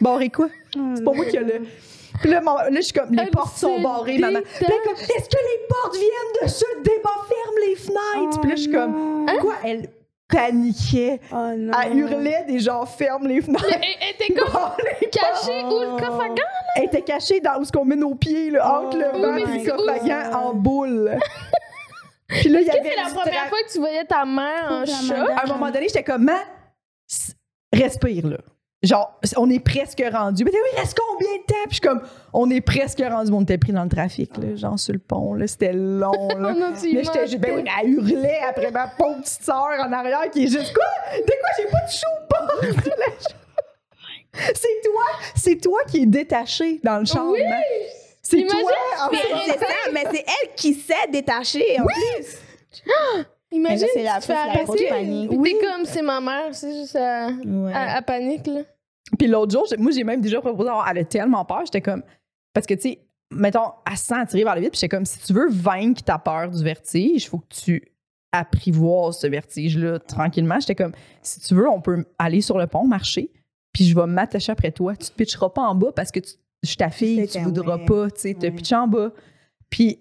Barré 0.00 0.28
quoi? 0.28 0.48
C'est 0.94 1.04
pas 1.04 1.12
moi 1.12 1.24
qui 1.24 1.38
a 1.38 1.42
le. 1.42 1.62
Puis 2.20 2.30
là, 2.30 2.40
là, 2.40 2.68
je 2.70 2.80
suis 2.80 2.92
comme, 2.92 3.10
les 3.10 3.22
Elle 3.22 3.30
portes 3.30 3.56
sont 3.56 3.80
barrées, 3.80 4.18
maman. 4.18 4.38
Puis 4.40 4.66
là, 4.66 4.74
comme, 4.84 4.94
est-ce 4.94 5.28
que 5.28 5.36
les 5.36 5.66
portes 5.68 5.94
viennent 5.96 6.42
de 6.42 6.48
ce 6.48 6.64
débat? 6.82 7.10
Ferme 7.28 7.56
les 7.66 7.74
fenêtres. 7.76 8.40
Puis 8.40 8.50
là, 8.50 8.56
je 8.56 8.62
suis 8.62 8.70
comme, 8.70 9.26
quoi? 9.40 9.54
Elle 9.64 9.88
paniquait. 10.34 11.20
Oh 11.32 11.50
non. 11.56 11.72
Elle 11.84 11.98
hurlait 11.98 12.44
des 12.46 12.58
gens, 12.58 12.84
ferme 12.86 13.26
les 13.26 13.40
fenêtres. 13.40 13.64
Elle 13.70 13.80
elle 14.00 14.14
était 14.14 14.32
comme 14.34 14.50
cachée 15.10 15.64
où 15.64 15.80
le 15.80 15.98
coffre 15.98 16.20
à 16.20 16.28
gants? 16.28 16.42
Elle 16.76 16.84
était 16.84 17.02
cachée 17.02 17.40
dans 17.40 17.58
où 17.60 17.64
ce 17.64 17.72
qu'on 17.72 17.84
met 17.84 17.96
nos 17.96 18.14
pieds, 18.14 18.50
là, 18.50 18.80
entre 18.80 18.96
le 18.98 19.06
Oh 19.14 19.18
banc 19.20 19.36
et 19.36 19.58
le 19.58 19.70
coffre 19.70 19.88
à 19.90 19.98
gants 19.98 20.38
en 20.48 20.54
boule. 20.54 21.10
Puis 22.28 22.48
là, 22.48 22.60
il 22.60 22.66
y 22.66 22.68
Est-ce 22.68 22.76
que 22.76 22.80
avait 22.80 22.90
c'est 22.90 22.96
la 23.14 23.20
première 23.20 23.48
fois 23.48 23.58
que 23.66 23.72
tu 23.72 23.78
voyais 23.78 24.04
ta 24.04 24.24
mère 24.24 24.66
en 24.70 24.86
choc? 24.86 25.30
À 25.36 25.44
un 25.44 25.46
moment 25.46 25.70
donné, 25.70 25.86
j'étais 25.88 26.02
comme, 26.02 26.24
Man, 26.24 26.36
s- 27.10 27.34
respire, 27.72 28.26
là. 28.26 28.38
Genre, 28.84 29.18
on 29.36 29.48
est 29.50 29.60
presque 29.60 30.02
rendu. 30.12 30.44
Mais 30.44 30.50
oui, 30.52 30.78
reste 30.80 30.96
combien 30.98 31.32
de 31.38 31.42
temps? 31.46 31.54
Puis 31.68 31.70
je 31.70 31.74
suis 31.74 31.80
comme, 31.80 32.02
on 32.32 32.50
est 32.50 32.60
presque 32.60 33.00
rendu. 33.00 33.32
On 33.32 33.42
était 33.42 33.58
pris 33.58 33.72
dans 33.72 33.82
le 33.84 33.88
trafic, 33.88 34.36
là, 34.36 34.54
genre 34.56 34.78
sur 34.78 34.92
le 34.92 34.98
pont, 34.98 35.34
là. 35.34 35.46
C'était 35.46 35.72
long, 35.72 36.12
Oh 36.14 36.28
là. 36.38 36.52
non, 36.52 36.72
tu 36.78 36.88
y 36.90 36.94
Là, 36.94 37.02
j'étais 37.02 37.26
juste, 37.26 37.38
ben 37.40 37.56
oui, 37.56 37.62
mais 37.64 37.70
elle 37.82 37.90
hurlait 37.90 38.40
après 38.48 38.70
ma 38.70 38.88
pauvre 38.88 39.20
petite 39.22 39.42
sœur 39.42 39.68
en 39.80 39.92
arrière 39.92 40.28
qui 40.30 40.44
est 40.44 40.48
juste, 40.48 40.72
quoi? 40.74 40.84
De 41.16 41.22
quoi? 41.24 41.48
J'ai 41.58 41.64
pas 41.64 41.80
de 41.80 41.90
chou 41.90 42.06
C'est 44.54 44.80
toi, 44.84 45.04
c'est 45.36 45.56
toi 45.60 45.80
qui 45.88 46.02
es 46.02 46.06
détaché 46.06 46.80
dans 46.82 46.98
le 46.98 47.04
char. 47.04 47.24
Oui! 47.28 47.40
man. 47.42 47.62
C'est 48.20 48.38
Imagine, 48.38 48.58
toi, 48.60 48.72
en 49.06 49.10
Mais 49.12 49.18
fait. 49.18 49.28
c'est 49.52 49.58
ça, 49.58 49.66
mais 49.92 50.04
c'est 50.10 50.24
elle 50.26 50.54
qui 50.56 50.74
s'est 50.74 50.94
détachée 51.12 51.76
en 51.78 51.84
plus. 51.84 52.38
Imagine, 53.52 53.86
Mais 53.94 54.04
ça, 54.04 54.20
c'est 54.24 54.28
la- 54.32 54.34
la 54.34 54.50
arrêter, 54.50 54.88
panique. 54.88 55.30
Oui. 55.32 55.56
T'es 55.60 55.66
comme, 55.66 55.84
c'est 55.84 56.02
ma 56.02 56.20
mère, 56.20 56.48
c'est 56.52 56.72
juste 56.74 56.96
à, 56.96 57.28
Ouais. 57.28 57.72
à- 57.72 57.98
à 57.98 58.02
panique, 58.02 58.46
là. 58.48 58.60
Puis 59.18 59.28
l'autre 59.28 59.52
jour, 59.52 59.66
moi, 59.78 59.92
j'ai 59.92 60.04
même 60.04 60.20
déjà 60.20 60.40
proposé, 60.40 60.70
à- 60.70 60.84
elle 60.90 60.98
a 60.98 61.04
tellement 61.04 61.44
peur, 61.44 61.62
j'étais 61.64 61.80
comme. 61.82 62.02
Parce 62.52 62.66
que, 62.66 62.74
tu 62.74 62.80
sais, 62.82 63.00
mettons, 63.30 63.72
elle 63.90 63.96
se 63.96 64.04
sent 64.04 64.14
attirée 64.14 64.44
vers 64.44 64.54
le 64.54 64.60
vide, 64.62 64.70
puis 64.70 64.80
j'étais 64.80 64.96
comme, 64.96 65.04
si 65.04 65.18
tu 65.20 65.32
veux 65.32 65.48
vaincre 65.50 66.02
ta 66.02 66.18
peur 66.18 66.50
du 66.50 66.62
vertige, 66.64 67.24
il 67.24 67.28
faut 67.28 67.38
que 67.38 67.54
tu 67.54 67.82
apprivoises 68.32 69.18
ce 69.20 69.26
vertige-là 69.26 69.98
tranquillement. 70.00 70.58
J'étais 70.60 70.74
comme, 70.74 70.92
si 71.22 71.40
tu 71.40 71.54
veux, 71.54 71.68
on 71.68 71.80
peut 71.80 72.04
aller 72.18 72.40
sur 72.40 72.58
le 72.58 72.66
pont, 72.66 72.86
marcher, 72.86 73.30
puis 73.72 73.84
je 73.84 73.94
vais 73.94 74.06
m'attacher 74.06 74.52
après 74.52 74.72
toi. 74.72 74.96
Tu 74.96 75.08
te 75.08 75.12
pitcheras 75.14 75.50
pas 75.50 75.62
en 75.62 75.74
bas 75.74 75.92
parce 75.94 76.10
que 76.10 76.20
tu, 76.20 76.32
je 76.62 76.68
suis 76.68 76.76
ta 76.76 76.90
fille, 76.90 77.28
tu 77.28 77.38
voudras 77.40 77.76
ouais. 77.78 77.84
pas, 77.84 78.10
tu 78.10 78.20
sais, 78.20 78.34
te 78.34 78.46
Ouais. 78.46 78.52
pitcher 78.52 78.76
en 78.76 78.88
bas. 78.88 79.10
Puis 79.70 80.00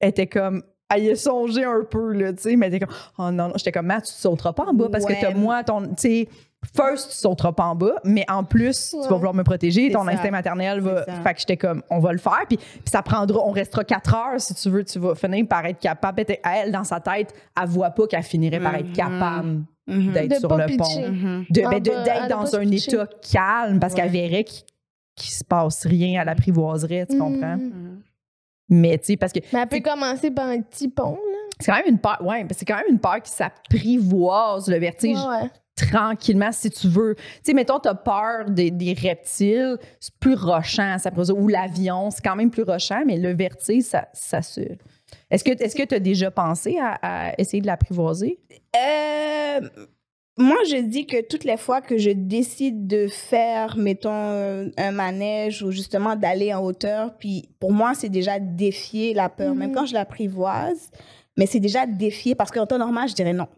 elle 0.00 0.08
était 0.10 0.26
comme, 0.26 0.62
elle 0.90 1.04
y 1.04 1.10
a 1.10 1.16
songé 1.16 1.64
un 1.64 1.84
peu, 1.84 2.12
là, 2.12 2.32
tu 2.32 2.42
sais, 2.42 2.56
mais 2.56 2.66
elle 2.66 2.74
était 2.74 2.86
comme, 2.86 2.96
oh 3.18 3.30
non, 3.30 3.48
non. 3.48 3.52
J'étais 3.56 3.72
comme, 3.72 3.86
Matt, 3.86 4.06
tu 4.06 4.12
sauteras 4.12 4.52
pas 4.52 4.64
en 4.64 4.74
bas 4.74 4.88
parce 4.90 5.04
que 5.04 5.12
t'as 5.20 5.34
moi, 5.34 5.62
ton, 5.64 5.82
tu 5.88 5.94
sais, 5.98 6.28
first, 6.76 7.10
tu 7.10 7.16
sauteras 7.16 7.52
pas 7.52 7.64
en 7.64 7.74
bas, 7.74 7.94
mais 8.04 8.24
en 8.28 8.44
plus, 8.44 8.90
tu 8.90 9.08
vas 9.08 9.16
vouloir 9.16 9.34
me 9.34 9.42
protéger, 9.44 9.90
ton 9.90 10.04
ça. 10.04 10.10
instinct 10.12 10.30
maternel 10.30 10.80
va. 10.80 11.04
Fait 11.22 11.34
que 11.34 11.40
j'étais 11.40 11.56
comme, 11.56 11.82
on 11.90 11.98
va 11.98 12.12
le 12.12 12.18
faire, 12.18 12.44
puis, 12.48 12.56
puis 12.56 12.82
ça 12.86 13.02
prendra, 13.02 13.40
on 13.44 13.50
restera 13.50 13.84
quatre 13.84 14.14
heures 14.14 14.40
si 14.40 14.54
tu 14.54 14.68
veux, 14.70 14.84
tu 14.84 14.98
vas 14.98 15.14
finir 15.14 15.46
par 15.48 15.64
être 15.66 15.78
capable. 15.80 16.24
Elle, 16.44 16.72
dans 16.72 16.84
sa 16.84 17.00
tête, 17.00 17.34
elle 17.60 17.68
voit 17.68 17.90
pas 17.90 18.06
qu'elle 18.06 18.22
finirait 18.22 18.60
par 18.60 18.74
être 18.74 18.86
Mhm. 18.88 18.92
capable 18.92 19.62
Mhm. 19.86 20.12
d'être 20.12 20.38
sur 20.40 20.56
le 20.56 20.76
pont. 20.76 21.00
Mhm. 21.10 21.44
De- 21.50 21.62
En 21.62 21.70
ben, 21.70 21.80
d'être 21.80 22.28
dans 22.28 22.54
un 22.56 22.70
état 22.70 23.06
calme 23.32 23.80
parce 23.80 23.94
qu'elle 23.94 24.10
verrait 24.10 24.44
qu'il 24.44 25.30
se 25.32 25.42
passe 25.44 25.86
rien, 25.86 26.20
elle 26.22 26.28
apprivoiserait, 26.28 27.06
tu 27.10 27.18
comprends? 27.18 27.58
Mais 28.70 28.98
tu 28.98 29.04
sais, 29.06 29.16
parce 29.16 29.32
que 29.32 29.38
Mais 29.52 29.60
elle 29.62 29.68
peut 29.68 29.80
commencer 29.80 30.30
par 30.30 30.46
un 30.48 30.60
petit 30.60 30.88
pont, 30.88 31.12
là. 31.12 31.38
c'est 31.58 31.72
quand 31.72 31.78
même 31.78 31.88
une 31.88 31.98
peur, 31.98 32.18
ouais, 32.22 32.46
c'est 32.54 32.66
quand 32.66 32.76
même 32.76 32.84
une 32.90 32.98
peur 32.98 33.22
qui 33.22 33.30
s'apprivoise 33.30 34.68
le 34.68 34.76
vertige 34.78 35.16
Ouais, 35.16 35.42
ouais. 35.42 35.50
Tranquillement 35.86 36.52
si 36.52 36.70
tu 36.70 36.88
veux. 36.88 37.14
Tu 37.16 37.22
sais, 37.44 37.54
mettons, 37.54 37.78
t'as 37.78 37.94
peur 37.94 38.48
des, 38.50 38.70
des 38.70 38.92
reptiles, 38.92 39.78
c'est 40.00 40.14
plus 40.14 40.34
rochant, 40.34 40.96
ça 40.98 41.10
peut- 41.10 41.30
ou 41.32 41.48
l'avion, 41.48 42.10
c'est 42.10 42.22
quand 42.24 42.36
même 42.36 42.50
plus 42.50 42.62
rochant, 42.64 43.02
mais 43.06 43.16
le 43.18 43.34
vertige, 43.34 43.84
ça, 43.84 44.08
ça 44.12 44.42
se. 44.42 44.60
Est-ce 45.30 45.42
que 45.44 45.84
tu 45.84 45.94
as 45.94 46.00
déjà 46.00 46.30
pensé 46.30 46.78
à, 46.80 46.98
à 47.30 47.32
essayer 47.40 47.60
de 47.62 47.66
l'apprivoiser? 47.66 48.38
Euh, 48.76 49.60
moi, 50.36 50.56
je 50.70 50.76
dis 50.82 51.06
que 51.06 51.26
toutes 51.26 51.44
les 51.44 51.56
fois 51.56 51.80
que 51.80 51.98
je 51.98 52.10
décide 52.10 52.86
de 52.86 53.08
faire, 53.08 53.76
mettons, 53.76 54.10
un 54.76 54.90
manège 54.92 55.62
ou 55.62 55.70
justement 55.70 56.14
d'aller 56.14 56.52
en 56.54 56.62
hauteur, 56.62 57.16
puis 57.18 57.48
pour 57.58 57.72
moi, 57.72 57.94
c'est 57.94 58.08
déjà 58.08 58.38
défier 58.38 59.14
la 59.14 59.28
peur. 59.28 59.54
Même 59.54 59.70
Mhm. 59.70 59.74
quand 59.74 59.86
je 59.86 59.94
l'apprivoise, 59.94 60.90
mais 61.36 61.46
c'est 61.46 61.60
déjà 61.60 61.86
défier 61.86 62.34
parce 62.34 62.50
qu'en 62.50 62.66
temps 62.66 62.78
normal, 62.78 63.08
je 63.08 63.14
dirais 63.14 63.32
non. 63.32 63.48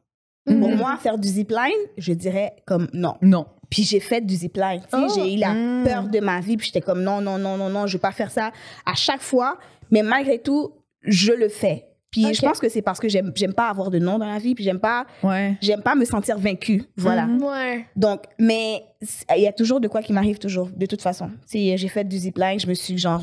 Pour 0.46 0.54
Mhm. 0.70 0.76
moi, 0.76 0.96
faire 0.96 1.18
du 1.18 1.28
zipline, 1.28 1.70
je 1.98 2.12
dirais 2.12 2.52
comme 2.66 2.88
non. 2.92 3.14
Non. 3.22 3.46
Puis 3.68 3.82
j'ai 3.84 4.00
fait 4.00 4.20
du 4.24 4.34
zipline. 4.34 4.80
Tu 4.90 4.98
sais, 4.98 5.04
Oh. 5.08 5.12
J'ai 5.14 5.34
eu 5.34 5.38
la 5.38 5.52
Mm. 5.54 5.84
peur 5.84 6.08
de 6.08 6.18
ma 6.20 6.40
vie. 6.40 6.56
Puis 6.56 6.66
j'étais 6.68 6.80
comme 6.80 7.02
non, 7.02 7.20
non, 7.20 7.38
non, 7.38 7.56
non, 7.56 7.68
non, 7.68 7.86
je 7.86 7.92
vais 7.94 8.00
pas 8.00 8.10
faire 8.12 8.30
ça 8.30 8.50
à 8.86 8.94
chaque 8.94 9.20
fois. 9.20 9.58
Mais 9.90 10.02
malgré 10.02 10.38
tout, 10.38 10.72
je 11.02 11.32
le 11.32 11.48
fais. 11.48 11.86
Puis 12.10 12.34
je 12.34 12.40
pense 12.40 12.58
que 12.58 12.68
c'est 12.68 12.82
parce 12.82 12.98
que 12.98 13.08
j'aime 13.08 13.30
j'aime 13.36 13.52
pas 13.54 13.68
avoir 13.68 13.88
de 13.90 14.00
nom 14.00 14.18
dans 14.18 14.26
la 14.26 14.38
vie. 14.38 14.54
Puis 14.56 14.64
j'aime 14.64 14.80
pas, 14.80 15.06
Ouais. 15.22 15.56
j'aime 15.60 15.82
pas 15.82 15.94
me 15.94 16.04
sentir 16.04 16.36
vaincue. 16.38 16.82
Voilà. 16.96 17.26
Mhm. 17.26 17.42
Ouais. 17.44 17.86
Donc, 17.94 18.22
mais 18.38 18.82
il 19.36 19.42
y 19.42 19.46
a 19.46 19.52
toujours 19.52 19.78
de 19.78 19.86
quoi 19.86 20.02
qui 20.02 20.12
m'arrive 20.12 20.38
toujours, 20.38 20.68
de 20.74 20.86
toute 20.86 21.02
façon. 21.02 21.28
Tu 21.48 21.58
sais, 21.58 21.76
j'ai 21.76 21.88
fait 21.88 22.02
du 22.02 22.16
zipline, 22.18 22.58
je 22.58 22.66
me 22.66 22.74
suis 22.74 22.98
genre 22.98 23.22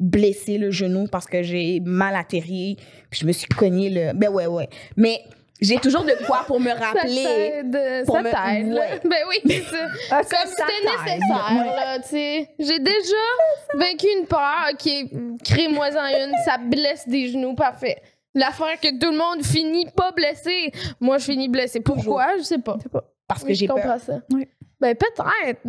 blessé 0.00 0.58
le 0.58 0.70
genou 0.72 1.06
parce 1.06 1.26
que 1.26 1.42
j'ai 1.44 1.80
mal 1.80 2.16
atterri. 2.16 2.76
Puis 3.10 3.20
je 3.20 3.26
me 3.26 3.32
suis 3.32 3.46
cogné 3.48 3.90
le. 3.90 4.12
Ben 4.18 4.28
ouais, 4.30 4.46
ouais. 4.46 4.68
Mais 4.96 5.20
j'ai 5.60 5.76
toujours 5.78 6.04
de 6.04 6.12
quoi 6.26 6.44
pour 6.46 6.60
me 6.60 6.68
Ça 6.70 6.74
rappeler. 6.74 7.24
t'aide, 7.24 8.04
pour 8.06 8.16
ça 8.16 8.22
me- 8.22 8.30
t'aide, 8.30 8.72
là. 8.72 8.80
ouais. 8.80 9.00
Ben 9.04 9.22
oui, 9.28 9.36
c'est 9.46 9.62
ça. 9.62 9.86
Ah, 10.10 10.20
Comme 10.22 10.30
ça 10.30 10.38
c'était 10.46 10.90
nécessaire, 10.90 11.76
là, 11.76 11.98
tu 12.00 12.08
sais. 12.08 12.48
J'ai 12.58 12.78
déjà 12.78 13.24
vaincu 13.74 14.06
une 14.20 14.26
peur, 14.26 14.68
ok, 14.72 15.38
crée-moi-en 15.44 16.06
une, 16.26 16.32
ça 16.44 16.58
blesse 16.58 17.08
des 17.08 17.28
genoux, 17.28 17.54
parfait. 17.54 17.96
L'affaire 18.34 18.78
que 18.80 18.90
tout 18.98 19.10
le 19.10 19.16
monde 19.16 19.42
finit 19.44 19.86
pas 19.96 20.12
blessé, 20.12 20.70
moi 21.00 21.16
je 21.18 21.24
finis 21.24 21.48
blessé. 21.48 21.80
Pourquoi? 21.80 22.36
Je 22.38 22.42
sais 22.42 22.58
pas. 22.58 22.76
Parce 23.26 23.42
que 23.42 23.48
Oui, 23.48 23.54
j'ai 23.54 23.66
peur. 23.66 23.76
comprends 23.76 23.98
ça. 23.98 24.20
Oui. 24.32 24.46
Ben 24.78 24.94
peut-être. 24.94 25.60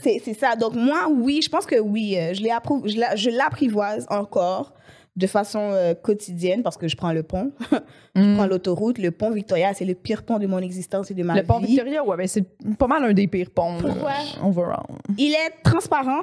C'est 0.00 0.34
ça. 0.34 0.54
Donc, 0.54 0.74
moi, 0.74 1.08
oui, 1.10 1.40
je 1.42 1.48
pense 1.50 1.66
que 1.66 1.74
oui, 1.80 2.16
euh, 2.16 2.32
je 2.34 3.30
l'apprivoise 3.30 4.06
encore 4.08 4.72
de 5.16 5.26
façon 5.28 5.70
euh, 5.72 5.94
quotidienne 5.94 6.62
parce 6.62 6.76
que 6.76 6.88
je 6.88 6.96
prends 6.96 7.12
le 7.12 7.22
pont, 7.22 7.52
je 8.16 8.20
Mm. 8.20 8.36
prends 8.36 8.46
l'autoroute. 8.46 8.98
Le 8.98 9.10
pont 9.10 9.30
Victoria, 9.30 9.72
c'est 9.74 9.84
le 9.84 9.94
pire 9.94 10.24
pont 10.24 10.38
de 10.38 10.46
mon 10.46 10.58
existence 10.58 11.10
et 11.10 11.14
de 11.14 11.22
ma 11.22 11.34
Le 11.34 11.42
pont 11.44 11.58
vie. 11.58 11.66
Victoria, 11.68 12.04
ouais, 12.04 12.16
ben 12.16 12.26
c'est 12.26 12.44
pas 12.78 12.86
mal 12.86 13.04
un 13.04 13.12
des 13.12 13.26
pires 13.28 13.50
ponts. 13.50 13.76
là, 13.76 13.82
Pourquoi? 13.82 14.12
Overall. 14.42 14.84
Il 15.18 15.32
est 15.34 15.62
transparent. 15.62 16.22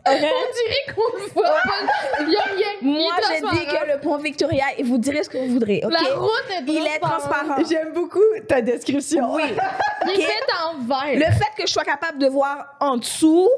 On 0.06 0.10
dirait 0.12 0.94
qu'on 0.94 1.16
le 1.18 1.26
voit 1.32 1.42
pas. 1.64 2.24
Y 2.30 2.36
a 2.36 2.42
rien. 2.42 2.66
Il 2.82 2.88
est 2.88 2.92
Moi, 2.92 3.12
je 3.22 3.58
dis 3.58 3.64
que 3.66 3.92
le 3.94 4.00
pont 4.00 4.18
Victoria, 4.18 4.64
et 4.76 4.82
vous 4.82 4.98
direz 4.98 5.22
ce 5.24 5.30
que 5.30 5.38
vous 5.38 5.54
voudrez? 5.54 5.80
La 5.82 6.14
route 6.14 6.30
est 6.50 6.62
Il 6.70 6.86
est 6.86 6.98
transparent. 6.98 7.56
J'aime 7.66 7.94
beaucoup 7.94 8.20
ta 8.46 8.60
description. 8.60 9.34
Oui. 9.34 9.42
Il 10.14 10.20
est 10.20 10.26
en 10.62 10.78
verre. 10.84 11.14
Le 11.16 11.32
fait 11.34 11.50
que 11.56 11.66
je 11.66 11.72
sois 11.72 11.84
capable 11.84 12.18
de 12.18 12.26
voir 12.26 12.76
en 12.80 12.98
dessous 12.98 13.48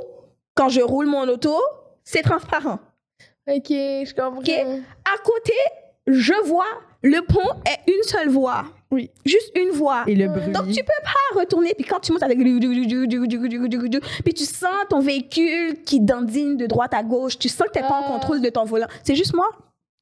quand 0.54 0.68
je 0.68 0.80
roule 0.80 1.06
mon 1.06 1.28
auto, 1.28 1.56
c'est 2.06 2.22
transparent. 2.22 2.78
Ok, 3.48 3.68
je 3.68 4.14
comprends. 4.14 4.38
Ok. 4.38 4.48
À 4.48 5.18
côté, 5.22 5.52
je 6.06 6.32
vois 6.46 6.64
le 7.02 7.20
pont 7.20 7.48
est 7.66 7.90
une 7.92 8.02
seule 8.04 8.28
voie. 8.28 8.64
Oui. 8.90 9.10
Juste 9.24 9.52
une 9.56 9.70
voie. 9.70 10.04
Et 10.06 10.14
le 10.14 10.28
bruit. 10.28 10.52
Donc, 10.52 10.68
tu 10.68 10.82
peux 10.82 11.02
pas 11.02 11.38
retourner. 11.40 11.74
Puis 11.74 11.84
quand 11.84 12.00
tu 12.00 12.12
montes 12.12 12.22
avec... 12.22 12.38
Puis 12.38 14.34
tu 14.34 14.44
sens 14.44 14.70
ton 14.88 15.00
véhicule 15.00 15.82
qui 15.84 16.00
dandine 16.00 16.56
de 16.56 16.66
droite 16.66 16.94
à 16.94 17.02
gauche. 17.02 17.38
Tu 17.38 17.48
sens 17.48 17.66
que 17.68 17.72
tu 17.72 17.80
n'es 17.82 17.88
pas 17.88 17.94
en 17.94 18.04
Ah. 18.04 18.12
contrôle 18.12 18.40
de 18.40 18.48
ton 18.48 18.64
volant. 18.64 18.86
C'est 19.04 19.14
juste 19.16 19.34
moi 19.34 19.48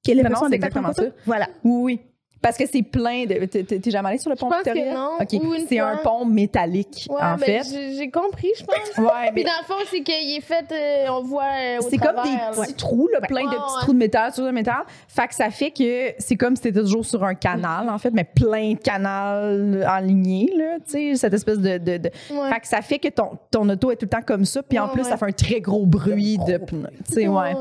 qui 0.02 0.10
ai 0.12 0.14
l'impression 0.14 0.48
d'être 0.48 0.62
en 0.64 0.66
exactement 0.66 0.92
ça. 0.92 1.02
Voilà. 1.26 1.48
Oui, 1.64 1.82
oui. 1.82 2.00
Parce 2.44 2.58
que 2.58 2.64
c'est 2.70 2.82
plein 2.82 3.24
de. 3.24 3.46
t'es- 3.46 3.90
jamais 3.90 4.10
allé 4.10 4.18
sur 4.18 4.28
le 4.28 4.36
pont 4.36 4.50
pense 4.50 4.62
que 4.64 4.70
Victoria? 4.70 4.92
non. 4.94 5.12
Ou 5.48 5.54
une 5.54 5.66
C'est 5.66 5.78
un 5.78 5.96
pont 5.96 6.26
métallique, 6.26 7.06
Ouais, 7.08 7.16
en 7.22 7.36
ben, 7.36 7.62
fait. 7.64 7.94
j'ai 7.96 8.10
compris, 8.10 8.50
je 8.58 8.64
pense. 8.64 8.98
Ouais, 8.98 9.06
Puis 9.34 9.36
mais 9.36 9.44
dans 9.44 9.50
le 9.60 9.64
fond, 9.66 9.80
c'est 9.90 10.02
qu'il 10.02 10.36
est 10.36 10.42
fait, 10.42 10.66
euh, 10.70 11.06
on 11.10 11.22
voit 11.22 11.44
euh, 11.44 11.78
c'est 11.88 11.96
comme 11.96 12.22
des 12.22 12.28
là. 12.30 12.50
petits 12.54 12.74
trous, 12.74 13.08
là, 13.10 13.22
plein 13.22 13.44
de 13.44 13.48
petits 13.48 13.78
trous 13.80 13.92
de 13.94 13.98
métal 13.98 14.32
sur 14.34 14.44
le 14.44 14.52
métal. 14.52 14.82
Fait 15.08 15.26
que 15.26 15.34
ça 15.34 15.48
fait 15.48 15.70
que 15.70 16.12
c'est 16.18 16.36
comme 16.36 16.54
si 16.54 16.62
t'étais 16.62 16.80
toujours 16.80 17.06
sur 17.06 17.24
un 17.24 17.34
canal, 17.34 17.88
en 17.88 17.96
fait, 17.96 18.10
mais 18.12 18.24
plein 18.24 18.72
de 18.74 18.78
canals 18.78 19.82
alignés, 19.88 20.52
là, 20.54 20.76
tu 20.84 20.90
sais, 21.12 21.16
cette 21.16 21.32
espèce 21.32 21.58
de. 21.58 21.78
de, 21.78 21.96
de-. 21.96 22.10
Fait 22.28 22.60
que 22.60 22.66
ça 22.68 22.82
fait 22.82 22.98
que 22.98 23.08
ton, 23.08 23.30
ton 23.50 23.66
auto 23.70 23.90
est 23.90 23.96
tout 23.96 24.04
le 24.04 24.10
temps 24.10 24.22
comme 24.26 24.44
ça, 24.44 24.62
puis 24.62 24.78
en 24.78 24.88
plus, 24.88 25.04
ça 25.04 25.16
fait 25.16 25.24
un 25.26 25.32
très 25.32 25.60
gros 25.62 25.86
bruit 25.86 26.36
de 26.46 26.58
pneus. 26.58 26.88
Tu 27.08 27.14
sais, 27.14 27.26
ouais. 27.28 27.54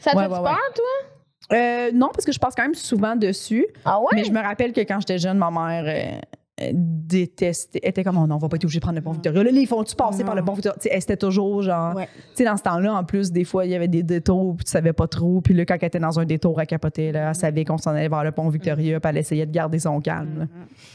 Ça 0.00 0.12
te 0.12 0.18
fait 0.18 0.28
peur, 0.28 0.42
toi? 0.74 1.10
Euh, 1.52 1.90
non, 1.92 2.08
parce 2.12 2.24
que 2.24 2.32
je 2.32 2.38
passe 2.38 2.54
quand 2.54 2.62
même 2.62 2.74
souvent 2.74 3.16
dessus. 3.16 3.66
Ah 3.84 4.00
ouais? 4.00 4.06
Mais 4.14 4.24
je 4.24 4.32
me 4.32 4.40
rappelle 4.40 4.72
que 4.72 4.80
quand 4.80 4.98
j'étais 5.00 5.18
jeune, 5.18 5.36
ma 5.38 5.50
mère 5.50 5.84
euh, 5.86 6.70
détestait. 6.72 7.80
Elle 7.82 7.90
était 7.90 8.04
comme, 8.04 8.16
oh 8.16 8.26
non, 8.26 8.36
on 8.36 8.38
va 8.38 8.48
pas 8.48 8.56
être 8.56 8.64
obligé 8.64 8.78
de 8.78 8.82
prendre 8.84 8.96
le 8.96 9.02
pont 9.02 9.10
Victoria. 9.12 9.42
Là, 9.42 9.50
ils 9.52 9.66
font-tu 9.66 9.94
passer 9.96 10.24
par 10.24 10.34
le 10.34 10.42
pont 10.44 10.52
Victoria? 10.54 10.78
Elle, 10.90 11.16
toujours 11.18 11.62
genre. 11.62 11.94
Ouais. 11.96 12.06
Tu 12.30 12.36
sais, 12.36 12.44
dans 12.44 12.56
ce 12.56 12.62
temps-là, 12.62 12.94
en 12.94 13.04
plus, 13.04 13.30
des 13.32 13.44
fois, 13.44 13.64
il 13.66 13.72
y 13.72 13.74
avait 13.74 13.88
des 13.88 14.02
détours, 14.02 14.56
puis 14.56 14.64
tu 14.64 14.70
savais 14.70 14.92
pas 14.92 15.06
trop. 15.08 15.40
Puis 15.40 15.52
là, 15.52 15.64
quand 15.64 15.76
elle 15.80 15.86
était 15.88 15.98
dans 15.98 16.18
un 16.18 16.24
détour, 16.24 16.60
elle 16.60 16.66
capotait. 16.66 17.12
Là, 17.12 17.28
elle 17.30 17.34
savait 17.34 17.64
qu'on 17.64 17.78
s'en 17.78 17.90
allait 17.90 18.08
vers 18.08 18.24
le 18.24 18.32
pont 18.32 18.48
Victoria, 18.48 19.00
puis 19.00 19.10
elle 19.10 19.18
essayait 19.18 19.46
de 19.46 19.52
garder 19.52 19.80
son 19.80 20.00
calme. 20.00 20.48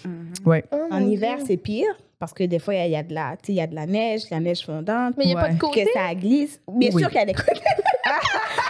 là. 0.06 0.10
Ouais. 0.46 0.64
Oh, 0.72 0.78
En 0.92 1.02
hiver, 1.02 1.38
c'est 1.46 1.58
pire 1.58 1.94
parce 2.20 2.34
que 2.34 2.44
des 2.44 2.60
fois, 2.60 2.74
il 2.76 2.78
y, 2.78 2.82
a- 2.82 2.86
il 2.88 2.92
y 2.92 2.96
a 2.98 3.04
de 3.04 3.14
la, 3.14 3.32
tu 3.38 3.48
sais, 3.48 3.52
il 3.54 3.56
y 3.56 3.62
a 3.62 3.68
de 3.68 3.76
la 3.76 3.86
neige, 3.86 4.24
la 4.32 4.40
neige 4.42 4.66
fondante. 4.66 5.16
Mais 5.18 5.24
il 5.26 5.28
n'y 5.28 5.36
a 5.38 5.42
pas 5.42 5.50
de 5.54 5.60
côté. 5.60 5.86
que 5.86 5.92
ça 5.94 6.14
glisse. 6.16 6.60
Bien 6.68 6.90
Oui. 6.94 7.02
sûr 7.02 7.10
qu'il 7.10 7.20
y 7.20 7.24
a 7.24 7.26
des 7.26 7.34
côtés. 7.34 7.52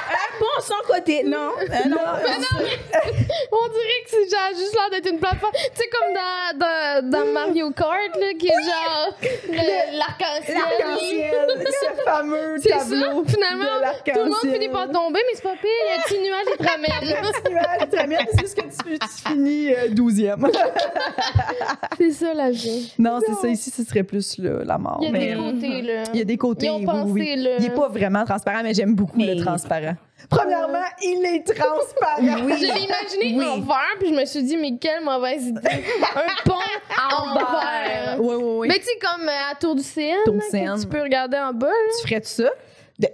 un 0.60 0.62
sans 0.62 0.94
côté, 0.94 1.24
non. 1.24 1.50
Euh, 1.60 1.88
non. 1.90 1.98
On 3.52 3.68
dirait 3.68 4.02
que 4.04 4.10
c'est 4.10 4.30
genre 4.30 4.50
juste 4.58 4.74
l'air 4.74 4.90
d'être 4.92 5.12
une 5.12 5.20
plateforme. 5.20 5.52
Tu 5.54 5.60
sais, 5.76 5.90
comme 5.90 6.14
dans, 6.14 6.60
dans, 6.60 7.10
dans 7.10 7.32
Mario 7.32 7.72
Kart, 7.72 8.16
là, 8.20 8.28
qui 8.38 8.48
est 8.48 8.64
genre 8.66 9.10
l'arc-en-ciel. 9.94 10.58
L'arc-en-ciel, 10.58 11.66
ce 11.68 12.04
fameux 12.06 12.56
C'est 12.62 12.70
ça, 12.70 12.80
finalement. 12.86 13.24
de. 13.26 14.12
Tout 14.12 14.20
le 14.20 14.26
monde 14.26 14.54
finit 14.54 14.70
par 14.70 14.90
tomber, 14.90 15.20
mais 15.28 15.34
c'est 15.36 15.44
pas 15.44 15.56
pire. 15.62 15.70
Il 15.86 15.90
y 15.90 15.92
a 15.92 16.00
un 16.00 16.02
petit 16.04 16.20
nuage 16.20 16.46
qui 16.52 16.64
te 16.64 16.70
ramène. 16.70 17.90
Tu 17.92 17.98
ramènes, 17.98 18.20
c'est 18.34 18.42
juste 18.42 18.56
que 18.56 18.90
tu, 18.90 19.00
tu 19.00 19.08
finis 19.30 19.74
euh, 19.74 19.90
12e. 19.90 20.52
c'est 21.98 22.12
ça, 22.12 22.34
la 22.34 22.52
vie. 22.52 22.94
non, 22.98 23.20
c'est 23.26 23.34
ça. 23.36 23.48
Ici, 23.48 23.70
ce 23.70 23.84
serait 23.84 24.04
plus 24.04 24.38
la 24.40 24.78
mort. 24.78 25.00
Il 25.02 25.06
y 25.06 25.10
a 25.10 25.12
mais 25.12 25.28
des 25.28 25.36
côtés, 25.36 25.82
là. 25.82 26.04
il 26.14 26.18
y 26.20 26.22
a 26.22 26.26
des 26.26 26.38
côtés. 26.38 26.66
Ils 26.68 26.72
ont 26.72 26.78
oui, 26.80 26.86
pensé, 26.86 27.12
oui. 27.12 27.36
là. 27.38 27.50
Il 27.60 27.64
n'est 27.64 27.74
pas 27.76 27.88
vraiment 27.90 28.26
transparent, 28.26 28.62
mais 28.64 28.74
j'aime 28.74 28.96
beaucoup 28.96 29.18
Mais- 29.18 29.36
le 29.36 29.44
transparent. 29.44 29.96
Premièrement, 30.30 30.84
il 31.02 31.26
est 31.26 31.44
transparent. 31.44 32.22
Oui. 32.22 32.54
Je 32.58 32.74
l'ai 32.74 32.82
imaginé 32.82 33.38
Oui. 33.38 33.46
en 33.46 33.60
verre, 33.62 33.96
puis 34.00 34.10
je 34.10 34.14
me 34.14 34.26
suis 34.26 34.44
dit, 34.44 34.58
mais 34.58 34.78
quelle 34.78 35.04
mauvaise 35.04 35.46
idée. 35.48 35.62
Un 36.16 36.44
pont 36.46 36.56
en 37.12 37.36
verre. 37.36 38.18
Oui, 38.20 38.36
oui, 38.36 38.44
oui. 38.60 38.68
Mais 38.68 38.78
tu 38.80 38.86
sais, 38.86 38.98
comme 39.00 39.28
euh, 39.28 39.52
à 39.52 39.56
Tour 39.56 39.76
du 39.76 39.84
Seine, 39.84 40.18
Tour 40.26 40.34
du 40.34 40.40
là, 40.40 40.46
que 40.46 40.52
Seine. 40.52 40.80
tu 40.82 40.88
peux 40.88 41.02
regarder 41.02 41.38
en 41.38 41.54
bas. 41.54 41.68
là. 41.68 41.74
tu 42.02 42.08
ferais-tu 42.08 42.28
ça? 42.28 42.50
De- 43.00 43.08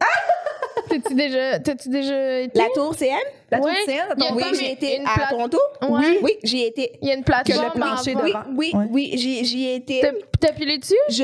T'as-tu 0.88 1.14
déjà, 1.14 1.58
t'as-tu 1.58 1.88
déjà 1.88 2.40
été? 2.40 2.58
La 2.58 2.66
tour 2.74 2.94
CN? 2.96 3.08
La 3.50 3.58
tour 3.58 3.66
Ouais. 3.66 3.98
a 3.98 4.12
attends, 4.12 4.34
Oui, 4.34 4.42
j'ai 4.58 4.72
été 4.72 5.00
à 5.04 5.14
plate- 5.14 5.28
Toronto. 5.30 5.58
Ouais. 5.88 6.18
Oui, 6.22 6.32
j'y 6.42 6.62
ai 6.62 6.66
été. 6.68 6.92
Il 7.02 7.08
y 7.08 7.10
a 7.10 7.14
une 7.14 7.24
Que 7.24 7.30
le 7.32 7.44
plateforme 7.44 7.72
plancher 7.72 8.12
avant. 8.12 8.22
Oui, 8.22 8.28
devant. 8.30 8.42
oui, 8.56 8.72
Ouais. 8.74 8.84
oui, 8.90 9.10
j'y 9.14 9.44
j'y 9.44 9.66
ai 9.66 9.74
été. 9.76 10.00
T'as 10.00 10.12
t'as 10.48 10.52
pilé 10.52 10.78
dessus? 10.78 10.94
Je, 11.08 11.14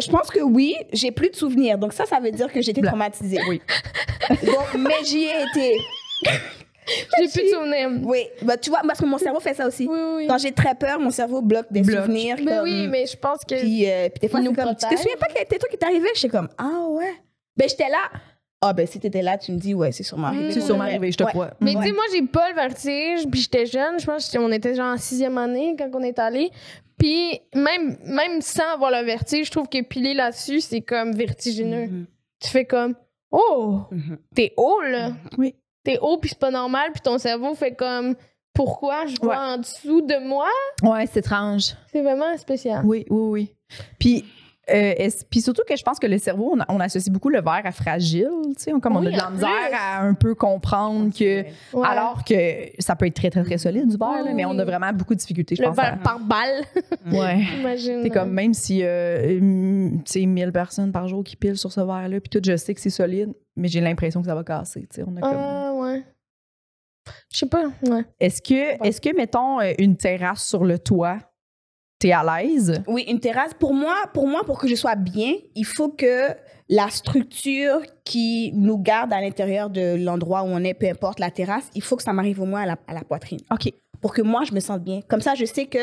je 0.00 0.10
pense 0.10 0.30
que 0.30 0.40
oui, 0.40 0.76
j'ai 0.92 1.10
plus 1.12 1.30
de 1.30 1.36
souvenirs. 1.36 1.78
Donc 1.78 1.92
ça, 1.92 2.06
ça 2.06 2.18
veut 2.20 2.30
dire 2.30 2.52
que 2.52 2.60
j'étais 2.62 2.80
traumatisée. 2.82 3.38
Oui. 3.48 3.60
Donc, 4.44 4.74
mais 4.78 5.04
j'y 5.04 5.24
ai 5.24 5.42
été. 5.42 5.78
J'ai 7.18 7.28
plus 7.28 7.44
de 7.44 7.48
souvenirs. 7.48 7.90
Oui, 8.04 8.26
bah, 8.42 8.58
tu 8.58 8.68
vois, 8.68 8.80
parce 8.86 9.00
que 9.00 9.06
mon 9.06 9.16
cerveau 9.16 9.40
fait 9.40 9.54
ça 9.54 9.66
aussi. 9.66 9.86
Oui, 9.90 9.98
oui. 10.16 10.26
Quand 10.26 10.36
j'ai 10.36 10.52
très 10.52 10.74
peur, 10.74 11.00
mon 11.00 11.10
cerveau 11.10 11.40
bloque 11.40 11.64
des 11.70 11.80
Bloque. 11.80 12.04
souvenirs. 12.04 12.36
Mais 12.38 12.44
comme- 12.56 12.64
oui, 12.64 12.88
mais 12.88 13.06
je 13.06 13.16
pense 13.16 13.38
que. 13.48 13.54
Puis, 13.58 13.90
euh, 13.90 14.10
puis 14.10 14.20
des 14.20 14.28
fois, 14.28 14.40
nous 14.40 14.52
comme, 14.52 14.68
tu 14.76 14.86
te 14.86 14.94
souviens 14.94 15.16
pas 15.18 15.28
a 15.28 15.44
des 15.44 15.58
trucs 15.58 15.70
qui 15.70 15.78
t'arrivaient? 15.78 16.10
Je 16.12 16.18
suis 16.18 16.28
comme, 16.28 16.48
ah 16.58 16.84
ouais. 16.90 17.14
Ben, 17.56 17.66
j'étais 17.70 17.88
là. 17.88 18.10
Ah, 18.66 18.72
ben, 18.72 18.86
si 18.86 18.98
t'étais 18.98 19.20
là, 19.22 19.36
tu 19.38 19.52
me 19.52 19.58
dis, 19.58 19.74
ouais, 19.74 19.92
c'est 19.92 20.02
sûrement 20.02 20.28
arrivé. 20.28 20.52
C'est 20.52 20.60
sûrement 20.62 20.84
arrivé, 20.84 21.12
je 21.12 21.16
te 21.18 21.24
Ouais. 21.24 21.30
crois. 21.30 21.50
Mais 21.60 21.76
Ouais. 21.76 21.84
sais, 21.86 21.92
moi, 21.92 22.04
j'ai 22.12 22.22
pas 22.22 22.48
le 22.48 22.54
vertige, 22.54 23.26
puis 23.30 23.40
j'étais 23.40 23.66
jeune. 23.66 23.98
Je 24.00 24.06
pense 24.06 24.30
qu'on 24.30 24.50
était 24.52 24.74
genre 24.74 24.94
en 24.94 24.96
sixième 24.96 25.36
année 25.38 25.74
quand 25.78 25.90
on 25.94 26.00
est 26.02 26.18
allé. 26.18 26.50
Puis 26.98 27.40
même, 27.54 27.96
même 28.04 28.40
sans 28.40 28.72
avoir 28.74 28.90
le 28.90 29.04
vertige, 29.04 29.46
je 29.46 29.50
trouve 29.50 29.68
que 29.68 29.82
piler 29.82 30.14
là-dessus, 30.14 30.60
c'est 30.60 30.80
comme 30.80 31.12
vertigineux. 31.12 31.86
Mhm. 31.88 32.06
Tu 32.40 32.48
fais 32.48 32.64
comme, 32.64 32.94
oh, 33.30 33.80
Mhm. 33.90 34.16
t'es 34.34 34.52
haut, 34.56 34.80
là. 34.80 35.10
Oui. 35.36 35.54
T'es 35.82 35.98
haut, 36.00 36.16
puis 36.18 36.30
c'est 36.30 36.38
pas 36.38 36.50
normal, 36.50 36.90
puis 36.92 37.02
ton 37.02 37.18
cerveau 37.18 37.54
fait 37.54 37.74
comme, 37.74 38.14
pourquoi 38.54 39.04
je 39.06 39.16
vois 39.20 39.34
Ouais. 39.34 39.52
en 39.54 39.58
dessous 39.58 40.00
de 40.00 40.16
moi? 40.26 40.48
Ouais, 40.82 41.04
c'est 41.06 41.18
étrange. 41.20 41.74
C'est 41.92 42.00
vraiment 42.02 42.36
spécial. 42.38 42.82
Oui, 42.86 43.04
oui, 43.10 43.20
oui. 43.30 43.54
Puis, 43.98 44.24
euh, 44.72 45.08
puis 45.30 45.40
surtout 45.40 45.62
que 45.68 45.76
je 45.76 45.82
pense 45.82 45.98
que 45.98 46.06
le 46.06 46.18
cerveau, 46.18 46.56
on, 46.68 46.80
associe 46.80 47.12
beaucoup 47.12 47.28
le 47.28 47.40
verre 47.42 47.62
à 47.64 47.72
fragile. 47.72 48.28
Tu 48.56 48.64
sais, 48.64 48.72
comme 48.80 48.96
on 48.96 49.04
a 49.06 49.10
de 49.10 49.16
la 49.16 49.30
misère 49.30 49.48
plus. 49.48 49.74
à 49.76 50.00
un 50.02 50.14
peu 50.14 50.34
comprendre 50.34 51.10
que. 51.12 51.42
Ouais. 51.76 51.86
Alors 51.86 52.24
que 52.24 52.34
ça 52.78 52.96
peut 52.96 53.06
être 53.06 53.14
très, 53.14 53.30
très, 53.30 53.42
très 53.44 53.58
solide 53.58 53.88
du 53.88 53.96
verre, 53.96 54.22
Oui, 54.24 54.34
mais 54.34 54.44
on 54.44 54.58
a 54.58 54.64
vraiment 54.64 54.92
beaucoup 54.92 55.14
de 55.14 55.18
difficultés, 55.20 55.56
je 55.56 55.62
le 55.62 55.68
pense. 55.68 55.76
verre 55.76 55.94
à- 55.94 56.02
par 56.02 56.18
balle, 56.20 56.62
Ouais. 57.12 57.40
imagine. 57.58 58.00
C'est 58.02 58.10
comme 58.10 58.30
même 58.30 58.54
si 58.54 58.80
euh, 58.82 59.38
tu 60.04 60.20
sais 60.20 60.26
1000 60.26 60.52
personnes 60.52 60.92
par 60.92 61.08
jour 61.08 61.22
qui 61.24 61.36
pilent 61.36 61.56
sur 61.58 61.72
ce 61.72 61.80
verre 61.80 62.08
là 62.08 62.20
puis 62.20 62.30
tout 62.30 62.40
je 62.44 62.56
sais 62.56 62.74
que 62.74 62.80
c'est 62.80 62.90
solide 62.90 63.32
mais 63.56 63.68
j'ai 63.68 63.80
l'impression 63.80 64.20
que 64.20 64.26
ça 64.26 64.34
va 64.34 64.44
casser 64.44 64.80
tu 64.82 64.96
sais 64.96 65.04
on 65.06 65.16
a 65.16 65.20
comme 65.20 65.30
Ah, 65.34 65.72
ouais. 65.74 66.02
Je 67.30 67.38
sais 67.38 67.46
pas, 67.46 67.64
ouais. 67.88 68.04
Est-ce 68.18 68.40
que 68.40 68.82
est-ce 68.86 69.00
que 69.00 69.14
mettons 69.14 69.60
euh, 69.60 69.72
une 69.78 69.96
terrasse 69.96 70.46
sur 70.46 70.64
le 70.64 70.78
toit 70.78 71.18
t'es 72.04 72.12
à 72.12 72.22
l'aise? 72.22 72.82
Oui, 72.86 73.04
une 73.08 73.18
terrasse. 73.18 73.54
Pour 73.54 73.72
moi, 73.72 73.94
pour 74.12 74.28
moi, 74.28 74.44
pour 74.44 74.58
que 74.58 74.68
je 74.68 74.74
sois 74.74 74.94
bien, 74.94 75.32
il 75.54 75.64
faut 75.64 75.88
que 75.88 76.34
la 76.68 76.90
structure 76.90 77.80
qui 78.04 78.52
nous 78.54 78.76
garde 78.76 79.10
à 79.12 79.22
l'intérieur 79.22 79.70
de 79.70 79.96
l'endroit 79.96 80.42
où 80.42 80.48
on 80.48 80.62
est, 80.64 80.74
peu 80.74 80.86
importe 80.86 81.18
la 81.18 81.30
terrasse, 81.30 81.70
il 81.74 81.82
faut 81.82 81.96
que 81.96 82.02
ça 82.02 82.12
m'arrive 82.12 82.42
au 82.42 82.44
moins 82.44 82.62
à 82.62 82.66
la, 82.66 82.76
à 82.86 82.92
la 82.92 83.00
poitrine. 83.00 83.40
OK 83.50 83.72
Pour 84.02 84.12
que 84.12 84.20
moi, 84.20 84.44
je 84.44 84.52
me 84.52 84.60
sente 84.60 84.82
bien. 84.82 85.00
Comme 85.08 85.22
ça, 85.22 85.34
je 85.34 85.46
sais 85.46 85.64
que 85.64 85.78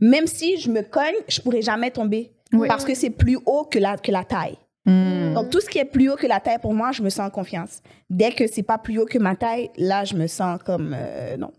même 0.00 0.26
si 0.26 0.56
je 0.56 0.70
me 0.70 0.80
cogne, 0.80 1.14
je 1.28 1.42
pourrai 1.42 1.60
jamais 1.60 1.90
tomber. 1.90 2.32
Oui. 2.54 2.68
Parce 2.68 2.84
que 2.84 2.94
c'est 2.94 3.10
plus 3.10 3.38
haut 3.44 3.64
que 3.64 3.78
la, 3.78 3.98
que 3.98 4.10
la 4.10 4.24
taille. 4.24 4.56
Hmm. 4.86 5.34
Donc, 5.34 5.50
tout 5.50 5.60
ce 5.60 5.68
qui 5.68 5.78
est 5.78 5.84
plus 5.84 6.08
haut 6.08 6.16
que 6.16 6.26
la 6.26 6.40
taille, 6.40 6.58
pour 6.58 6.72
moi, 6.72 6.92
je 6.92 7.02
me 7.02 7.10
sens 7.10 7.26
en 7.26 7.30
confiance. 7.30 7.82
Dès 8.08 8.32
que 8.32 8.46
c'est 8.46 8.62
pas 8.62 8.78
plus 8.78 8.98
haut 8.98 9.04
que 9.04 9.18
ma 9.18 9.36
taille, 9.36 9.68
là, 9.76 10.04
je 10.04 10.14
me 10.14 10.26
sens 10.26 10.58
comme 10.64 10.96
euh, 10.96 11.36
non. 11.36 11.50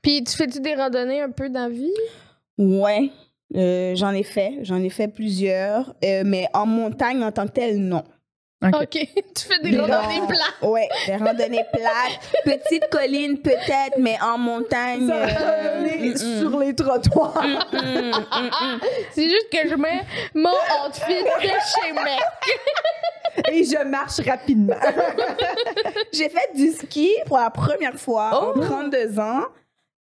Puis 0.00 0.24
tu 0.24 0.34
fais-tu 0.34 0.60
des 0.60 0.74
randonnées 0.74 1.20
un 1.20 1.30
peu 1.30 1.50
dans 1.50 1.64
la 1.64 1.68
vie? 1.68 1.92
Ouais, 2.58 3.10
euh, 3.56 3.94
j'en 3.96 4.12
ai 4.12 4.22
fait. 4.22 4.58
J'en 4.62 4.82
ai 4.82 4.90
fait 4.90 5.08
plusieurs. 5.08 5.94
Euh, 6.04 6.22
mais 6.24 6.46
en 6.54 6.66
montagne, 6.66 7.22
en 7.22 7.32
tant 7.32 7.46
que 7.46 7.52
telle, 7.52 7.78
non. 7.78 8.04
OK. 8.62 8.90
Tu 9.34 9.46
fais 9.46 9.58
des 9.62 9.78
randonnées 9.78 10.20
ran- 10.20 10.26
plates. 10.26 10.62
Ouais, 10.70 10.88
des 11.06 11.16
randonnées 11.16 11.64
plates. 11.72 12.20
Petite 12.44 12.88
colline, 12.90 13.38
peut-être, 13.38 13.96
mais 13.98 14.18
en 14.22 14.36
montagne. 14.36 15.08
Ça 15.08 15.14
euh, 15.14 15.80
mm, 15.80 16.10
mm, 16.10 16.16
sur 16.40 16.58
les 16.58 16.74
trottoirs. 16.74 17.42
mm, 17.42 17.76
mm, 17.76 18.10
mm. 18.10 18.80
C'est 19.12 19.30
juste 19.30 19.48
que 19.50 19.66
je 19.68 19.74
mets 19.76 20.02
mon 20.34 20.50
outfit 20.86 21.22
de 21.22 21.48
chez 21.48 21.92
Mec. 21.92 23.50
et 23.50 23.64
je 23.64 23.82
marche 23.84 24.20
rapidement. 24.28 24.76
J'ai 26.12 26.28
fait 26.28 26.50
du 26.54 26.70
ski 26.72 27.10
pour 27.26 27.38
la 27.38 27.48
première 27.50 27.94
fois 27.94 28.52
Oh! 28.54 28.58
en 28.58 28.62
32 28.62 29.18
ans. 29.18 29.44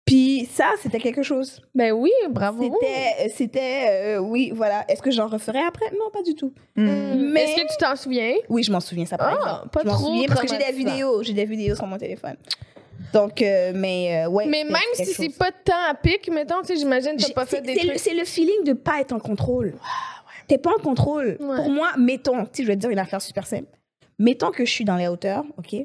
Puis 0.09 0.49
ça, 0.51 0.71
c'était 0.81 0.99
quelque 0.99 1.21
chose. 1.23 1.61
Ben 1.75 1.91
oui, 1.91 2.11
bravo. 2.29 2.63
C'était, 2.63 3.29
c'était, 3.29 3.85
euh, 3.89 4.17
oui, 4.19 4.51
voilà. 4.55 4.83
Est-ce 4.87 5.01
que 5.01 5.11
j'en 5.11 5.27
referais 5.27 5.63
après? 5.63 5.85
Non, 5.91 6.09
pas 6.11 6.23
du 6.23 6.33
tout. 6.35 6.51
Hmm. 6.75 7.31
Mais- 7.31 7.43
Est-ce 7.43 7.55
que 7.55 7.67
tu 7.71 7.77
t'en 7.79 7.95
souviens? 7.95 8.33
Oui, 8.49 8.63
je 8.63 8.71
m'en 8.71 8.79
souviens, 8.79 9.05
ça 9.05 9.17
par 9.17 9.27
Ah, 9.27 9.35
exemple. 9.35 9.69
pas 9.69 9.81
je 9.83 9.87
trop 9.89 10.05
souviens 10.07 10.27
parce 10.27 10.41
que 10.41 10.47
j'ai 10.47 10.57
des 10.57 10.71
vidéos. 10.71 11.23
J'ai 11.23 11.33
des 11.33 11.45
vidéos 11.45 11.75
sur 11.75 11.85
mon 11.85 11.97
téléphone. 11.97 12.35
Donc, 13.13 13.41
euh, 13.41 13.71
mais 13.75 14.23
euh, 14.25 14.29
ouais. 14.29 14.45
Mais 14.47 14.63
même 14.63 14.81
si 14.93 15.05
c'est 15.05 15.29
pas 15.37 15.51
tant 15.51 15.73
à 15.89 15.93
pic, 15.93 16.29
mettons, 16.31 16.61
tu 16.61 16.67
sais, 16.67 16.75
j'imagine 16.75 17.15
t'as 17.17 17.29
pas 17.33 17.45
fait 17.45 17.61
des 17.61 17.75
trucs. 17.75 17.97
C'est 17.99 18.13
le 18.13 18.25
feeling 18.25 18.63
de 18.65 18.73
pas 18.73 18.99
être 19.01 19.13
en 19.13 19.19
contrôle. 19.19 19.73
T'es 20.47 20.57
pas 20.57 20.71
en 20.71 20.81
contrôle. 20.81 21.37
Ouais. 21.39 21.55
Pour 21.57 21.69
moi, 21.69 21.91
mettons, 21.97 22.43
tu 22.45 22.49
sais, 22.53 22.63
je 22.63 22.67
vais 22.67 22.75
te 22.75 22.81
dire 22.81 22.89
une 22.89 22.99
affaire 22.99 23.21
super 23.21 23.45
simple. 23.47 23.67
Mettons 24.17 24.51
que 24.51 24.65
je 24.65 24.71
suis 24.71 24.83
dans 24.85 24.95
les 24.97 25.07
hauteurs, 25.07 25.43
OK? 25.57 25.75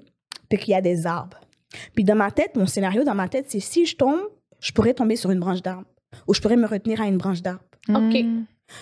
Puis 0.49 0.59
qu'il 0.59 0.71
y 0.71 0.75
a 0.75 0.81
des 0.81 1.07
arbres. 1.07 1.39
Puis 1.95 2.05
dans 2.05 2.15
ma 2.17 2.31
tête, 2.31 2.57
mon 2.57 2.67
scénario 2.67 3.05
dans 3.05 3.15
ma 3.15 3.29
tête, 3.29 3.47
c'est 3.49 3.61
si 3.61 3.87
je 3.87 3.97
tombe, 3.97 4.21
je 4.61 4.73
pourrais 4.73 4.95
tomber 4.95 5.17
sur 5.17 5.31
une 5.31 5.41
branche 5.41 5.63
d'arbre. 5.63 5.85
Ou 6.29 6.35
je 6.35 6.41
pourrais 6.41 6.57
me 6.57 6.67
retenir 6.67 7.01
à 7.01 7.07
une 7.07 7.19
branche 7.19 7.43
d'arbre. 7.43 7.63
OK. 7.89 8.25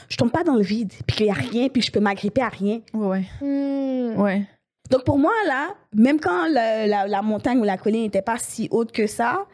Je 0.09 0.17
tombe 0.17 0.31
pas 0.31 0.45
dans 0.45 0.55
le 0.55 0.63
vide, 0.63 0.93
puis 1.07 1.17
qu'il 1.17 1.27
y 1.27 1.31
a 1.31 1.35
rien, 1.35 1.69
puis 1.69 1.83
je 1.83 1.91
peux 1.91 1.99
m'agripper 2.01 2.41
à 2.43 2.49
rien. 2.49 2.81
Ouais. 2.95 3.25
Hmm. 3.41 4.21
Ouais. 4.21 4.47
Donc 4.91 5.05
pour 5.05 5.19
moi, 5.19 5.33
là, 5.47 5.75
même 5.95 6.21
quand 6.21 6.47
la, 6.49 6.87
la- 6.87 7.07
la 7.09 7.23
montagne 7.23 7.59
ou 7.59 7.65
la 7.65 7.77
colline 7.79 8.03
n'était 8.03 8.23
pas 8.23 8.37
si 8.39 8.69
haute 8.71 8.93
que 8.93 9.07
ça, 9.07 9.47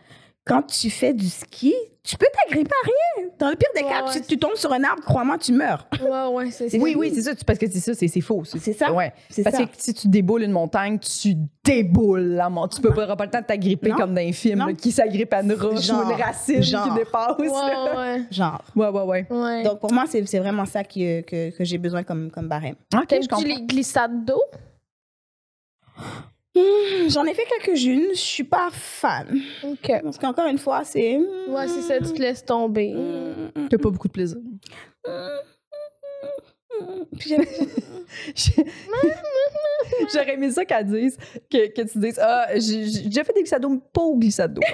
quand 0.48 0.62
tu 0.62 0.88
fais 0.90 1.12
du 1.12 1.28
ski, 1.28 1.74
tu 2.02 2.16
peux 2.16 2.26
t'agripper 2.32 2.70
à 2.82 2.86
rien. 2.86 3.28
Dans 3.38 3.50
le 3.50 3.56
pire 3.56 3.68
des 3.76 3.82
Ouais, 3.82 3.90
cas, 3.90 4.04
ouais. 4.06 4.12
tu, 4.20 4.26
tu 4.26 4.38
tombes 4.38 4.54
sur 4.56 4.72
un 4.72 4.82
arbre, 4.82 5.02
crois-moi, 5.04 5.36
tu 5.36 5.52
meurs. 5.52 5.86
Ouais, 6.02 6.26
ouais, 6.34 6.50
c'est 6.50 6.70
ça. 6.70 6.78
Oui, 6.78 6.94
oui, 6.96 7.12
c'est 7.14 7.20
ça. 7.22 7.34
tu- 7.34 7.44
Parce 7.44 7.58
que 7.58 7.70
c'est 7.70 7.80
ça, 7.80 7.92
c'est 7.94 8.20
faux. 8.22 8.42
C'est 8.44 8.72
ça. 8.72 8.90
Ouais. 8.92 9.12
Parce 9.44 9.56
ça. 9.56 9.64
que 9.66 9.72
si 9.76 9.92
tu 9.92 10.08
déboules 10.08 10.42
une 10.44 10.52
montagne, 10.52 10.98
tu 10.98 11.34
déboules 11.62 12.20
la 12.34 12.48
montagne. 12.48 12.76
Tu 12.76 12.82
peux 12.82 12.94
pas, 12.94 13.14
pas 13.14 13.24
le 13.26 13.30
temps 13.30 13.40
de 13.40 13.44
t'agripper 13.46 13.90
comme 13.90 14.14
dans 14.14 14.22
un 14.22 14.32
film 14.32 14.60
là, 14.60 14.72
qui 14.72 14.90
s'agrippe 14.90 15.34
à 15.34 15.42
une 15.42 15.52
roche 15.52 15.82
Genre. 15.82 16.06
ou 16.06 16.10
une 16.10 16.16
racine 16.22 16.62
Genre. 16.62 16.84
qui 16.88 16.94
dépasse. 16.98 17.36
Ouais, 17.38 17.96
ouais. 17.96 18.22
Genre. 18.30 18.62
Ouais, 18.74 18.88
ouais, 18.88 19.02
ouais. 19.02 19.26
ouais. 19.30 19.62
Donc 19.64 19.80
pour 19.80 19.92
moi, 19.92 20.04
c'est 20.08 20.24
c'est 20.26 20.38
vraiment 20.38 20.64
ça 20.64 20.80
euh, 20.80 21.22
que, 21.22 21.50
que 21.56 21.64
j'ai 21.64 21.76
besoin 21.78 22.02
comme, 22.04 22.30
comme 22.30 22.48
barème. 22.48 22.76
OK, 22.94 23.06
je 23.10 23.28
comprends. 23.28 23.44
les 23.44 23.60
glissades 23.62 24.24
d'eau? 24.24 24.42
Hmm, 26.58 27.08
J'en 27.10 27.24
ai 27.24 27.34
fait 27.34 27.44
quelques-unes, 27.44 28.08
je 28.10 28.18
suis 28.18 28.44
pas 28.44 28.68
fan. 28.72 29.38
OK. 29.64 29.92
Parce 30.02 30.18
qu'encore 30.18 30.46
une 30.46 30.58
fois, 30.58 30.82
c'est... 30.84 31.16
hmm, 31.18 31.52
Ouais, 31.52 31.68
c'est 31.68 31.82
ça, 31.82 31.98
tu 31.98 32.12
te 32.12 32.20
laisses 32.20 32.44
tomber. 32.44 32.92
hmm, 32.94 33.68
T'as 33.68 33.78
pas 33.78 33.90
beaucoup 33.90 34.08
de 34.08 34.12
plaisir. 34.12 34.38
Puis 37.18 37.34
J'aurais 40.12 40.34
aimé 40.34 40.50
ça 40.50 40.64
qu'elle 40.64 40.86
dise, 40.86 41.16
que, 41.50 41.68
que 41.68 41.82
tu 41.82 41.98
dises, 41.98 42.18
ah, 42.22 42.46
j'ai 42.56 42.84
déjà 43.08 43.24
fait 43.24 43.32
des 43.32 43.40
glissades 43.40 43.62
d'eau, 43.62 43.68
mais 43.70 43.80
pas 43.92 44.02
au 44.02 44.14
genre. 44.20 44.48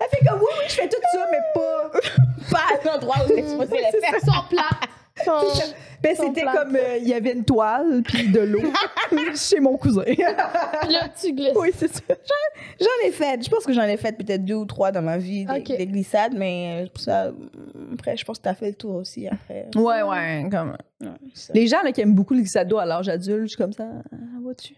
Elle 0.00 0.08
fait 0.08 0.24
comme, 0.26 0.40
oui, 0.40 0.46
oui, 0.58 0.64
je 0.68 0.72
fais 0.74 0.88
tout 0.88 0.96
ça, 1.12 1.26
mais 1.30 1.38
pas. 1.54 1.90
pas 2.50 2.64
à 2.74 2.84
l'endroit 2.92 3.16
où 3.24 3.28
j'étais 3.28 3.48
supposée 3.48 3.76
le 3.78 4.00
faire. 4.00 4.10
Plates. 4.10 4.24
Sont- 4.24 4.56
Ben, 6.02 6.16
c'était 6.16 6.42
comme, 6.42 6.74
euh, 6.74 6.96
il 7.00 7.06
y 7.08 7.14
avait 7.14 7.32
une 7.32 7.44
toile, 7.44 8.02
puis 8.04 8.26
de 8.28 8.40
l'eau, 8.40 8.60
chez 9.36 9.60
mon 9.60 9.76
cousin. 9.76 10.02
Puis 10.04 10.16
là, 10.20 11.08
tu 11.20 11.32
glisses. 11.32 11.52
oui, 11.54 11.70
c'est 11.76 11.86
ça. 11.94 12.00
J'en 12.80 13.06
ai 13.08 13.12
fait. 13.12 13.44
Je 13.44 13.48
pense 13.48 13.64
que 13.64 13.72
j'en 13.72 13.84
ai 13.84 13.96
fait 13.96 14.16
peut-être 14.16 14.44
deux 14.44 14.56
ou 14.56 14.64
trois 14.64 14.90
dans 14.90 15.02
ma 15.02 15.18
vie, 15.18 15.44
des, 15.44 15.52
Ok. 15.60 15.76
des 15.78 15.86
glissades, 15.86 16.32
mais 16.34 16.82
euh, 16.82 16.88
pour 16.92 17.00
ça, 17.00 17.30
mm, 17.30 17.94
après, 17.94 18.16
je 18.16 18.24
pense 18.24 18.38
que 18.38 18.42
tu 18.42 18.48
as 18.48 18.54
fait 18.54 18.66
le 18.70 18.74
tour 18.74 18.96
aussi 18.96 19.28
après. 19.28 19.68
Ouais, 19.76 20.02
ouais, 20.02 20.48
comme. 20.50 20.76
Ouais. 21.00 21.08
Les 21.54 21.68
gens 21.68 21.82
là, 21.82 21.92
qui 21.92 22.00
aiment 22.00 22.14
beaucoup 22.14 22.34
le 22.34 22.40
glissade 22.40 22.66
d'eau 22.66 22.78
à 22.78 22.84
l'âge 22.86 23.08
adulte, 23.08 23.42
je 23.42 23.46
suis 23.48 23.56
comme 23.56 23.72
ça, 23.72 23.84
ah, 24.12 24.16
vois-tu? 24.42 24.74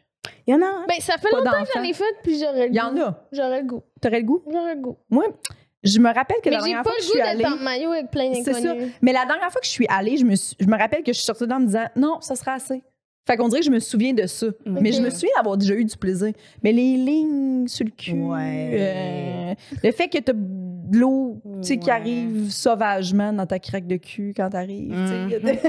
Il 0.46 0.52
y 0.52 0.54
en 0.54 0.60
a. 0.60 0.66
hein? 0.66 0.84
Ben, 0.88 0.96
ça 1.00 1.14
fait 1.16 1.30
Pas 1.30 1.38
longtemps 1.38 1.62
que 1.64 1.70
j'en 1.74 1.82
ai 1.82 1.94
fait, 1.94 2.04
puis 2.22 2.38
j'aurais 2.38 2.66
le 2.66 2.72
Il 2.72 2.76
y 2.76 2.80
en 2.82 2.92
goût. 2.92 3.00
a. 3.00 3.26
J'aurais 3.32 3.60
le 3.62 3.66
goût. 3.66 3.82
T'aurais 4.00 4.20
le 4.20 4.26
goût? 4.26 4.42
J'aurais 4.50 4.74
le 4.74 4.80
goût. 4.82 4.96
Moi, 5.08 5.24
je 5.84 5.98
me 6.00 6.12
rappelle 6.12 6.38
que 6.42 6.48
Mais 6.48 6.56
la 6.56 6.58
dernière 6.62 6.82
fois 6.82 6.92
que 6.96 7.02
je 7.02 7.06
le 7.06 7.10
suis 7.12 7.20
goût 7.20 7.26
allée. 7.26 7.38
d'être 7.44 7.52
en 7.52 7.62
maillot 7.62 7.90
avec 7.92 8.10
plein 8.10 8.32
C'est 8.42 8.52
ça. 8.54 8.74
Mais 9.02 9.12
la 9.12 9.24
dernière 9.26 9.50
fois 9.50 9.60
que 9.60 9.66
je 9.66 9.70
suis 9.72 9.86
allée, 9.88 10.16
je 10.16 10.24
me, 10.24 10.34
suis- 10.34 10.56
je 10.58 10.66
me 10.66 10.76
rappelle 10.78 11.02
que 11.02 11.12
je 11.12 11.18
suis 11.18 11.24
sortie 11.26 11.44
dedans 11.44 11.56
en 11.56 11.60
me 11.60 11.66
disant 11.66 11.84
non, 11.96 12.18
ça 12.20 12.34
sera 12.36 12.54
assez. 12.54 12.82
Fait 13.26 13.36
qu'on 13.38 13.48
dirait 13.48 13.60
que 13.60 13.66
je 13.66 13.70
me 13.70 13.80
souviens 13.80 14.12
de 14.12 14.26
ça. 14.26 14.46
Mais 14.66 14.92
je 14.92 15.00
me 15.00 15.08
souviens 15.08 15.30
d'avoir 15.36 15.56
déjà 15.56 15.72
eu 15.74 15.84
du 15.84 15.96
plaisir. 15.96 16.32
Mais 16.62 16.72
les 16.72 16.96
lignes 16.96 17.66
sur 17.68 17.86
le 17.86 17.90
cul, 17.90 18.12
Ouais. 18.20 18.70
euh, 18.74 19.54
le 19.82 19.92
fait 19.92 20.08
que 20.08 20.18
t'as 20.18 20.34
de 20.34 20.98
l'eau 20.98 21.40
tu 21.62 21.68
sais, 21.68 21.76
qui 21.78 21.86
Ouais. 21.86 21.92
arrive 21.92 22.50
sauvagement 22.50 23.32
dans 23.32 23.46
ta 23.46 23.58
craque 23.58 23.86
de 23.86 23.96
cul 23.96 24.34
quand 24.36 24.50
t'arrives. 24.50 24.92
tu 24.92 25.36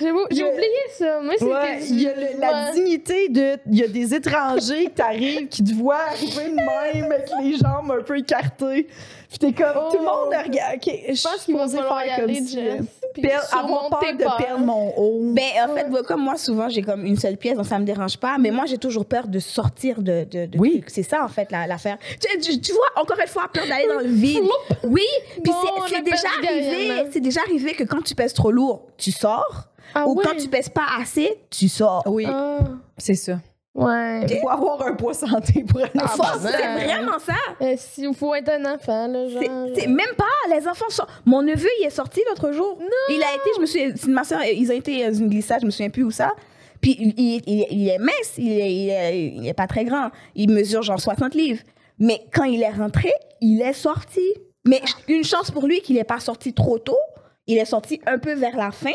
J'ai 0.00 0.10
oublié 0.44 0.68
ça. 0.96 1.20
Moi. 1.20 1.34
Ouais, 1.40 1.78
il 1.88 2.02
y 2.02 2.08
a 2.08 2.14
le- 2.14 2.40
la 2.40 2.50
Ouais. 2.66 2.72
dignité 2.74 3.28
de. 3.28 3.58
Il 3.70 3.76
y 3.78 3.84
a 3.84 3.88
des 3.88 4.14
étrangers 4.14 4.84
qui 4.84 4.90
t'arrivent, 4.90 5.48
qui 5.48 5.64
te 5.64 5.74
voient 5.74 5.96
arriver 6.10 6.50
de 6.50 6.54
même 6.56 7.04
avec 7.12 7.28
les 7.42 7.56
jambes 7.56 7.90
un 7.98 8.02
peu 8.02 8.18
écartées. 8.18 8.86
Puis 9.28 9.38
t'es 9.38 9.52
comme. 9.52 9.72
Oh. 9.76 9.88
Tout 9.90 9.98
le 9.98 10.04
monde 10.04 10.28
regarde. 10.44 10.76
OK, 10.76 10.92
je 11.08 11.14
Je 11.14 11.22
pense 11.22 11.44
qu'il 11.44 11.54
va 11.56 11.68
falloir 11.68 12.04
y 12.04 12.08
faire 12.08 12.16
comme 12.16 12.24
aller, 12.24 12.34
si, 12.40 12.54
Jess. 12.54 12.80
euh, 13.24 13.58
avoir 13.58 13.88
peur 13.90 14.12
de 14.14 14.42
perdre 14.42 14.64
mon 14.64 14.94
haut. 14.96 15.20
Ben, 15.34 15.42
en 15.68 15.74
fait, 15.74 15.84
bah, 15.90 16.00
comme 16.06 16.22
moi, 16.22 16.36
souvent, 16.36 16.68
j'ai 16.70 16.80
comme 16.82 17.04
une 17.04 17.16
seule 17.18 17.36
pièce, 17.36 17.56
donc 17.56 17.66
ça 17.66 17.78
me 17.78 17.84
dérange 17.84 18.16
pas. 18.16 18.38
Mais 18.38 18.50
moi, 18.50 18.64
j'ai 18.66 18.78
toujours 18.78 19.04
peur 19.04 19.26
de 19.28 19.38
sortir 19.38 20.00
de, 20.00 20.24
de, 20.24 20.46
de 20.46 20.58
Oui. 20.58 20.82
C'est 20.86 21.02
ça, 21.02 21.22
en 21.24 21.28
fait, 21.28 21.50
la- 21.52 21.66
l'affaire. 21.66 21.98
Tu, 22.20 22.38
tu- 22.40 22.60
tu 22.60 22.72
vois, 22.72 23.02
encore 23.02 23.18
une 23.20 23.28
fois, 23.28 23.48
peur 23.52 23.66
d'aller 23.66 23.86
dans 23.88 23.98
le 24.00 24.06
vide. 24.06 24.44
Oui, 24.84 25.02
puis 25.42 25.52
Bon, 25.52 25.54
on 25.76 25.86
c'est- 25.86 26.00
déjà 26.02 26.28
arrivé. 26.42 27.04
C'est 27.12 27.20
déjà 27.20 27.40
arrivé 27.42 27.74
que 27.74 27.84
quand 27.84 28.00
tu 28.02 28.14
pèses 28.14 28.32
trop 28.32 28.50
lourd, 28.50 28.86
tu 28.96 29.10
sors. 29.12 29.64
Ah 29.94 30.06
ou 30.06 30.14
ouais? 30.14 30.24
quand 30.24 30.36
tu 30.36 30.48
pèses 30.48 30.68
pas 30.68 30.86
assez, 31.00 31.38
tu 31.50 31.68
sors. 31.68 32.02
oui, 32.06 32.26
Ah, 32.28 32.58
c'est 32.96 33.14
ça. 33.14 33.38
ouais. 33.74 34.26
Il 34.28 34.38
faut 34.40 34.48
avoir 34.48 34.82
un 34.86 34.94
poids 34.94 35.14
santé 35.14 35.64
pour 35.64 35.80
aller 35.80 35.90
Ah, 35.98 36.12
c'est 36.40 36.52
ben. 36.52 36.84
vraiment 36.84 37.18
ça. 37.18 37.34
Euh, 37.62 37.74
si- 37.76 38.02
Il 38.02 38.14
faut 38.14 38.34
être 38.34 38.48
un 38.50 38.74
enfant, 38.74 39.06
là, 39.06 39.28
genre. 39.28 39.42
C'est- 39.74 39.80
c'est 39.82 39.86
même 39.86 40.14
pas 40.16 40.24
les 40.56 40.66
enfants 40.68 40.88
sont... 40.88 41.04
mon 41.26 41.42
neveu 41.42 41.68
il 41.80 41.86
est 41.86 41.90
sorti 41.90 42.20
l'autre 42.28 42.52
jour 42.52 42.78
il 43.10 43.22
a 43.22 43.34
été 43.34 43.50
je 43.56 43.60
me 43.60 43.66
suis 43.66 43.80
c'est 43.96 44.08
ma 44.08 44.24
soeur 44.24 44.40
ils 44.44 44.70
ont 44.70 44.74
été 44.74 45.06
dans 45.06 45.14
une 45.14 45.28
glissade 45.28 45.60
je 45.60 45.66
me 45.66 45.70
souviens 45.70 45.90
plus 45.90 46.04
où 46.04 46.10
ça 46.10 46.32
puis 46.80 46.96
il, 46.98 47.14
il- 47.18 47.42
il- 47.46 47.66
il 47.70 47.88
est 47.88 47.98
mince 47.98 48.34
il 48.38 48.52
est, 48.52 48.72
il, 48.74 48.88
est, 48.90 49.18
il 49.36 49.46
est 49.48 49.52
pas 49.54 49.66
très 49.66 49.84
grand 49.84 50.10
il 50.34 50.50
mesure 50.50 50.82
genre 50.82 50.98
60 51.00 51.34
livres 51.34 51.60
mais 51.98 52.22
quand 52.32 52.44
il 52.44 52.62
est 52.62 52.70
rentré 52.70 53.12
il 53.40 53.60
est 53.60 53.72
sorti 53.74 54.22
mais 54.66 54.80
une 55.08 55.22
chance 55.24 55.50
pour 55.50 55.66
lui 55.66 55.80
qu'il 55.82 55.96
n'est 55.96 56.04
pas 56.04 56.20
sorti 56.20 56.52
trop 56.54 56.78
tôt 56.78 56.98
il 57.46 57.58
est 57.58 57.64
sorti 57.66 58.00
un 58.06 58.18
peu 58.18 58.32
vers 58.34 58.56
la 58.56 58.70
fin 58.70 58.90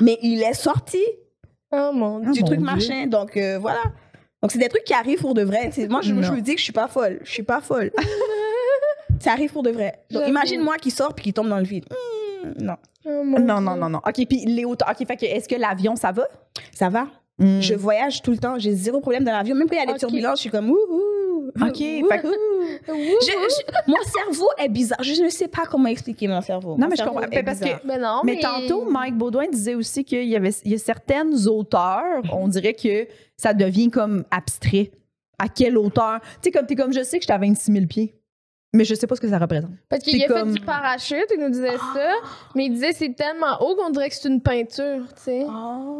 mais 0.00 0.18
il 0.22 0.42
est 0.42 0.54
sorti 0.54 1.02
Oh 1.72 1.90
mon 1.92 2.20
dieu. 2.20 2.32
Du 2.32 2.40
mon 2.40 2.46
truc 2.46 2.58
Dieu. 2.58 2.66
machin 2.66 3.06
donc 3.06 3.36
euh, 3.36 3.58
voilà 3.58 3.82
donc 4.42 4.52
c'est 4.52 4.58
des 4.58 4.68
trucs 4.68 4.84
qui 4.84 4.94
arrivent 4.94 5.20
pour 5.20 5.34
de 5.34 5.42
vrai 5.42 5.70
C'est- 5.72 5.88
moi 5.88 6.00
je, 6.02 6.08
je 6.08 6.14
Non. 6.14 6.32
me 6.32 6.40
dis 6.40 6.52
que 6.54 6.58
je 6.58 6.64
suis 6.64 6.72
pas 6.72 6.88
folle 6.88 7.20
je 7.24 7.30
suis 7.30 7.42
pas 7.42 7.60
folle 7.60 7.90
ça 9.20 9.32
arrive 9.32 9.52
pour 9.52 9.62
de 9.62 9.70
vrai 9.70 9.92
donc 10.10 10.20
J'avoue. 10.20 10.30
imagine 10.30 10.60
moi 10.62 10.76
qui 10.76 10.90
sort 10.90 11.14
puis 11.14 11.24
qui 11.24 11.32
tombe 11.32 11.48
dans 11.48 11.58
le 11.58 11.64
vide 11.64 11.84
Hmm, 12.44 12.52
non 12.64 12.76
Oh 13.08 13.22
mon 13.24 13.38
Non, 13.38 13.56
Dieu. 13.58 13.64
non, 13.64 13.76
non, 13.76 13.88
non. 13.88 13.98
OK, 14.06 14.26
puis 14.28 14.44
les 14.46 14.64
hauteurs. 14.64 14.88
OK, 14.90 15.06
fait 15.06 15.16
que 15.16 15.24
est-ce 15.24 15.48
que 15.48 15.54
l'avion, 15.54 15.94
ça 15.94 16.10
va? 16.10 16.26
ça 16.74 16.88
va 16.88 17.06
Hmm. 17.38 17.60
je 17.60 17.74
voyage 17.74 18.22
tout 18.22 18.30
le 18.30 18.38
temps 18.38 18.58
j'ai 18.58 18.72
zéro 18.72 18.98
problème 19.00 19.22
dans 19.22 19.32
l'avion 19.32 19.54
même 19.54 19.68
quand 19.68 19.76
il 19.76 19.86
y 19.86 19.90
a 19.90 19.92
des 19.92 19.98
turbulences 19.98 20.38
je 20.38 20.40
suis 20.42 20.50
comme 20.50 20.70
ouh 20.70 21.50
OK, 21.62 21.76
fait 21.78 22.02
que- 22.22 22.28
je, 22.88 23.26
je- 23.26 23.90
mon 23.90 24.02
cerveau 24.02 24.48
est 24.58 24.68
bizarre 24.68 25.02
je 25.02 25.22
ne 25.22 25.28
sais 25.28 25.48
pas 25.48 25.62
comment 25.70 25.88
expliquer 25.88 26.28
mon 26.28 26.40
cerveau 26.40 26.76
Non, 26.78 26.86
Mon 26.86 26.88
mais 26.88 26.96
je 26.96 27.04
comprends. 27.04 27.20
Parce 27.44 27.60
que-. 27.60 27.86
Mais 27.86 27.98
non, 27.98 28.20
Mais 28.24 28.40
tantôt, 28.40 28.84
Mike 28.90 29.16
Baudouin 29.16 29.46
disait 29.50 29.74
aussi 29.74 30.04
qu'il 30.04 30.24
y 30.26 30.34
avait 30.36 30.50
il 30.64 30.72
y 30.72 30.74
a 30.74 30.78
certaines 30.78 31.34
hauteurs, 31.46 32.22
on 32.32 32.48
dirait 32.48 32.74
que 32.74 33.06
ça 33.36 33.54
devient 33.54 33.90
comme 33.90 34.24
abstrait. 34.30 34.90
À 35.38 35.48
quelle 35.48 35.76
hauteur? 35.78 36.20
Tu 36.22 36.28
sais, 36.44 36.50
comme 36.50 36.66
t'es 36.66 36.74
comme 36.74 36.92
je 36.92 37.02
sais 37.02 37.18
que 37.18 37.22
j'étais 37.22 37.32
à 37.34 37.38
26 37.38 37.70
000 37.72 37.86
pieds, 37.86 38.14
mais 38.72 38.84
je 38.84 38.94
sais 38.94 39.06
pas 39.06 39.16
ce 39.16 39.20
que 39.22 39.28
ça 39.28 39.38
représente. 39.38 39.70
Parce 39.88 40.02
qu'il 40.02 40.22
a 40.22 40.26
comme- 40.26 40.52
fait 40.52 40.58
du 40.60 40.64
parachute, 40.66 41.26
il 41.34 41.40
nous 41.40 41.48
disait 41.48 41.76
ça, 41.94 42.10
mais 42.54 42.66
il 42.66 42.70
disait 42.72 42.92
c'est 42.92 43.14
tellement 43.14 43.56
haut 43.60 43.74
qu'on 43.74 43.88
dirait 43.90 44.08
que 44.10 44.14
c'est 44.14 44.28
une 44.28 44.42
peinture, 44.42 45.06
tu 45.16 45.22
sais. 45.22 45.46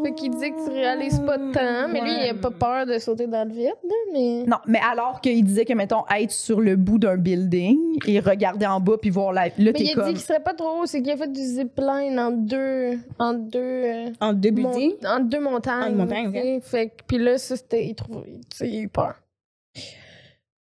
Fait 0.04 0.14
qu'il 0.14 0.30
disait 0.32 0.50
que 0.50 0.64
tu 0.64 0.70
réalises 0.72 1.20
pas 1.20 1.38
tant, 1.38 1.88
mais 1.88 2.00
lui, 2.02 2.10
il 2.24 2.28
a 2.30 2.34
pas 2.34 2.50
peur 2.50 2.84
de 2.84 2.98
sauter 2.98 3.26
dans 3.28 3.48
le 3.48 3.54
vide, 3.54 3.72
là, 3.82 3.94
mais... 4.12 4.44
Non, 4.46 4.58
mais 4.66 4.78
alors 4.90 5.20
qu'il 5.22 5.42
disait 5.44 5.64
que, 5.64 5.72
mettons, 5.72 6.04
être 6.14 6.30
sur 6.32 6.60
le 6.60 6.76
bout 6.76 6.98
d'un 6.98 7.16
building 7.16 7.98
et 8.06 8.20
regarder 8.20 8.66
en 8.66 8.80
bas 8.80 8.98
puis 9.00 9.10
voir 9.10 9.32
la. 9.32 9.46
Là, 9.46 9.52
Mais 9.58 9.72
il 9.76 9.90
a 9.92 9.94
comme. 9.94 10.04
dit 10.08 10.12
qu'il 10.12 10.20
serait 10.20 10.40
pas 10.42 10.52
trop 10.54 10.82
haut, 10.82 10.86
c'est 10.86 11.00
qu'il 11.00 11.12
a 11.12 11.16
fait 11.16 11.32
du 11.32 11.40
zipline 11.40 12.18
en 12.18 12.30
deux... 12.30 12.98
En 13.18 13.32
deux... 13.32 13.58
euh, 13.58 14.10
en 14.20 14.32
deux 14.34 14.50
mon- 14.50 14.70
buildings 14.70 14.96
en 15.06 15.20
deux 15.20 15.40
montagnes. 15.40 15.82
En 15.84 15.88
une 15.90 15.96
montagne, 15.96 16.32
tu 16.32 16.38
sais. 16.40 16.60
Fait 16.60 16.88
que, 16.88 17.02
puis 17.06 17.18
là, 17.18 17.38
ça, 17.38 17.56
c'était... 17.56 17.86
Il, 17.86 17.94
trouve, 17.94 18.24
il 18.60 18.76
a 18.76 18.80
eu 18.82 18.88
peur. 18.88 19.14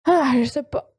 Ah, 0.05 0.33
je 0.39 0.43
sais 0.45 0.63
pas. 0.63 0.89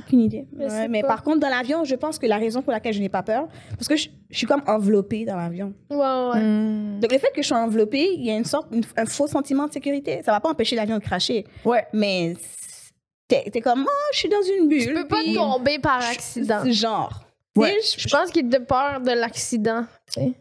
Aucune 0.00 0.20
idée 0.20 0.46
Ouais, 0.56 0.88
mais 0.88 1.02
pas. 1.02 1.08
par 1.08 1.22
contre 1.22 1.38
dans 1.40 1.48
l'avion 1.48 1.84
je 1.84 1.94
pense 1.94 2.18
que 2.18 2.26
la 2.26 2.36
raison 2.38 2.62
pour 2.62 2.72
laquelle 2.72 2.92
je 2.92 3.00
n'ai 3.00 3.08
pas 3.08 3.22
peur 3.22 3.46
parce 3.70 3.86
que 3.88 3.96
je, 3.96 4.08
je 4.30 4.36
suis 4.38 4.46
comme 4.46 4.62
enveloppée 4.66 5.24
dans 5.24 5.36
l'avion 5.36 5.72
Ouais, 5.90 5.96
ouais. 5.98 6.40
Hmm. 6.40 7.00
donc 7.00 7.12
le 7.12 7.18
fait 7.18 7.30
que 7.34 7.42
je 7.42 7.46
sois 7.48 7.58
enveloppée 7.58 8.14
il 8.14 8.24
y 8.24 8.30
a 8.30 8.36
une 8.36 8.44
sorte 8.44 8.68
une- 8.72 8.82
un 8.96 9.06
faux 9.06 9.28
sentiment 9.28 9.66
de 9.68 9.72
sécurité 9.72 10.20
ça 10.24 10.32
va 10.32 10.40
pas 10.40 10.50
empêcher 10.50 10.74
l'avion 10.76 10.98
de 10.98 11.02
cracher 11.02 11.46
Ouais. 11.64 11.86
mais 11.92 12.34
t'es 13.28 13.44
es 13.54 13.60
comme 13.60 13.84
oh 13.88 14.08
je 14.12 14.18
suis 14.18 14.28
dans 14.28 14.42
une 14.58 14.68
bulle 14.68 14.84
Tu 14.86 14.94
peux 14.94 15.06
pas 15.08 15.22
tomber 15.34 15.78
par 15.78 16.02
accident. 16.02 16.60
C'est 16.64 16.72
genre 16.72 17.22
Ouais. 17.56 17.76
Je 17.98 18.08
pense 18.08 18.30
qu'il 18.30 18.54
a 18.54 18.60
peur 18.60 19.00
de 19.02 19.10
l'accident, 19.10 19.84
tu 20.06 20.22
sais. 20.22 20.32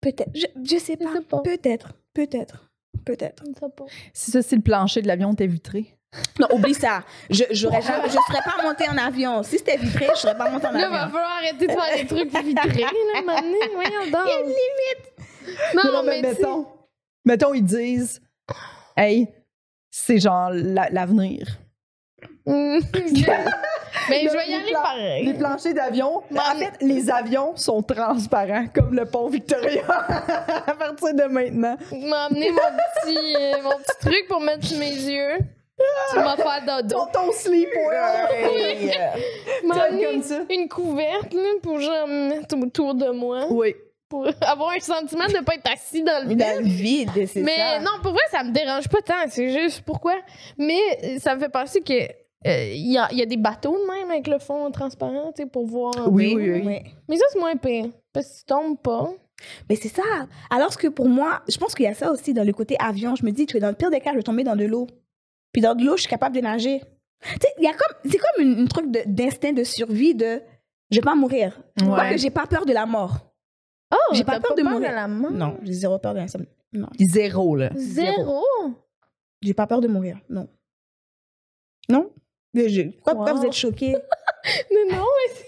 Peut-être. 0.00 0.30
Je, 0.34 0.46
je 0.64 0.78
sais 0.78 0.96
pas. 0.96 1.42
Peut-être. 1.42 1.92
Peut-être. 2.14 2.70
Peut-être. 3.04 3.42
Je 3.46 3.52
sais 3.52 3.66
pas. 3.76 3.84
Si 4.14 4.30
ça, 4.30 4.40
si 4.40 4.56
le 4.56 4.62
plancher 4.62 5.02
de 5.02 5.06
l'avion 5.06 5.32
était 5.34 5.46
vitré. 5.46 5.94
Non, 6.38 6.48
oublie 6.52 6.74
ça. 6.74 7.02
Je 7.30 7.44
j'aurais 7.50 7.82
jamais, 7.82 8.08
je 8.08 8.12
serais 8.14 8.42
pas 8.44 8.62
montée 8.62 8.88
en 8.88 8.96
avion. 8.98 9.42
Si 9.42 9.58
c'était 9.58 9.76
vitré, 9.76 10.08
je 10.14 10.20
serais 10.20 10.36
pas 10.36 10.48
montée 10.50 10.66
en 10.66 10.72
Là, 10.72 10.88
va 10.88 11.02
avion. 11.02 11.12
falloir 11.12 11.36
arrêter 11.38 11.66
de 11.66 11.72
faire 11.72 11.96
des 11.96 12.06
trucs 12.06 12.44
vitrés, 12.44 12.80
là, 12.82 13.22
maintenant. 13.24 13.56
Voyons 13.74 14.10
donc. 14.10 14.22
Il 14.26 14.28
y 14.28 14.32
a 14.32 14.40
une 14.40 14.46
limite. 14.46 15.84
Non, 15.92 16.02
mais, 16.04 16.22
tu 16.22 16.28
sais- 16.28 16.28
mettons, 16.40 16.66
mettons, 17.24 17.54
ils 17.54 17.64
disent, 17.64 18.20
hey, 18.96 19.28
c'est 19.90 20.18
genre 20.18 20.50
la- 20.52 20.88
l'avenir. 20.90 21.46
Mm. 22.46 22.78
mais 24.08 24.24
je 24.28 24.32
vais 24.36 24.46
y 24.46 24.50
Les 24.50 24.54
aller 24.54 24.72
pareil. 24.72 25.26
Les 25.26 25.34
planchers 25.34 25.74
d'avion, 25.74 26.22
en 26.36 26.56
fait, 26.58 26.72
les 26.80 27.10
avions 27.10 27.56
sont 27.56 27.82
transparents, 27.82 28.66
comme 28.74 28.94
le 28.94 29.04
pont 29.06 29.28
Victoria, 29.28 29.82
à 29.88 30.74
partir 30.74 31.14
de 31.14 31.24
maintenant. 31.24 31.76
M'as 31.92 32.24
amené 32.26 32.50
mon 32.50 32.58
petit, 32.58 33.36
euh, 33.36 33.62
mon 33.62 33.70
petit 33.78 33.98
truc 34.00 34.26
pour 34.28 34.40
mettre 34.40 34.66
sur 34.66 34.78
mes 34.78 34.90
yeux. 34.92 35.38
Tu 36.10 36.16
m'as 36.16 36.36
fait 36.36 36.66
dodo. 36.66 37.06
Ton, 37.12 37.26
ton 37.26 37.32
Tu 39.64 39.70
être 39.70 39.80
amené 39.80 40.04
comme 40.04 40.22
ça. 40.22 40.40
une 40.50 40.68
couverte 40.68 41.32
là, 41.34 41.50
pour 41.62 41.80
genre 41.80 42.06
me 42.06 42.28
mettre 42.28 42.56
autour 42.56 42.94
de 42.94 43.10
moi. 43.10 43.46
Oui. 43.50 43.74
Pour 44.08 44.26
avoir 44.42 44.70
un 44.70 44.80
sentiment 44.80 45.26
de 45.26 45.38
ne 45.38 45.42
pas 45.42 45.54
être 45.54 45.70
assis 45.72 46.02
dans 46.02 46.28
le 46.28 46.34
dans 46.34 46.58
le 46.62 46.68
vide, 46.68 47.10
c'est 47.26 47.40
Mais 47.40 47.56
ça. 47.56 47.80
non, 47.80 47.90
pour 48.02 48.12
vrai, 48.12 48.22
ça 48.30 48.44
me 48.44 48.52
dérange 48.52 48.88
pas 48.88 49.00
tant. 49.02 49.14
C'est 49.28 49.50
juste 49.50 49.82
pourquoi. 49.82 50.14
Mais 50.58 50.78
euh, 51.02 51.18
ça 51.18 51.34
me 51.34 51.40
fait 51.40 51.48
penser 51.48 51.80
que 51.80 51.94
euh, 51.94 52.68
il 52.72 52.92
y, 52.92 52.98
a, 52.98 53.08
il 53.10 53.18
y 53.18 53.22
a 53.22 53.26
des 53.26 53.38
bateaux 53.38 53.76
de 53.76 53.90
même 53.90 54.10
avec 54.10 54.26
le 54.28 54.38
fond 54.38 54.70
transparent, 54.70 55.32
tu 55.34 55.42
sais, 55.42 55.48
pour 55.48 55.66
voir. 55.66 55.94
Oui, 56.12 56.34
oui, 56.36 56.62
oui. 56.64 56.80
Mais 57.08 57.16
ça, 57.16 57.24
c'est 57.32 57.38
moins 57.40 57.56
pire. 57.56 57.86
Parce 58.12 58.28
que 58.28 58.38
tu 58.40 58.44
tombes 58.44 58.78
pas. 58.80 59.08
Mais 59.68 59.76
c'est 59.76 59.88
ça. 59.88 60.02
Alors 60.50 60.76
que 60.76 60.86
pour 60.88 61.08
moi, 61.08 61.40
je 61.48 61.56
pense 61.56 61.74
qu'il 61.74 61.86
y 61.86 61.88
a 61.88 61.94
ça 61.94 62.10
aussi 62.12 62.32
dans 62.34 62.44
le 62.44 62.52
côté 62.52 62.76
avion. 62.78 63.14
Je 63.16 63.24
me 63.24 63.30
dis 63.30 63.46
que 63.46 63.58
dans 63.58 63.68
le 63.68 63.74
pire 63.74 63.90
des 63.90 64.00
cas, 64.00 64.10
je 64.12 64.16
vais 64.18 64.22
tomber 64.22 64.44
dans 64.44 64.54
de 64.56 64.64
l'eau. 64.64 64.86
Puis 65.54 65.62
dans 65.62 65.74
de 65.74 65.82
l'eau, 65.82 65.96
je 65.96 66.02
suis 66.02 66.10
capable 66.10 66.36
de 66.36 66.42
nager. 66.42 66.80
Tu 67.22 67.28
sais, 67.40 67.54
il 67.58 67.64
y 67.64 67.66
a 67.66 67.72
comme, 67.72 68.10
c'est 68.10 68.18
comme 68.18 68.44
une- 68.46 68.64
un 68.64 68.66
truc 68.66 68.90
de- 68.90 69.04
d'instinct 69.06 69.54
de, 69.54 69.64
survie 69.64 70.14
de 70.14 70.42
je 70.90 70.96
vais 70.96 71.02
pas 71.02 71.14
mourir. 71.14 71.58
Pas 71.76 72.10
que 72.10 72.18
j'ai 72.18 72.28
pas 72.30 72.46
peur 72.46 72.66
de 72.66 72.72
la 72.74 72.84
mort. 72.84 73.32
Oh, 73.92 73.96
J'ai 74.12 74.24
pas 74.24 74.40
peur 74.40 74.54
de 74.54 74.62
mourir. 74.62 74.92
la 74.92 75.08
mort? 75.08 75.30
Non, 75.30 75.58
j'ai 75.62 75.72
zéro 75.72 75.98
peur 75.98 76.12
de 76.14 76.18
la 76.18 76.26
Non, 76.72 76.88
Zéro, 77.00 77.56
là. 77.56 77.70
Zéro? 77.76 78.42
j'ai 79.40 79.54
pas 79.54 79.66
peur 79.66 79.80
de 79.80 79.88
mourir. 79.88 80.18
Non. 80.28 80.48
Non? 81.88 82.10
Je- 82.54 82.90
Pourquoi, 83.04 83.32
vous 83.32 83.44
êtes 83.46 83.52
choqués? 83.52 83.94
Mais 84.70 84.96
non, 84.96 85.04
Mais 85.04 85.44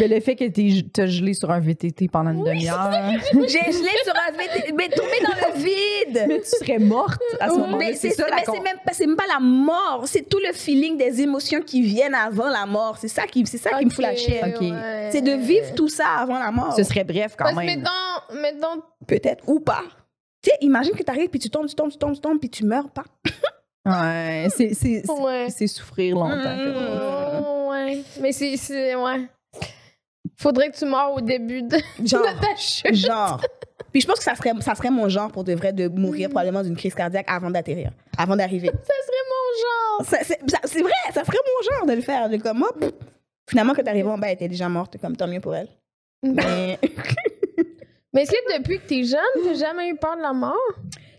le 0.00 0.20
fait 0.20 0.36
que 0.36 0.44
t'es- 0.48 0.84
t'as 0.92 1.06
gelé 1.06 1.34
sur 1.34 1.50
un 1.50 1.60
VTT 1.60 2.08
pendant 2.08 2.30
une 2.30 2.44
demi-heure. 2.44 2.90
J'ai 3.32 3.72
gelé 3.72 3.90
sur 4.04 4.14
un 4.14 4.32
VT, 4.32 4.72
mais 4.72 4.88
tombé 4.88 5.18
dans 5.22 5.48
le 5.48 5.58
vide! 5.58 6.24
mais 6.28 6.40
tu 6.40 6.48
serais 6.64 6.78
morte 6.78 7.20
à 7.40 7.48
ce 7.48 7.54
Oui, 7.54 7.60
moment-là. 7.60 7.78
Mais 7.78 7.94
C'est 7.94 8.10
ça, 8.10 8.26
mais 8.30 8.60
même, 8.60 8.76
pas- 8.84 8.92
c'est 8.92 9.06
même 9.06 9.16
pas 9.16 9.26
la 9.26 9.40
mort, 9.40 10.02
c'est 10.06 10.28
tout 10.28 10.38
le 10.46 10.52
feeling 10.52 10.96
des 10.96 11.20
émotions 11.20 11.60
qui 11.60 11.82
viennent 11.82 12.14
avant 12.14 12.48
la 12.48 12.66
mort. 12.66 12.96
C'est 12.98 13.08
ça 13.08 13.26
qui, 13.26 13.44
c'est 13.46 13.58
ça 13.58 13.70
qui 13.78 13.84
me 13.86 13.90
fout 13.90 14.04
la. 14.04 14.12
Ok. 14.12 14.64
C'est 15.12 15.22
de 15.22 15.32
vivre 15.32 15.74
tout 15.74 15.88
ça 15.88 16.06
avant 16.18 16.38
la 16.38 16.50
mort. 16.50 16.72
Ce 16.74 16.82
serait 16.84 17.04
bref 17.04 17.34
quand 17.36 17.44
Parce 17.44 17.56
même. 17.56 17.66
mettons, 17.80 18.40
mettons, 18.40 18.82
Peut-être, 19.06 19.44
ou 19.48 19.60
pas. 19.60 19.82
Tu 20.42 20.50
sais, 20.50 20.56
imagine 20.60 20.92
que 20.94 21.02
tu 21.02 21.10
arrives, 21.10 21.28
puis 21.30 21.40
tu 21.40 21.50
tombes, 21.50 21.66
tu 21.66 21.74
tombes, 21.74 21.90
tu 21.90 21.98
tombes, 21.98 22.14
tu 22.14 22.20
tombes, 22.20 22.38
puis 22.38 22.48
tu 22.50 22.64
meurs 22.64 22.90
pas. 22.90 23.04
Ouais, 23.86 24.48
c'est- 24.54 24.74
c'est 24.74 25.02
c'est- 25.06 25.10
ouais. 25.10 25.66
souffrir 25.66 26.14
longtemps. 26.16 26.34
Mm. 26.56 26.74
Oh, 27.46 27.70
ouais. 27.70 28.02
Mais 28.20 28.32
c'est, 28.32 28.56
c'est, 28.58 28.94
ouais. 28.94 29.26
Faudrait 30.40 30.70
que 30.70 30.76
tu 30.76 30.84
meurs 30.84 31.14
au 31.14 31.20
début 31.20 31.62
de, 31.62 31.76
Genre, 32.04 32.22
de 32.22 32.40
ta 32.40 32.54
chute. 32.56 32.94
genre. 32.94 33.40
Puis 33.92 34.02
je 34.02 34.06
pense 34.06 34.18
que 34.18 34.24
ça 34.24 34.34
serait, 34.34 34.52
ça 34.60 34.74
serait 34.74 34.90
mon 34.90 35.08
genre 35.08 35.32
pour 35.32 35.44
de 35.44 35.54
vrai 35.54 35.72
de 35.72 35.88
mourir 35.88 36.28
probablement 36.28 36.62
d'une 36.62 36.76
crise 36.76 36.94
cardiaque 36.94 37.26
avant 37.28 37.50
d'atterrir, 37.50 37.90
avant 38.16 38.36
d'arriver. 38.36 38.68
Ça 38.68 38.94
serait 39.06 39.24
mon 39.30 39.64
genre. 39.64 40.64
C'est 40.64 40.82
vrai, 40.82 40.92
ça 41.12 41.24
serait 41.24 41.38
mon 41.38 41.76
genre 41.76 41.86
de 41.86 41.92
le 41.94 42.02
faire. 42.02 42.28
De 42.28 42.36
comme. 42.36 42.64
Finalement, 43.48 43.72
quand 43.74 43.82
t'arrives 43.82 44.06
en 44.06 44.18
bas, 44.18 44.28
elle 44.28 44.34
était 44.34 44.48
déjà 44.48 44.68
morte, 44.68 44.96
comme 45.00 45.16
tant 45.16 45.26
mieux 45.26 45.40
pour 45.40 45.54
elle. 45.54 45.68
Mais 46.22 46.78
Mais 48.14 48.22
est-ce 48.22 48.30
que 48.32 48.58
depuis 48.58 48.78
que 48.78 48.86
t'es 48.86 49.04
jeune, 49.04 49.20
t'as 49.44 49.54
jamais 49.54 49.88
eu 49.90 49.96
peur 49.96 50.16
de 50.16 50.22
la 50.22 50.32
mort? 50.32 50.54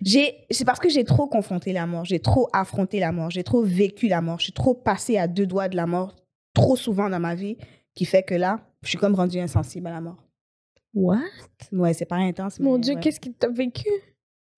j'ai, 0.02 0.46
c'est 0.50 0.66
parce 0.66 0.80
que 0.80 0.90
j'ai 0.90 1.04
trop 1.04 1.28
confronté 1.28 1.72
la 1.74 1.86
mort, 1.86 2.06
j'ai 2.06 2.20
trop 2.20 2.50
affronté 2.54 3.00
la 3.00 3.12
mort, 3.12 3.30
j'ai 3.30 3.44
trop 3.44 3.62
vécu 3.62 4.08
la 4.08 4.22
mort, 4.22 4.40
suis 4.42 4.54
trop 4.54 4.74
passée 4.74 5.18
à 5.18 5.28
deux 5.28 5.46
doigts 5.46 5.68
de 5.68 5.76
la 5.76 5.86
mort 5.86 6.16
trop 6.54 6.76
souvent 6.76 7.10
dans 7.10 7.20
ma 7.20 7.36
vie, 7.36 7.58
qui 7.96 8.06
fait 8.06 8.24
que 8.24 8.34
là, 8.34 8.60
je 8.84 8.90
suis 8.90 8.98
comme 8.98 9.16
rendue 9.16 9.40
insensible 9.40 9.88
à 9.88 9.92
la 9.92 10.02
mort. 10.02 10.18
What? 10.94 11.18
Ouais, 11.72 11.94
c'est 11.94 12.06
pas 12.06 12.16
intense. 12.16 12.60
Mon 12.60 12.74
mais 12.76 12.80
Dieu, 12.80 12.94
ouais. 12.96 13.00
qu'est-ce 13.00 13.20
que 13.20 13.30
t'as 13.30 13.50
vécu? 13.50 13.90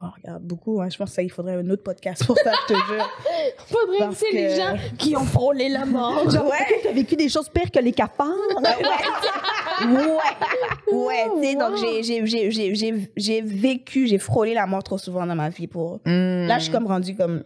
Oh, 0.03 0.07
regarde, 0.17 0.43
beaucoup. 0.43 0.81
hein. 0.81 0.89
Je 0.89 0.97
pense 0.97 1.09
que 1.09 1.15
ça, 1.15 1.21
il 1.21 1.29
faudrait 1.31 1.55
un 1.55 1.69
autre 1.69 1.83
podcast 1.83 2.25
pour 2.25 2.35
ça, 2.39 2.51
je 2.67 2.73
te 2.73 2.79
jure. 2.87 3.09
Faudrait 3.67 3.99
Parce 3.99 4.19
que 4.19 4.25
c'est 4.31 4.35
les 4.35 4.55
gens 4.55 4.75
qui 4.97 5.15
ont 5.15 5.23
frôlé 5.25 5.69
la 5.69 5.85
mort. 5.85 6.27
Genre, 6.29 6.45
ouais. 6.49 6.79
t'as 6.81 6.91
vécu 6.91 7.15
des 7.15 7.29
choses 7.29 7.49
pires 7.49 7.69
que 7.69 7.79
les 7.79 7.91
cafards? 7.91 8.27
Ouais, 9.83 10.93
ouais, 10.93 11.25
tu 11.41 11.43
sais, 11.47 11.55
donc 11.55 11.71
wow. 11.71 11.77
j'ai- 11.77 12.03
j'ai- 12.03 12.25
j'ai 12.27 12.51
j'ai- 12.51 12.75
j'ai- 12.75 13.11
j'ai 13.17 13.41
vécu, 13.41 14.05
j'ai 14.05 14.19
frôlé 14.19 14.53
la 14.53 14.67
mort 14.67 14.83
trop 14.83 14.99
souvent 14.99 15.25
dans 15.25 15.33
ma 15.35 15.49
vie 15.49 15.65
pour... 15.65 15.99
Hmm. 16.05 16.45
Là, 16.45 16.59
je 16.59 16.63
suis 16.65 16.71
comme 16.71 16.85
rendue 16.85 17.15
comme... 17.15 17.43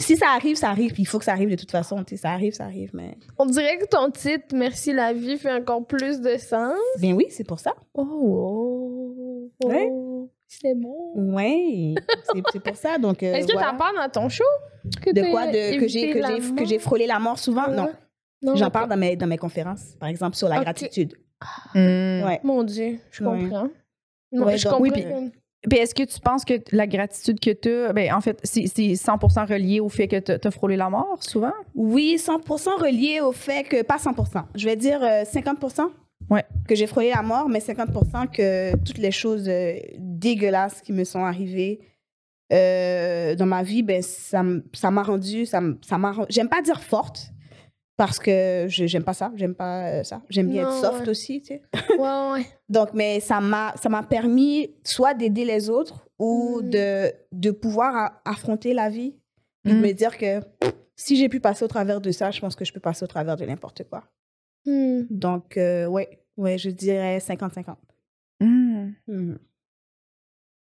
Si 0.00 0.16
ça 0.16 0.28
arrive, 0.34 0.56
ça 0.56 0.70
arrive, 0.70 0.92
puis 0.92 1.02
il 1.02 1.06
faut 1.06 1.18
que 1.18 1.24
ça 1.24 1.32
arrive 1.32 1.50
de 1.50 1.56
toute 1.56 1.70
façon, 1.72 2.02
tu 2.04 2.16
sais, 2.16 2.22
ça 2.22 2.30
arrive, 2.30 2.54
ça 2.54 2.64
arrive, 2.64 2.90
mais... 2.94 3.18
On 3.38 3.46
dirait 3.46 3.78
que 3.78 3.86
ton 3.86 4.10
titre 4.10 4.54
Merci 4.54 4.92
la 4.92 5.12
vie 5.12 5.36
fait 5.36 5.52
encore 5.52 5.84
plus 5.86 6.20
de 6.20 6.36
sens. 6.38 6.78
Ben 7.00 7.12
oui, 7.14 7.26
c'est 7.30 7.42
pour 7.46 7.58
ça. 7.58 7.72
Oh, 7.94 8.06
oh, 9.60 9.66
Ouais. 9.68 9.90
c'est 10.46 10.74
bon. 10.76 11.34
Ouais, 11.34 11.94
c'est 12.52 12.60
pour 12.62 12.76
ça, 12.76 12.96
donc 12.98 13.22
euh, 13.22 13.34
Est-ce 13.34 13.48
que 13.48 13.52
voilà. 13.54 13.72
t'en 13.72 13.76
parles 13.76 13.96
dans 13.96 14.08
ton 14.22 14.28
show? 14.28 14.44
Que 15.02 15.10
De 15.12 15.30
quoi? 15.32 15.48
De, 15.48 15.78
que 15.80 15.88
j'ai 15.88 16.04
évité 16.04 16.12
que 16.12 16.18
la 16.20 16.34
j'ai 16.36 16.40
que 16.40 16.46
mort? 16.54 16.64
j'ai 16.66 16.78
frôlé 16.78 17.06
la 17.06 17.18
mort 17.18 17.38
souvent? 17.38 17.68
Non. 17.68 17.84
Ouais. 17.86 17.92
Non, 18.42 18.54
J'en 18.54 18.70
parle 18.70 18.88
dans 18.88 18.96
mes, 18.96 19.16
dans 19.16 19.26
mes 19.26 19.36
conférences, 19.36 19.96
par 19.98 20.08
exemple, 20.08 20.36
sur 20.36 20.48
la 20.48 20.60
gratitude. 20.60 21.14
Hmm. 21.74 22.22
Ouais. 22.24 22.40
Mon 22.44 22.62
Dieu, 22.62 22.98
je 23.10 23.24
Ouais. 23.24 23.40
comprends. 23.42 23.68
Non, 24.30 24.44
Ouais, 24.46 24.56
je 24.56 24.64
donc- 24.64 24.72
comprends. 24.74 24.82
Oui, 24.84 24.90
puis- 24.92 25.04
Puis 25.68 25.78
est-ce 25.78 25.94
que 25.94 26.02
tu 26.02 26.20
penses 26.20 26.44
que 26.44 26.54
la 26.72 26.86
gratitude 26.86 27.40
que 27.40 27.50
tu 27.50 27.68
as, 27.68 27.92
ben, 27.92 28.12
en 28.14 28.20
fait, 28.20 28.38
c'est 28.44 28.66
c'est 28.66 28.94
100 28.94 29.18
relié 29.48 29.80
au 29.80 29.88
fait 29.88 30.08
que 30.08 30.18
tu 30.18 30.46
as 30.46 30.50
frôlé 30.50 30.76
la 30.76 30.88
mort 30.90 31.18
souvent? 31.20 31.52
Oui, 31.74 32.16
100% 32.18 32.80
relié 32.80 33.20
au 33.20 33.32
fait 33.32 33.64
que, 33.64 33.82
pas 33.82 33.96
100%, 33.96 34.44
je 34.54 34.64
vais 34.64 34.76
dire 34.76 35.02
euh, 35.02 35.24
50% 35.24 35.88
Ouais. 36.30 36.44
que 36.68 36.74
j'ai 36.74 36.86
frôlé 36.86 37.10
la 37.14 37.22
mort, 37.22 37.48
mais 37.48 37.60
50% 37.60 38.28
que 38.30 38.76
toutes 38.84 38.98
les 38.98 39.10
choses 39.10 39.48
euh, 39.48 39.78
dégueulasses 39.98 40.82
qui 40.82 40.92
me 40.92 41.04
sont 41.04 41.24
arrivées 41.24 41.80
euh, 42.52 43.34
dans 43.34 43.46
ma 43.46 43.62
vie, 43.62 43.82
ben, 43.82 44.02
ça 44.02 44.42
m'a 44.42 45.02
rendu, 45.02 45.46
ça 45.46 45.60
m'a, 45.60 46.14
j'aime 46.28 46.48
pas 46.48 46.60
dire 46.60 46.82
forte, 46.82 47.30
parce 47.98 48.18
que 48.18 48.64
je 48.68 48.86
j'aime 48.86 49.04
pas 49.04 49.12
ça, 49.12 49.30
j'aime 49.34 49.54
pas 49.54 49.88
euh, 49.88 50.04
ça. 50.04 50.22
J'aime 50.30 50.48
bien 50.48 50.62
être 50.62 50.80
soft 50.80 51.00
ouais. 51.02 51.08
aussi, 51.10 51.42
tu 51.42 51.48
sais. 51.48 51.62
Ouais, 51.98 52.30
ouais. 52.32 52.46
Donc, 52.70 52.94
mais 52.94 53.18
ça 53.20 53.40
m'a, 53.40 53.74
ça 53.76 53.88
m'a 53.90 54.02
permis 54.04 54.70
soit 54.84 55.12
d'aider 55.14 55.44
les 55.44 55.68
autres 55.68 56.08
ou 56.18 56.60
Mm. 56.62 56.70
de, 56.70 57.12
de 57.32 57.50
pouvoir 57.50 58.20
affronter 58.24 58.72
la 58.72 58.88
vie. 58.88 59.14
Et 59.64 59.70
de 59.70 59.74
Mm. 59.74 59.80
me 59.80 59.92
dire 59.92 60.16
que 60.16 60.40
si 60.96 61.16
j'ai 61.16 61.28
pu 61.28 61.40
passer 61.40 61.64
au 61.64 61.68
travers 61.68 62.00
de 62.00 62.10
ça, 62.12 62.30
je 62.30 62.40
pense 62.40 62.54
que 62.56 62.64
je 62.64 62.72
peux 62.72 62.80
passer 62.80 63.02
au 63.04 63.08
travers 63.08 63.36
de 63.36 63.44
n'importe 63.44 63.82
quoi. 63.88 64.04
Hmm. 64.64 65.02
Donc, 65.10 65.56
euh, 65.56 65.86
ouais, 65.86 66.24
ouais, 66.36 66.56
je 66.58 66.70
dirais 66.70 67.18
50-50. 67.18 67.76
Hmm. 68.40 68.90
Mhm. 69.08 69.38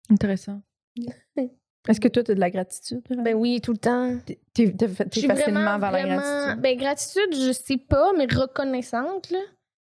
Intéressant. 0.10 0.62
Est-ce 1.88 2.00
que 2.00 2.08
toi, 2.08 2.24
tu 2.24 2.32
as 2.32 2.36
de 2.36 2.40
la 2.40 2.50
gratitude? 2.50 3.02
Ben 3.10 3.36
oui, 3.36 3.60
tout 3.62 3.72
le 3.74 3.78
temps. 3.78 4.16
T'es 4.26 4.40
suis 5.12 5.28
facilement 5.28 5.78
vraiment, 5.78 5.80
vers 5.80 5.92
la 5.92 6.04
gratitude. 6.04 6.62
Ben, 6.62 6.78
gratitude, 6.78 7.36
je 7.48 7.52
sais 7.52 7.78
pas, 7.78 8.12
mais 8.18 8.26
reconnaissante, 8.26 9.32
là. 9.32 9.40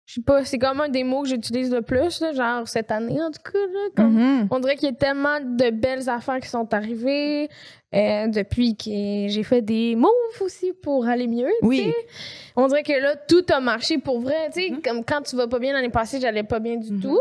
Je 0.07 0.15
sais 0.15 0.21
pas, 0.23 0.45
c'est 0.45 0.59
comme 0.59 0.83
un 0.83 0.91
des 0.91 1.03
mots 1.03 1.23
que 1.23 1.29
j'utilise 1.31 1.73
le 1.73 1.81
plus, 1.81 2.21
là, 2.21 2.33
genre 2.33 2.69
cette 2.69 2.91
année, 2.91 3.23
en 3.23 3.31
tout 3.31 3.41
cas, 3.43 3.59
là. 3.59 3.89
Comme, 3.97 4.13
Mhm. 4.15 4.49
On 4.51 4.59
dirait 4.61 4.77
qu'il 4.77 4.89
y 4.89 4.93
a 4.93 4.95
tellement 4.95 5.41
de 5.41 5.71
belles 5.71 6.09
affaires 6.11 6.41
qui 6.41 6.49
sont 6.49 6.73
arrivées 6.75 7.49
euh, 7.95 8.27
depuis 8.29 8.77
que 8.77 8.91
j'ai 9.31 9.43
fait 9.43 9.63
des 9.63 9.97
moves 9.97 10.11
aussi 10.43 10.73
pour 10.83 11.07
aller 11.07 11.27
mieux. 11.27 11.49
tu 11.61 11.67
Oui. 11.67 11.93
On 12.55 12.67
dirait 12.67 12.83
que 12.83 12.93
là, 12.93 13.17
tout 13.17 13.45
a 13.51 13.61
marché 13.61 13.97
pour 13.99 14.21
vrai. 14.21 14.51
tu 14.53 14.61
sais. 14.63 14.71
Mhm. 14.71 14.83
Comme 14.83 15.05
quand 15.05 15.23
tu 15.23 15.37
vas 15.37 15.47
pas 15.49 15.59
bien 15.59 15.73
l'année 15.73 15.89
passée, 15.91 16.21
j'allais 16.21 16.43
pas 16.45 16.61
bien 16.61 16.77
du 16.77 16.93
Mhm. 16.93 17.01
tout. 17.01 17.21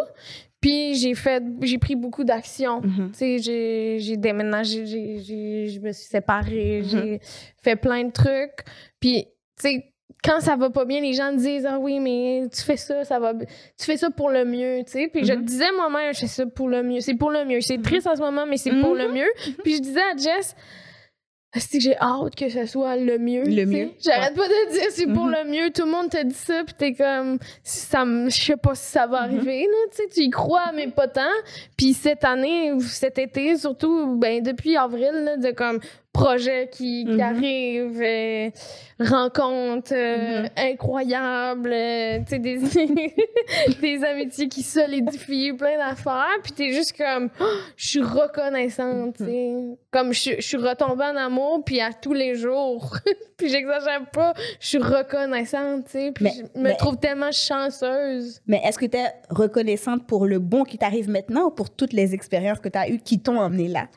Puis 0.63 0.93
j'ai 0.95 1.13
fait, 1.13 1.43
j'ai 1.61 1.77
pris 1.77 1.95
beaucoup 1.97 2.23
d'actions. 2.23 2.81
Tu 2.81 3.39
sais, 3.39 3.99
j'ai, 3.99 4.15
déménagé, 4.17 4.85
je 4.87 5.79
me 5.81 5.91
suis 5.91 6.07
séparée, 6.07 6.81
Mhm. 6.81 6.87
j'ai 6.89 7.19
fait 7.61 7.75
plein 7.75 8.05
de 8.05 8.11
trucs. 8.11 8.63
Puis, 8.99 9.25
tu 9.59 9.67
sais, 9.69 9.83
quand 10.23 10.39
ça 10.39 10.55
va 10.55 10.69
pas 10.69 10.85
bien, 10.85 11.01
les 11.01 11.11
gens 11.11 11.33
disent 11.33 11.65
Ah 11.69 11.77
oui, 11.79 11.99
mais 11.99 12.43
tu 12.49 12.61
fais 12.61 12.77
ça, 12.77 13.03
ça 13.03 13.19
va. 13.19 13.33
Tu 13.33 13.45
fais 13.85 13.97
ça 13.97 14.09
pour 14.09 14.29
le 14.29 14.45
mieux, 14.45 14.83
tu 14.85 14.93
sais. 14.93 15.09
Puis 15.09 15.25
je 15.25 15.33
Mhm. 15.33 15.43
disais 15.43 15.71
moi-même 15.75 16.13
Je 16.13 16.19
fais 16.21 16.27
ça 16.27 16.45
pour 16.45 16.69
le 16.69 16.81
mieux. 16.81 17.01
C'est 17.01 17.15
pour 17.15 17.29
le 17.29 17.43
mieux. 17.43 17.59
C'est 17.59 17.81
triste 17.81 18.07
en 18.07 18.15
ce 18.15 18.21
moment, 18.21 18.45
mais 18.45 18.55
c'est 18.55 18.71
pour 18.79 18.95
le 18.95 19.09
mieux. 19.11 19.27
Puis 19.65 19.75
je 19.75 19.81
disais 19.81 19.99
à 19.99 20.15
Jess 20.15 20.55
que 21.53 21.79
j'ai 21.79 21.95
hâte 21.97 22.35
que 22.35 22.49
ce 22.49 22.65
soit 22.65 22.95
le 22.95 23.17
mieux. 23.19 23.43
Le 23.43 23.65
mieux? 23.65 23.89
J'arrête 24.03 24.35
pas 24.35 24.47
de 24.47 24.71
dire 24.71 24.83
c'est 24.89 25.05
pour 25.07 25.25
Mhm. 25.25 25.35
le 25.43 25.49
mieux. 25.51 25.69
Tout 25.71 25.85
le 25.85 25.91
monde 25.91 26.09
te 26.09 26.23
dit 26.23 26.33
ça, 26.33 26.63
puis 26.65 26.73
t'es 26.77 26.93
comme, 26.93 27.37
ça 27.63 28.03
je 28.27 28.29
sais 28.35 28.57
pas 28.57 28.73
si 28.75 28.91
ça 28.91 29.05
va 29.05 29.27
Mhm. 29.27 29.37
arriver, 29.37 29.61
là, 29.63 29.77
tu 29.91 29.97
sais, 29.97 30.09
tu 30.11 30.21
y 30.21 30.29
crois, 30.31 30.71
mais 30.73 30.87
pas 30.87 31.07
tant. 31.07 31.21
Puis 31.77 31.93
cette 31.93 32.23
année, 32.23 32.71
cet 32.81 33.19
été, 33.19 33.55
surtout, 33.57 34.15
ben, 34.17 34.41
depuis 34.41 34.75
avril, 34.77 35.11
là, 35.23 35.37
de 35.37 35.51
comme 35.51 35.79
projets 36.13 36.69
qui, 36.71 37.05
qui 37.05 37.11
Mhm. 37.13 37.19
arrivent, 37.21 38.01
euh, 38.01 38.49
rencontres 38.99 39.93
euh, 39.95 40.43
Mhm. 40.43 40.49
incroyables, 40.57 41.71
euh, 41.73 42.19
tu 42.29 42.39
des, 42.39 42.59
des 43.81 44.03
amitiés 44.03 44.47
qui 44.47 44.61
solidifient, 44.63 45.53
plein 45.53 45.77
d'affaires, 45.77 46.27
puis 46.43 46.51
t'es 46.51 46.71
juste 46.71 46.95
comme, 46.97 47.29
Oh, 47.39 47.43
je 47.75 47.87
suis 47.87 48.01
reconnaissante, 48.01 49.17
tu 49.17 49.25
sais. 49.25 49.53
Comme 49.91 50.13
je, 50.13 50.39
suis- 50.41 50.57
retombée 50.57 51.03
en 51.05 51.15
amour, 51.15 51.63
puis 51.65 51.81
à 51.81 51.91
tous 51.91 52.13
les 52.13 52.35
jours, 52.35 52.95
puis 53.37 53.49
j'exagère 53.49 54.05
pas, 54.11 54.33
je 54.59 54.67
suis 54.67 54.77
reconnaissante, 54.77 55.85
tu 55.85 55.91
sais, 55.91 56.11
puis 56.13 56.27
je 56.29 56.59
me 56.59 56.63
mais- 56.69 56.75
trouve 56.75 56.97
tellement 56.97 57.31
chanceuse. 57.31 58.39
Mais 58.47 58.61
est-ce 58.63 58.77
que 58.77 58.85
tu 58.85 58.97
es 58.97 59.05
reconnaissante 59.29 60.05
pour 60.07 60.25
le 60.25 60.39
bon 60.39 60.63
qui 60.63 60.77
t'arrive 60.77 61.09
maintenant 61.09 61.45
ou 61.45 61.51
pour 61.51 61.69
toutes 61.69 61.93
les 61.93 62.13
expériences 62.13 62.59
que 62.59 62.69
tu 62.69 62.77
as 62.77 62.89
eues 62.89 62.99
qui 62.99 63.19
t'ont 63.19 63.39
emmené 63.39 63.67
là? 63.67 63.87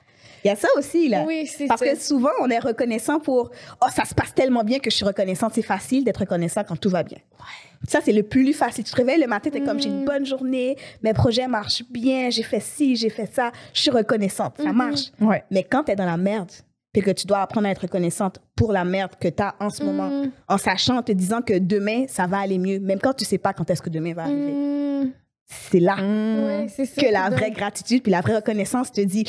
Il 0.47 0.51
y 0.51 0.53
a 0.53 0.55
ça 0.57 0.69
aussi, 0.79 1.09
là. 1.09 1.25
Oui, 1.27 1.45
c'est 1.49 1.67
Parce 1.67 1.81
ça. 1.81 1.89
que 1.89 1.99
souvent, 1.99 2.31
on 2.41 2.49
est 2.51 2.61
reconnaissant 2.61 3.19
pour 3.19 3.51
Oh, 3.83 3.87
ça 3.93 4.05
se 4.05 4.15
passe 4.15 4.33
tellement 4.33 4.63
bien 4.63 4.79
que 4.79 4.91
je 4.91 4.95
suis 4.95 5.05
reconnaissante. 5.05 5.51
C'est 5.55 5.63
facile 5.63 6.05
d'être 6.05 6.19
reconnaissant 6.19 6.63
quand 6.63 6.77
tout 6.77 6.89
va 6.89 7.03
bien. 7.03 7.19
Ça, 7.89 7.99
c'est 8.01 8.13
le 8.13 8.23
plus 8.23 8.53
facile. 8.53 8.85
Tu 8.85 8.93
te 8.93 8.97
réveilles 8.97 9.21
le 9.21 9.27
matin, 9.27 9.51
tu 9.51 9.59
es 9.59 9.61
comme 9.61 9.81
J'ai 9.81 9.89
une 9.89 10.01
Mhm. 10.03 10.05
bonne 10.05 10.25
journée, 10.25 10.77
mes 11.03 11.13
projets 11.15 11.49
marchent 11.49 11.83
bien, 11.91 12.31
j'ai 12.31 12.45
fait 12.45 12.61
ci, 12.61 12.95
j'ai 12.95 13.11
fait 13.11 13.29
ça, 13.35 13.51
je 13.75 13.81
suis 13.81 13.91
reconnaissante. 13.91 14.55
Ça 14.59 14.69
Mhm. 14.71 14.77
marche. 14.77 15.01
Ouais. 15.21 15.43
Mais 15.51 15.65
quand 15.65 15.83
tu 15.83 15.91
es 15.91 15.97
dans 15.97 16.07
la 16.07 16.17
merde, 16.17 16.53
puis 16.93 17.03
que 17.03 17.11
tu 17.11 17.27
dois 17.27 17.41
apprendre 17.41 17.67
à 17.67 17.71
être 17.73 17.83
reconnaissante 17.83 18.39
pour 18.55 18.73
la 18.73 18.85
merde 18.85 19.13
que 19.21 19.27
tu 19.29 19.43
as 19.43 19.57
en 19.59 19.69
ce 19.71 19.83
moment, 19.83 20.09
Mm, 20.09 20.31
en 20.49 20.59
sachant, 20.59 20.99
en 20.99 21.03
te 21.03 21.11
disant 21.11 21.43
que 21.43 21.59
demain, 21.59 22.05
ça 22.09 22.29
va 22.29 22.39
aller 22.39 22.59
mieux, 22.59 22.79
même 22.79 23.01
quand 23.01 23.15
tu 23.15 23.25
sais 23.25 23.39
pas 23.39 23.53
quand 23.53 23.69
est-ce 23.69 23.83
que 23.83 23.91
demain 23.91 24.15
va 24.15 24.23
arriver. 24.23 25.11
C'est 25.49 25.81
là 25.81 25.97
ça. 25.97 26.85
que 27.01 27.13
la 27.13 27.31
Donc, 27.31 27.39
vraie 27.39 27.51
gratitude 27.53 28.03
puis 28.03 28.11
la 28.11 28.21
vraie 28.21 28.37
reconnaissance 28.37 28.91
te 28.91 29.01
dit 29.01 29.25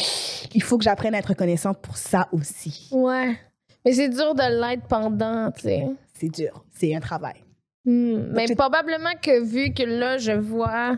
il 0.53 0.63
faut 0.63 0.77
que 0.77 0.83
j'apprenne 0.83 1.13
à 1.13 1.19
être 1.19 1.27
reconnaissante 1.29 1.79
pour 1.81 1.97
ça 1.97 2.27
aussi. 2.31 2.89
Ouais. 2.91 3.37
Mais 3.85 3.93
c'est 3.93 4.09
dur 4.09 4.33
de 4.33 4.61
l'être 4.61 4.87
pendant, 4.87 5.51
tu 5.51 5.61
sais. 5.61 5.85
C'est 6.13 6.29
dur, 6.29 6.65
c'est 6.71 6.95
un 6.95 6.99
travail. 6.99 7.43
Hmm, 7.85 8.31
Mais 8.33 8.47
probablement 8.55 9.13
que 9.21 9.41
vu 9.41 9.73
que 9.73 9.83
là, 9.83 10.17
je 10.17 10.33
vois 10.33 10.97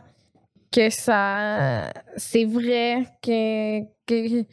que 0.71 0.89
ça. 0.89 1.91
C'est 2.17 2.45
vrai 2.45 3.05
que. 3.21 3.81
que 4.07 4.45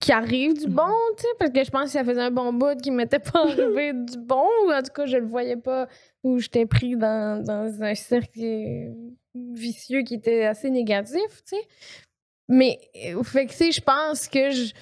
qu'il 0.00 0.14
arrive 0.14 0.54
du 0.56 0.68
bon, 0.68 0.92
tu 1.16 1.22
sais, 1.22 1.28
parce 1.40 1.50
que 1.50 1.64
je 1.64 1.70
pense 1.70 1.86
que 1.86 1.90
ça 1.90 2.04
faisait 2.04 2.20
un 2.20 2.30
bon 2.30 2.52
bout 2.52 2.80
qui 2.80 2.92
m'était 2.92 3.18
pas 3.18 3.40
arrivé 3.48 3.92
du 3.92 4.16
bon, 4.16 4.46
ou 4.64 4.70
en 4.70 4.80
tout 4.80 4.92
cas, 4.94 5.06
je 5.06 5.16
le 5.16 5.26
voyais 5.26 5.56
pas, 5.56 5.88
ou 6.22 6.38
j'étais 6.38 6.66
pris 6.66 6.96
dans, 6.96 7.42
dans 7.42 7.82
un 7.82 7.94
cercle 7.96 8.92
vicieux 9.54 10.02
qui 10.02 10.14
était 10.14 10.44
assez 10.44 10.70
négatif, 10.70 11.28
tu 11.46 11.56
sais. 11.56 11.62
Mais, 12.48 12.78
euh, 13.14 13.22
fait 13.22 13.46
que, 13.46 13.50
tu 13.52 13.56
sais, 13.58 13.72
je 13.72 13.80
pense 13.80 14.26
que 14.28 14.50
je. 14.50 14.72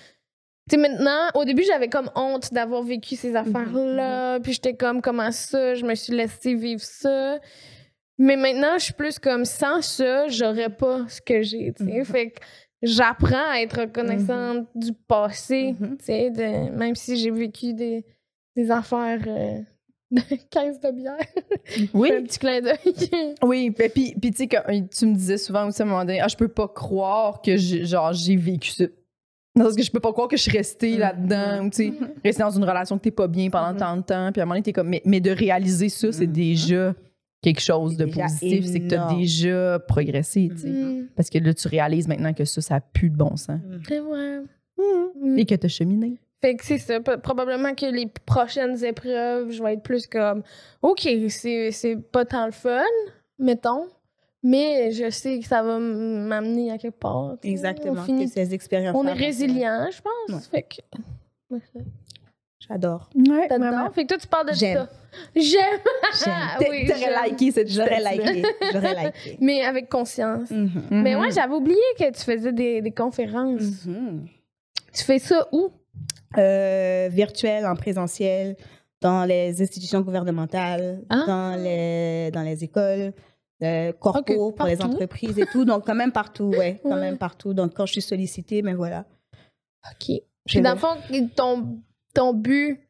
Tu 0.69 0.73
sais, 0.73 0.77
maintenant, 0.79 1.29
au 1.35 1.45
début, 1.45 1.63
j'avais 1.65 1.89
comme 1.89 2.11
honte 2.17 2.53
d'avoir 2.53 2.83
vécu 2.83 3.15
ces 3.17 3.37
affaires-là. 3.37 4.41
Puis 4.41 4.53
j'étais 4.55 4.75
comme, 4.75 5.01
comment 5.01 5.31
ça? 5.31 5.75
Je 5.75 5.85
me 5.85 5.95
suis 5.95 6.13
laissée 6.13 6.55
vivre 6.55 6.83
ça? 6.83 7.39
Mais 8.19 8.37
maintenant, 8.37 8.79
je 8.79 8.85
suis 8.85 8.95
plus 8.95 9.19
comme, 9.19 9.45
sans 9.45 9.83
ça, 9.83 10.27
j'aurais 10.29 10.71
pas 10.71 11.07
ce 11.09 11.21
que 11.21 11.43
j'ai, 11.43 11.73
tu 11.73 11.85
sais. 11.85 11.99
Mhm. 11.99 12.05
Fait 12.05 12.31
que 12.31 12.41
j'apprends 12.83 13.51
à 13.51 13.61
être 13.61 13.81
reconnaissante 13.81 14.67
du 14.75 14.93
passé, 14.93 15.75
tu 15.79 16.05
sais, 16.05 16.31
de- 16.31 16.71
même 16.77 16.95
si 16.95 17.17
j'ai 17.17 17.31
vécu 17.31 17.73
des, 17.75 18.05
des 18.57 18.71
affaires 18.71 19.23
euh, 19.27 19.59
15 20.51 20.81
de 20.81 20.91
bière. 20.93 21.17
Oui. 21.95 22.11
Un 22.13 22.23
petit 22.23 22.39
clin 22.39 22.61
d'œil. 22.61 23.35
Oui, 23.43 23.71
puis, 23.71 23.89
puis, 23.89 24.15
puis 24.21 24.31
tu 24.31 24.37
sais, 24.39 24.47
quand- 24.47 24.63
tu 24.97 25.07
me 25.07 25.15
disais 25.15 25.39
souvent 25.39 25.67
aussi 25.67 25.83
à 25.83 25.85
un 25.85 25.89
moment 25.89 26.05
donné, 26.05 26.21
ah, 26.21 26.29
je 26.29 26.37
peux 26.37 26.49
pas 26.49 26.69
croire 26.69 27.41
que 27.43 27.57
j'ai, 27.57 27.85
genre, 27.85 28.13
j'ai 28.13 28.37
vécu 28.37 28.71
ça. 28.71 28.85
Non, 29.57 29.65
Parce 29.65 29.75
que 29.77 29.83
je 29.83 29.91
peux 29.91 30.01
pas 30.01 30.13
croire 30.13 30.29
que 30.29 30.37
je 30.37 30.43
suis 30.43 30.57
restée 30.57 30.93
Mhm. 30.95 30.99
là-dedans, 30.99 31.65
ou 31.65 31.71
tu 31.71 31.77
sais, 31.89 31.93
rester 32.25 32.43
dans 32.43 32.51
une 32.51 32.65
relation 32.65 32.99
que 32.99 33.03
t'es 33.05 33.11
pas 33.11 33.27
bien 33.27 33.49
pendant 33.51 33.73
Mhm. 33.73 33.79
tant 33.79 33.97
de 33.97 34.03
temps, 34.03 34.31
puis 34.33 34.41
à 34.41 34.45
un 34.45 34.47
moment 34.47 34.55
donné, 34.55 34.63
t'es 34.63 34.73
comme, 34.73 34.89
mais, 34.89 35.03
mais 35.05 35.21
de 35.21 35.31
réaliser 35.31 35.89
ça, 35.89 36.13
c'est 36.13 36.27
Mhm. 36.27 36.33
déjà 36.33 36.95
quelque 37.43 37.61
chose 37.61 37.97
de 37.97 38.05
positif, 38.07 38.67
c'est 38.67 38.81
que 38.81 38.89
t'as 38.89 39.15
déjà 39.15 39.79
progressé, 39.79 40.51
tu 40.53 40.59
sais. 40.59 40.73
Parce 41.15 41.31
que 41.31 41.39
là, 41.39 41.55
tu 41.55 41.69
réalises 41.69 42.07
maintenant 42.09 42.33
que 42.35 42.45
ça, 42.45 42.61
ça 42.61 42.75
a 42.77 42.81
plus 42.81 43.09
de 43.11 43.17
bon 43.17 43.37
sens. 43.37 43.61
Mm. 44.79 45.39
Et 45.39 45.45
que 45.47 45.55
t'as 45.55 45.69
cheminé. 45.69 46.19
Fait 46.43 46.55
que 46.57 46.65
c'est 46.65 46.79
ça. 46.79 47.01
Probablement 47.01 47.75
que 47.75 47.87
les 47.87 48.07
prochaines 48.27 48.83
épreuves, 48.85 49.51
je 49.51 49.63
vais 49.63 49.75
être 49.75 49.83
plus 49.83 50.07
comme 50.07 50.43
OK, 50.83 51.09
c'est 51.29 51.71
c'est 51.73 51.97
pas 51.97 52.25
tant 52.25 52.45
le 52.47 52.53
fun, 52.53 52.83
mettons, 53.39 53.89
mais 54.43 54.91
je 54.93 55.09
sais 55.11 55.39
que 55.41 55.47
ça 55.47 55.63
va 55.63 55.79
m'amener 55.79 56.71
à 56.71 56.79
quelque 56.79 56.99
part. 56.99 57.37
Exactement. 57.43 58.03
On, 58.03 58.05
finit- 58.05 58.27
que 58.27 58.33
ces 58.33 58.53
expériences 58.55 58.95
on 58.97 59.07
est 59.07 59.13
résilient, 59.13 59.89
je 59.91 60.01
pense. 60.03 60.51
Ouais. 60.53 60.63
Fait 60.63 60.63
que. 60.63 61.59
J'adore. 62.69 63.09
Ouais, 63.15 63.47
T'adores? 63.49 63.93
Fait 63.95 64.03
que 64.03 64.09
toi, 64.09 64.19
tu 64.19 64.27
parles 64.27 64.49
de 64.49 64.55
J'aime. 64.55 64.77
ça. 64.79 64.89
J'aime. 65.37 65.81
J'aime. 66.25 66.35
Oui, 66.71 66.87
T'aurais 66.87 66.99
j'aime. 67.01 67.25
liké 67.31 67.53
cette 67.53 67.69
J'aurais 67.71 68.01
liké. 68.01 68.43
J'aurais 68.73 69.05
liké. 69.07 69.39
Mais 69.41 69.65
avec 69.65 69.89
conscience. 69.89 70.51
Mhm. 70.51 70.83
Mais 70.91 71.15
moi, 71.15 71.29
j'avais 71.31 71.55
oublié 71.55 71.79
que 71.99 72.11
tu 72.11 72.21
faisais 72.23 72.53
des, 72.53 72.81
des 72.83 72.91
conférences. 72.91 73.85
Mhm. 73.87 74.27
Tu 74.93 75.05
fais 75.05 75.19
ça 75.19 75.47
où? 75.53 75.71
Euh, 76.39 77.09
virtuel, 77.11 77.67
en 77.67 77.75
présentiel, 77.77 78.57
dans 79.01 79.25
les 79.25 79.61
institutions 79.63 80.01
gouvernementales, 80.01 81.03
Ah. 81.09 81.25
dans, 81.27 81.63
les, 81.63 82.31
dans 82.33 82.43
les 82.43 82.65
écoles, 82.65 83.13
euh, 83.63 83.93
corpo 83.93 84.53
pour 84.53 84.67
les 84.67 84.81
entreprises 84.83 85.39
et 85.39 85.47
tout. 85.47 85.65
Donc, 85.65 85.87
quand 85.87 85.95
même 85.95 86.13
partout, 86.13 86.45
ouais, 86.57 86.79
quand 86.83 86.91
Ouais. 86.91 87.01
même 87.01 87.19
partout. 87.19 87.55
Donc, 87.55 87.75
quand 87.75 87.87
je 87.87 87.93
suis 87.93 88.03
sollicitée, 88.03 88.63
mais 88.63 88.75
voilà. 88.75 89.05
OK. 89.91 90.21
Puis 90.47 90.61
dans 90.61 90.73
le 90.73 90.79
fond, 90.79 90.97
ton, 91.35 91.79
ton 92.15 92.33
but, 92.35 92.81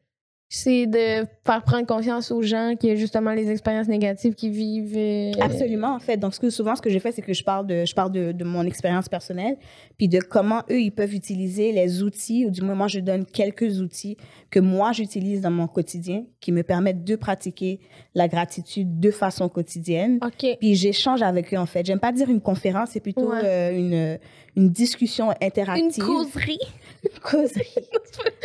c'est 0.49 0.85
de 0.87 1.25
faire 1.45 1.61
prendre 1.65 1.85
conscience 1.85 2.31
aux 2.31 2.41
gens 2.41 2.75
qu'il 2.79 2.87
y 2.89 2.91
a 2.93 2.95
justement 2.95 3.31
les 3.33 3.51
expériences 3.51 3.87
négatives 3.89 4.33
qu'ils 4.33 4.51
vivent. 4.51 4.95
euh, 4.97 5.31
Absolument, 5.41 5.93
en 5.93 5.99
fait. 5.99 6.15
Donc, 6.17 6.33
ce 6.33 6.39
que, 6.39 6.49
souvent, 6.49 6.75
ce 6.75 6.81
que 6.81 6.89
j'ai 6.89 6.99
fait, 6.99 7.11
c'est 7.11 7.21
que 7.21 7.33
je 7.33 7.43
parle, 7.43 7.67
de, 7.67 7.83
je 7.85 7.93
parle 7.93 8.13
de, 8.13 8.31
de 8.31 8.43
mon 8.45 8.63
expérience 8.63 9.09
personnelle, 9.09 9.57
puis 9.97 10.07
de 10.07 10.19
comment 10.19 10.61
eux, 10.71 10.79
ils 10.79 10.91
peuvent 10.91 11.13
utiliser 11.13 11.73
les 11.73 12.01
outils, 12.01 12.45
ou 12.45 12.49
du 12.49 12.61
moins, 12.61 12.75
moi, 12.75 12.87
je 12.87 12.99
donne 13.01 13.25
quelques 13.25 13.81
outils 13.81 14.15
que 14.49 14.61
moi, 14.61 14.93
j'utilise 14.93 15.41
dans 15.41 15.51
mon 15.51 15.67
quotidien, 15.67 16.23
qui 16.39 16.53
me 16.53 16.63
permettent 16.63 17.03
de 17.03 17.17
pratiquer 17.17 17.81
la 18.15 18.29
gratitude 18.29 19.01
de 19.01 19.11
façon 19.11 19.49
quotidienne. 19.49 20.19
OK. 20.25 20.57
Puis 20.59 20.75
j'échange 20.75 21.21
avec 21.21 21.53
eux, 21.53 21.57
en 21.57 21.65
fait. 21.65 21.85
J'aime 21.85 21.99
pas 21.99 22.13
dire 22.13 22.29
une 22.29 22.39
conférence, 22.41 22.91
c'est 22.93 23.01
plutôt 23.01 23.31
Ouais. 23.31 23.41
euh, 23.43 23.71
une, 23.77 24.17
une 24.55 24.69
discussion 24.69 25.31
interactive. 25.41 25.85
Une 25.97 26.03
causerie. 26.05 26.57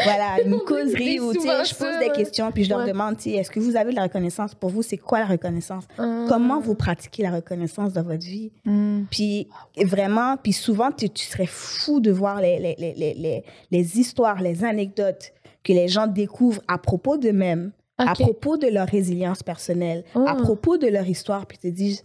voilà, 0.05 0.41
une 0.45 0.59
causerie 0.61 1.21
où 1.21 1.33
je 1.33 1.75
pose 1.75 1.99
des 2.01 2.11
questions, 2.11 2.51
puis 2.53 2.65
je 2.65 2.71
leur 2.71 2.81
Ouais. 2.81 2.89
demande, 2.89 3.17
est-ce 3.25 3.51
que 3.51 3.61
vous 3.61 3.77
avez 3.77 3.91
de 3.91 3.97
la 3.97 4.05
reconnaissance? 4.05 4.55
Pour 4.55 4.71
vous, 4.71 4.83
c'est 4.83 4.97
quoi 4.99 5.21
la 5.21 5.27
reconnaissance? 5.27 5.85
Ah. 5.99 6.25
Comment 6.29 6.61
vous 6.61 6.75
pratiquez 6.75 7.23
la 7.23 7.31
reconnaissance 7.31 7.93
dans 7.93 8.03
votre 8.03 8.25
vie? 8.25 8.51
Mm. 8.65 9.03
Puis 9.11 9.49
vraiment, 9.77 10.37
puis 10.37 10.53
souvent, 10.53 10.91
tu, 10.91 11.09
tu 11.11 11.25
serais 11.25 11.47
fou 11.47 12.01
de 12.01 12.11
voir 12.11 12.41
les, 12.41 12.59
les, 12.59 12.75
les, 12.79 12.95
les, 12.95 13.15
les, 13.15 13.45
les 13.71 13.99
histoires, 14.01 14.41
les 14.43 14.65
anecdotes 14.65 15.33
que 15.63 15.73
les 15.73 15.89
gens 15.89 16.07
découvrent 16.07 16.63
à 16.69 16.79
propos 16.79 17.17
d'eux-mêmes, 17.17 17.73
à 17.99 18.15
propos 18.15 18.57
de 18.57 18.67
leur 18.67 18.89
résilience 18.89 19.43
personnelle, 19.43 20.05
Oh. 20.15 20.25
à 20.27 20.35
propos 20.35 20.77
de 20.77 20.89
leur 20.89 21.07
histoire, 21.07 21.47
puis 21.47 21.59
te 21.59 21.69
disent, 21.69 22.03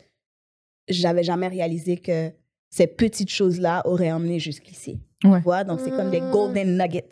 j'avais 0.88 1.24
jamais 1.24 1.48
réalisé 1.48 1.98
que 1.98 2.30
ces 2.78 2.86
petites 2.88 3.30
choses-là 3.32 3.82
auraient 3.86 4.12
emmené 4.12 4.40
jusqu'ici. 4.40 5.00
Ouais. 5.24 5.40
Tu 5.40 5.44
vois? 5.44 5.64
Donc, 5.64 5.80
c'est 5.84 5.90
comme 5.90 6.12
des 6.12 6.22
Mm. 6.22 6.32
golden 6.32 6.78
nuggets, 6.78 7.10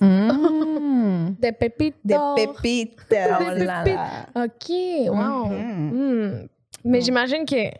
Mm. 0.00 1.34
Des 1.40 1.52
pépites. 1.52 1.96
des 2.04 2.16
pépites. 2.36 2.96
Oh 3.10 3.14
là 3.14 3.82
pépites. 3.84 3.94
là. 3.96 4.44
OK. 4.44 4.70
Wow. 5.08 5.46
Mhm. 5.52 5.90
Hmm. 5.92 6.46
Mais 6.84 7.00
j'imagine 7.00 7.44
que. 7.44 7.70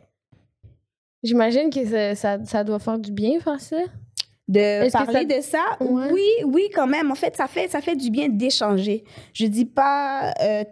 J'imagine 1.23 1.71
que 1.71 1.85
ça, 1.87 2.15
ça, 2.15 2.45
ça 2.45 2.65
doit 2.65 2.79
faire 2.79 2.99
du 2.99 3.13
bien 3.13 3.39
faire 3.41 3.61
ça. 3.61 3.77
De 4.51 4.91
parler 4.91 5.27
ça- 5.29 5.37
de 5.37 5.41
ça, 5.43 5.65
Ouais. 5.81 6.09
oui, 6.13 6.27
oui, 6.45 6.63
quand 6.75 6.87
même. 6.87 7.11
En 7.11 7.15
fait, 7.15 7.37
ça 7.37 7.47
fait, 7.47 7.69
ça 7.69 7.81
fait 7.81 7.95
du 7.95 8.11
bien 8.11 8.29
d'échanger. 8.29 9.05
Je 9.33 9.47
dis 9.47 9.65
pas, 9.65 10.33
euh, 10.43 10.65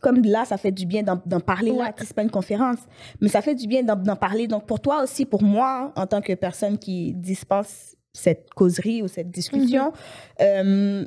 comme 0.00 0.22
là, 0.22 0.44
ça 0.44 0.56
fait 0.56 0.70
du 0.70 0.86
bien 0.86 1.02
d'en 1.02 1.40
parler 1.40 1.70
là, 1.72 1.76
Ouais. 1.76 1.86
sais, 1.98 2.04
c'est 2.06 2.14
pas 2.14 2.22
une 2.22 2.30
conférence, 2.30 2.78
mais 3.20 3.28
ça 3.28 3.42
fait 3.42 3.54
du 3.56 3.66
bien 3.66 3.82
d'en 3.82 4.16
parler. 4.16 4.46
Donc, 4.46 4.64
pour 4.66 4.78
toi 4.80 5.02
aussi, 5.02 5.26
pour 5.26 5.42
moi, 5.42 5.92
en 5.96 6.06
tant 6.06 6.20
que 6.20 6.34
personne 6.34 6.78
qui 6.78 7.12
dispense 7.14 7.96
cette 8.12 8.48
causerie 8.54 9.02
ou 9.02 9.08
cette 9.08 9.30
discussion, 9.30 9.92
euh, 10.40 11.04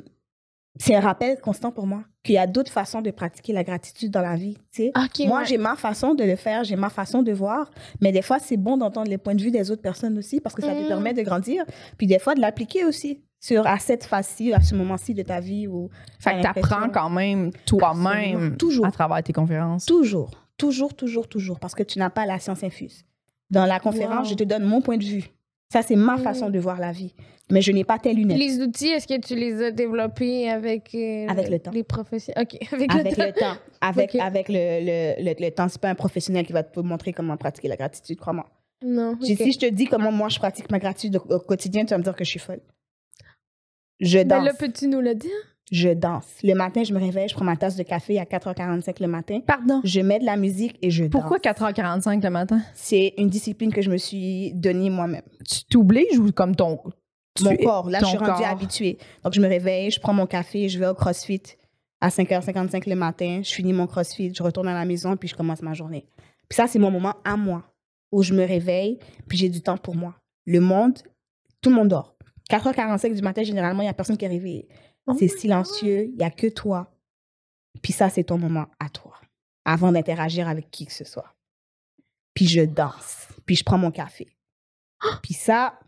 c'est 0.82 0.94
un 0.94 1.00
rappel 1.00 1.38
constant 1.40 1.70
pour 1.70 1.86
moi 1.86 2.02
qu'il 2.22 2.34
y 2.34 2.38
a 2.38 2.46
d'autres 2.46 2.72
façons 2.72 3.02
de 3.02 3.10
pratiquer 3.10 3.52
la 3.52 3.64
gratitude 3.64 4.10
dans 4.10 4.22
la 4.22 4.34
vie, 4.36 4.56
tu. 4.72 4.90
Moi, 5.26 5.40
ouais. 5.40 5.44
j'ai 5.46 5.58
ma 5.58 5.76
façon 5.76 6.14
de 6.14 6.24
le 6.24 6.36
faire, 6.36 6.64
j'ai 6.64 6.76
ma 6.76 6.88
façon 6.90 7.22
de 7.22 7.32
voir, 7.32 7.70
mais 8.00 8.12
des 8.12 8.22
fois, 8.22 8.38
c'est 8.38 8.56
bon 8.56 8.76
d'entendre 8.76 9.08
les 9.10 9.18
points 9.18 9.34
de 9.34 9.42
vue 9.42 9.50
des 9.50 9.70
autres 9.70 9.82
personnes 9.82 10.16
aussi 10.18 10.40
parce 10.40 10.54
que 10.54 10.62
ça 10.62 10.74
te 10.74 10.80
Mhm. 10.80 10.88
permet 10.88 11.14
de 11.14 11.22
grandir, 11.22 11.64
puis 11.98 12.06
des 12.06 12.18
fois 12.18 12.34
de 12.34 12.40
l'appliquer 12.40 12.84
aussi 12.84 13.20
sur 13.38 13.66
à 13.66 13.78
cette 13.78 14.04
phase-ci, 14.04 14.52
à 14.52 14.60
ce 14.60 14.74
moment-ci 14.74 15.14
de 15.14 15.22
ta 15.22 15.40
vie 15.40 15.66
ou 15.66 15.88
Fait 16.18 16.36
que 16.36 16.42
t'apprends 16.42 16.88
quand 16.90 17.08
même 17.10 17.50
toi-même 17.66 18.56
à 18.84 18.90
travers 18.90 19.22
tes 19.22 19.32
conférences. 19.32 19.86
toujours, 19.86 20.30
toujours, 20.58 20.94
toujours, 20.94 21.26
toujours, 21.28 21.58
parce 21.58 21.74
que 21.74 21.82
tu 21.82 21.98
n'as 21.98 22.10
pas 22.10 22.26
la 22.26 22.38
science 22.38 22.62
infuse. 22.64 23.04
Dans 23.50 23.64
la 23.66 23.80
conférence, 23.80 24.26
Wow. 24.26 24.30
je 24.30 24.34
te 24.34 24.44
donne 24.44 24.64
mon 24.64 24.80
point 24.82 24.96
de 24.98 25.04
vue. 25.04 25.24
Ça, 25.72 25.82
c'est 25.82 25.96
ma 25.96 26.16
Mhm. 26.16 26.22
façon 26.24 26.50
de 26.50 26.58
voir 26.58 26.80
la 26.80 26.90
vie, 26.90 27.14
mais 27.50 27.60
je 27.62 27.70
n'ai 27.70 27.84
pas 27.84 27.98
tes 27.98 28.12
lunettes. 28.12 28.38
Les 28.38 28.60
outils, 28.60 28.88
est-ce 28.88 29.06
que 29.06 29.20
tu 29.20 29.36
les 29.36 29.62
as 29.62 29.70
développés 29.70 30.50
avec, 30.50 30.92
euh, 30.94 31.26
Avec 31.28 31.48
le 31.48 31.58
temps. 31.60 31.70
les 31.70 31.84
professionnels? 31.84 32.42
OK, 32.44 32.58
avec, 32.72 32.90
Avec 33.06 33.16
le 33.16 33.26
le 33.26 33.32
temps. 33.32 33.54
avec, 33.80 34.14
avec 34.16 34.48
le, 34.48 34.54
le, 34.54 35.24
le, 35.24 35.34
le 35.46 35.50
temps, 35.50 35.68
c'est 35.68 35.80
pas 35.80 35.88
un 35.90 35.94
professionnel 35.94 36.44
qui 36.44 36.52
va 36.52 36.64
te 36.64 36.80
montrer 36.80 37.12
comment 37.12 37.36
pratiquer 37.36 37.68
la 37.68 37.76
gratitude, 37.76 38.18
crois-moi. 38.18 38.46
Non, 38.84 39.16
Si- 39.20 39.36
je 39.36 39.58
te 39.58 39.66
dis 39.66 39.84
comment 39.86 40.10
moi 40.10 40.28
je 40.28 40.38
pratique 40.38 40.70
ma 40.70 40.78
gratitude 40.78 41.16
au, 41.16 41.34
au 41.34 41.38
quotidien, 41.40 41.84
tu 41.84 41.90
vas 41.90 41.98
me 41.98 42.02
dire 42.02 42.16
que 42.16 42.24
je 42.24 42.30
suis 42.30 42.38
folle. 42.40 42.60
Je 44.00 44.18
danse. 44.20 44.44
là, 44.44 44.52
peux-tu 44.58 44.88
nous 44.88 45.00
le 45.00 45.14
dire? 45.14 45.30
Je 45.70 45.90
danse. 45.90 46.26
Le 46.42 46.54
matin, 46.54 46.82
je 46.82 46.92
me 46.92 46.98
réveille, 46.98 47.28
je 47.28 47.34
prends 47.34 47.44
ma 47.44 47.56
tasse 47.56 47.76
de 47.76 47.84
café 47.84 48.18
à 48.18 48.24
4h45 48.24 49.00
le 49.00 49.06
matin. 49.06 49.40
Pardon? 49.46 49.80
Je 49.84 50.00
mets 50.00 50.18
de 50.18 50.24
la 50.24 50.36
musique 50.36 50.76
et 50.82 50.90
je 50.90 51.04
Pourquoi 51.04 51.38
danse. 51.38 51.54
4h45 51.54 52.22
le 52.22 52.30
matin? 52.30 52.60
C'est 52.74 53.14
une 53.18 53.28
discipline 53.28 53.72
que 53.72 53.80
je 53.80 53.90
me 53.90 53.96
suis 53.96 54.52
donnée 54.54 54.90
moi-même. 54.90 55.22
Tu 55.48 55.64
t'obliges 55.64 56.18
ou 56.18 56.32
comme 56.32 56.56
ton. 56.56 56.80
Mon 57.42 57.56
corps, 57.56 57.88
là, 57.88 58.00
je 58.00 58.06
suis 58.06 58.18
rendue 58.18 58.32
corps? 58.32 58.46
habituée. 58.46 58.98
Donc, 59.22 59.32
je 59.32 59.40
me 59.40 59.46
réveille, 59.46 59.90
je 59.90 60.00
prends 60.00 60.12
mon 60.12 60.26
café, 60.26 60.68
je 60.68 60.78
vais 60.78 60.88
au 60.88 60.94
CrossFit 60.94 61.42
à 62.00 62.08
5h55 62.08 62.88
le 62.88 62.96
matin. 62.96 63.40
Je 63.44 63.50
finis 63.50 63.72
mon 63.72 63.86
CrossFit, 63.86 64.34
je 64.34 64.42
retourne 64.42 64.68
à 64.68 64.74
la 64.74 64.84
maison, 64.84 65.16
puis 65.16 65.28
je 65.28 65.36
commence 65.36 65.62
ma 65.62 65.72
journée. 65.72 66.06
Puis 66.48 66.56
ça, 66.56 66.66
c'est 66.66 66.80
mon 66.80 66.90
moment 66.90 67.14
à 67.24 67.36
moi, 67.36 67.62
où 68.10 68.22
je 68.22 68.34
me 68.34 68.44
réveille, 68.44 68.98
puis 69.28 69.38
j'ai 69.38 69.48
du 69.48 69.62
temps 69.62 69.76
pour 69.78 69.94
moi. 69.94 70.16
Le 70.46 70.58
monde, 70.58 70.98
tout 71.62 71.70
le 71.70 71.76
monde 71.76 71.88
dort. 71.88 72.16
4h45 72.50 73.14
du 73.14 73.22
matin, 73.22 73.44
généralement, 73.44 73.82
il 73.82 73.84
n'y 73.84 73.90
a 73.90 73.94
personne 73.94 74.16
qui 74.16 74.24
est 74.24 74.28
réveillé. 74.28 74.68
Oh 75.10 75.16
c'est 75.18 75.28
silencieux, 75.28 76.04
il 76.04 76.16
n'y 76.16 76.24
a 76.24 76.30
que 76.30 76.46
toi. 76.46 76.90
Puis 77.82 77.92
ça, 77.92 78.08
c'est 78.10 78.24
ton 78.24 78.38
moment 78.38 78.66
à 78.78 78.88
toi, 78.88 79.18
avant 79.64 79.92
d'interagir 79.92 80.48
avec 80.48 80.70
qui 80.70 80.86
que 80.86 80.92
ce 80.92 81.04
soit. 81.04 81.34
Puis 82.34 82.46
je 82.46 82.62
danse, 82.62 83.28
puis 83.46 83.56
je 83.56 83.64
prends 83.64 83.78
mon 83.78 83.90
café. 83.90 84.28
Puis 85.22 85.34
ça, 85.34 85.78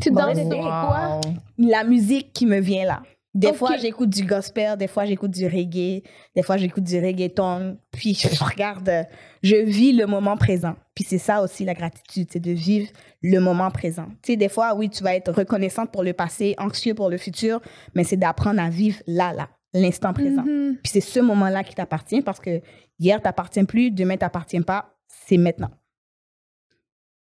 Tu 0.00 0.10
danses 0.10 0.36
wow. 0.36 0.50
quoi? 0.60 1.20
la 1.56 1.84
musique 1.84 2.32
qui 2.32 2.46
me 2.46 2.60
vient 2.60 2.84
là. 2.84 3.02
Des 3.36 3.52
fois, 3.52 3.76
j'écoute 3.76 4.08
du 4.08 4.24
gospel, 4.24 4.78
des 4.78 4.86
fois, 4.86 5.04
j'écoute 5.04 5.30
du 5.30 5.44
reggae, 5.46 6.02
des 6.34 6.42
fois, 6.42 6.56
j'écoute 6.56 6.84
du 6.84 6.98
reggaeton. 6.98 7.76
Puis, 7.92 8.14
je 8.14 8.28
regarde, 8.44 9.06
je 9.42 9.56
vis 9.56 9.92
le 9.92 10.06
moment 10.06 10.38
présent. 10.38 10.74
Puis, 10.94 11.04
c'est 11.04 11.18
ça 11.18 11.42
aussi 11.42 11.64
la 11.64 11.74
gratitude, 11.74 12.28
c'est 12.32 12.40
de 12.40 12.52
vivre 12.52 12.88
le 13.22 13.38
moment 13.38 13.70
présent. 13.70 14.06
Tu 14.22 14.32
sais, 14.32 14.36
des 14.36 14.48
fois, 14.48 14.74
oui, 14.74 14.88
tu 14.88 15.04
vas 15.04 15.14
être 15.14 15.30
reconnaissante 15.32 15.92
pour 15.92 16.02
le 16.02 16.14
passé, 16.14 16.54
anxieux 16.56 16.94
pour 16.94 17.10
le 17.10 17.18
futur, 17.18 17.60
mais 17.94 18.04
c'est 18.04 18.16
d'apprendre 18.16 18.60
à 18.60 18.70
vivre 18.70 19.02
là, 19.06 19.34
là, 19.34 19.50
l'instant 19.74 20.14
présent. 20.14 20.42
Mhm. 20.42 20.78
Puis, 20.82 20.92
c'est 20.92 21.02
ce 21.02 21.20
moment-là 21.20 21.62
qui 21.62 21.74
t'appartient 21.74 22.22
parce 22.22 22.40
que 22.40 22.62
hier, 22.98 23.20
t'appartient 23.20 23.64
plus, 23.64 23.90
demain, 23.90 24.16
t'appartient 24.16 24.60
pas, 24.60 24.94
c'est 25.08 25.36
maintenant. 25.36 25.70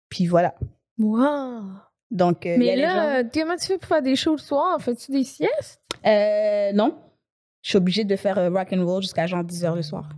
Puis, 0.09 0.27
voilà. 0.27 0.55
Wow. 0.97 1.84
Donc, 2.11 2.45
euh, 2.45 2.55
il 2.57 2.63
y 2.63 2.69
a 2.69 2.71
Mais 2.71 2.75
les 2.77 2.81
gens- 2.83 2.95
là, 2.95 3.23
comment 3.23 3.55
tu 3.55 3.65
fais 3.67 3.77
pour 3.77 3.87
faire 3.87 4.01
des 4.01 4.15
shows 4.15 4.33
le 4.33 4.37
soir? 4.37 4.79
Fais-tu 4.81 5.11
des 5.11 5.23
siestes? 5.23 5.81
Euh, 6.05 6.71
non. 6.73 6.95
Je 7.63 7.69
suis 7.69 7.77
obligée 7.77 8.03
de 8.03 8.15
faire 8.15 8.37
euh, 8.37 8.49
rock 8.49 8.67
and 8.73 8.85
roll 8.85 9.01
jusqu'à 9.01 9.25
genre 9.25 9.43
10 9.43 9.65
heures 9.65 9.75
le 9.75 9.81
soir. 9.81 10.09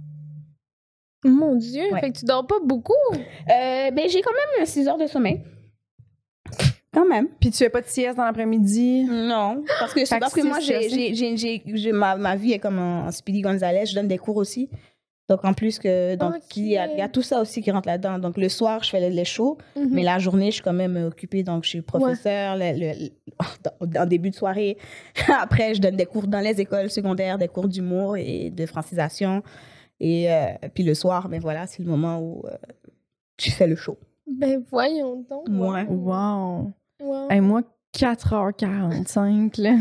Mon 1.24 1.56
Dieu, 1.56 1.84
Ouais. 1.92 2.00
fait 2.00 2.12
que 2.12 2.20
tu 2.20 2.26
dors 2.26 2.46
pas 2.46 2.60
beaucoup? 2.64 2.94
Euh, 3.14 3.18
ben, 3.92 4.08
j'ai 4.10 4.22
quand 4.22 4.32
même 4.58 4.66
6 4.66 4.88
heures 4.88 4.98
de 4.98 5.08
sommeil. 5.08 5.42
Quand 6.94 7.06
même. 7.08 7.28
Puis 7.40 7.52
tu 7.52 7.58
fais 7.58 7.70
pas 7.70 7.82
de 7.82 7.88
sieste 7.88 8.18
dans 8.18 8.24
l'après-midi? 8.26 9.04
Non. 9.06 9.64
Parce 9.80 9.94
que, 9.94 10.20
parce 10.20 10.34
que 10.34 10.42
moi, 10.42 10.60
j'ai, 10.60 10.90
ça, 10.90 10.96
j'ai, 10.96 11.14
j'ai, 11.16 11.38
j'ai- 11.38 11.64
j'ai- 11.66 11.92
ma, 11.92 12.16
ma 12.16 12.36
vie 12.36 12.54
est 12.54 12.60
comme 12.60 12.80
un, 12.80 13.06
un 13.08 13.12
Speedy 13.12 13.42
Gonzalez. 13.42 13.86
Je 13.86 13.96
donne 13.96 14.08
des 14.08 14.18
cours 14.18 14.38
aussi. 14.38 14.70
Donc, 15.30 15.44
en 15.44 15.54
plus 15.54 15.78
que. 15.80 16.16
Donc, 16.16 16.36
il 16.56 16.68
y, 16.70 16.78
a, 16.78 16.88
il 16.94 16.98
y 16.98 17.02
a 17.02 17.10
tout 17.10 17.22
ça 17.22 17.42
aussi 17.42 17.62
qui 17.62 17.70
rentre 17.72 17.88
là-dedans. 17.90 18.18
Donc, 18.18 18.38
le 18.38 18.48
soir, 18.50 18.84
je 18.84 18.90
fais 18.90 19.00
les, 19.02 19.10
les 19.10 19.26
shows. 19.26 19.58
Mhm. 19.76 19.90
Mais 19.92 20.04
la 20.04 20.20
journée, 20.20 20.48
je 20.48 20.56
suis 20.56 20.64
quand 20.64 20.72
même 20.74 20.96
occupée. 21.06 21.44
Donc, 21.44 21.64
je 21.66 21.70
suis 21.70 21.82
professeur 21.82 22.56
le- 22.56 22.72
le- 22.74 23.10
le- 23.90 24.00
en 24.00 24.06
début 24.06 24.30
de 24.30 24.36
soirée. 24.36 24.78
Après, 25.42 25.74
je 25.74 25.82
donne 25.82 25.98
des 25.98 26.06
cours 26.06 26.28
dans 26.28 26.40
les 26.40 26.62
écoles 26.62 26.90
secondaires, 26.90 27.38
des 27.38 27.50
cours 27.50 27.68
d'humour 27.68 28.16
et 28.18 28.50
de 28.50 28.66
francisation. 28.66 29.44
Et 30.00 30.32
euh, 30.32 30.46
puis 30.74 30.84
le 30.84 30.94
soir, 30.94 31.28
ben 31.28 31.40
voilà, 31.42 31.66
c'est 31.68 31.82
le 31.84 31.90
moment 31.90 32.20
où 32.20 32.44
euh, 32.46 32.52
tu 33.36 33.52
fais 33.52 33.68
le 33.68 33.76
show. 33.76 33.98
Ben 34.28 34.64
voyons 34.70 35.26
donc. 35.30 35.48
Ouais. 35.50 35.84
Wow. 35.90 36.72
Wow. 37.02 37.28
Hey, 37.30 37.42
moi, 37.42 37.62
4h45, 37.98 39.62
là. 39.62 39.76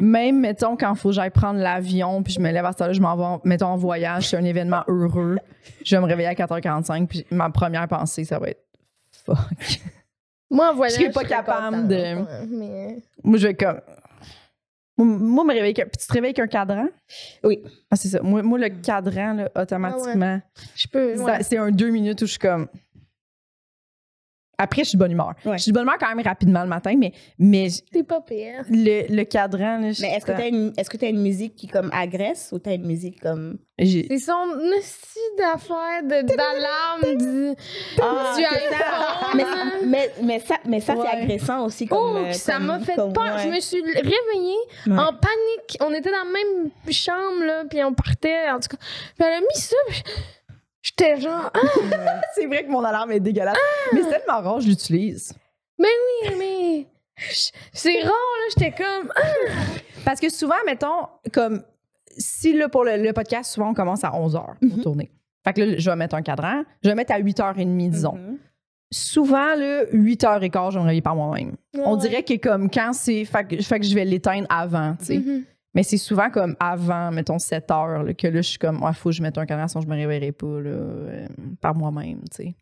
Même, 0.00 0.40
mettons, 0.40 0.76
quand 0.76 0.92
il 0.94 0.98
faut 0.98 1.08
que 1.10 1.14
j'aille 1.14 1.30
prendre 1.30 1.60
l'avion, 1.60 2.22
puis 2.22 2.32
je 2.34 2.40
me 2.40 2.50
lève 2.50 2.64
à 2.64 2.72
cette 2.72 2.80
heure 2.82 2.92
je 2.94 3.00
m'en 3.00 3.16
vais, 3.16 3.40
mettons, 3.44 3.66
en 3.68 3.76
voyage, 3.76 4.28
c'est 4.28 4.36
un 4.36 4.44
événement 4.44 4.82
heureux. 4.88 5.38
Je 5.84 5.96
vais 5.96 6.00
me 6.02 6.06
réveiller 6.06 6.28
à 6.28 6.34
4h45, 6.34 7.06
puis 7.06 7.26
ma 7.30 7.50
première 7.50 7.86
pensée, 7.88 8.24
ça 8.24 8.38
va 8.38 8.48
être 8.48 8.64
fuck. 9.24 9.36
Moi, 10.50 10.70
en 10.70 10.74
voyage, 10.74 10.94
serais 10.96 11.10
pas 11.10 11.20
serais 11.20 11.28
capable 11.28 11.76
contente, 11.76 11.88
de- 11.88 12.56
mais... 12.56 12.98
Moi, 13.22 13.38
je 13.38 13.46
vais 13.48 13.54
comme. 13.54 13.80
Moi, 14.98 15.44
me 15.44 15.48
réveiller 15.52 15.62
avec 15.74 15.78
un- 15.78 15.84
puis 15.86 15.96
tu 16.00 16.06
te 16.08 16.12
réveilles 16.12 16.30
avec 16.36 16.40
un 16.40 16.46
cadran? 16.48 16.86
Oui. 17.44 17.62
Ah, 17.90 17.96
c'est 17.96 18.08
ça. 18.08 18.20
Moi, 18.20 18.42
moi, 18.42 18.58
le 18.58 18.68
cadran, 18.68 19.34
là, 19.34 19.48
automatiquement, 19.56 20.40
Je 20.74 20.88
peux. 20.88 21.22
ouais. 21.22 21.42
c'est 21.42 21.56
un 21.56 21.70
deux 21.70 21.88
minutes 21.90 22.20
où 22.22 22.26
je 22.26 22.32
suis 22.32 22.38
comme. 22.38 22.66
Après, 24.62 24.84
je 24.84 24.90
suis 24.90 24.96
de 24.98 25.02
bonne 25.02 25.12
humeur. 25.12 25.32
Ouais. 25.44 25.56
Je 25.58 25.62
suis 25.62 25.72
de 25.72 25.74
bonne 25.74 25.84
humeur 25.84 25.96
quand 25.98 26.14
même 26.14 26.24
rapidement 26.24 26.62
le 26.62 26.68
matin, 26.68 26.94
mais, 26.98 27.12
mais 27.38 27.68
T'es 27.92 28.02
pas 28.02 28.20
pire. 28.20 28.64
le, 28.70 29.06
le 29.14 29.24
cadran, 29.24 29.78
là, 29.78 29.92
je- 29.92 30.02
Mais 30.02 30.10
est-ce 30.16 30.26
que 30.26 30.32
t'as 30.32 30.48
une, 30.48 30.72
est-ce 30.76 30.90
que 30.90 30.96
t'as 30.96 31.08
une 31.08 31.22
musique 31.22 31.56
qui 31.56 31.66
comme 31.66 31.90
agresse 31.94 32.50
ou 32.52 32.58
t'as 32.58 32.74
une 32.74 32.86
musique 32.86 33.20
comme 33.20 33.58
j'ai- 33.78 34.06
C'est 34.08 34.18
son 34.18 34.32
hostie 34.76 35.18
d'affaires 35.38 36.02
de- 36.02 36.26
d'alarme 36.26 37.16
du, 37.16 37.56
Ah, 38.02 38.34
du 38.36 38.44
iPhone. 38.44 39.30
mais, 39.34 39.44
mais, 39.86 40.10
mais 40.22 40.40
ça, 40.40 40.56
mais 40.66 40.80
ça 40.80 40.94
Ouais. 40.94 41.06
c'est 41.10 41.16
agressant 41.22 41.64
aussi 41.64 41.86
comme. 41.86 41.98
Oh, 41.98 42.16
euh, 42.18 42.32
ça 42.32 42.58
m'a 42.58 42.78
fait 42.80 42.94
comme- 42.96 43.12
peur. 43.14 43.36
ouais. 43.36 43.42
Je 43.44 43.48
me 43.48 43.60
suis 43.60 43.80
réveillée 43.82 44.58
Ouais. 44.86 44.92
en 44.98 45.06
panique. 45.14 45.78
On 45.80 45.92
était 45.94 46.10
dans 46.10 46.18
la 46.18 46.24
même 46.32 46.70
chambre, 46.90 47.44
là, 47.44 47.64
puis 47.68 47.82
on 47.82 47.94
partait, 47.94 48.50
en 48.50 48.60
tout 48.60 48.68
cas. 48.68 48.76
Puis 49.16 49.26
elle 49.26 49.34
a 49.34 49.40
mis 49.40 49.46
ça, 49.54 49.76
puis 49.88 50.02
j'étais 50.82 51.20
genre, 51.20 51.50
ah, 51.54 52.20
C'est 52.34 52.46
vrai 52.46 52.64
que 52.64 52.70
mon 52.70 52.82
alarme 52.84 53.12
est 53.12 53.20
dégueulasse. 53.20 53.56
Mais 53.92 54.02
c'est 54.02 54.10
tellement 54.20 54.40
rare, 54.40 54.60
je 54.60 54.68
l'utilise. 54.68 55.32
oui, 55.78 55.86
mais 56.38 56.86
c'est 57.72 58.00
rare, 58.02 58.12
là, 58.12 58.54
j'étais 58.56 58.72
comme, 58.72 59.12
ah, 59.16 59.22
Parce 60.04 60.20
que 60.20 60.28
souvent, 60.30 60.54
mettons, 60.66 61.06
comme 61.32 61.62
si 62.16 62.52
là, 62.54 62.68
pour 62.68 62.84
le, 62.84 62.96
le 62.96 63.12
podcast, 63.12 63.52
souvent, 63.52 63.70
on 63.70 63.74
commence 63.74 64.04
à 64.04 64.10
11h 64.10 64.44
pour 64.58 64.76
Mhm. 64.78 64.82
tourner. 64.82 65.10
Fait 65.44 65.52
que 65.54 65.60
là, 65.62 65.74
je 65.78 65.90
vais 65.90 65.96
mettre 65.96 66.14
un 66.16 66.22
cadran. 66.22 66.64
Je 66.82 66.88
vais 66.88 66.94
mettre 66.94 67.12
à 67.12 67.18
8h30, 67.20 67.90
disons. 67.90 68.14
Mhm. 68.14 68.38
Souvent, 68.92 69.54
là, 69.54 69.84
8h15, 69.92 70.70
je 70.72 70.74
vais 70.74 70.80
me 70.80 70.84
réveiller 70.86 71.00
par 71.02 71.14
moi-même. 71.14 71.54
On 71.84 71.96
dirait 71.96 72.22
que 72.24 72.34
comme 72.36 72.68
quand 72.70 72.92
c'est. 72.92 73.24
Fait 73.24 73.44
que, 73.46 73.62
fait 73.62 73.78
que 73.80 73.86
je 73.86 73.94
vais 73.94 74.04
l'éteindre 74.04 74.46
avant, 74.50 74.96
tu 74.98 75.04
sais. 75.06 75.18
Mhm. 75.18 75.44
Mais 75.74 75.82
c'est 75.84 75.96
souvent 75.98 76.30
comme 76.30 76.56
avant, 76.58 77.10
mettons 77.12 77.38
7 77.38 77.70
heures, 77.70 78.02
là, 78.02 78.12
que 78.14 78.26
là, 78.26 78.36
je 78.42 78.48
suis 78.48 78.58
comme, 78.58 78.84
il 78.86 78.94
faut 78.94 79.10
que 79.10 79.14
je 79.14 79.22
mette 79.22 79.38
un 79.38 79.46
cadran, 79.46 79.68
sinon 79.68 79.82
je 79.82 79.86
me 79.88 79.94
réveillerai 79.94 80.32
pas 80.32 80.46
là, 80.60 80.70
euh, 80.70 81.26
par 81.60 81.74
moi-même, 81.74 82.20
tu 82.30 82.44
sais. 82.44 82.54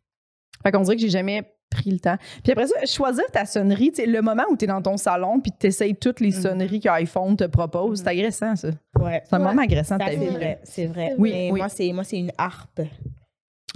Fait 0.62 0.72
qu'on 0.72 0.82
dirait 0.82 0.96
que 0.96 1.02
j'ai 1.02 1.08
jamais 1.08 1.42
pris 1.70 1.90
le 1.90 2.00
temps. 2.00 2.16
Puis 2.42 2.52
après 2.52 2.66
ça, 2.66 2.84
choisir 2.86 3.24
ta 3.30 3.44
sonnerie, 3.44 3.90
tu 3.90 3.96
sais, 4.02 4.06
le 4.06 4.20
moment 4.22 4.44
où 4.50 4.56
tu 4.56 4.64
es 4.64 4.68
dans 4.68 4.80
ton 4.82 4.96
salon 4.96 5.38
puis 5.40 5.52
tu 5.58 5.66
essayes 5.66 5.94
toutes 5.94 6.20
les 6.20 6.30
Mhm. 6.30 6.42
sonneries 6.42 6.80
qu'iPhone 6.80 7.36
te 7.36 7.44
propose, 7.44 8.00
c'est 8.00 8.08
agressant, 8.08 8.56
ça. 8.56 8.68
Ouais. 8.98 9.22
C'est 9.24 9.34
un 9.34 9.38
Ouais. 9.40 9.44
moment 9.48 9.62
agressant 9.62 9.96
de 9.96 10.04
ta 10.04 10.10
c'est 10.10 10.16
vie. 10.16 10.26
vrai, 10.28 10.60
c'est 10.64 10.86
vrai. 10.86 11.14
Oui, 11.18 11.30
Mais 11.30 11.50
oui. 11.52 11.58
Moi, 11.60 11.68
c'est 11.68 11.92
c'est 12.04 12.18
une 12.18 12.32
harpe 12.38 12.80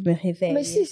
me 0.04 0.14
réveille. 0.20 0.52
Mais 0.52 0.64
c'est, 0.64 0.84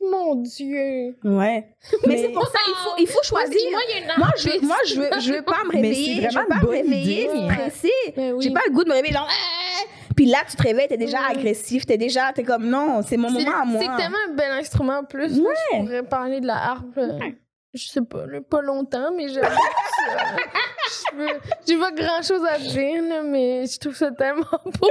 mon 0.00 0.36
Dieu. 0.36 1.16
Ouais. 1.24 1.66
Mais, 1.92 1.98
Mais- 2.06 2.16
c'est 2.18 2.28
pour 2.28 2.46
ça 2.46 2.58
il 2.68 2.74
faut 2.74 2.94
il 2.98 3.06
faut 3.08 3.22
choisir. 3.22 3.70
Moi, 3.70 3.80
il 3.88 3.94
y 3.94 3.98
a 3.98 4.00
une 4.00 4.18
Moi, 4.18 4.28
je, 4.38 4.46
harpiste. 4.48 4.62
moi, 4.64 4.76
je 4.86 4.94
veux, 5.00 5.10
je 5.20 5.32
veux 5.32 5.42
pas 5.42 5.64
me 5.64 5.72
Mais 5.72 5.80
réveiller. 5.80 6.14
c'est 6.22 6.30
je 6.30 6.34
vraiment 6.38 6.54
veux 6.54 6.60
pas 6.60 6.66
me 6.66 6.70
réveiller 6.70 7.28
stressée. 7.50 7.92
Ben 8.16 8.32
oui. 8.32 8.44
J'ai 8.44 8.50
pas 8.50 8.60
le 8.66 8.72
goût 8.72 8.84
de 8.84 8.88
me 8.90 8.94
réveiller 8.94 9.14
genre. 9.14 9.28
Ah! 9.28 9.84
Puis 10.14 10.26
là, 10.26 10.38
tu 10.48 10.56
te 10.56 10.62
réveilles, 10.62 10.88
t'es 10.88 10.96
déjà 10.96 11.18
Ouais. 11.18 11.36
agressif, 11.36 11.84
t'es 11.86 11.98
déjà, 11.98 12.32
t'es 12.32 12.42
comme 12.42 12.66
non, 12.68 13.02
c'est 13.06 13.16
mon 13.18 13.30
moment 13.30 13.50
à 13.62 13.64
moi. 13.64 13.80
c'est 13.82 14.02
tellement 14.02 14.16
un 14.30 14.34
bel 14.34 14.50
instrument 14.52 14.98
en 14.98 15.04
plus. 15.04 15.38
Moi, 15.40 15.52
je 15.72 15.78
pourrais 15.78 16.02
parler 16.04 16.40
de 16.40 16.46
la 16.46 16.56
harpe. 16.56 16.96
euh, 16.98 17.18
Je 17.74 17.86
sais 17.88 18.00
pas, 18.02 18.24
pas 18.48 18.62
longtemps, 18.62 19.10
mais 19.14 19.28
j'aime 19.28 19.44
ça. 19.44 19.50
Je 21.10 21.16
veux- 21.16 21.40
J'ai 21.66 21.76
pas 21.78 21.90
grand 21.92 22.22
chose 22.22 22.42
à 22.48 22.58
dire, 22.58 23.02
mais 23.24 23.66
je 23.66 23.78
trouve 23.78 23.94
ça 23.94 24.10
tellement 24.12 24.44
beau. 24.64 24.88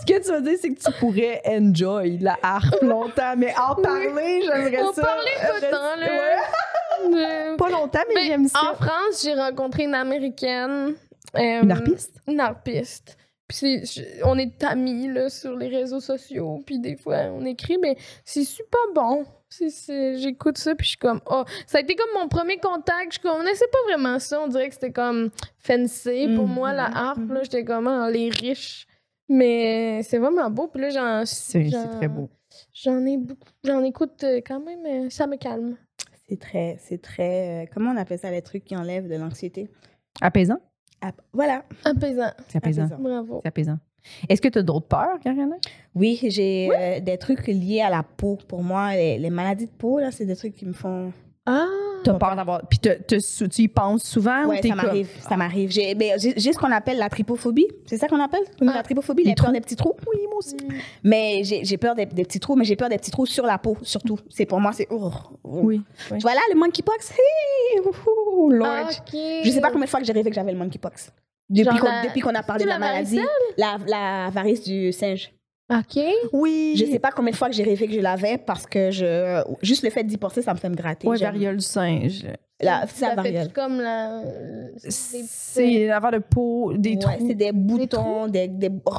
Ce 0.00 0.06
que 0.06 0.22
tu 0.24 0.32
veux 0.32 0.40
dire, 0.42 0.58
c'est 0.60 0.70
que 0.74 0.80
tu 0.80 0.92
pourrais 0.98 1.42
enjoy 1.46 2.18
la 2.18 2.38
harpe 2.42 2.80
longtemps, 2.82 3.34
mais 3.36 3.52
en 3.56 3.74
parler, 3.76 4.42
j'aimerais 4.42 4.92
ça. 4.94 5.02
parlait 5.02 5.30
pas 5.40 5.56
Après- 5.56 5.70
tant, 5.70 5.96
là. 5.96 7.56
Pas 7.56 7.70
longtemps, 7.70 8.00
mais 8.08 8.14
ben, 8.14 8.24
j'aime 8.26 8.48
ça. 8.48 8.58
En 8.70 8.74
France, 8.74 9.22
j'ai 9.22 9.34
rencontré 9.34 9.84
une 9.84 9.94
américaine. 9.94 10.94
euh, 11.36 11.62
Une 11.62 11.70
harpiste? 11.70 12.16
Une 12.26 12.40
harpiste. 12.40 13.16
Puis 13.48 13.82
on 14.24 14.38
est 14.38 14.62
amis 14.62 15.08
là, 15.08 15.28
sur 15.28 15.56
les 15.56 15.68
réseaux 15.68 15.98
sociaux, 16.00 16.62
puis 16.64 16.78
des 16.78 16.94
fois 16.96 17.16
on 17.32 17.44
écrit, 17.44 17.78
mais 17.78 17.96
c'est 18.24 18.44
super 18.44 18.80
bon. 18.94 19.24
J'écoute 20.16 20.56
ça, 20.58 20.76
puis 20.76 20.84
je 20.84 20.90
suis 20.90 20.98
comme, 20.98 21.20
oh, 21.28 21.42
ça 21.66 21.78
a 21.78 21.80
été 21.80 21.96
comme 21.96 22.10
mon 22.14 22.28
premier 22.28 22.58
contact. 22.58 23.14
Je 23.14 23.18
connaissais 23.18 23.66
pas 23.72 23.78
vraiment 23.88 24.20
ça. 24.20 24.40
On 24.40 24.46
dirait 24.46 24.68
que 24.68 24.74
c'était 24.74 24.92
comme 24.92 25.30
fancy 25.58 26.28
pour 26.36 26.46
moi, 26.46 26.72
la 26.72 26.84
harpe. 26.84 27.18
mhm. 27.18 27.32
là. 27.34 27.40
J'étais 27.42 27.64
comme, 27.64 27.88
ah, 27.88 28.08
les 28.08 28.30
riches. 28.30 28.86
Mais 29.30 30.02
c'est 30.02 30.18
vraiment 30.18 30.50
beau. 30.50 30.66
Puis 30.68 30.82
là, 30.82 30.90
j'en, 30.90 31.22
C'est 31.24 31.70
très 31.70 32.08
beau. 32.08 32.28
J'en 32.74 33.04
ai 33.06 33.16
beaucoup. 33.16 33.48
J'en 33.64 33.82
écoute 33.84 34.22
euh, 34.24 34.40
quand 34.44 34.60
même. 34.60 34.84
euh, 34.86 35.08
Ça 35.10 35.26
me 35.26 35.36
calme. 35.36 35.76
C'est 36.28 36.38
très, 36.38 36.76
c'est 36.80 37.00
très. 37.00 37.64
euh, 37.64 37.66
comment 37.72 37.92
on 37.92 37.96
appelle 37.96 38.18
ça 38.18 38.30
les 38.30 38.42
trucs 38.42 38.64
qui 38.64 38.76
enlèvent 38.76 39.08
de 39.08 39.14
l'anxiété? 39.16 39.68
Apaisant? 40.20 40.58
Ah, 41.00 41.12
Voilà. 41.32 41.64
Apaisant. 41.84 42.30
C'est 42.48 42.58
apaisant. 42.58 42.82
Apaisant. 42.84 43.00
Bravo. 43.00 43.40
C'est 43.42 43.48
apaisant. 43.48 43.78
Est-ce 44.28 44.40
que 44.42 44.48
tu 44.48 44.58
as 44.58 44.62
d'autres 44.62 44.86
peurs, 44.88 45.20
Kariana? 45.20 45.56
Oui, 45.94 46.18
j'ai 46.28 46.68
euh, 46.74 47.00
des 47.00 47.18
trucs 47.18 47.46
liés 47.46 47.82
à 47.82 47.90
la 47.90 48.02
peau. 48.02 48.36
Pour 48.48 48.62
moi, 48.62 48.94
les, 48.94 49.18
les 49.18 49.30
maladies 49.30 49.66
de 49.66 49.70
peau 49.72 49.98
là, 50.00 50.10
c'est 50.10 50.24
des 50.26 50.36
trucs 50.36 50.54
qui 50.54 50.66
me 50.66 50.72
font. 50.72 51.12
Ah! 51.46 51.66
T'as 52.02 52.14
peur 52.14 52.36
d'avoir. 52.36 52.62
Puis 52.68 52.78
te- 52.78 53.02
te 53.02 53.44
tu 53.46 53.62
y 53.62 53.68
penses 53.68 54.02
souvent 54.04 54.44
ou 54.44 54.50
Ouais, 54.50 54.60
t'es 54.60 54.68
ça 54.68 54.74
comme- 54.74 54.84
m'arrive. 54.86 55.08
Ça 55.28 55.36
m'arrive. 55.36 55.70
J'ai 55.70 55.94
ben, 55.94 56.18
j'ai- 56.18 56.34
j'ai 56.36 56.52
ce 56.52 56.58
qu'on 56.58 56.70
appelle 56.70 56.98
la 56.98 57.08
tripophobie. 57.08 57.66
C'est 57.86 57.96
ça 57.96 58.08
qu'on 58.08 58.20
appelle? 58.20 58.42
Ah. 58.60 58.64
La 58.74 58.82
tripophobie, 58.82 59.24
Les 59.24 59.34
peur 59.34 59.46
trous. 59.46 59.52
des 59.52 59.60
petits 59.60 59.76
trous. 59.76 59.94
Oui, 60.12 60.20
moi 60.28 60.36
aussi. 60.38 60.56
Mais 61.04 61.42
j'ai 61.44 61.64
j'ai 61.64 61.76
peur 61.76 61.94
des, 61.94 62.06
des 62.06 62.24
petits 62.24 62.40
trous, 62.40 62.56
mais 62.56 62.64
j'ai 62.64 62.76
peur 62.76 62.88
des 62.88 62.96
petits 62.98 63.10
trous 63.10 63.26
sur 63.26 63.44
la 63.46 63.58
peau, 63.58 63.76
surtout. 63.82 64.18
C'est 64.28 64.46
pour 64.46 64.60
moi, 64.60 64.72
c'est. 64.72 64.86
oh, 64.90 65.10
oh. 65.44 65.50
Oui. 65.62 65.82
Tu 66.08 66.18
vois 66.18 66.34
là, 66.34 66.40
le 66.52 66.58
monkeypox? 66.58 67.10
Hey, 67.12 67.80
ouhou, 67.80 68.50
Lord. 68.50 68.68
Ah, 68.68 68.90
ok. 68.90 69.20
Je 69.44 69.50
sais 69.50 69.60
pas 69.60 69.70
combien 69.70 69.84
de 69.84 69.90
fois 69.90 70.00
que 70.00 70.06
j'ai 70.06 70.12
rêvé 70.12 70.30
que 70.30 70.34
j'avais 70.36 70.52
le 70.52 70.58
monkeypox. 70.58 71.10
Depuis 71.48 71.78
qu'on 71.78 71.86
la- 71.86 72.02
depuis 72.06 72.20
qu'on 72.20 72.34
a 72.34 72.42
parlé 72.44 72.64
de 72.64 72.68
la 72.68 72.74
la 72.74 72.78
maladie, 72.78 73.20
la, 73.56 73.76
la 73.86 74.30
varice 74.30 74.62
du 74.62 74.92
singe. 74.92 75.32
Ok. 75.70 76.02
Oui. 76.32 76.74
Je 76.76 76.84
sais 76.86 76.98
pas 76.98 77.10
combien 77.12 77.30
de 77.30 77.36
fois 77.36 77.48
que 77.48 77.54
j'ai 77.54 77.62
rêvé 77.62 77.86
que 77.86 77.92
je 77.94 78.00
l'avais 78.00 78.38
parce 78.38 78.66
que 78.66 78.90
je 78.90 79.40
juste 79.62 79.84
le 79.84 79.90
fait 79.90 80.02
d'y 80.04 80.16
penser, 80.16 80.42
ça 80.42 80.52
me 80.52 80.58
fait 80.58 80.68
me 80.68 80.74
gratter. 80.74 81.06
Ouais, 81.06 81.16
J'aime- 81.16 81.32
variole 81.32 81.56
du 81.58 81.64
singe. 81.64 82.24
La, 82.60 82.84
c'est 82.88 83.06
la 83.06 83.14
variole. 83.14 83.52
comme 83.52 83.80
la. 83.80 84.20
C'est 84.88 85.86
l'avant 85.86 86.10
de 86.10 86.18
peau, 86.18 86.72
des 86.76 86.90
Ouais, 86.90 86.96
trous. 86.98 87.26
c'est 87.28 87.34
des 87.34 87.52
boutons, 87.52 88.26
des, 88.28 88.48
des, 88.48 88.70
oh, 88.84 88.92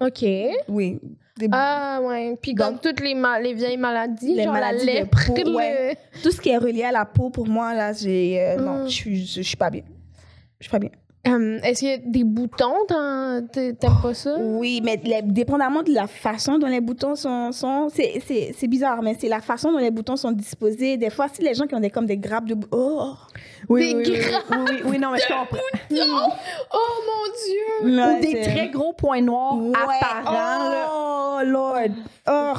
Ok. 0.00 0.24
oui, 0.68 1.00
des- 1.38 1.48
Ah, 1.50 2.00
ouais. 2.02 2.36
Puis 2.40 2.54
comme 2.54 2.72
Donc- 2.74 2.80
toutes 2.82 3.00
les, 3.00 3.14
ma- 3.14 3.40
les 3.40 3.54
vieilles 3.54 3.76
maladies, 3.76 4.34
Les 4.34 4.44
genre 4.44 4.52
maladies 4.52 4.82
de 4.82 4.86
la 4.86 4.92
lèpre. 5.00 5.18
peau, 5.26 5.34
le- 5.44 5.54
ouais. 5.56 5.96
tout 6.22 6.30
ce 6.30 6.40
qui 6.40 6.50
est 6.50 6.58
relié 6.58 6.84
à 6.84 6.92
la 6.92 7.04
peau 7.04 7.30
pour 7.30 7.48
moi 7.48 7.74
là, 7.74 7.92
j'ai 7.92 8.40
euh, 8.40 8.56
non, 8.56 8.84
Mm. 8.84 8.88
je 8.88 8.92
suis 8.92 9.26
je 9.26 9.40
suis 9.42 9.56
pas 9.56 9.70
bien. 9.70 9.82
Je 10.60 10.64
suis 10.66 10.70
pas 10.70 10.78
bien. 10.78 10.90
Hum, 11.24 11.60
Est-ce 11.62 11.78
qu'il 11.80 11.88
y 11.88 11.92
a 11.92 11.98
des 11.98 12.24
boutons? 12.24 12.84
t'a- 12.88 13.40
T'aimes 13.52 13.74
pas 14.02 14.12
ça? 14.12 14.34
Oui, 14.40 14.80
mais 14.82 15.00
les- 15.04 15.22
dépendamment 15.22 15.84
de 15.84 15.92
la 15.92 16.08
façon 16.08 16.58
dont 16.58 16.66
les 16.66 16.80
boutons 16.80 17.14
sont, 17.14 17.52
sont 17.52 17.88
c'est, 17.94 18.20
c'est, 18.26 18.52
c'est 18.58 18.66
bizarre, 18.66 19.00
mais 19.02 19.16
c'est 19.16 19.28
la 19.28 19.40
façon 19.40 19.70
dont 19.70 19.78
les 19.78 19.92
boutons 19.92 20.16
sont 20.16 20.32
disposés. 20.32 20.96
Des 20.96 21.10
fois, 21.10 21.28
si 21.32 21.40
les 21.42 21.54
gens 21.54 21.66
qui 21.68 21.76
ont 21.76 21.80
des, 21.80 21.90
comme 21.90 22.06
des 22.06 22.16
grappes 22.16 22.46
de 22.46 22.54
boutons, 22.54 22.68
oh, 22.76 23.14
Oui, 23.68 23.94
Des 23.94 23.94
oui, 23.94 24.04
oui, 24.08 24.18
oui, 24.18 24.34
oui, 24.50 24.56
oui, 24.68 24.80
oui, 24.90 24.98
non, 24.98 25.12
mais 25.12 25.18
je 25.20 25.28
comprends. 25.28 26.36
Oh 26.74 26.88
mon 27.06 27.88
dieu! 27.92 28.18
Ou 28.18 28.20
des 28.20 28.40
très 28.40 28.68
gros 28.70 28.92
points 28.92 29.20
noirs 29.20 29.56
Ouais. 29.58 29.74
apparents. 30.00 30.68
là. 30.68 30.88
Oh, 30.92 31.38
Lord. 31.44 31.78
Oh. 32.28 32.54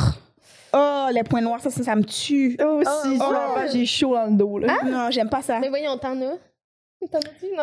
Oh, 0.75 1.07
les 1.13 1.23
points 1.23 1.41
noirs, 1.41 1.59
ça, 1.59 1.69
ça, 1.69 1.83
ça 1.83 1.95
me 1.95 2.03
tue. 2.03 2.57
Oh, 2.63 2.81
si, 3.03 3.17
Oh, 3.19 3.25
oh. 3.29 3.59
j'ai 3.71 3.85
chaud 3.85 4.15
dans 4.15 4.25
le 4.27 4.31
dos. 4.37 4.57
Là. 4.57 4.77
Non, 4.85 5.11
j'aime 5.11 5.29
pas 5.29 5.41
ça. 5.41 5.59
Mais 5.59 5.69
voyons, 5.69 5.97
t'en 5.97 6.19
as? 6.21 6.35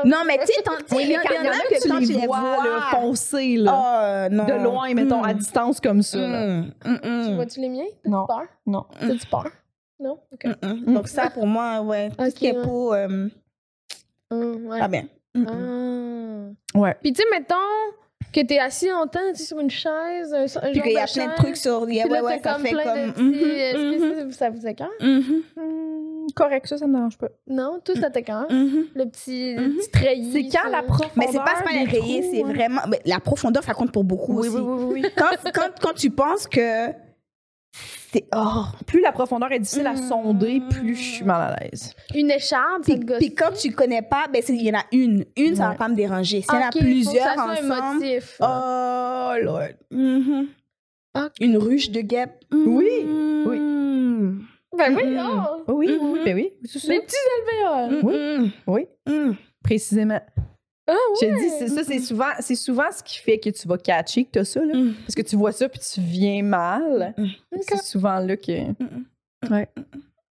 Non, 0.04 0.18
mais 0.26 0.38
tu 0.38 0.46
sais, 0.46 0.52
il 0.98 1.10
y, 1.10 1.16
en 1.16 1.20
a 1.20 1.24
que 1.24 1.82
tu 1.82 1.88
quand 1.88 1.98
les 1.98 2.06
tu 2.06 2.12
les 2.12 2.26
vois, 2.26 2.40
vois, 2.40 2.64
là, 2.64 2.80
foncés, 2.90 3.56
là, 3.56 4.28
Oh, 4.30 4.34
non. 4.34 4.44
de 4.44 4.52
loin, 4.64 4.94
mettons, 4.94 5.22
à 5.22 5.32
Mm. 5.34 5.38
distance 5.38 5.80
comme 5.80 6.02
ça. 6.02 6.18
là. 6.18 6.46
Mm, 6.46 6.72
mm, 6.84 6.98
Tu 7.02 7.08
mm, 7.08 7.34
vois-tu 7.36 7.60
les 7.60 7.68
miens? 7.68 7.84
Non. 8.06 8.26
peur? 8.26 8.42
Non. 8.66 8.84
T'as-tu 8.98 9.26
peur? 9.26 9.46
Non? 9.98 10.18
Ok. 10.32 10.44
mm, 10.62 10.66
mm. 10.90 10.94
Donc 10.94 11.08
ça, 11.08 11.30
pour 11.30 11.46
moi, 11.46 11.80
ouais, 11.82 12.10
tout 12.10 12.24
ce 12.24 12.30
qui 12.34 12.46
est 12.46 12.56
ouais. 12.56 12.62
peau, 12.64 12.94
euh, 12.94 13.28
ouais. 14.32 14.78
pas 14.78 14.88
bien. 14.88 15.04
Mm, 15.34 15.42
mm. 15.42 16.54
Ah. 16.74 16.78
Ouais. 16.78 16.96
Puis 17.02 17.12
tu 17.12 17.22
sais, 17.22 17.28
mettons 17.30 17.54
que 18.32 18.40
t'es 18.42 18.58
assis 18.58 18.88
longtemps 18.88 19.34
sur 19.34 19.58
une 19.58 19.70
chaise, 19.70 20.32
un, 20.32 20.44
un 20.44 20.72
Puis 20.72 20.80
qu'il 20.82 20.92
y 20.92 20.98
a 20.98 21.06
plein 21.06 21.26
de 21.28 21.34
trucs 21.34 21.56
sur... 21.56 21.82
Ouais, 21.82 22.04
ouais, 22.08 22.40
ça 22.42 22.54
comme 22.54 22.62
fait 22.62 22.72
comme... 22.72 23.12
que 23.14 24.20
mhm, 24.24 24.32
ça, 24.32 24.50
vous 24.50 24.66
écœure? 24.66 24.90
Correct, 26.42 26.66
ça, 26.66 26.78
ça 26.78 26.86
me 26.86 26.94
dérange 26.94 27.18
pas. 27.18 27.28
Non? 27.46 27.80
Tout 27.84 27.92
mhm. 27.94 28.02
Le 28.94 29.04
petit, 29.06 29.54
Mhm. 29.56 29.62
le 29.64 29.76
petit 29.76 29.90
treillis. 29.90 30.32
C'est 30.32 30.42
quand 30.56 30.64
ça. 30.64 30.68
la 30.70 30.82
profondeur 30.82 31.12
Mais 31.16 31.26
c'est 31.30 31.38
pas, 31.38 31.54
rayés, 31.66 31.86
trous, 32.20 32.28
c'est 32.32 32.44
ouais. 32.44 32.52
vraiment... 32.52 32.80
mais 32.88 33.00
la 33.04 33.20
profondeur, 33.20 33.62
ça 33.62 33.74
compte 33.74 33.92
pour 33.92 34.04
beaucoup 34.04 34.40
Oui, 34.40 34.48
aussi. 34.48 34.56
oui, 34.58 34.62
oui, 34.84 35.00
oui. 35.02 35.10
Quand, 35.16 35.30
quand, 35.52 35.68
quand 35.80 35.92
tu 35.94 36.10
penses 36.10 36.46
que. 36.46 36.88
Oh, 38.34 38.64
Plus 38.86 39.00
la 39.02 39.12
profondeur 39.12 39.52
est 39.52 39.60
difficile 39.60 39.86
à 39.86 39.92
Mm. 39.92 40.08
sonder, 40.08 40.60
plus 40.68 40.96
je 40.96 41.02
suis 41.02 41.24
mal 41.24 41.52
à 41.52 41.56
l'aise. 41.60 41.94
Une 42.14 42.30
écharpe, 42.32 42.82
Puis, 42.82 42.98
puis 42.98 43.32
quand 43.34 43.52
tu 43.52 43.70
connais 43.70 44.02
pas, 44.02 44.26
ben 44.32 44.42
il 44.48 44.62
y 44.62 44.70
en 44.74 44.78
a 44.80 44.84
une. 44.90 45.24
Une, 45.36 45.54
ça 45.54 45.64
va 45.66 45.70
Ouais. 45.70 45.76
pas 45.76 45.88
me 45.88 45.94
déranger. 45.94 46.42
S'il 46.42 46.54
y 46.54 46.56
en 46.64 46.66
a 46.66 46.70
plusieurs 46.70 47.34
que 47.34 47.40
ça 47.40 47.56
soit 47.62 47.76
ensemble... 47.76 48.04
émotif. 48.04 48.36
Oh, 48.40 49.32
Lord. 49.42 49.74
Mhm. 49.92 50.48
Ok. 51.16 51.32
Une 51.40 51.56
ruche 51.56 51.90
de 51.90 52.00
guêpe. 52.00 52.44
Oui, 52.52 52.88
oui. 53.46 53.58
Ben 54.80 54.96
oui, 54.96 55.06
Mhm. 55.06 55.14
non. 55.14 55.64
Oui, 55.68 55.86
oui, 55.88 55.98
oui, 56.00 56.20
ben 56.24 56.34
oui, 56.34 56.52
c'est 56.64 56.78
ça. 56.78 56.92
Les 56.92 57.00
petits 57.00 57.16
alvéoles. 57.68 58.00
Oui. 58.04 58.52
Oui, 59.06 59.36
précisément. 59.62 60.20
Ah 60.86 60.94
Je 61.20 61.26
te 61.26 61.38
dis, 61.38 61.50
c'est 61.58 61.68
ça, 61.68 61.84
c'est 61.84 61.98
souvent, 62.00 62.30
c'est 62.40 62.54
souvent 62.56 62.90
ce 62.90 63.02
qui 63.02 63.18
fait 63.18 63.38
que 63.38 63.50
tu 63.50 63.68
vas 63.68 63.78
catcher 63.78 64.24
que 64.24 64.30
t'as 64.32 64.44
ça, 64.44 64.64
là. 64.64 64.74
Mm. 64.74 64.94
Parce 65.06 65.14
que 65.14 65.22
tu 65.22 65.36
vois 65.36 65.52
ça 65.52 65.68
puis 65.68 65.78
tu 65.80 66.00
viens 66.00 66.42
mal. 66.42 67.14
C'est 67.60 67.82
souvent 67.82 68.18
là 68.18 68.36
que. 68.36 68.52
Ouais. 69.50 69.68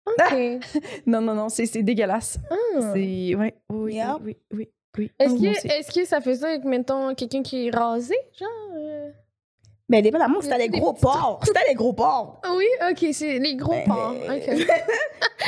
Ok. 0.06 0.60
Non, 1.06 1.20
non, 1.22 1.34
non, 1.34 1.48
c'est, 1.48 1.82
dégueulasse. 1.82 2.38
Ah. 2.50 2.92
C'est. 2.92 3.34
Ouais, 3.34 3.54
oui, 3.70 3.94
Yeah. 3.94 4.18
oui, 4.22 4.36
oui, 4.52 4.68
oui. 4.98 5.10
Est-ce 5.18 5.34
Oh, 5.34 5.38
que, 5.40 5.66
est-ce 5.78 5.92
que 5.92 6.04
ça 6.04 6.20
fait 6.20 6.36
ça 6.36 6.48
avec, 6.48 6.64
mettons, 6.64 7.14
quelqu'un 7.14 7.42
qui 7.42 7.66
est 7.66 7.70
rasé, 7.74 8.14
genre? 8.38 9.10
Mais 9.90 10.00
dépendamment 10.00 10.38
t'as 10.40 10.56
Des 10.56 10.68
des 10.68 10.78
gros 10.80 10.94
porcs. 10.94 11.40
T'as 11.52 11.60
des 11.68 11.74
gros 11.74 11.92
porcs. 11.92 12.40
Oui, 12.56 12.64
ok, 12.90 13.06
c'est 13.12 13.38
les 13.38 13.54
gros 13.54 13.74
porcs. 13.86 14.14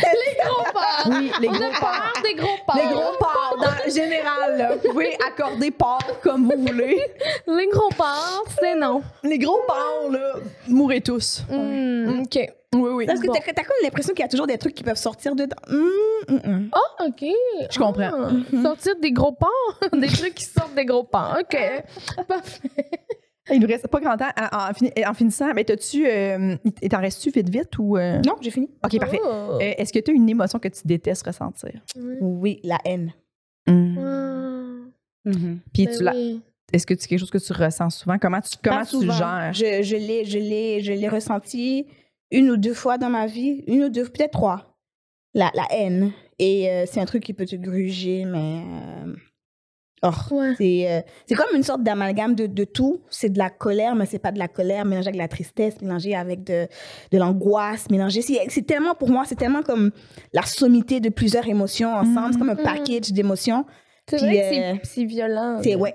Les 0.02 0.36
gros 0.44 0.62
porcs! 0.72 1.06
Oui, 1.06 1.30
les 1.40 1.48
On 1.48 1.52
gros 1.52 1.64
a 1.64 1.80
porcs. 1.80 2.12
peur 2.12 2.22
des 2.22 2.34
gros 2.34 2.56
porcs. 2.66 2.76
Les 2.76 2.82
gros 2.92 3.16
porcs, 3.18 3.56
dans 3.58 3.90
général, 3.90 4.58
là. 4.58 4.74
Vous 4.74 4.90
pouvez 4.90 5.16
accorder 5.26 5.70
porc 5.70 6.20
comme 6.22 6.44
vous 6.52 6.66
voulez. 6.66 7.00
Les 7.46 7.66
gros 7.68 7.88
porcs, 7.96 8.44
c'est 8.60 8.74
non. 8.74 9.02
Les 9.22 9.38
gros 9.38 9.58
porcs, 9.66 10.10
là, 10.12 10.34
mourrez 10.68 11.00
tous. 11.00 11.42
Hmm, 11.48 12.20
ok. 12.24 12.38
Oui, 12.74 12.90
oui. 12.92 13.06
Parce 13.06 13.20
que 13.20 13.26
Bon. 13.28 13.32
t'as 13.32 13.40
t'as 13.54 13.62
comme 13.62 13.76
l'impression 13.82 14.12
qu'il 14.12 14.22
y 14.22 14.26
a 14.26 14.28
toujours 14.28 14.46
des 14.46 14.58
trucs 14.58 14.74
qui 14.74 14.82
peuvent 14.82 14.96
sortir 14.98 15.34
dedans. 15.34 15.56
Hum, 15.70 16.40
hum. 16.44 16.68
Ah, 16.72 17.04
ok. 17.06 17.24
Je 17.70 17.78
comprends. 17.78 18.10
Ah, 18.12 18.62
Sortir 18.62 18.96
des 19.00 19.12
gros 19.12 19.32
porcs? 19.32 19.80
des 19.98 20.08
trucs 20.08 20.34
qui 20.34 20.44
sortent 20.44 20.74
des 20.74 20.84
gros 20.84 21.04
porcs. 21.04 21.38
Ok. 21.40 21.56
Parfait. 22.28 22.70
Il 23.52 23.60
nous 23.60 23.66
reste 23.68 23.86
pas 23.88 24.00
grand 24.00 24.16
temps. 24.16 24.28
En, 24.52 24.70
en 24.70 24.72
fini- 24.72 24.92
en 25.06 25.14
finissant, 25.14 25.52
mais 25.54 25.64
t'as-tu. 25.64 26.06
Euh, 26.06 26.56
t'en 26.90 27.00
reste-tu 27.00 27.30
vite, 27.30 27.48
vite 27.48 27.78
ou. 27.78 27.96
euh? 27.96 28.20
Non, 28.26 28.34
j'ai 28.40 28.50
fini. 28.50 28.68
Ok, 28.84 28.98
parfait. 28.98 29.20
Oh. 29.24 29.58
Euh, 29.60 29.72
Est-ce 29.78 29.92
que 29.92 29.98
tu 30.00 30.10
as 30.10 30.14
une 30.14 30.28
émotion 30.28 30.58
que 30.58 30.68
tu 30.68 30.80
détestes 30.84 31.24
ressentir? 31.26 31.80
Oui, 32.20 32.60
la 32.64 32.78
haine. 32.84 33.12
Hmm. 33.68 34.86
Mhm. 35.24 35.58
Puis 35.72 35.86
Ben 35.86 35.96
tu 35.96 36.02
la- 36.04 36.12
oui. 36.14 36.40
est-ce 36.72 36.86
que 36.86 36.94
c'est 36.98 37.08
quelque 37.08 37.18
chose 37.18 37.30
que 37.30 37.38
tu 37.38 37.52
ressens 37.52 37.90
souvent? 37.90 38.16
Comment 38.18 38.40
tu, 38.40 38.56
comment 38.62 38.82
tu 38.82 38.90
souvent. 38.90 39.12
gères? 39.12 39.52
Je, 39.52 39.82
je 39.82 39.96
l'ai, 39.96 40.24
je 40.24 40.38
l'ai, 40.38 40.80
je 40.80 40.92
l'ai 40.92 41.08
ressenti 41.08 41.86
une 42.30 42.50
ou 42.50 42.56
deux 42.56 42.74
fois 42.74 42.96
dans 42.98 43.10
ma 43.10 43.26
vie, 43.26 43.64
une 43.66 43.84
ou 43.84 43.88
deux, 43.88 44.04
peut-être 44.04 44.32
trois. 44.32 44.76
La, 45.34 45.50
la 45.54 45.66
haine. 45.70 46.12
Et 46.38 46.70
euh, 46.70 46.84
c'est 46.86 47.00
un 47.00 47.04
truc 47.06 47.22
qui 47.24 47.32
peut 47.32 47.46
te 47.46 47.56
gruger, 47.56 48.24
mais. 48.24 48.62
Oh, 50.30 50.34
Ouais. 50.34 50.54
c'est, 50.58 50.90
euh, 50.90 51.00
c'est 51.26 51.34
comme 51.34 51.54
une 51.54 51.62
sorte 51.62 51.82
d'amalgame 51.82 52.34
de, 52.34 52.46
de 52.46 52.64
tout. 52.64 53.00
C'est 53.10 53.28
de 53.30 53.38
la 53.38 53.50
colère, 53.50 53.94
mais 53.94 54.06
c'est 54.06 54.18
pas 54.18 54.32
de 54.32 54.38
la 54.38 54.48
colère 54.48 54.84
mélangée 54.84 55.08
avec 55.08 55.14
de 55.16 55.22
la 55.22 55.28
tristesse, 55.28 55.80
mélangée 55.82 56.14
avec 56.14 56.44
de, 56.44 56.66
de 57.12 57.18
l'angoisse, 57.18 57.90
mélangée. 57.90 58.22
C'est, 58.22 58.46
c'est 58.48 58.66
tellement, 58.66 58.94
pour 58.94 59.08
moi, 59.10 59.24
c'est 59.26 59.34
tellement 59.36 59.62
comme 59.62 59.90
la 60.32 60.42
sommité 60.42 61.00
de 61.00 61.08
plusieurs 61.08 61.46
émotions 61.46 61.92
ensemble. 61.94 62.32
C'est 62.32 62.38
comme 62.38 62.50
un 62.50 62.54
Mhm. 62.54 62.62
package 62.62 63.12
d'émotions. 63.12 63.64
C'est 64.08 64.18
vrai 64.18 64.44
euh, 64.44 64.50
c'est- 64.50 64.80
c'est 64.84 65.04
violent. 65.04 65.58
C'est, 65.62 65.74
ouais. 65.74 65.94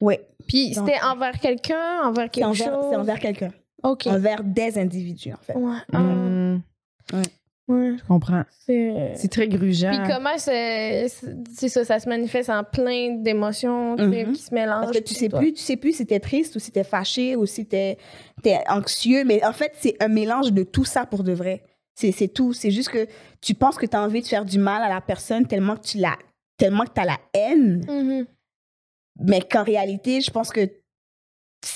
Ouais. 0.00 0.26
Puis 0.46 0.74
c'était 0.74 1.00
envers 1.02 1.38
quelqu'un, 1.40 2.02
envers 2.04 2.24
C'est 2.26 2.30
quelque 2.40 2.46
envers, 2.48 2.66
chose? 2.74 2.84
c'est 2.90 2.96
envers 2.96 3.18
quelqu'un. 3.18 3.50
Ok. 3.82 4.06
Envers 4.06 4.42
des 4.44 4.78
individus, 4.78 5.32
en 5.32 5.38
fait. 5.42 5.54
Ouais. 5.56 5.76
Ah, 5.92 5.98
Hmm, 5.98 7.22
ouais. 7.68 7.94
je 7.98 8.04
comprends. 8.04 8.42
C'est. 8.66 9.12
C'est 9.14 9.28
très 9.30 9.48
grugeant. 9.48 9.90
Puis 9.90 10.12
comment 10.14 10.36
c'est 10.38 11.08
c'est 11.54 11.68
ça, 11.68 11.84
ça 11.84 11.98
se 11.98 12.08
manifeste 12.08 12.50
en 12.50 12.64
plein 12.64 13.16
d'émotions 13.18 13.96
tu 13.96 14.04
sais, 14.10 14.24
Mhm. 14.24 14.32
qui 14.32 14.42
se 14.42 14.54
mélangent. 14.54 14.84
Parce 14.86 14.98
que 14.98 15.02
tu 15.04 15.14
sais 15.14 15.28
toi. 15.28 15.38
plus, 15.40 15.52
tu 15.52 15.62
sais 15.62 15.76
plus 15.76 15.92
si 15.96 16.06
t'es 16.06 16.20
triste 16.20 16.56
ou 16.56 16.58
si 16.58 16.70
t'es 16.72 16.84
fâché 16.84 17.36
ou 17.36 17.46
si 17.46 17.66
t'es 17.66 17.98
es 18.44 18.58
anxieux. 18.68 19.24
Mais 19.24 19.44
en 19.44 19.52
fait, 19.52 19.72
c'est 19.76 19.96
un 20.02 20.08
mélange 20.08 20.52
de 20.52 20.62
tout 20.62 20.84
ça 20.84 21.06
pour 21.06 21.22
de 21.24 21.32
vrai. 21.32 21.62
C'est 21.94 22.12
c'est 22.12 22.28
tout. 22.28 22.52
C'est 22.52 22.70
juste 22.70 22.90
que 22.90 23.06
tu 23.40 23.54
penses 23.54 23.76
que 23.76 23.86
tu 23.86 23.96
as 23.96 24.02
envie 24.02 24.20
de 24.22 24.26
faire 24.26 24.44
du 24.44 24.58
mal 24.58 24.82
à 24.82 24.88
la 24.88 25.00
personne 25.00 25.46
tellement 25.46 25.76
que 25.76 25.86
tu 25.86 25.98
l'as, 25.98 26.18
tellement 26.58 26.84
que 26.84 27.00
as 27.00 27.04
la 27.04 27.18
haine. 27.34 27.84
Mhm. 27.88 28.26
Mais 29.20 29.40
qu'en 29.40 29.62
réalité, 29.64 30.20
je 30.20 30.30
pense 30.30 30.50
que 30.50 30.68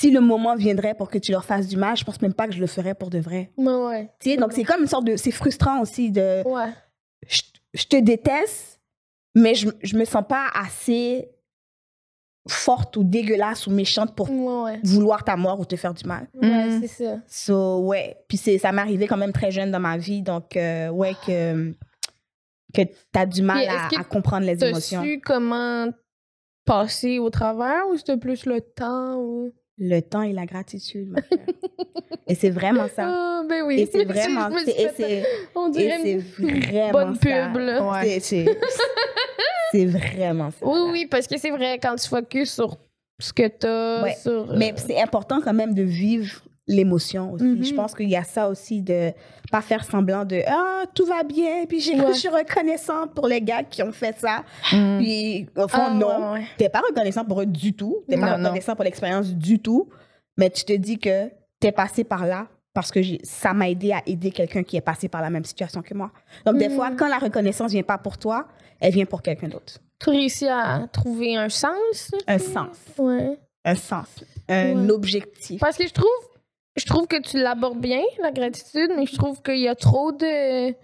si 0.01 0.11
le 0.11 0.21
moment 0.21 0.57
viendrait 0.57 0.95
pour 0.95 1.11
que 1.11 1.19
tu 1.19 1.31
leur 1.33 1.45
fasses 1.45 1.67
du 1.69 1.77
mal, 1.77 1.97
je 1.97 2.05
pense 2.05 2.21
même 2.23 2.33
pas 2.35 2.47
que 2.49 2.55
je 2.55 2.61
le 2.61 2.67
ferais 2.67 2.95
pour 2.95 3.11
de 3.11 3.19
vrai. 3.19 3.51
Ouais, 3.57 3.75
ouais. 3.75 4.11
Tu 4.21 4.31
sais, 4.31 4.37
donc 4.37 4.53
c'est 4.53 4.65
comme 4.65 4.81
une 4.83 4.87
sorte 4.89 5.05
de. 5.05 5.17
C'est 5.17 5.31
frustrant 5.31 5.81
aussi 5.81 6.11
de. 6.11 6.43
Ouais. 6.47 6.73
je, 7.29 7.43
je 7.75 7.85
te 7.87 7.97
déteste, 7.97 8.81
mais 9.35 9.55
je, 9.55 9.69
je 9.83 9.97
me 9.97 10.05
sens 10.05 10.25
pas 10.29 10.47
assez 10.55 11.29
forte 12.49 12.97
ou 12.97 13.05
dégueulasse 13.05 13.67
ou 13.67 13.71
méchante 13.71 14.17
pour 14.17 14.31
Ouais, 14.31 14.81
vouloir 14.83 15.23
ta 15.25 15.37
mort 15.37 15.61
ou 15.61 15.65
te 15.67 15.77
faire 15.77 15.93
du 15.95 16.05
mal. 16.07 16.27
Ouais, 16.35 16.49
Mhm. 16.69 16.81
c'est 16.81 16.89
ça. 17.05 17.19
So, 17.27 17.81
ouais. 17.87 18.17
Puis 18.29 18.39
c'est, 18.39 18.57
ça 18.59 18.73
m'est 18.73 18.81
arrivé 18.81 19.07
quand 19.07 19.19
même 19.19 19.33
très 19.33 19.51
jeune 19.51 19.71
dans 19.71 19.79
ma 19.81 19.99
vie, 19.99 20.23
donc, 20.23 20.57
euh, 20.57 20.89
ouais, 20.89 21.15
que, 21.27 21.73
que 22.75 22.83
t'as 23.13 23.27
du 23.27 23.43
mal 23.43 23.59
à, 23.69 23.75
est-ce 23.75 23.95
que 23.97 24.01
à 24.01 24.05
comprendre 24.05 24.47
les 24.47 24.57
T'as 24.57 24.69
émotions. 24.69 25.03
su 25.03 25.21
comment 25.21 25.89
passer 26.65 27.19
au 27.19 27.29
travers 27.31 27.87
ou 27.91 27.97
c'était 27.99 28.17
plus 28.17 28.47
le 28.47 28.61
temps 28.63 29.17
ou? 29.17 29.53
Le 29.83 30.01
temps 30.01 30.21
et 30.23 30.33
la 30.35 30.45
gratitude, 30.45 31.09
ma 31.09 31.21
et 32.29 32.35
c'est 32.35 32.51
vraiment 32.51 32.87
ça. 32.95 33.07
Ah, 33.09 33.43
ben 33.49 33.63
oui. 33.65 33.81
Et 33.81 33.87
c'est 33.87 34.05
vraiment, 34.15 34.51
c'est, 34.63 34.73
et 35.11 35.25
On 35.55 35.69
et 35.69 35.71
dirait 35.73 35.99
c'est 36.03 36.13
une 36.13 36.61
vraiment 36.61 36.93
bonne 36.93 37.15
ça. 37.17 37.21
pub. 37.21 37.57
Ouais. 37.57 38.21
C'est, 39.73 39.87
vraiment 39.87 40.51
ça. 40.51 40.67
Oui, 40.67 40.79
oui, 40.91 41.07
parce 41.09 41.29
que 41.29 41.39
c'est 41.39 41.51
vrai, 41.51 41.79
quand 41.81 41.95
tu 41.95 42.09
focuses 42.09 42.51
sur 42.51 42.77
ce 43.21 43.33
que 43.33 43.47
t'as, 43.47 44.03
Ouais. 44.03 44.15
sur. 44.21 44.51
euh, 44.51 44.55
Mais 44.57 44.75
c'est 44.77 45.01
important 45.01 45.41
quand 45.41 45.55
même 45.55 45.75
de 45.75 45.83
vivre 45.85 46.43
l'émotion 46.75 47.33
aussi. 47.33 47.45
Mhm. 47.45 47.65
Je 47.65 47.75
pense 47.75 47.95
qu'il 47.95 48.09
y 48.09 48.17
a 48.17 48.23
ça 48.23 48.49
aussi 48.49 48.81
de 48.81 49.11
pas 49.51 49.61
faire 49.61 49.85
semblant 49.85 50.25
de 50.25 50.41
ah 50.47 50.85
tout 50.95 51.05
va 51.05 51.25
bien 51.25 51.67
puis 51.69 51.79
Ouais. 51.91 52.07
je 52.15 52.19
suis 52.19 52.29
reconnaissante 52.29 53.13
pour 53.15 53.27
les 53.27 53.41
gars 53.41 53.65
qui 53.65 53.83
ont 53.83 53.91
fait 53.93 54.17
ça. 54.19 54.45
Hmm. 54.73 54.99
Puis 54.99 55.49
au 55.57 55.67
fond 55.67 55.83
ah, 55.89 55.91
non, 55.95 56.33
ouais, 56.35 56.45
t'es 56.57 56.69
pas 56.69 56.81
reconnaissant 56.89 57.25
pour 57.25 57.41
eux 57.43 57.47
du 57.47 57.73
tout, 57.75 58.05
t'es 58.09 58.17
pas 58.17 58.33
Non, 58.33 58.39
non. 58.39 58.45
reconnaissant 58.45 58.75
pour 58.77 58.85
l'expérience 58.85 59.35
du 59.35 59.59
tout, 59.59 59.89
mais 60.37 60.49
tu 60.51 60.65
te 60.65 60.73
dis 60.73 60.99
que 60.99 61.29
t'es 61.59 61.73
passé 61.73 62.05
par 62.05 62.25
là 62.25 62.47
parce 62.73 62.93
que 62.93 63.01
ça 63.25 63.53
m'a 63.53 63.69
aidé 63.69 63.91
à 63.93 64.01
aider 64.07 64.31
quelqu'un 64.31 64.63
qui 64.63 64.77
est 64.77 64.81
passé 64.81 65.09
par 65.09 65.21
la 65.23 65.31
même 65.31 65.45
situation 65.45 65.83
que 65.83 65.93
moi. 65.93 66.13
Donc 66.47 66.57
des 66.59 66.69
Mhm. 66.69 66.77
fois 66.77 66.91
quand 66.97 67.09
la 67.09 67.19
reconnaissance 67.19 67.73
vient 67.73 67.83
pas 67.83 67.99
pour 67.99 68.17
toi, 68.17 68.47
elle 68.79 68.93
vient 68.93 69.07
pour 69.07 69.23
quelqu'un 69.23 69.49
d'autre. 69.49 69.79
Tu 69.99 70.11
réussis 70.11 70.47
à 70.49 70.87
trouver 70.93 71.37
un 71.37 71.49
sens. 71.49 72.13
Un 72.29 72.39
sens, 72.39 72.77
Ouais. 72.97 73.39
un 73.65 73.75
sens, 73.75 74.07
un 74.49 74.87
Ouais. 74.87 74.91
objectif. 74.93 75.61
Parce 75.61 75.77
que 75.77 75.87
je 75.87 75.93
trouve, 75.93 76.07
je 76.77 76.87
trouve 76.87 77.07
que 77.07 77.21
tu 77.21 77.39
l'abordes 77.39 77.81
bien, 77.81 78.03
la 78.23 78.31
gratitude, 78.31 78.91
mais 78.97 79.07
je 79.07 79.17
trouve 79.17 79.43
qu'il 79.43 79.59
y 79.59 79.69
a 79.69 79.75
trop 79.75 80.13
de. 80.13 80.75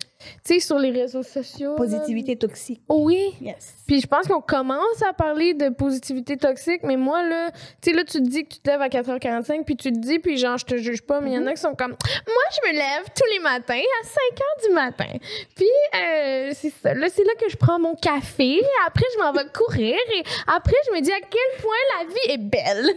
Tu 0.45 0.55
sais, 0.55 0.61
sur 0.61 0.79
les 0.79 0.91
réseaux 0.91 1.23
sociaux. 1.23 1.75
Positivité 1.77 2.37
toxique. 2.37 2.83
Oui. 2.89 3.35
Yes. 3.41 3.75
Puis 3.87 4.01
je 4.01 4.07
pense 4.07 4.27
qu'on 4.27 4.41
commence 4.41 5.03
à 5.09 5.13
parler 5.13 5.55
de 5.55 5.69
positivité 5.69 6.37
toxique, 6.37 6.81
mais 6.83 6.97
moi, 6.97 7.23
là, 7.23 7.51
tu 7.81 7.91
sais, 7.91 7.97
là, 7.97 8.03
tu 8.05 8.19
te 8.19 8.29
dis 8.29 8.45
que 8.45 8.55
tu 8.55 8.61
te 8.61 8.71
lèves 8.71 8.83
à 8.83 8.89
4h45, 8.89 9.65
puis 9.65 9.77
tu 9.77 9.93
te 9.93 9.99
dis, 9.99 10.19
puis 10.19 10.37
genre, 10.39 10.59
je 10.59 10.65
te 10.65 10.77
juge 10.77 11.03
pas, 11.03 11.21
mais 11.21 11.31
il 11.31 11.35
y 11.35 11.39
en 11.39 11.47
a 11.47 11.53
qui 11.55 11.61
sont 11.61 11.75
comme, 11.75 11.91
moi, 11.93 12.45
je 12.51 12.69
me 12.69 12.73
lève 12.75 13.05
tous 13.15 13.31
les 13.33 13.39
matins 13.41 13.75
à 13.75 14.07
5h 14.07 14.69
du 14.69 14.75
matin. 14.75 15.19
Puis, 15.55 15.67
euh, 15.95 16.51
c'est 16.55 16.73
ça. 16.83 16.95
Là, 16.95 17.09
c'est 17.09 17.25
là 17.25 17.33
que 17.41 17.49
je 17.49 17.57
prends 17.57 17.79
mon 17.79 17.95
café, 17.95 18.61
après, 18.87 19.07
je 19.15 19.23
m'en 19.23 19.33
vais 19.33 19.49
courir, 19.55 19.97
et 20.15 20.23
après, 20.49 20.77
je 20.89 20.97
me 20.97 21.01
dis 21.01 21.13
à 21.13 21.21
quel 21.21 21.63
point 21.63 21.77
la 21.99 22.07
vie 22.09 22.33
est 22.35 22.39
belle. 22.39 22.97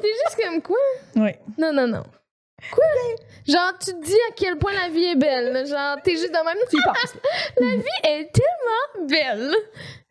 T'es 0.00 0.08
juste 0.24 0.42
comme 0.42 0.62
quoi? 0.62 0.76
Ouais. 1.16 1.38
Non, 1.58 1.72
non, 1.72 1.86
non. 1.86 2.02
Quoi? 2.72 2.84
Genre, 3.46 3.72
tu 3.78 3.92
te 3.92 4.04
dis 4.04 4.18
à 4.30 4.32
quel 4.34 4.58
point 4.58 4.72
la 4.72 4.88
vie 4.88 5.04
est 5.04 5.16
belle. 5.16 5.66
Genre, 5.66 5.96
t'es 6.02 6.12
juste 6.12 6.32
dans 6.32 6.44
même. 6.44 6.56
Tu 6.68 6.76
y 6.76 6.82
penses. 6.82 7.14
La 7.60 7.76
vie 7.76 7.82
est 8.04 8.32
tellement 8.32 9.06
belle. 9.08 9.54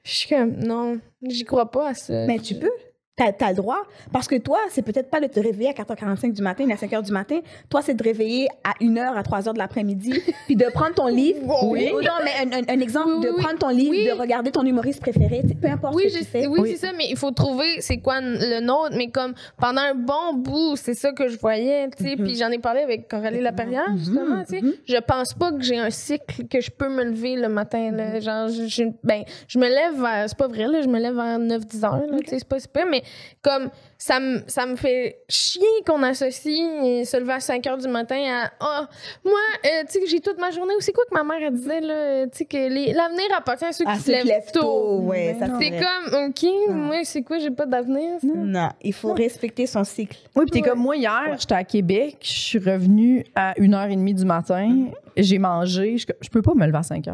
Je 0.03 0.11
suis 0.11 0.29
comme, 0.29 0.55
non, 0.57 0.99
j'y 1.23 1.43
crois 1.43 1.69
pas 1.69 1.89
à 1.89 1.93
ça. 1.93 2.25
Mais 2.25 2.39
tu 2.39 2.55
peux. 2.55 2.71
T'as 3.17 3.31
as 3.45 3.49
le 3.51 3.55
droit. 3.55 3.77
Parce 4.11 4.27
que 4.27 4.35
toi, 4.35 4.57
c'est 4.69 4.81
peut-être 4.81 5.09
pas 5.09 5.21
de 5.21 5.27
te 5.27 5.39
réveiller 5.39 5.69
à 5.69 5.71
4h45 5.73 6.33
du 6.33 6.41
matin, 6.41 6.65
ni 6.65 6.73
à 6.73 6.75
5h 6.75 7.01
du 7.01 7.13
matin. 7.13 7.39
Toi, 7.69 7.81
c'est 7.81 7.93
de 7.93 8.03
réveiller 8.03 8.49
à 8.65 8.73
1h, 8.83 9.15
à 9.15 9.21
3h 9.21 9.53
de 9.53 9.57
l'après-midi, 9.57 10.11
puis 10.47 10.57
de 10.57 10.65
prendre 10.73 10.95
ton 10.95 11.07
livre. 11.07 11.39
Oui. 11.63 11.89
Ou 11.93 12.01
non, 12.01 12.11
mais 12.25 12.31
un, 12.43 12.59
un- 12.59 12.75
un 12.77 12.79
exemple, 12.81 13.13
Oui, 13.19 13.23
de 13.25 13.29
oui, 13.29 13.41
prendre 13.41 13.57
ton 13.57 13.69
livre, 13.69 13.91
oui. 13.91 14.05
de 14.07 14.11
regarder 14.19 14.51
ton 14.51 14.65
humoriste 14.65 14.99
préféré, 14.99 15.43
peu 15.61 15.69
importe 15.69 15.95
Oui, 15.95 16.09
ce 16.09 16.13
que 16.13 16.13
je 16.19 16.23
tu 16.25 16.25
fais. 16.29 16.47
oui, 16.47 16.59
Oui. 16.61 16.71
c'est 16.75 16.87
ça, 16.87 16.91
mais 16.91 17.05
il 17.09 17.15
faut 17.15 17.31
trouver 17.31 17.79
c'est 17.79 17.99
quoi 17.99 18.19
le 18.19 18.59
nôtre. 18.59 18.95
Mais 18.97 19.07
comme 19.09 19.33
pendant 19.61 19.81
un 19.81 19.95
bon 19.95 20.33
bout, 20.35 20.75
c'est 20.75 20.93
ça 20.93 21.13
que 21.13 21.29
je 21.29 21.37
voyais, 21.39 21.89
tu 21.97 22.03
sais. 22.03 22.15
Puis 22.17 22.35
j'en 22.35 22.49
ai 22.49 22.59
parlé 22.59 22.81
avec 22.81 23.07
Coralie 23.07 23.39
Laperrière, 23.39 23.91
Mhm, 23.91 23.97
justement, 23.97 24.43
tu 24.43 24.59
sais. 24.59 24.65
Je 24.89 24.97
pense 24.97 25.33
pas 25.33 25.53
que 25.53 25.61
j'ai 25.61 25.77
un 25.77 25.89
cycle 25.89 26.47
que 26.49 26.59
je 26.59 26.69
peux 26.69 26.89
me 26.89 27.05
lever 27.05 27.37
le 27.37 27.47
matin, 27.47 27.91
là. 27.91 28.19
Genre, 28.19 28.49
je, 28.49 28.67
je- 28.67 28.83
ben, 29.05 29.23
je 29.47 29.57
me 29.57 29.69
lève 29.69 30.01
vers, 30.01 30.25
c'est 30.27 30.37
pas 30.37 30.49
vrai, 30.49 30.67
là, 30.67 30.81
je 30.81 30.89
me 30.89 30.99
lève 30.99 31.15
vers 31.15 31.39
9-10 31.39 31.85
heures, 31.85 32.05
là, 32.11 32.17
tu 32.19 32.29
sais, 32.29 32.39
c'est 32.39 32.47
pas 32.47 32.59
super, 32.59 32.85
mais 32.91 33.03
comme 33.41 33.69
ça 33.97 34.19
me 34.19 34.39
ça 34.47 34.65
me 34.65 34.75
fait 34.75 35.19
chier 35.29 35.61
qu'on 35.85 36.01
associe 36.03 37.07
se 37.07 37.17
lever 37.19 37.33
à 37.33 37.39
5 37.39 37.65
heures 37.67 37.77
du 37.77 37.87
matin 37.87 38.17
à 38.43 38.51
ah 38.59 38.87
moi 39.23 39.33
euh, 39.65 39.83
tu 39.85 39.93
sais 39.93 39.99
que 40.01 40.07
j'ai 40.07 40.19
toute 40.19 40.39
ma 40.39 40.51
journée 40.51 40.73
ou 40.75 40.81
c'est 40.81 40.91
quoi 40.91 41.03
que 41.09 41.13
ma 41.15 41.23
mère 41.23 41.47
elle 41.47 41.53
disait 41.53 41.81
là 41.81 41.93
euh, 41.93 42.25
tu 42.25 42.39
sais 42.39 42.45
que 42.45 42.57
l'avenir 42.57 43.25
appartient 43.37 43.65
à 43.65 43.71
ceux 43.71 43.85
À 43.87 43.93
qui 43.95 44.01
se 44.01 44.11
lèvent 44.11 44.25
lèvent 44.25 44.51
tôt. 44.51 44.61
tôt, 44.61 44.99
ouais, 45.03 45.35
ça 45.39 45.47
C'est 45.59 45.71
comme, 45.71 46.25
OK, 46.29 46.45
moi, 46.75 47.03
c'est 47.03 47.21
quoi, 47.23 47.37
j'ai 47.39 47.51
pas 47.51 47.65
d'avenir? 47.65 48.19
ça? 48.21 48.27
Non, 48.27 48.69
il 48.81 48.93
faut 48.93 49.13
respecter 49.13 49.65
son 49.67 49.83
cycle. 49.83 50.17
Oui, 50.35 50.45
puis 50.45 50.51
t'es 50.51 50.61
Ouais. 50.61 50.69
comme 50.69 50.79
moi 50.79 50.95
hier, 50.95 51.35
j'étais 51.39 51.53
à 51.55 51.63
Québec, 51.63 52.17
je 52.21 52.31
suis 52.31 52.59
revenue 52.59 53.23
à 53.35 53.53
1h30 53.59 54.13
du 54.15 54.25
matin, 54.25 54.87
j'ai 55.17 55.37
mangé, 55.39 55.97
je, 55.97 56.07
je 56.19 56.29
peux 56.29 56.41
pas 56.41 56.53
me 56.55 56.65
lever 56.65 56.77
à 56.77 56.83
5 56.83 57.05
h 57.05 57.13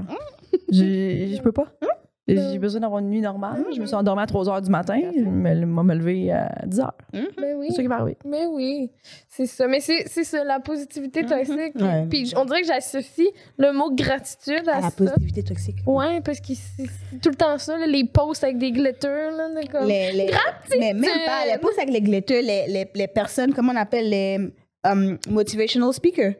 Je, 0.72 1.36
je 1.36 1.42
peux 1.42 1.52
pas. 1.52 1.66
J'ai 2.28 2.60
besoin 2.60 2.82
d'avoir 2.82 3.00
une 3.02 3.10
nuit 3.10 3.22
normale. 3.22 3.66
Je 3.76 3.82
me 3.82 3.86
suis 3.86 3.96
endormie 3.96 4.22
à 4.22 4.26
3 4.26 4.46
h 4.46 4.62
du 4.64 4.70
matin. 4.70 5.00
Je 5.16 5.22
me, 5.22 5.66
moi, 5.66 5.84
me 5.84 5.96
lever 5.96 6.32
à 6.32 6.64
10 6.66 6.80
h. 6.80 6.90
Mais 7.40 7.54
oui. 7.56 7.68
C'est 7.70 7.76
ça 7.78 7.82
qui 7.82 7.88
va 7.88 7.96
arriver. 7.96 8.18
Mais 8.26 8.46
oui, 8.46 8.92
c'est 9.28 9.46
ça. 9.48 9.68
Mais 9.68 9.80
c'est 9.80 10.08
c'est 10.08 10.24
ça, 10.24 10.44
la 10.44 10.60
positivité 10.60 11.26
toxique. 11.26 11.74
Ouais. 11.80 12.06
Puis 12.10 12.32
on 12.38 12.46
dirait 12.46 12.62
que 12.62 12.68
j'associe 12.68 13.28
le 13.58 13.74
mot 13.74 13.92
gratitude 13.92 14.68
à, 14.70 14.78
À 14.78 14.82
la 14.82 14.90
ça. 14.90 14.96
positivité 14.96 15.44
toxique. 15.44 15.78
Ouais, 15.86 16.22
parce 16.22 16.40
que 16.40 16.54
c'est 16.54 17.20
tout 17.22 17.30
le 17.30 17.36
temps 17.36 17.58
ça, 17.58 17.78
là, 17.78 17.88
les 17.88 18.06
posts 18.06 18.44
avec 18.44 18.58
des 18.58 18.72
glitters, 18.72 19.32
là, 19.32 19.50
comme... 19.72 19.88
Les, 19.88 20.12
les, 20.12 20.30
mais 20.80 20.94
même 20.94 21.04
pas, 21.26 21.46
les 21.52 21.58
posts 21.58 21.80
avec 21.80 21.92
les 21.92 22.02
glitters, 22.02 22.42
les, 22.42 22.68
les, 22.68 22.88
les 22.94 23.08
personnes, 23.08 23.54
comment 23.54 23.74
on 23.74 23.78
appelle 23.78 24.10
les 24.10 24.52
um, 24.84 25.18
motivational 25.30 25.94
speakers. 25.94 26.34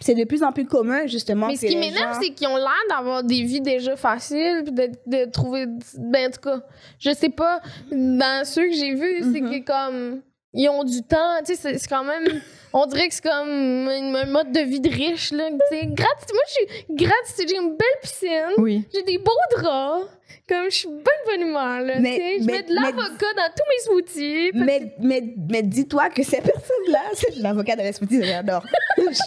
C'est 0.00 0.14
de 0.14 0.24
plus 0.24 0.42
en 0.42 0.52
plus 0.52 0.64
commun, 0.66 1.06
justement. 1.06 1.48
Mais 1.48 1.56
ce 1.56 1.66
qui 1.66 1.76
m'énerve, 1.76 2.14
gens- 2.14 2.20
c'est 2.22 2.30
qu'ils 2.30 2.48
ont 2.48 2.56
l'air 2.56 2.70
d'avoir 2.88 3.22
des 3.24 3.42
vies 3.42 3.60
déjà 3.60 3.96
faciles, 3.96 4.62
puis 4.64 4.72
de, 4.74 4.90
de 5.06 5.30
trouver. 5.30 5.66
Ben, 5.98 6.28
en 6.28 6.30
tout 6.30 6.40
cas, 6.40 6.60
je 6.98 7.12
sais 7.12 7.30
pas, 7.30 7.60
dans 7.90 8.44
ceux 8.46 8.66
que 8.66 8.72
j'ai 8.74 8.94
vus, 8.94 9.20
c'est 9.32 9.40
Mm-hmm. 9.40 9.64
que 9.64 9.66
comme. 9.66 10.20
Ils 10.54 10.68
ont 10.70 10.82
du 10.82 11.02
temps, 11.02 11.38
tu 11.46 11.54
sais, 11.54 11.76
c'est 11.78 11.88
quand 11.88 12.04
même. 12.04 12.24
On 12.72 12.86
dirait 12.86 13.08
que 13.08 13.14
c'est 13.14 13.22
comme 13.22 13.48
une- 13.48 14.14
un 14.16 14.26
mode 14.26 14.52
de 14.52 14.60
vie 14.60 14.80
de 14.80 14.88
riche, 14.90 15.32
là. 15.32 15.48
Tu 15.50 15.56
sais, 15.78 15.86
gratitude. 15.86 16.34
Moi, 16.34 16.42
je 16.46 16.52
suis 16.52 16.84
gratitude. 16.90 17.48
J'ai 17.48 17.56
une 17.56 17.76
belle 17.76 17.98
piscine, 18.02 18.54
Oui. 18.58 18.84
j'ai 18.94 19.02
des 19.02 19.18
beaux 19.18 19.32
draps, 19.56 20.06
comme 20.48 20.64
je 20.70 20.76
suis 20.76 20.88
bonne 20.88 21.02
bonne 21.26 21.40
humeur, 21.48 21.80
là. 21.80 21.98
Mais- 22.00 22.36
je 22.40 22.44
mets 22.44 22.62
de 22.62 22.74
l'avocat 22.74 23.26
dans 23.36 23.50
tous 23.56 23.64
mes 23.68 23.80
smoothies. 23.84 24.50
Mais, 24.54 24.92
mais, 25.00 25.22
mais 25.50 25.62
dis-toi 25.62 26.10
que 26.10 26.22
ces 26.22 26.40
personnes-là, 26.40 27.00
c'est 27.14 27.36
l'avocat 27.36 27.74
de 27.76 27.82
la 27.82 27.92
smoothie, 27.92 28.22
j'adore. 28.24 28.64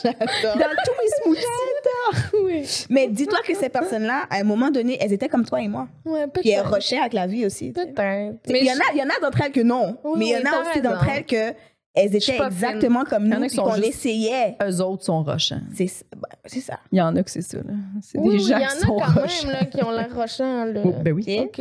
J'adore. 0.04 0.58
Dans 0.58 0.76
tous 0.86 0.96
mes 1.02 1.10
smoothies. 1.24 1.42
que- 1.42 2.38
Oui. 2.44 2.86
Mais 2.90 3.08
dis-toi 3.08 3.40
que 3.46 3.56
ces 3.56 3.70
personnes-là, 3.70 4.26
à 4.30 4.38
un 4.38 4.44
moment 4.44 4.70
donné, 4.70 4.98
elles 5.02 5.14
étaient 5.14 5.30
comme 5.30 5.46
toi 5.46 5.62
et 5.62 5.68
moi. 5.68 5.88
Ouais, 6.06 6.26
Puis 6.28 6.50
elles 6.52 6.62
peut-être. 6.62 6.76
rushaient 6.76 7.00
avec 7.00 7.14
la 7.14 7.26
vie 7.28 7.46
aussi. 7.46 7.72
Peut-être. 7.72 8.36
Il 8.48 8.56
y, 8.58 8.60
je- 8.60 8.98
y 8.98 9.02
en 9.02 9.06
a 9.10 9.20
d'entre 9.22 9.42
elles 9.42 9.52
que 9.52 9.62
non. 9.62 9.98
Oui, 10.04 10.14
mais 10.20 10.26
il 10.26 10.30
y 10.32 10.36
en 10.48 10.52
a 10.52 10.62
aussi 10.70 10.82
d'entre 10.82 11.08
elles 11.10 11.26
que 11.26 11.54
elles 11.94 12.16
étaient 12.16 12.38
exactement 12.42 13.04
comme 13.04 13.28
nous, 13.28 13.36
qui 13.42 13.48
puis 13.48 13.56
sont 13.56 13.64
qu'on 13.64 13.76
essayait. 13.76 14.56
Eux 14.64 14.82
autres 14.82 15.04
sont 15.04 15.24
rochants. 15.24 15.60
C'est 15.76 15.88
bah, 16.16 16.30
c'est 16.46 16.62
ça. 16.62 16.80
Il 16.92 16.98
y 17.00 17.02
en 17.02 17.16
a 17.16 17.24
que 17.24 17.30
c'est 17.32 17.42
ça. 17.42 17.58
là. 17.58 17.74
C'est 18.02 18.18
Oui, 18.18 18.38
des 18.38 18.40
gens 18.40 18.58
il 18.58 18.62
y 18.62 18.66
en 18.66 18.70
qui 18.70 18.76
a 18.76 18.80
sont 18.80 18.88
quand 18.98 19.22
rochants. 19.22 19.48
même 19.48 19.56
là, 19.56 19.66
qui 19.66 19.84
ont 19.84 19.92
l'air 19.92 20.16
rochants. 20.16 20.66
Là. 20.66 20.82
Oh, 20.86 20.94
ben 21.04 21.14
oui. 21.14 21.26
Ok. 21.42 21.58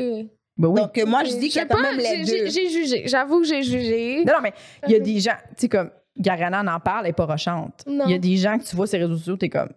Ben 0.57 0.69
oui. 0.69 0.81
Donc, 0.81 0.98
euh, 0.98 1.07
moi, 1.07 1.24
je 1.24 1.31
dis 1.31 1.48
qu'il 1.48 1.57
y 1.57 1.59
a 1.59 1.62
sais 1.62 1.66
quand 1.69 1.77
pas, 1.82 1.90
même 1.90 1.97
les 1.98 2.24
j'ai- 2.27 2.40
deux. 2.44 2.51
J'ai 2.51 2.69
jugé. 2.70 3.02
J'avoue 3.09 3.40
que 3.40 3.47
j'ai 3.47 3.62
jugé. 3.62 4.24
Non, 4.24 4.35
non, 4.35 4.40
mais 4.43 4.52
il 4.86 4.93
y 4.93 4.97
a 4.97 5.01
des 5.01 5.19
gens, 5.19 5.36
tu 5.51 5.62
sais, 5.62 5.69
comme 5.69 5.90
Garana 6.19 6.61
en 6.77 6.81
parle, 6.81 7.07
elle 7.07 7.11
est 7.11 7.15
pas 7.15 7.24
rochante. 7.27 7.82
Non. 7.86 8.05
Il 8.07 8.12
y 8.12 8.15
a 8.15 8.19
des 8.19 8.36
gens 8.36 8.59
que 8.59 8.65
tu 8.65 8.77
vois 8.77 8.86
sur 8.86 8.98
les 8.98 9.05
réseaux 9.07 9.16
sociaux, 9.16 9.36
t'es 9.36 9.48
comme, 9.48 9.70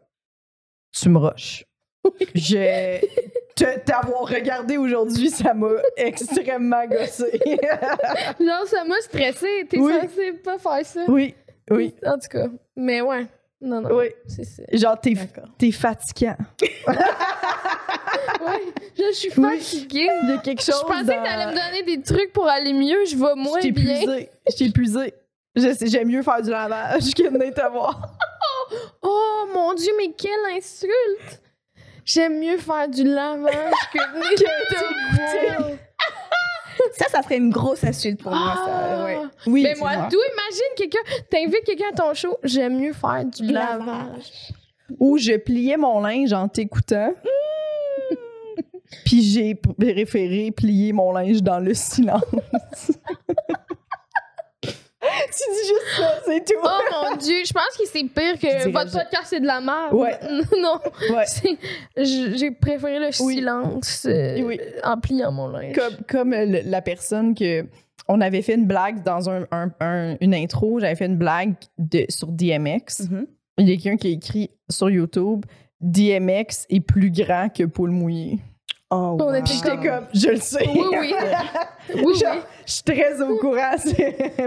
tu 0.91 1.09
me 1.09 1.17
roches. 1.17 1.63
Je. 2.35 2.99
te- 3.55 3.79
T'avoir 3.79 4.27
regardé 4.27 4.77
aujourd'hui, 4.77 5.29
ça 5.29 5.53
m'a 5.53 5.69
extrêmement 5.95 6.85
gossé. 6.87 7.39
Genre, 8.39 8.65
ça 8.67 8.83
m'a 8.85 8.99
stressé. 9.01 9.65
T'es 9.69 9.77
Oui. 9.79 9.93
censé 10.01 10.33
pas 10.33 10.57
faire 10.57 10.85
ça. 10.85 11.01
oui, 11.07 11.35
oui, 11.69 11.93
En 12.05 12.13
tout 12.13 12.27
cas. 12.29 12.47
Mais 12.75 13.01
ouais. 13.01 13.25
Non, 13.61 13.79
non. 13.81 13.95
oui. 13.97 14.07
C'est 14.27 14.43
ça. 14.43 14.63
Genre, 14.73 14.99
t'es 14.99 15.13
t'es 15.57 15.71
fatigant. 15.71 16.35
Ouais. 18.45 18.61
Je 18.97 19.13
suis 19.13 19.31
Oui. 19.37 19.57
fatiguée. 19.57 20.09
Il 20.23 20.29
y 20.29 20.33
a 20.33 20.37
quelque 20.39 20.61
chose. 20.61 20.75
Je 20.81 20.85
pensais 20.85 21.03
dans- 21.05 21.23
que 21.23 21.27
t'allais 21.27 21.45
me 21.47 21.53
donner 21.55 21.83
des 21.95 22.01
trucs 22.01 22.33
pour 22.33 22.47
aller 22.47 22.73
mieux. 22.73 23.05
Je 23.05 23.15
vais 23.15 23.35
moins 23.35 23.59
Je 23.61 23.69
bien. 23.69 23.95
épuisé. 23.95 25.13
Je 25.55 25.67
t'ai 25.77 25.87
j'aime 25.87 26.07
mieux 26.09 26.23
faire 26.23 26.41
du 26.41 26.49
lavage 26.49 27.13
que 27.13 27.23
de 27.23 27.29
venir 27.29 27.53
te 27.53 27.71
voir. 27.71 28.17
Oh 29.01 29.45
mon 29.53 29.73
Dieu, 29.75 29.91
mais 29.97 30.11
quelle 30.17 30.31
insulte! 30.57 31.41
J'aime 32.05 32.39
mieux 32.39 32.57
faire 32.57 32.87
du 32.89 33.03
lavage 33.03 33.73
que 33.93 33.97
te 34.35 35.55
voir. 35.55 35.69
Ça, 36.95 37.05
ça 37.09 37.21
serait 37.21 37.37
une 37.37 37.49
grosse 37.49 37.83
insulte 37.83 38.21
pour 38.21 38.31
moi, 38.31 38.55
ça. 38.55 38.65
Ah. 38.67 39.05
Ouais. 39.05 39.17
Oui. 39.47 39.63
Mais 39.63 39.75
moi, 39.75 39.91
d'où 40.11 40.17
imagine 40.17 40.75
quelqu'un, 40.75 40.99
t'invites 41.29 41.63
quelqu'un 41.65 41.89
à 41.91 41.95
ton 41.95 42.13
show, 42.13 42.37
j'aime 42.43 42.79
mieux 42.79 42.93
faire 42.93 43.23
du 43.25 43.45
Lavage. 43.51 43.79
lavage. 43.79 44.53
Où 44.99 45.17
je 45.17 45.37
pliais 45.37 45.77
mon 45.77 46.01
linge 46.01 46.33
en 46.33 46.47
t'écoutant. 46.47 47.13
Puis 49.05 49.23
j'ai 49.23 49.55
préféré 49.55 50.51
plier 50.51 50.93
mon 50.93 51.11
linge 51.13 51.41
dans 51.41 51.59
le 51.59 51.73
silence. 51.73 52.21
tu 55.25 55.51
dis 55.51 55.67
juste 55.67 55.97
ça, 55.97 56.19
c'est 56.25 56.45
tout. 56.45 56.59
Oh 56.63 56.79
mon 57.09 57.15
dieu, 57.17 57.43
je 57.45 57.53
pense 57.53 57.77
que 57.77 57.85
c'est 57.85 58.03
pire 58.03 58.35
Je 58.41 58.65
que 58.65 58.69
votre 58.69 58.89
ça. 58.91 58.99
podcast 59.03 59.25
c'est 59.29 59.39
de 59.39 59.45
la 59.47 59.59
merde. 59.61 59.93
Ouais. 59.93 60.17
non, 60.61 60.79
Ouais. 61.15 61.25
j'ai 61.97 62.51
préféré 62.51 62.99
le 62.99 63.07
Oui. 63.21 63.35
silence 63.35 64.05
euh, 64.09 64.41
Oui. 64.43 64.59
en 64.83 64.97
pliant 64.99 65.31
mon 65.31 65.47
linge. 65.47 65.75
Comme, 65.75 65.95
comme 66.07 66.33
euh, 66.33 66.61
la 66.65 66.81
personne 66.81 67.35
que. 67.35 67.65
On 68.09 68.19
avait 68.19 68.41
fait 68.41 68.55
une 68.55 68.67
blague 68.67 69.01
dans 69.03 69.29
un, 69.29 69.45
un- 69.51 69.71
un- 69.79 70.17
une 70.19 70.33
intro, 70.35 70.77
j'avais 70.81 70.95
fait 70.95 71.05
une 71.05 71.15
blague 71.17 71.53
de, 71.77 72.03
sur 72.09 72.27
DMX. 72.27 73.07
Mhm. 73.09 73.27
Il 73.59 73.69
y 73.69 73.71
a 73.71 73.75
quelqu'un 73.77 73.95
qui 73.95 74.07
a 74.07 74.09
écrit 74.09 74.49
sur 74.69 74.89
YouTube 74.89 75.45
DMX 75.79 76.65
est 76.69 76.81
plus 76.81 77.11
grand 77.11 77.47
que 77.47 77.63
Paul 77.63 77.91
Mouillé. 77.91 78.39
Oh, 78.95 79.17
On 79.19 79.23
wow. 79.23 79.33
était 79.33 79.53
J'étais 79.53 79.77
comme, 79.77 80.05
je 80.13 80.27
le 80.27 80.35
sais. 80.37 80.67
Oui, 80.67 80.83
oui. 80.99 81.13
oui, 81.95 82.15
Genre, 82.15 82.33
oui. 82.35 82.39
Je 82.65 82.71
suis 82.73 82.83
très 82.83 83.19
au 83.21 83.37
courant. 83.37 83.75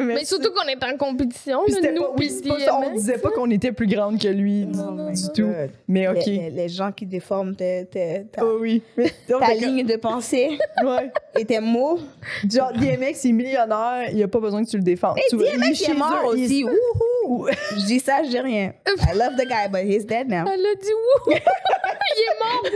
Mais 0.01 0.24
surtout 0.24 0.51
qu'on 0.52 0.66
est 0.68 0.82
en 0.85 0.97
compétition, 0.97 1.60
Puis 1.66 1.74
là, 1.74 1.93
nous 1.93 2.02
pas, 2.02 2.12
oui, 2.16 2.31
pas 2.48 2.59
ça, 2.60 2.77
on 2.78 2.81
DMX. 2.81 2.93
disait 2.94 3.18
pas 3.18 3.31
qu'on 3.31 3.51
était 3.51 3.73
plus 3.73 3.86
grande 3.89 4.18
que 4.20 4.28
lui 4.28 4.64
Non, 4.66 4.93
du, 4.93 4.97
non, 5.02 5.10
du 5.10 5.23
non. 5.23 5.28
tout. 5.35 5.43
Good. 5.43 5.70
Mais 5.89 6.09
ok. 6.09 6.24
Les, 6.27 6.32
les- 6.39 6.51
les 6.51 6.68
gens 6.68 6.93
qui 6.93 7.05
déforment 7.06 7.55
tes- 7.56 7.86
tes- 7.90 8.24
ta, 8.32 8.44
Oh 8.44 8.56
oui. 8.60 8.82
Mais, 8.97 9.12
donc, 9.28 9.40
ta 9.40 9.52
ligne 9.55 9.85
de 9.85 9.97
pensée 9.97 10.56
ouais. 10.82 11.10
et 11.39 11.44
tes 11.44 11.60
mots. 11.60 11.98
Genre, 12.51 12.73
DMX 12.73 13.24
est 13.27 13.32
millionnaire, 13.32 14.09
il 14.12 14.23
a 14.23 14.28
pas 14.28 14.40
besoin 14.40 14.64
que 14.64 14.70
tu 14.70 14.77
le 14.78 14.82
défendes. 14.85 15.18
Et 15.18 15.23
Tu 15.28 15.36
vois, 15.36 15.47
DMX 15.51 15.74
chez 15.74 15.90
est 15.90 15.94
mort 15.94 16.31
eux, 16.32 16.39
il 16.39 16.44
aussi. 16.44 16.60
est- 16.60 16.64
Wouhou! 17.27 17.48
Je 17.77 17.85
dis 17.86 18.01
ça, 18.01 18.23
je 18.24 18.31
dis 18.31 18.39
rien. 18.40 18.73
I 18.86 19.14
love 19.16 19.35
the 19.36 19.47
guy, 19.47 19.68
but 19.70 19.82
he's 19.82 20.06
dead 20.06 20.28
now. 20.28 20.44
Elle 20.51 20.64
a 20.64 20.74
dit 20.81 20.89
wouh! 21.27 21.35
Il 22.14 22.20
est 22.22 22.38
mort! 22.38 22.72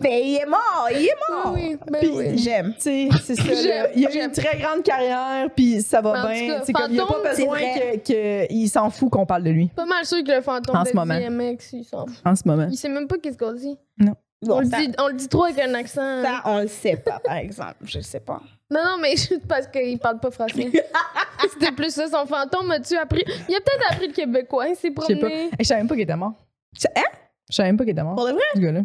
Mais 0.00 0.22
il 0.22 0.36
est 0.36 0.46
mort, 0.46 0.88
il 0.90 1.06
est 1.06 1.16
mort. 1.30 1.52
Oui, 1.54 1.76
ben 1.90 1.98
Puis, 2.00 2.10
oui. 2.10 2.38
J'aime. 2.38 2.74
Tu 2.74 2.82
sais, 2.82 3.08
c'est 3.22 3.34
ça. 3.36 3.44
là. 3.44 3.88
Il 3.94 4.06
a 4.06 4.14
eu 4.14 4.24
une 4.24 4.32
très 4.32 4.58
grande 4.58 4.82
carrière, 4.82 5.48
puis 5.54 5.80
ça 5.82 6.00
va 6.00 6.10
en 6.10 6.28
bien. 6.28 6.60
C'est 6.64 6.72
comme 6.72 6.92
il 6.92 7.00
a 7.00 7.06
pas 7.06 7.22
besoin 7.30 7.58
c'est 8.04 8.48
que, 8.48 8.68
s'en 8.68 8.90
fout 8.90 9.10
qu'on 9.10 9.26
parle 9.26 9.44
de 9.44 9.50
lui 9.50 9.68
Pas 9.68 9.86
mal 9.86 10.04
sûr 10.04 10.22
que 10.24 10.32
le 10.32 10.40
fantôme 10.40 10.76
En 10.76 10.84
ce 10.84 10.92
moment. 10.94 11.18
DMX, 11.18 11.72
il 11.72 11.84
s'en 11.84 12.06
fout. 12.06 12.16
en 12.24 12.34
ce 12.34 12.42
moment. 12.46 12.66
Il 12.70 12.76
sait 12.76 12.88
même 12.88 13.06
pas 13.06 13.18
qu'est-ce 13.18 13.38
qu'on 13.38 13.52
dit. 13.52 13.78
Bon, 13.98 14.56
on, 14.56 14.60
le 14.60 14.66
dit 14.66 14.92
on 14.98 15.08
le 15.08 15.14
dit 15.14 15.28
trop 15.28 15.44
avec 15.44 15.58
un 15.60 15.72
accent. 15.74 16.22
ça, 16.22 16.42
on 16.44 16.60
le 16.60 16.68
sait 16.68 16.96
pas, 16.96 17.18
par 17.20 17.36
exemple. 17.36 17.76
Je 17.84 18.00
sais 18.00 18.20
pas. 18.20 18.40
Non, 18.70 18.80
non, 18.84 18.96
mais 19.00 19.10
juste 19.16 19.46
parce 19.48 19.66
qu'il 19.68 19.98
parle 19.98 20.20
pas 20.20 20.30
français. 20.30 20.70
C'était 21.52 21.72
plus 21.72 21.94
ça, 21.94 22.08
son 22.08 22.26
fantôme. 22.26 22.70
As-tu 22.70 22.96
appris? 22.96 23.24
Il 23.48 23.54
a 23.54 23.60
peut-être 23.60 23.92
appris 23.92 24.08
le 24.08 24.12
québécois, 24.12 24.68
il 24.68 24.76
s'est 24.76 24.92
Je 24.94 25.04
sais 25.06 25.14
pas. 25.16 25.28
promené. 25.28 25.50
Je 25.58 25.64
savais 25.64 25.80
même 25.80 25.88
pas 25.88 25.94
qu'il 25.94 26.02
était 26.02 26.16
mort. 26.16 26.34
Hein? 26.96 27.02
Je 27.50 27.54
savais 27.56 27.68
même 27.68 27.76
pas 27.76 27.84
qu'il 27.84 27.92
était 27.92 28.02
mort. 28.02 28.14
Pour 28.16 28.26
de 28.26 28.32
vrai? 28.32 28.42
Ce 28.54 28.60
gars-là. 28.60 28.82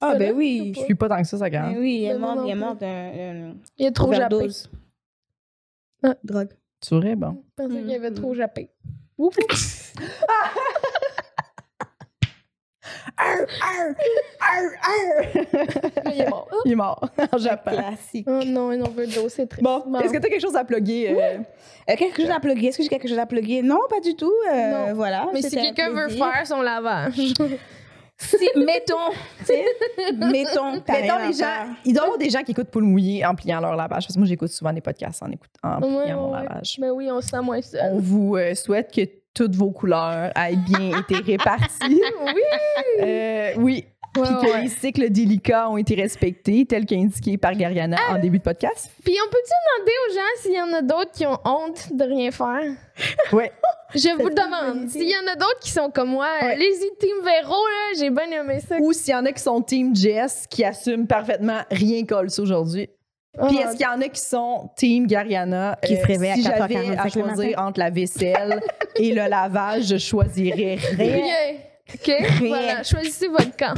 Ah, 0.00 0.14
ben 0.14 0.32
oui. 0.36 0.72
Je 0.76 0.80
suis 0.82 0.94
pas 0.94 1.08
tant 1.08 1.20
que 1.20 1.26
ça, 1.26 1.38
ça 1.38 1.44
Ben 1.46 1.50
garde. 1.50 1.74
oui, 1.78 2.00
il 2.02 2.04
est 2.06 2.12
Ben, 2.12 2.18
mort, 2.18 2.44
il 2.44 2.50
est 2.50 2.54
mort 2.54 2.76
d'un. 2.76 3.54
Il 3.76 3.86
a 3.86 3.90
trop 3.92 4.12
jappé. 4.12 4.48
Ah. 6.04 6.14
Drogue. 6.22 6.50
Tu 6.80 6.94
aurais, 6.94 7.16
bon. 7.16 7.42
Je 7.58 7.64
pensais 7.64 7.80
qu'il 7.82 7.94
avait 7.94 8.10
trop 8.12 8.34
jappé. 8.34 8.70
Ouf. 9.16 9.34
Arr, 13.20 13.46
arr, 13.60 13.94
arr, 14.40 14.70
arr. 14.82 16.12
Il 16.14 16.20
est 16.20 16.28
mort. 16.30 16.48
Il 16.64 16.72
est 16.72 16.76
mort 16.76 17.08
en 17.32 17.38
Japon. 17.38 17.70
Classique. 17.72 18.26
Oh 18.30 18.40
non, 18.46 18.70
une 18.70 18.82
overdose, 18.82 19.32
c'est 19.32 19.46
triste. 19.48 19.64
Bon, 19.64 19.82
est-ce 20.00 20.12
que 20.12 20.18
tu 20.18 20.26
as 20.26 20.30
quelque 20.30 20.40
chose 20.40 20.54
à 20.54 20.64
plugger? 20.64 21.10
euh? 21.10 21.38
Euh, 21.90 21.96
quelque 21.96 22.22
chose 22.22 22.30
à 22.30 22.38
plugger? 22.38 22.68
Est-ce 22.68 22.76
que 22.78 22.84
j'ai 22.84 22.88
quelque 22.88 23.08
chose 23.08 23.18
à 23.18 23.26
plugger? 23.26 23.62
Non, 23.62 23.80
pas 23.90 23.98
du 24.00 24.14
tout. 24.14 24.32
Euh, 24.52 24.70
Non. 24.88 24.94
Voilà. 24.94 25.26
Mais 25.32 25.42
si 25.42 25.50
quelqu'un 25.56 25.90
veut 25.90 26.08
faire 26.10 26.46
son 26.46 26.62
lavage, 26.62 27.18
Si, 28.20 28.36
mettons, 28.56 29.12
mettons, 30.18 30.72
Mettons, 30.72 31.18
les 31.26 31.32
gens, 31.32 31.66
il 31.84 31.92
doit 31.94 32.02
y 32.02 32.04
avoir 32.04 32.18
des 32.18 32.30
gens 32.30 32.42
qui 32.42 32.50
écoutent 32.50 32.70
Poule 32.70 32.82
Mouillé 32.84 33.24
en 33.24 33.34
pliant 33.34 33.60
leur 33.60 33.76
lavage. 33.76 34.04
Parce 34.04 34.14
que 34.14 34.18
moi, 34.18 34.26
j'écoute 34.26 34.48
souvent 34.50 34.72
des 34.72 34.80
podcasts 34.80 35.22
en, 35.22 35.30
écoute, 35.30 35.50
en 35.62 35.78
pliant 35.78 35.96
Ouais, 35.98 36.12
mon 36.14 36.32
ouais. 36.32 36.42
lavage. 36.42 36.76
ben 36.80 36.90
oui, 36.90 37.08
on 37.12 37.20
se 37.20 37.28
sent 37.28 37.40
moins 37.42 37.62
seul. 37.62 37.90
On 37.92 38.00
vous 38.00 38.36
euh, 38.36 38.54
souhaite 38.54 38.92
que 38.92 39.02
toutes 39.34 39.54
vos 39.54 39.70
couleurs 39.70 40.32
aient 40.36 40.56
bien 40.56 40.98
été 40.98 41.14
réparties. 41.24 42.02
Oui! 42.24 42.42
Euh, 43.02 43.52
oui. 43.58 43.86
Ouais, 44.18 44.26
Puis 44.26 44.46
que 44.48 44.52
ouais. 44.52 44.62
les 44.62 44.68
cycles 44.68 45.10
délicats 45.10 45.68
ont 45.70 45.76
été 45.76 45.94
respectés, 45.94 46.64
tels 46.66 46.86
qu'indiqués 46.86 47.38
par 47.38 47.54
Gariana 47.54 47.96
en 48.10 48.18
début 48.18 48.38
de 48.38 48.42
podcast. 48.42 48.90
Puis 49.04 49.16
on 49.24 49.30
peut-tu 49.30 49.52
demander 49.78 49.92
aux 50.08 50.14
gens 50.14 50.42
s'il 50.42 50.52
y 50.54 50.60
en 50.60 50.72
a 50.78 50.82
d'autres 50.82 51.12
qui 51.12 51.26
ont 51.26 51.38
honte 51.44 51.92
de 51.92 52.04
rien 52.04 52.30
faire? 52.30 52.72
Ouais. 53.32 53.52
Je 53.94 54.10
vous 54.20 54.28
le 54.28 54.34
demande. 54.34 54.88
S'il 54.90 55.08
y 55.08 55.14
en 55.16 55.26
a 55.32 55.34
d'autres 55.34 55.60
qui 55.62 55.70
sont 55.70 55.90
comme 55.90 56.10
moi, 56.10 56.28
Ouais. 56.42 56.56
les 56.56 56.72
Team 57.00 57.16
Véro, 57.24 57.54
là, 57.54 57.98
j'ai 57.98 58.10
bien 58.10 58.30
aimé 58.42 58.60
ça. 58.60 58.76
Ou 58.80 58.92
s'il 58.92 59.12
y 59.12 59.16
en 59.16 59.24
a 59.24 59.32
qui 59.32 59.42
sont 59.42 59.62
Team 59.62 59.96
Jess, 59.96 60.46
qui 60.50 60.62
assument 60.64 61.06
parfaitement 61.06 61.60
rien 61.70 62.04
colle 62.04 62.28
ça 62.30 62.42
aujourd'hui. 62.42 62.90
Oh, 63.40 63.46
Puis 63.46 63.56
est-ce 63.58 63.72
qu'il 63.76 63.86
y 63.86 63.86
en 63.86 64.00
a 64.00 64.08
qui 64.08 64.20
sont 64.20 64.68
Team 64.76 65.06
Gariana? 65.06 65.78
Qui 65.84 65.96
se 65.96 66.04
réveillent 66.04 66.32
à 66.32 66.34
si 66.34 66.42
4h45 66.42 66.68
j'avais 66.68 66.98
à 66.98 67.08
choisir 67.08 67.58
entre 67.60 67.78
la 67.80 67.90
vaisselle 67.90 68.60
et 68.96 69.12
le 69.12 69.28
lavage, 69.28 69.84
je 69.84 69.96
choisirais 69.96 70.76
rien. 70.96 71.16
Rien. 71.16 71.54
OK? 71.94 72.12
Voilà, 72.46 72.82
choisissez 72.82 73.28
votre 73.28 73.56
camp. 73.56 73.74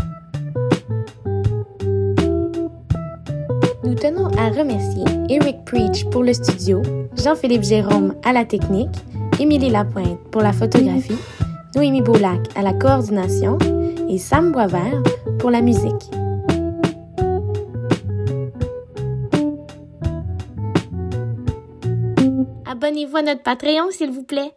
Nous 3.90 3.96
tenons 3.96 4.26
à 4.38 4.50
remercier 4.50 5.02
Eric 5.28 5.64
Preach 5.64 6.04
pour 6.10 6.22
le 6.22 6.32
studio, 6.32 6.80
Jean-Philippe 7.16 7.64
Jérôme 7.64 8.14
à 8.24 8.32
la 8.32 8.44
technique, 8.44 8.94
Émilie 9.40 9.68
Lapointe 9.68 10.20
pour 10.30 10.42
la 10.42 10.52
photographie, 10.52 11.18
Noémie 11.74 12.00
Boulac 12.00 12.38
à 12.54 12.62
la 12.62 12.72
coordination 12.72 13.58
et 14.08 14.16
Sam 14.16 14.52
Boisvert 14.52 15.02
pour 15.40 15.50
la 15.50 15.60
musique. 15.60 16.08
Abonnez-vous 22.64 23.16
à 23.16 23.22
notre 23.22 23.42
Patreon, 23.42 23.90
s'il 23.90 24.12
vous 24.12 24.22
plaît. 24.22 24.52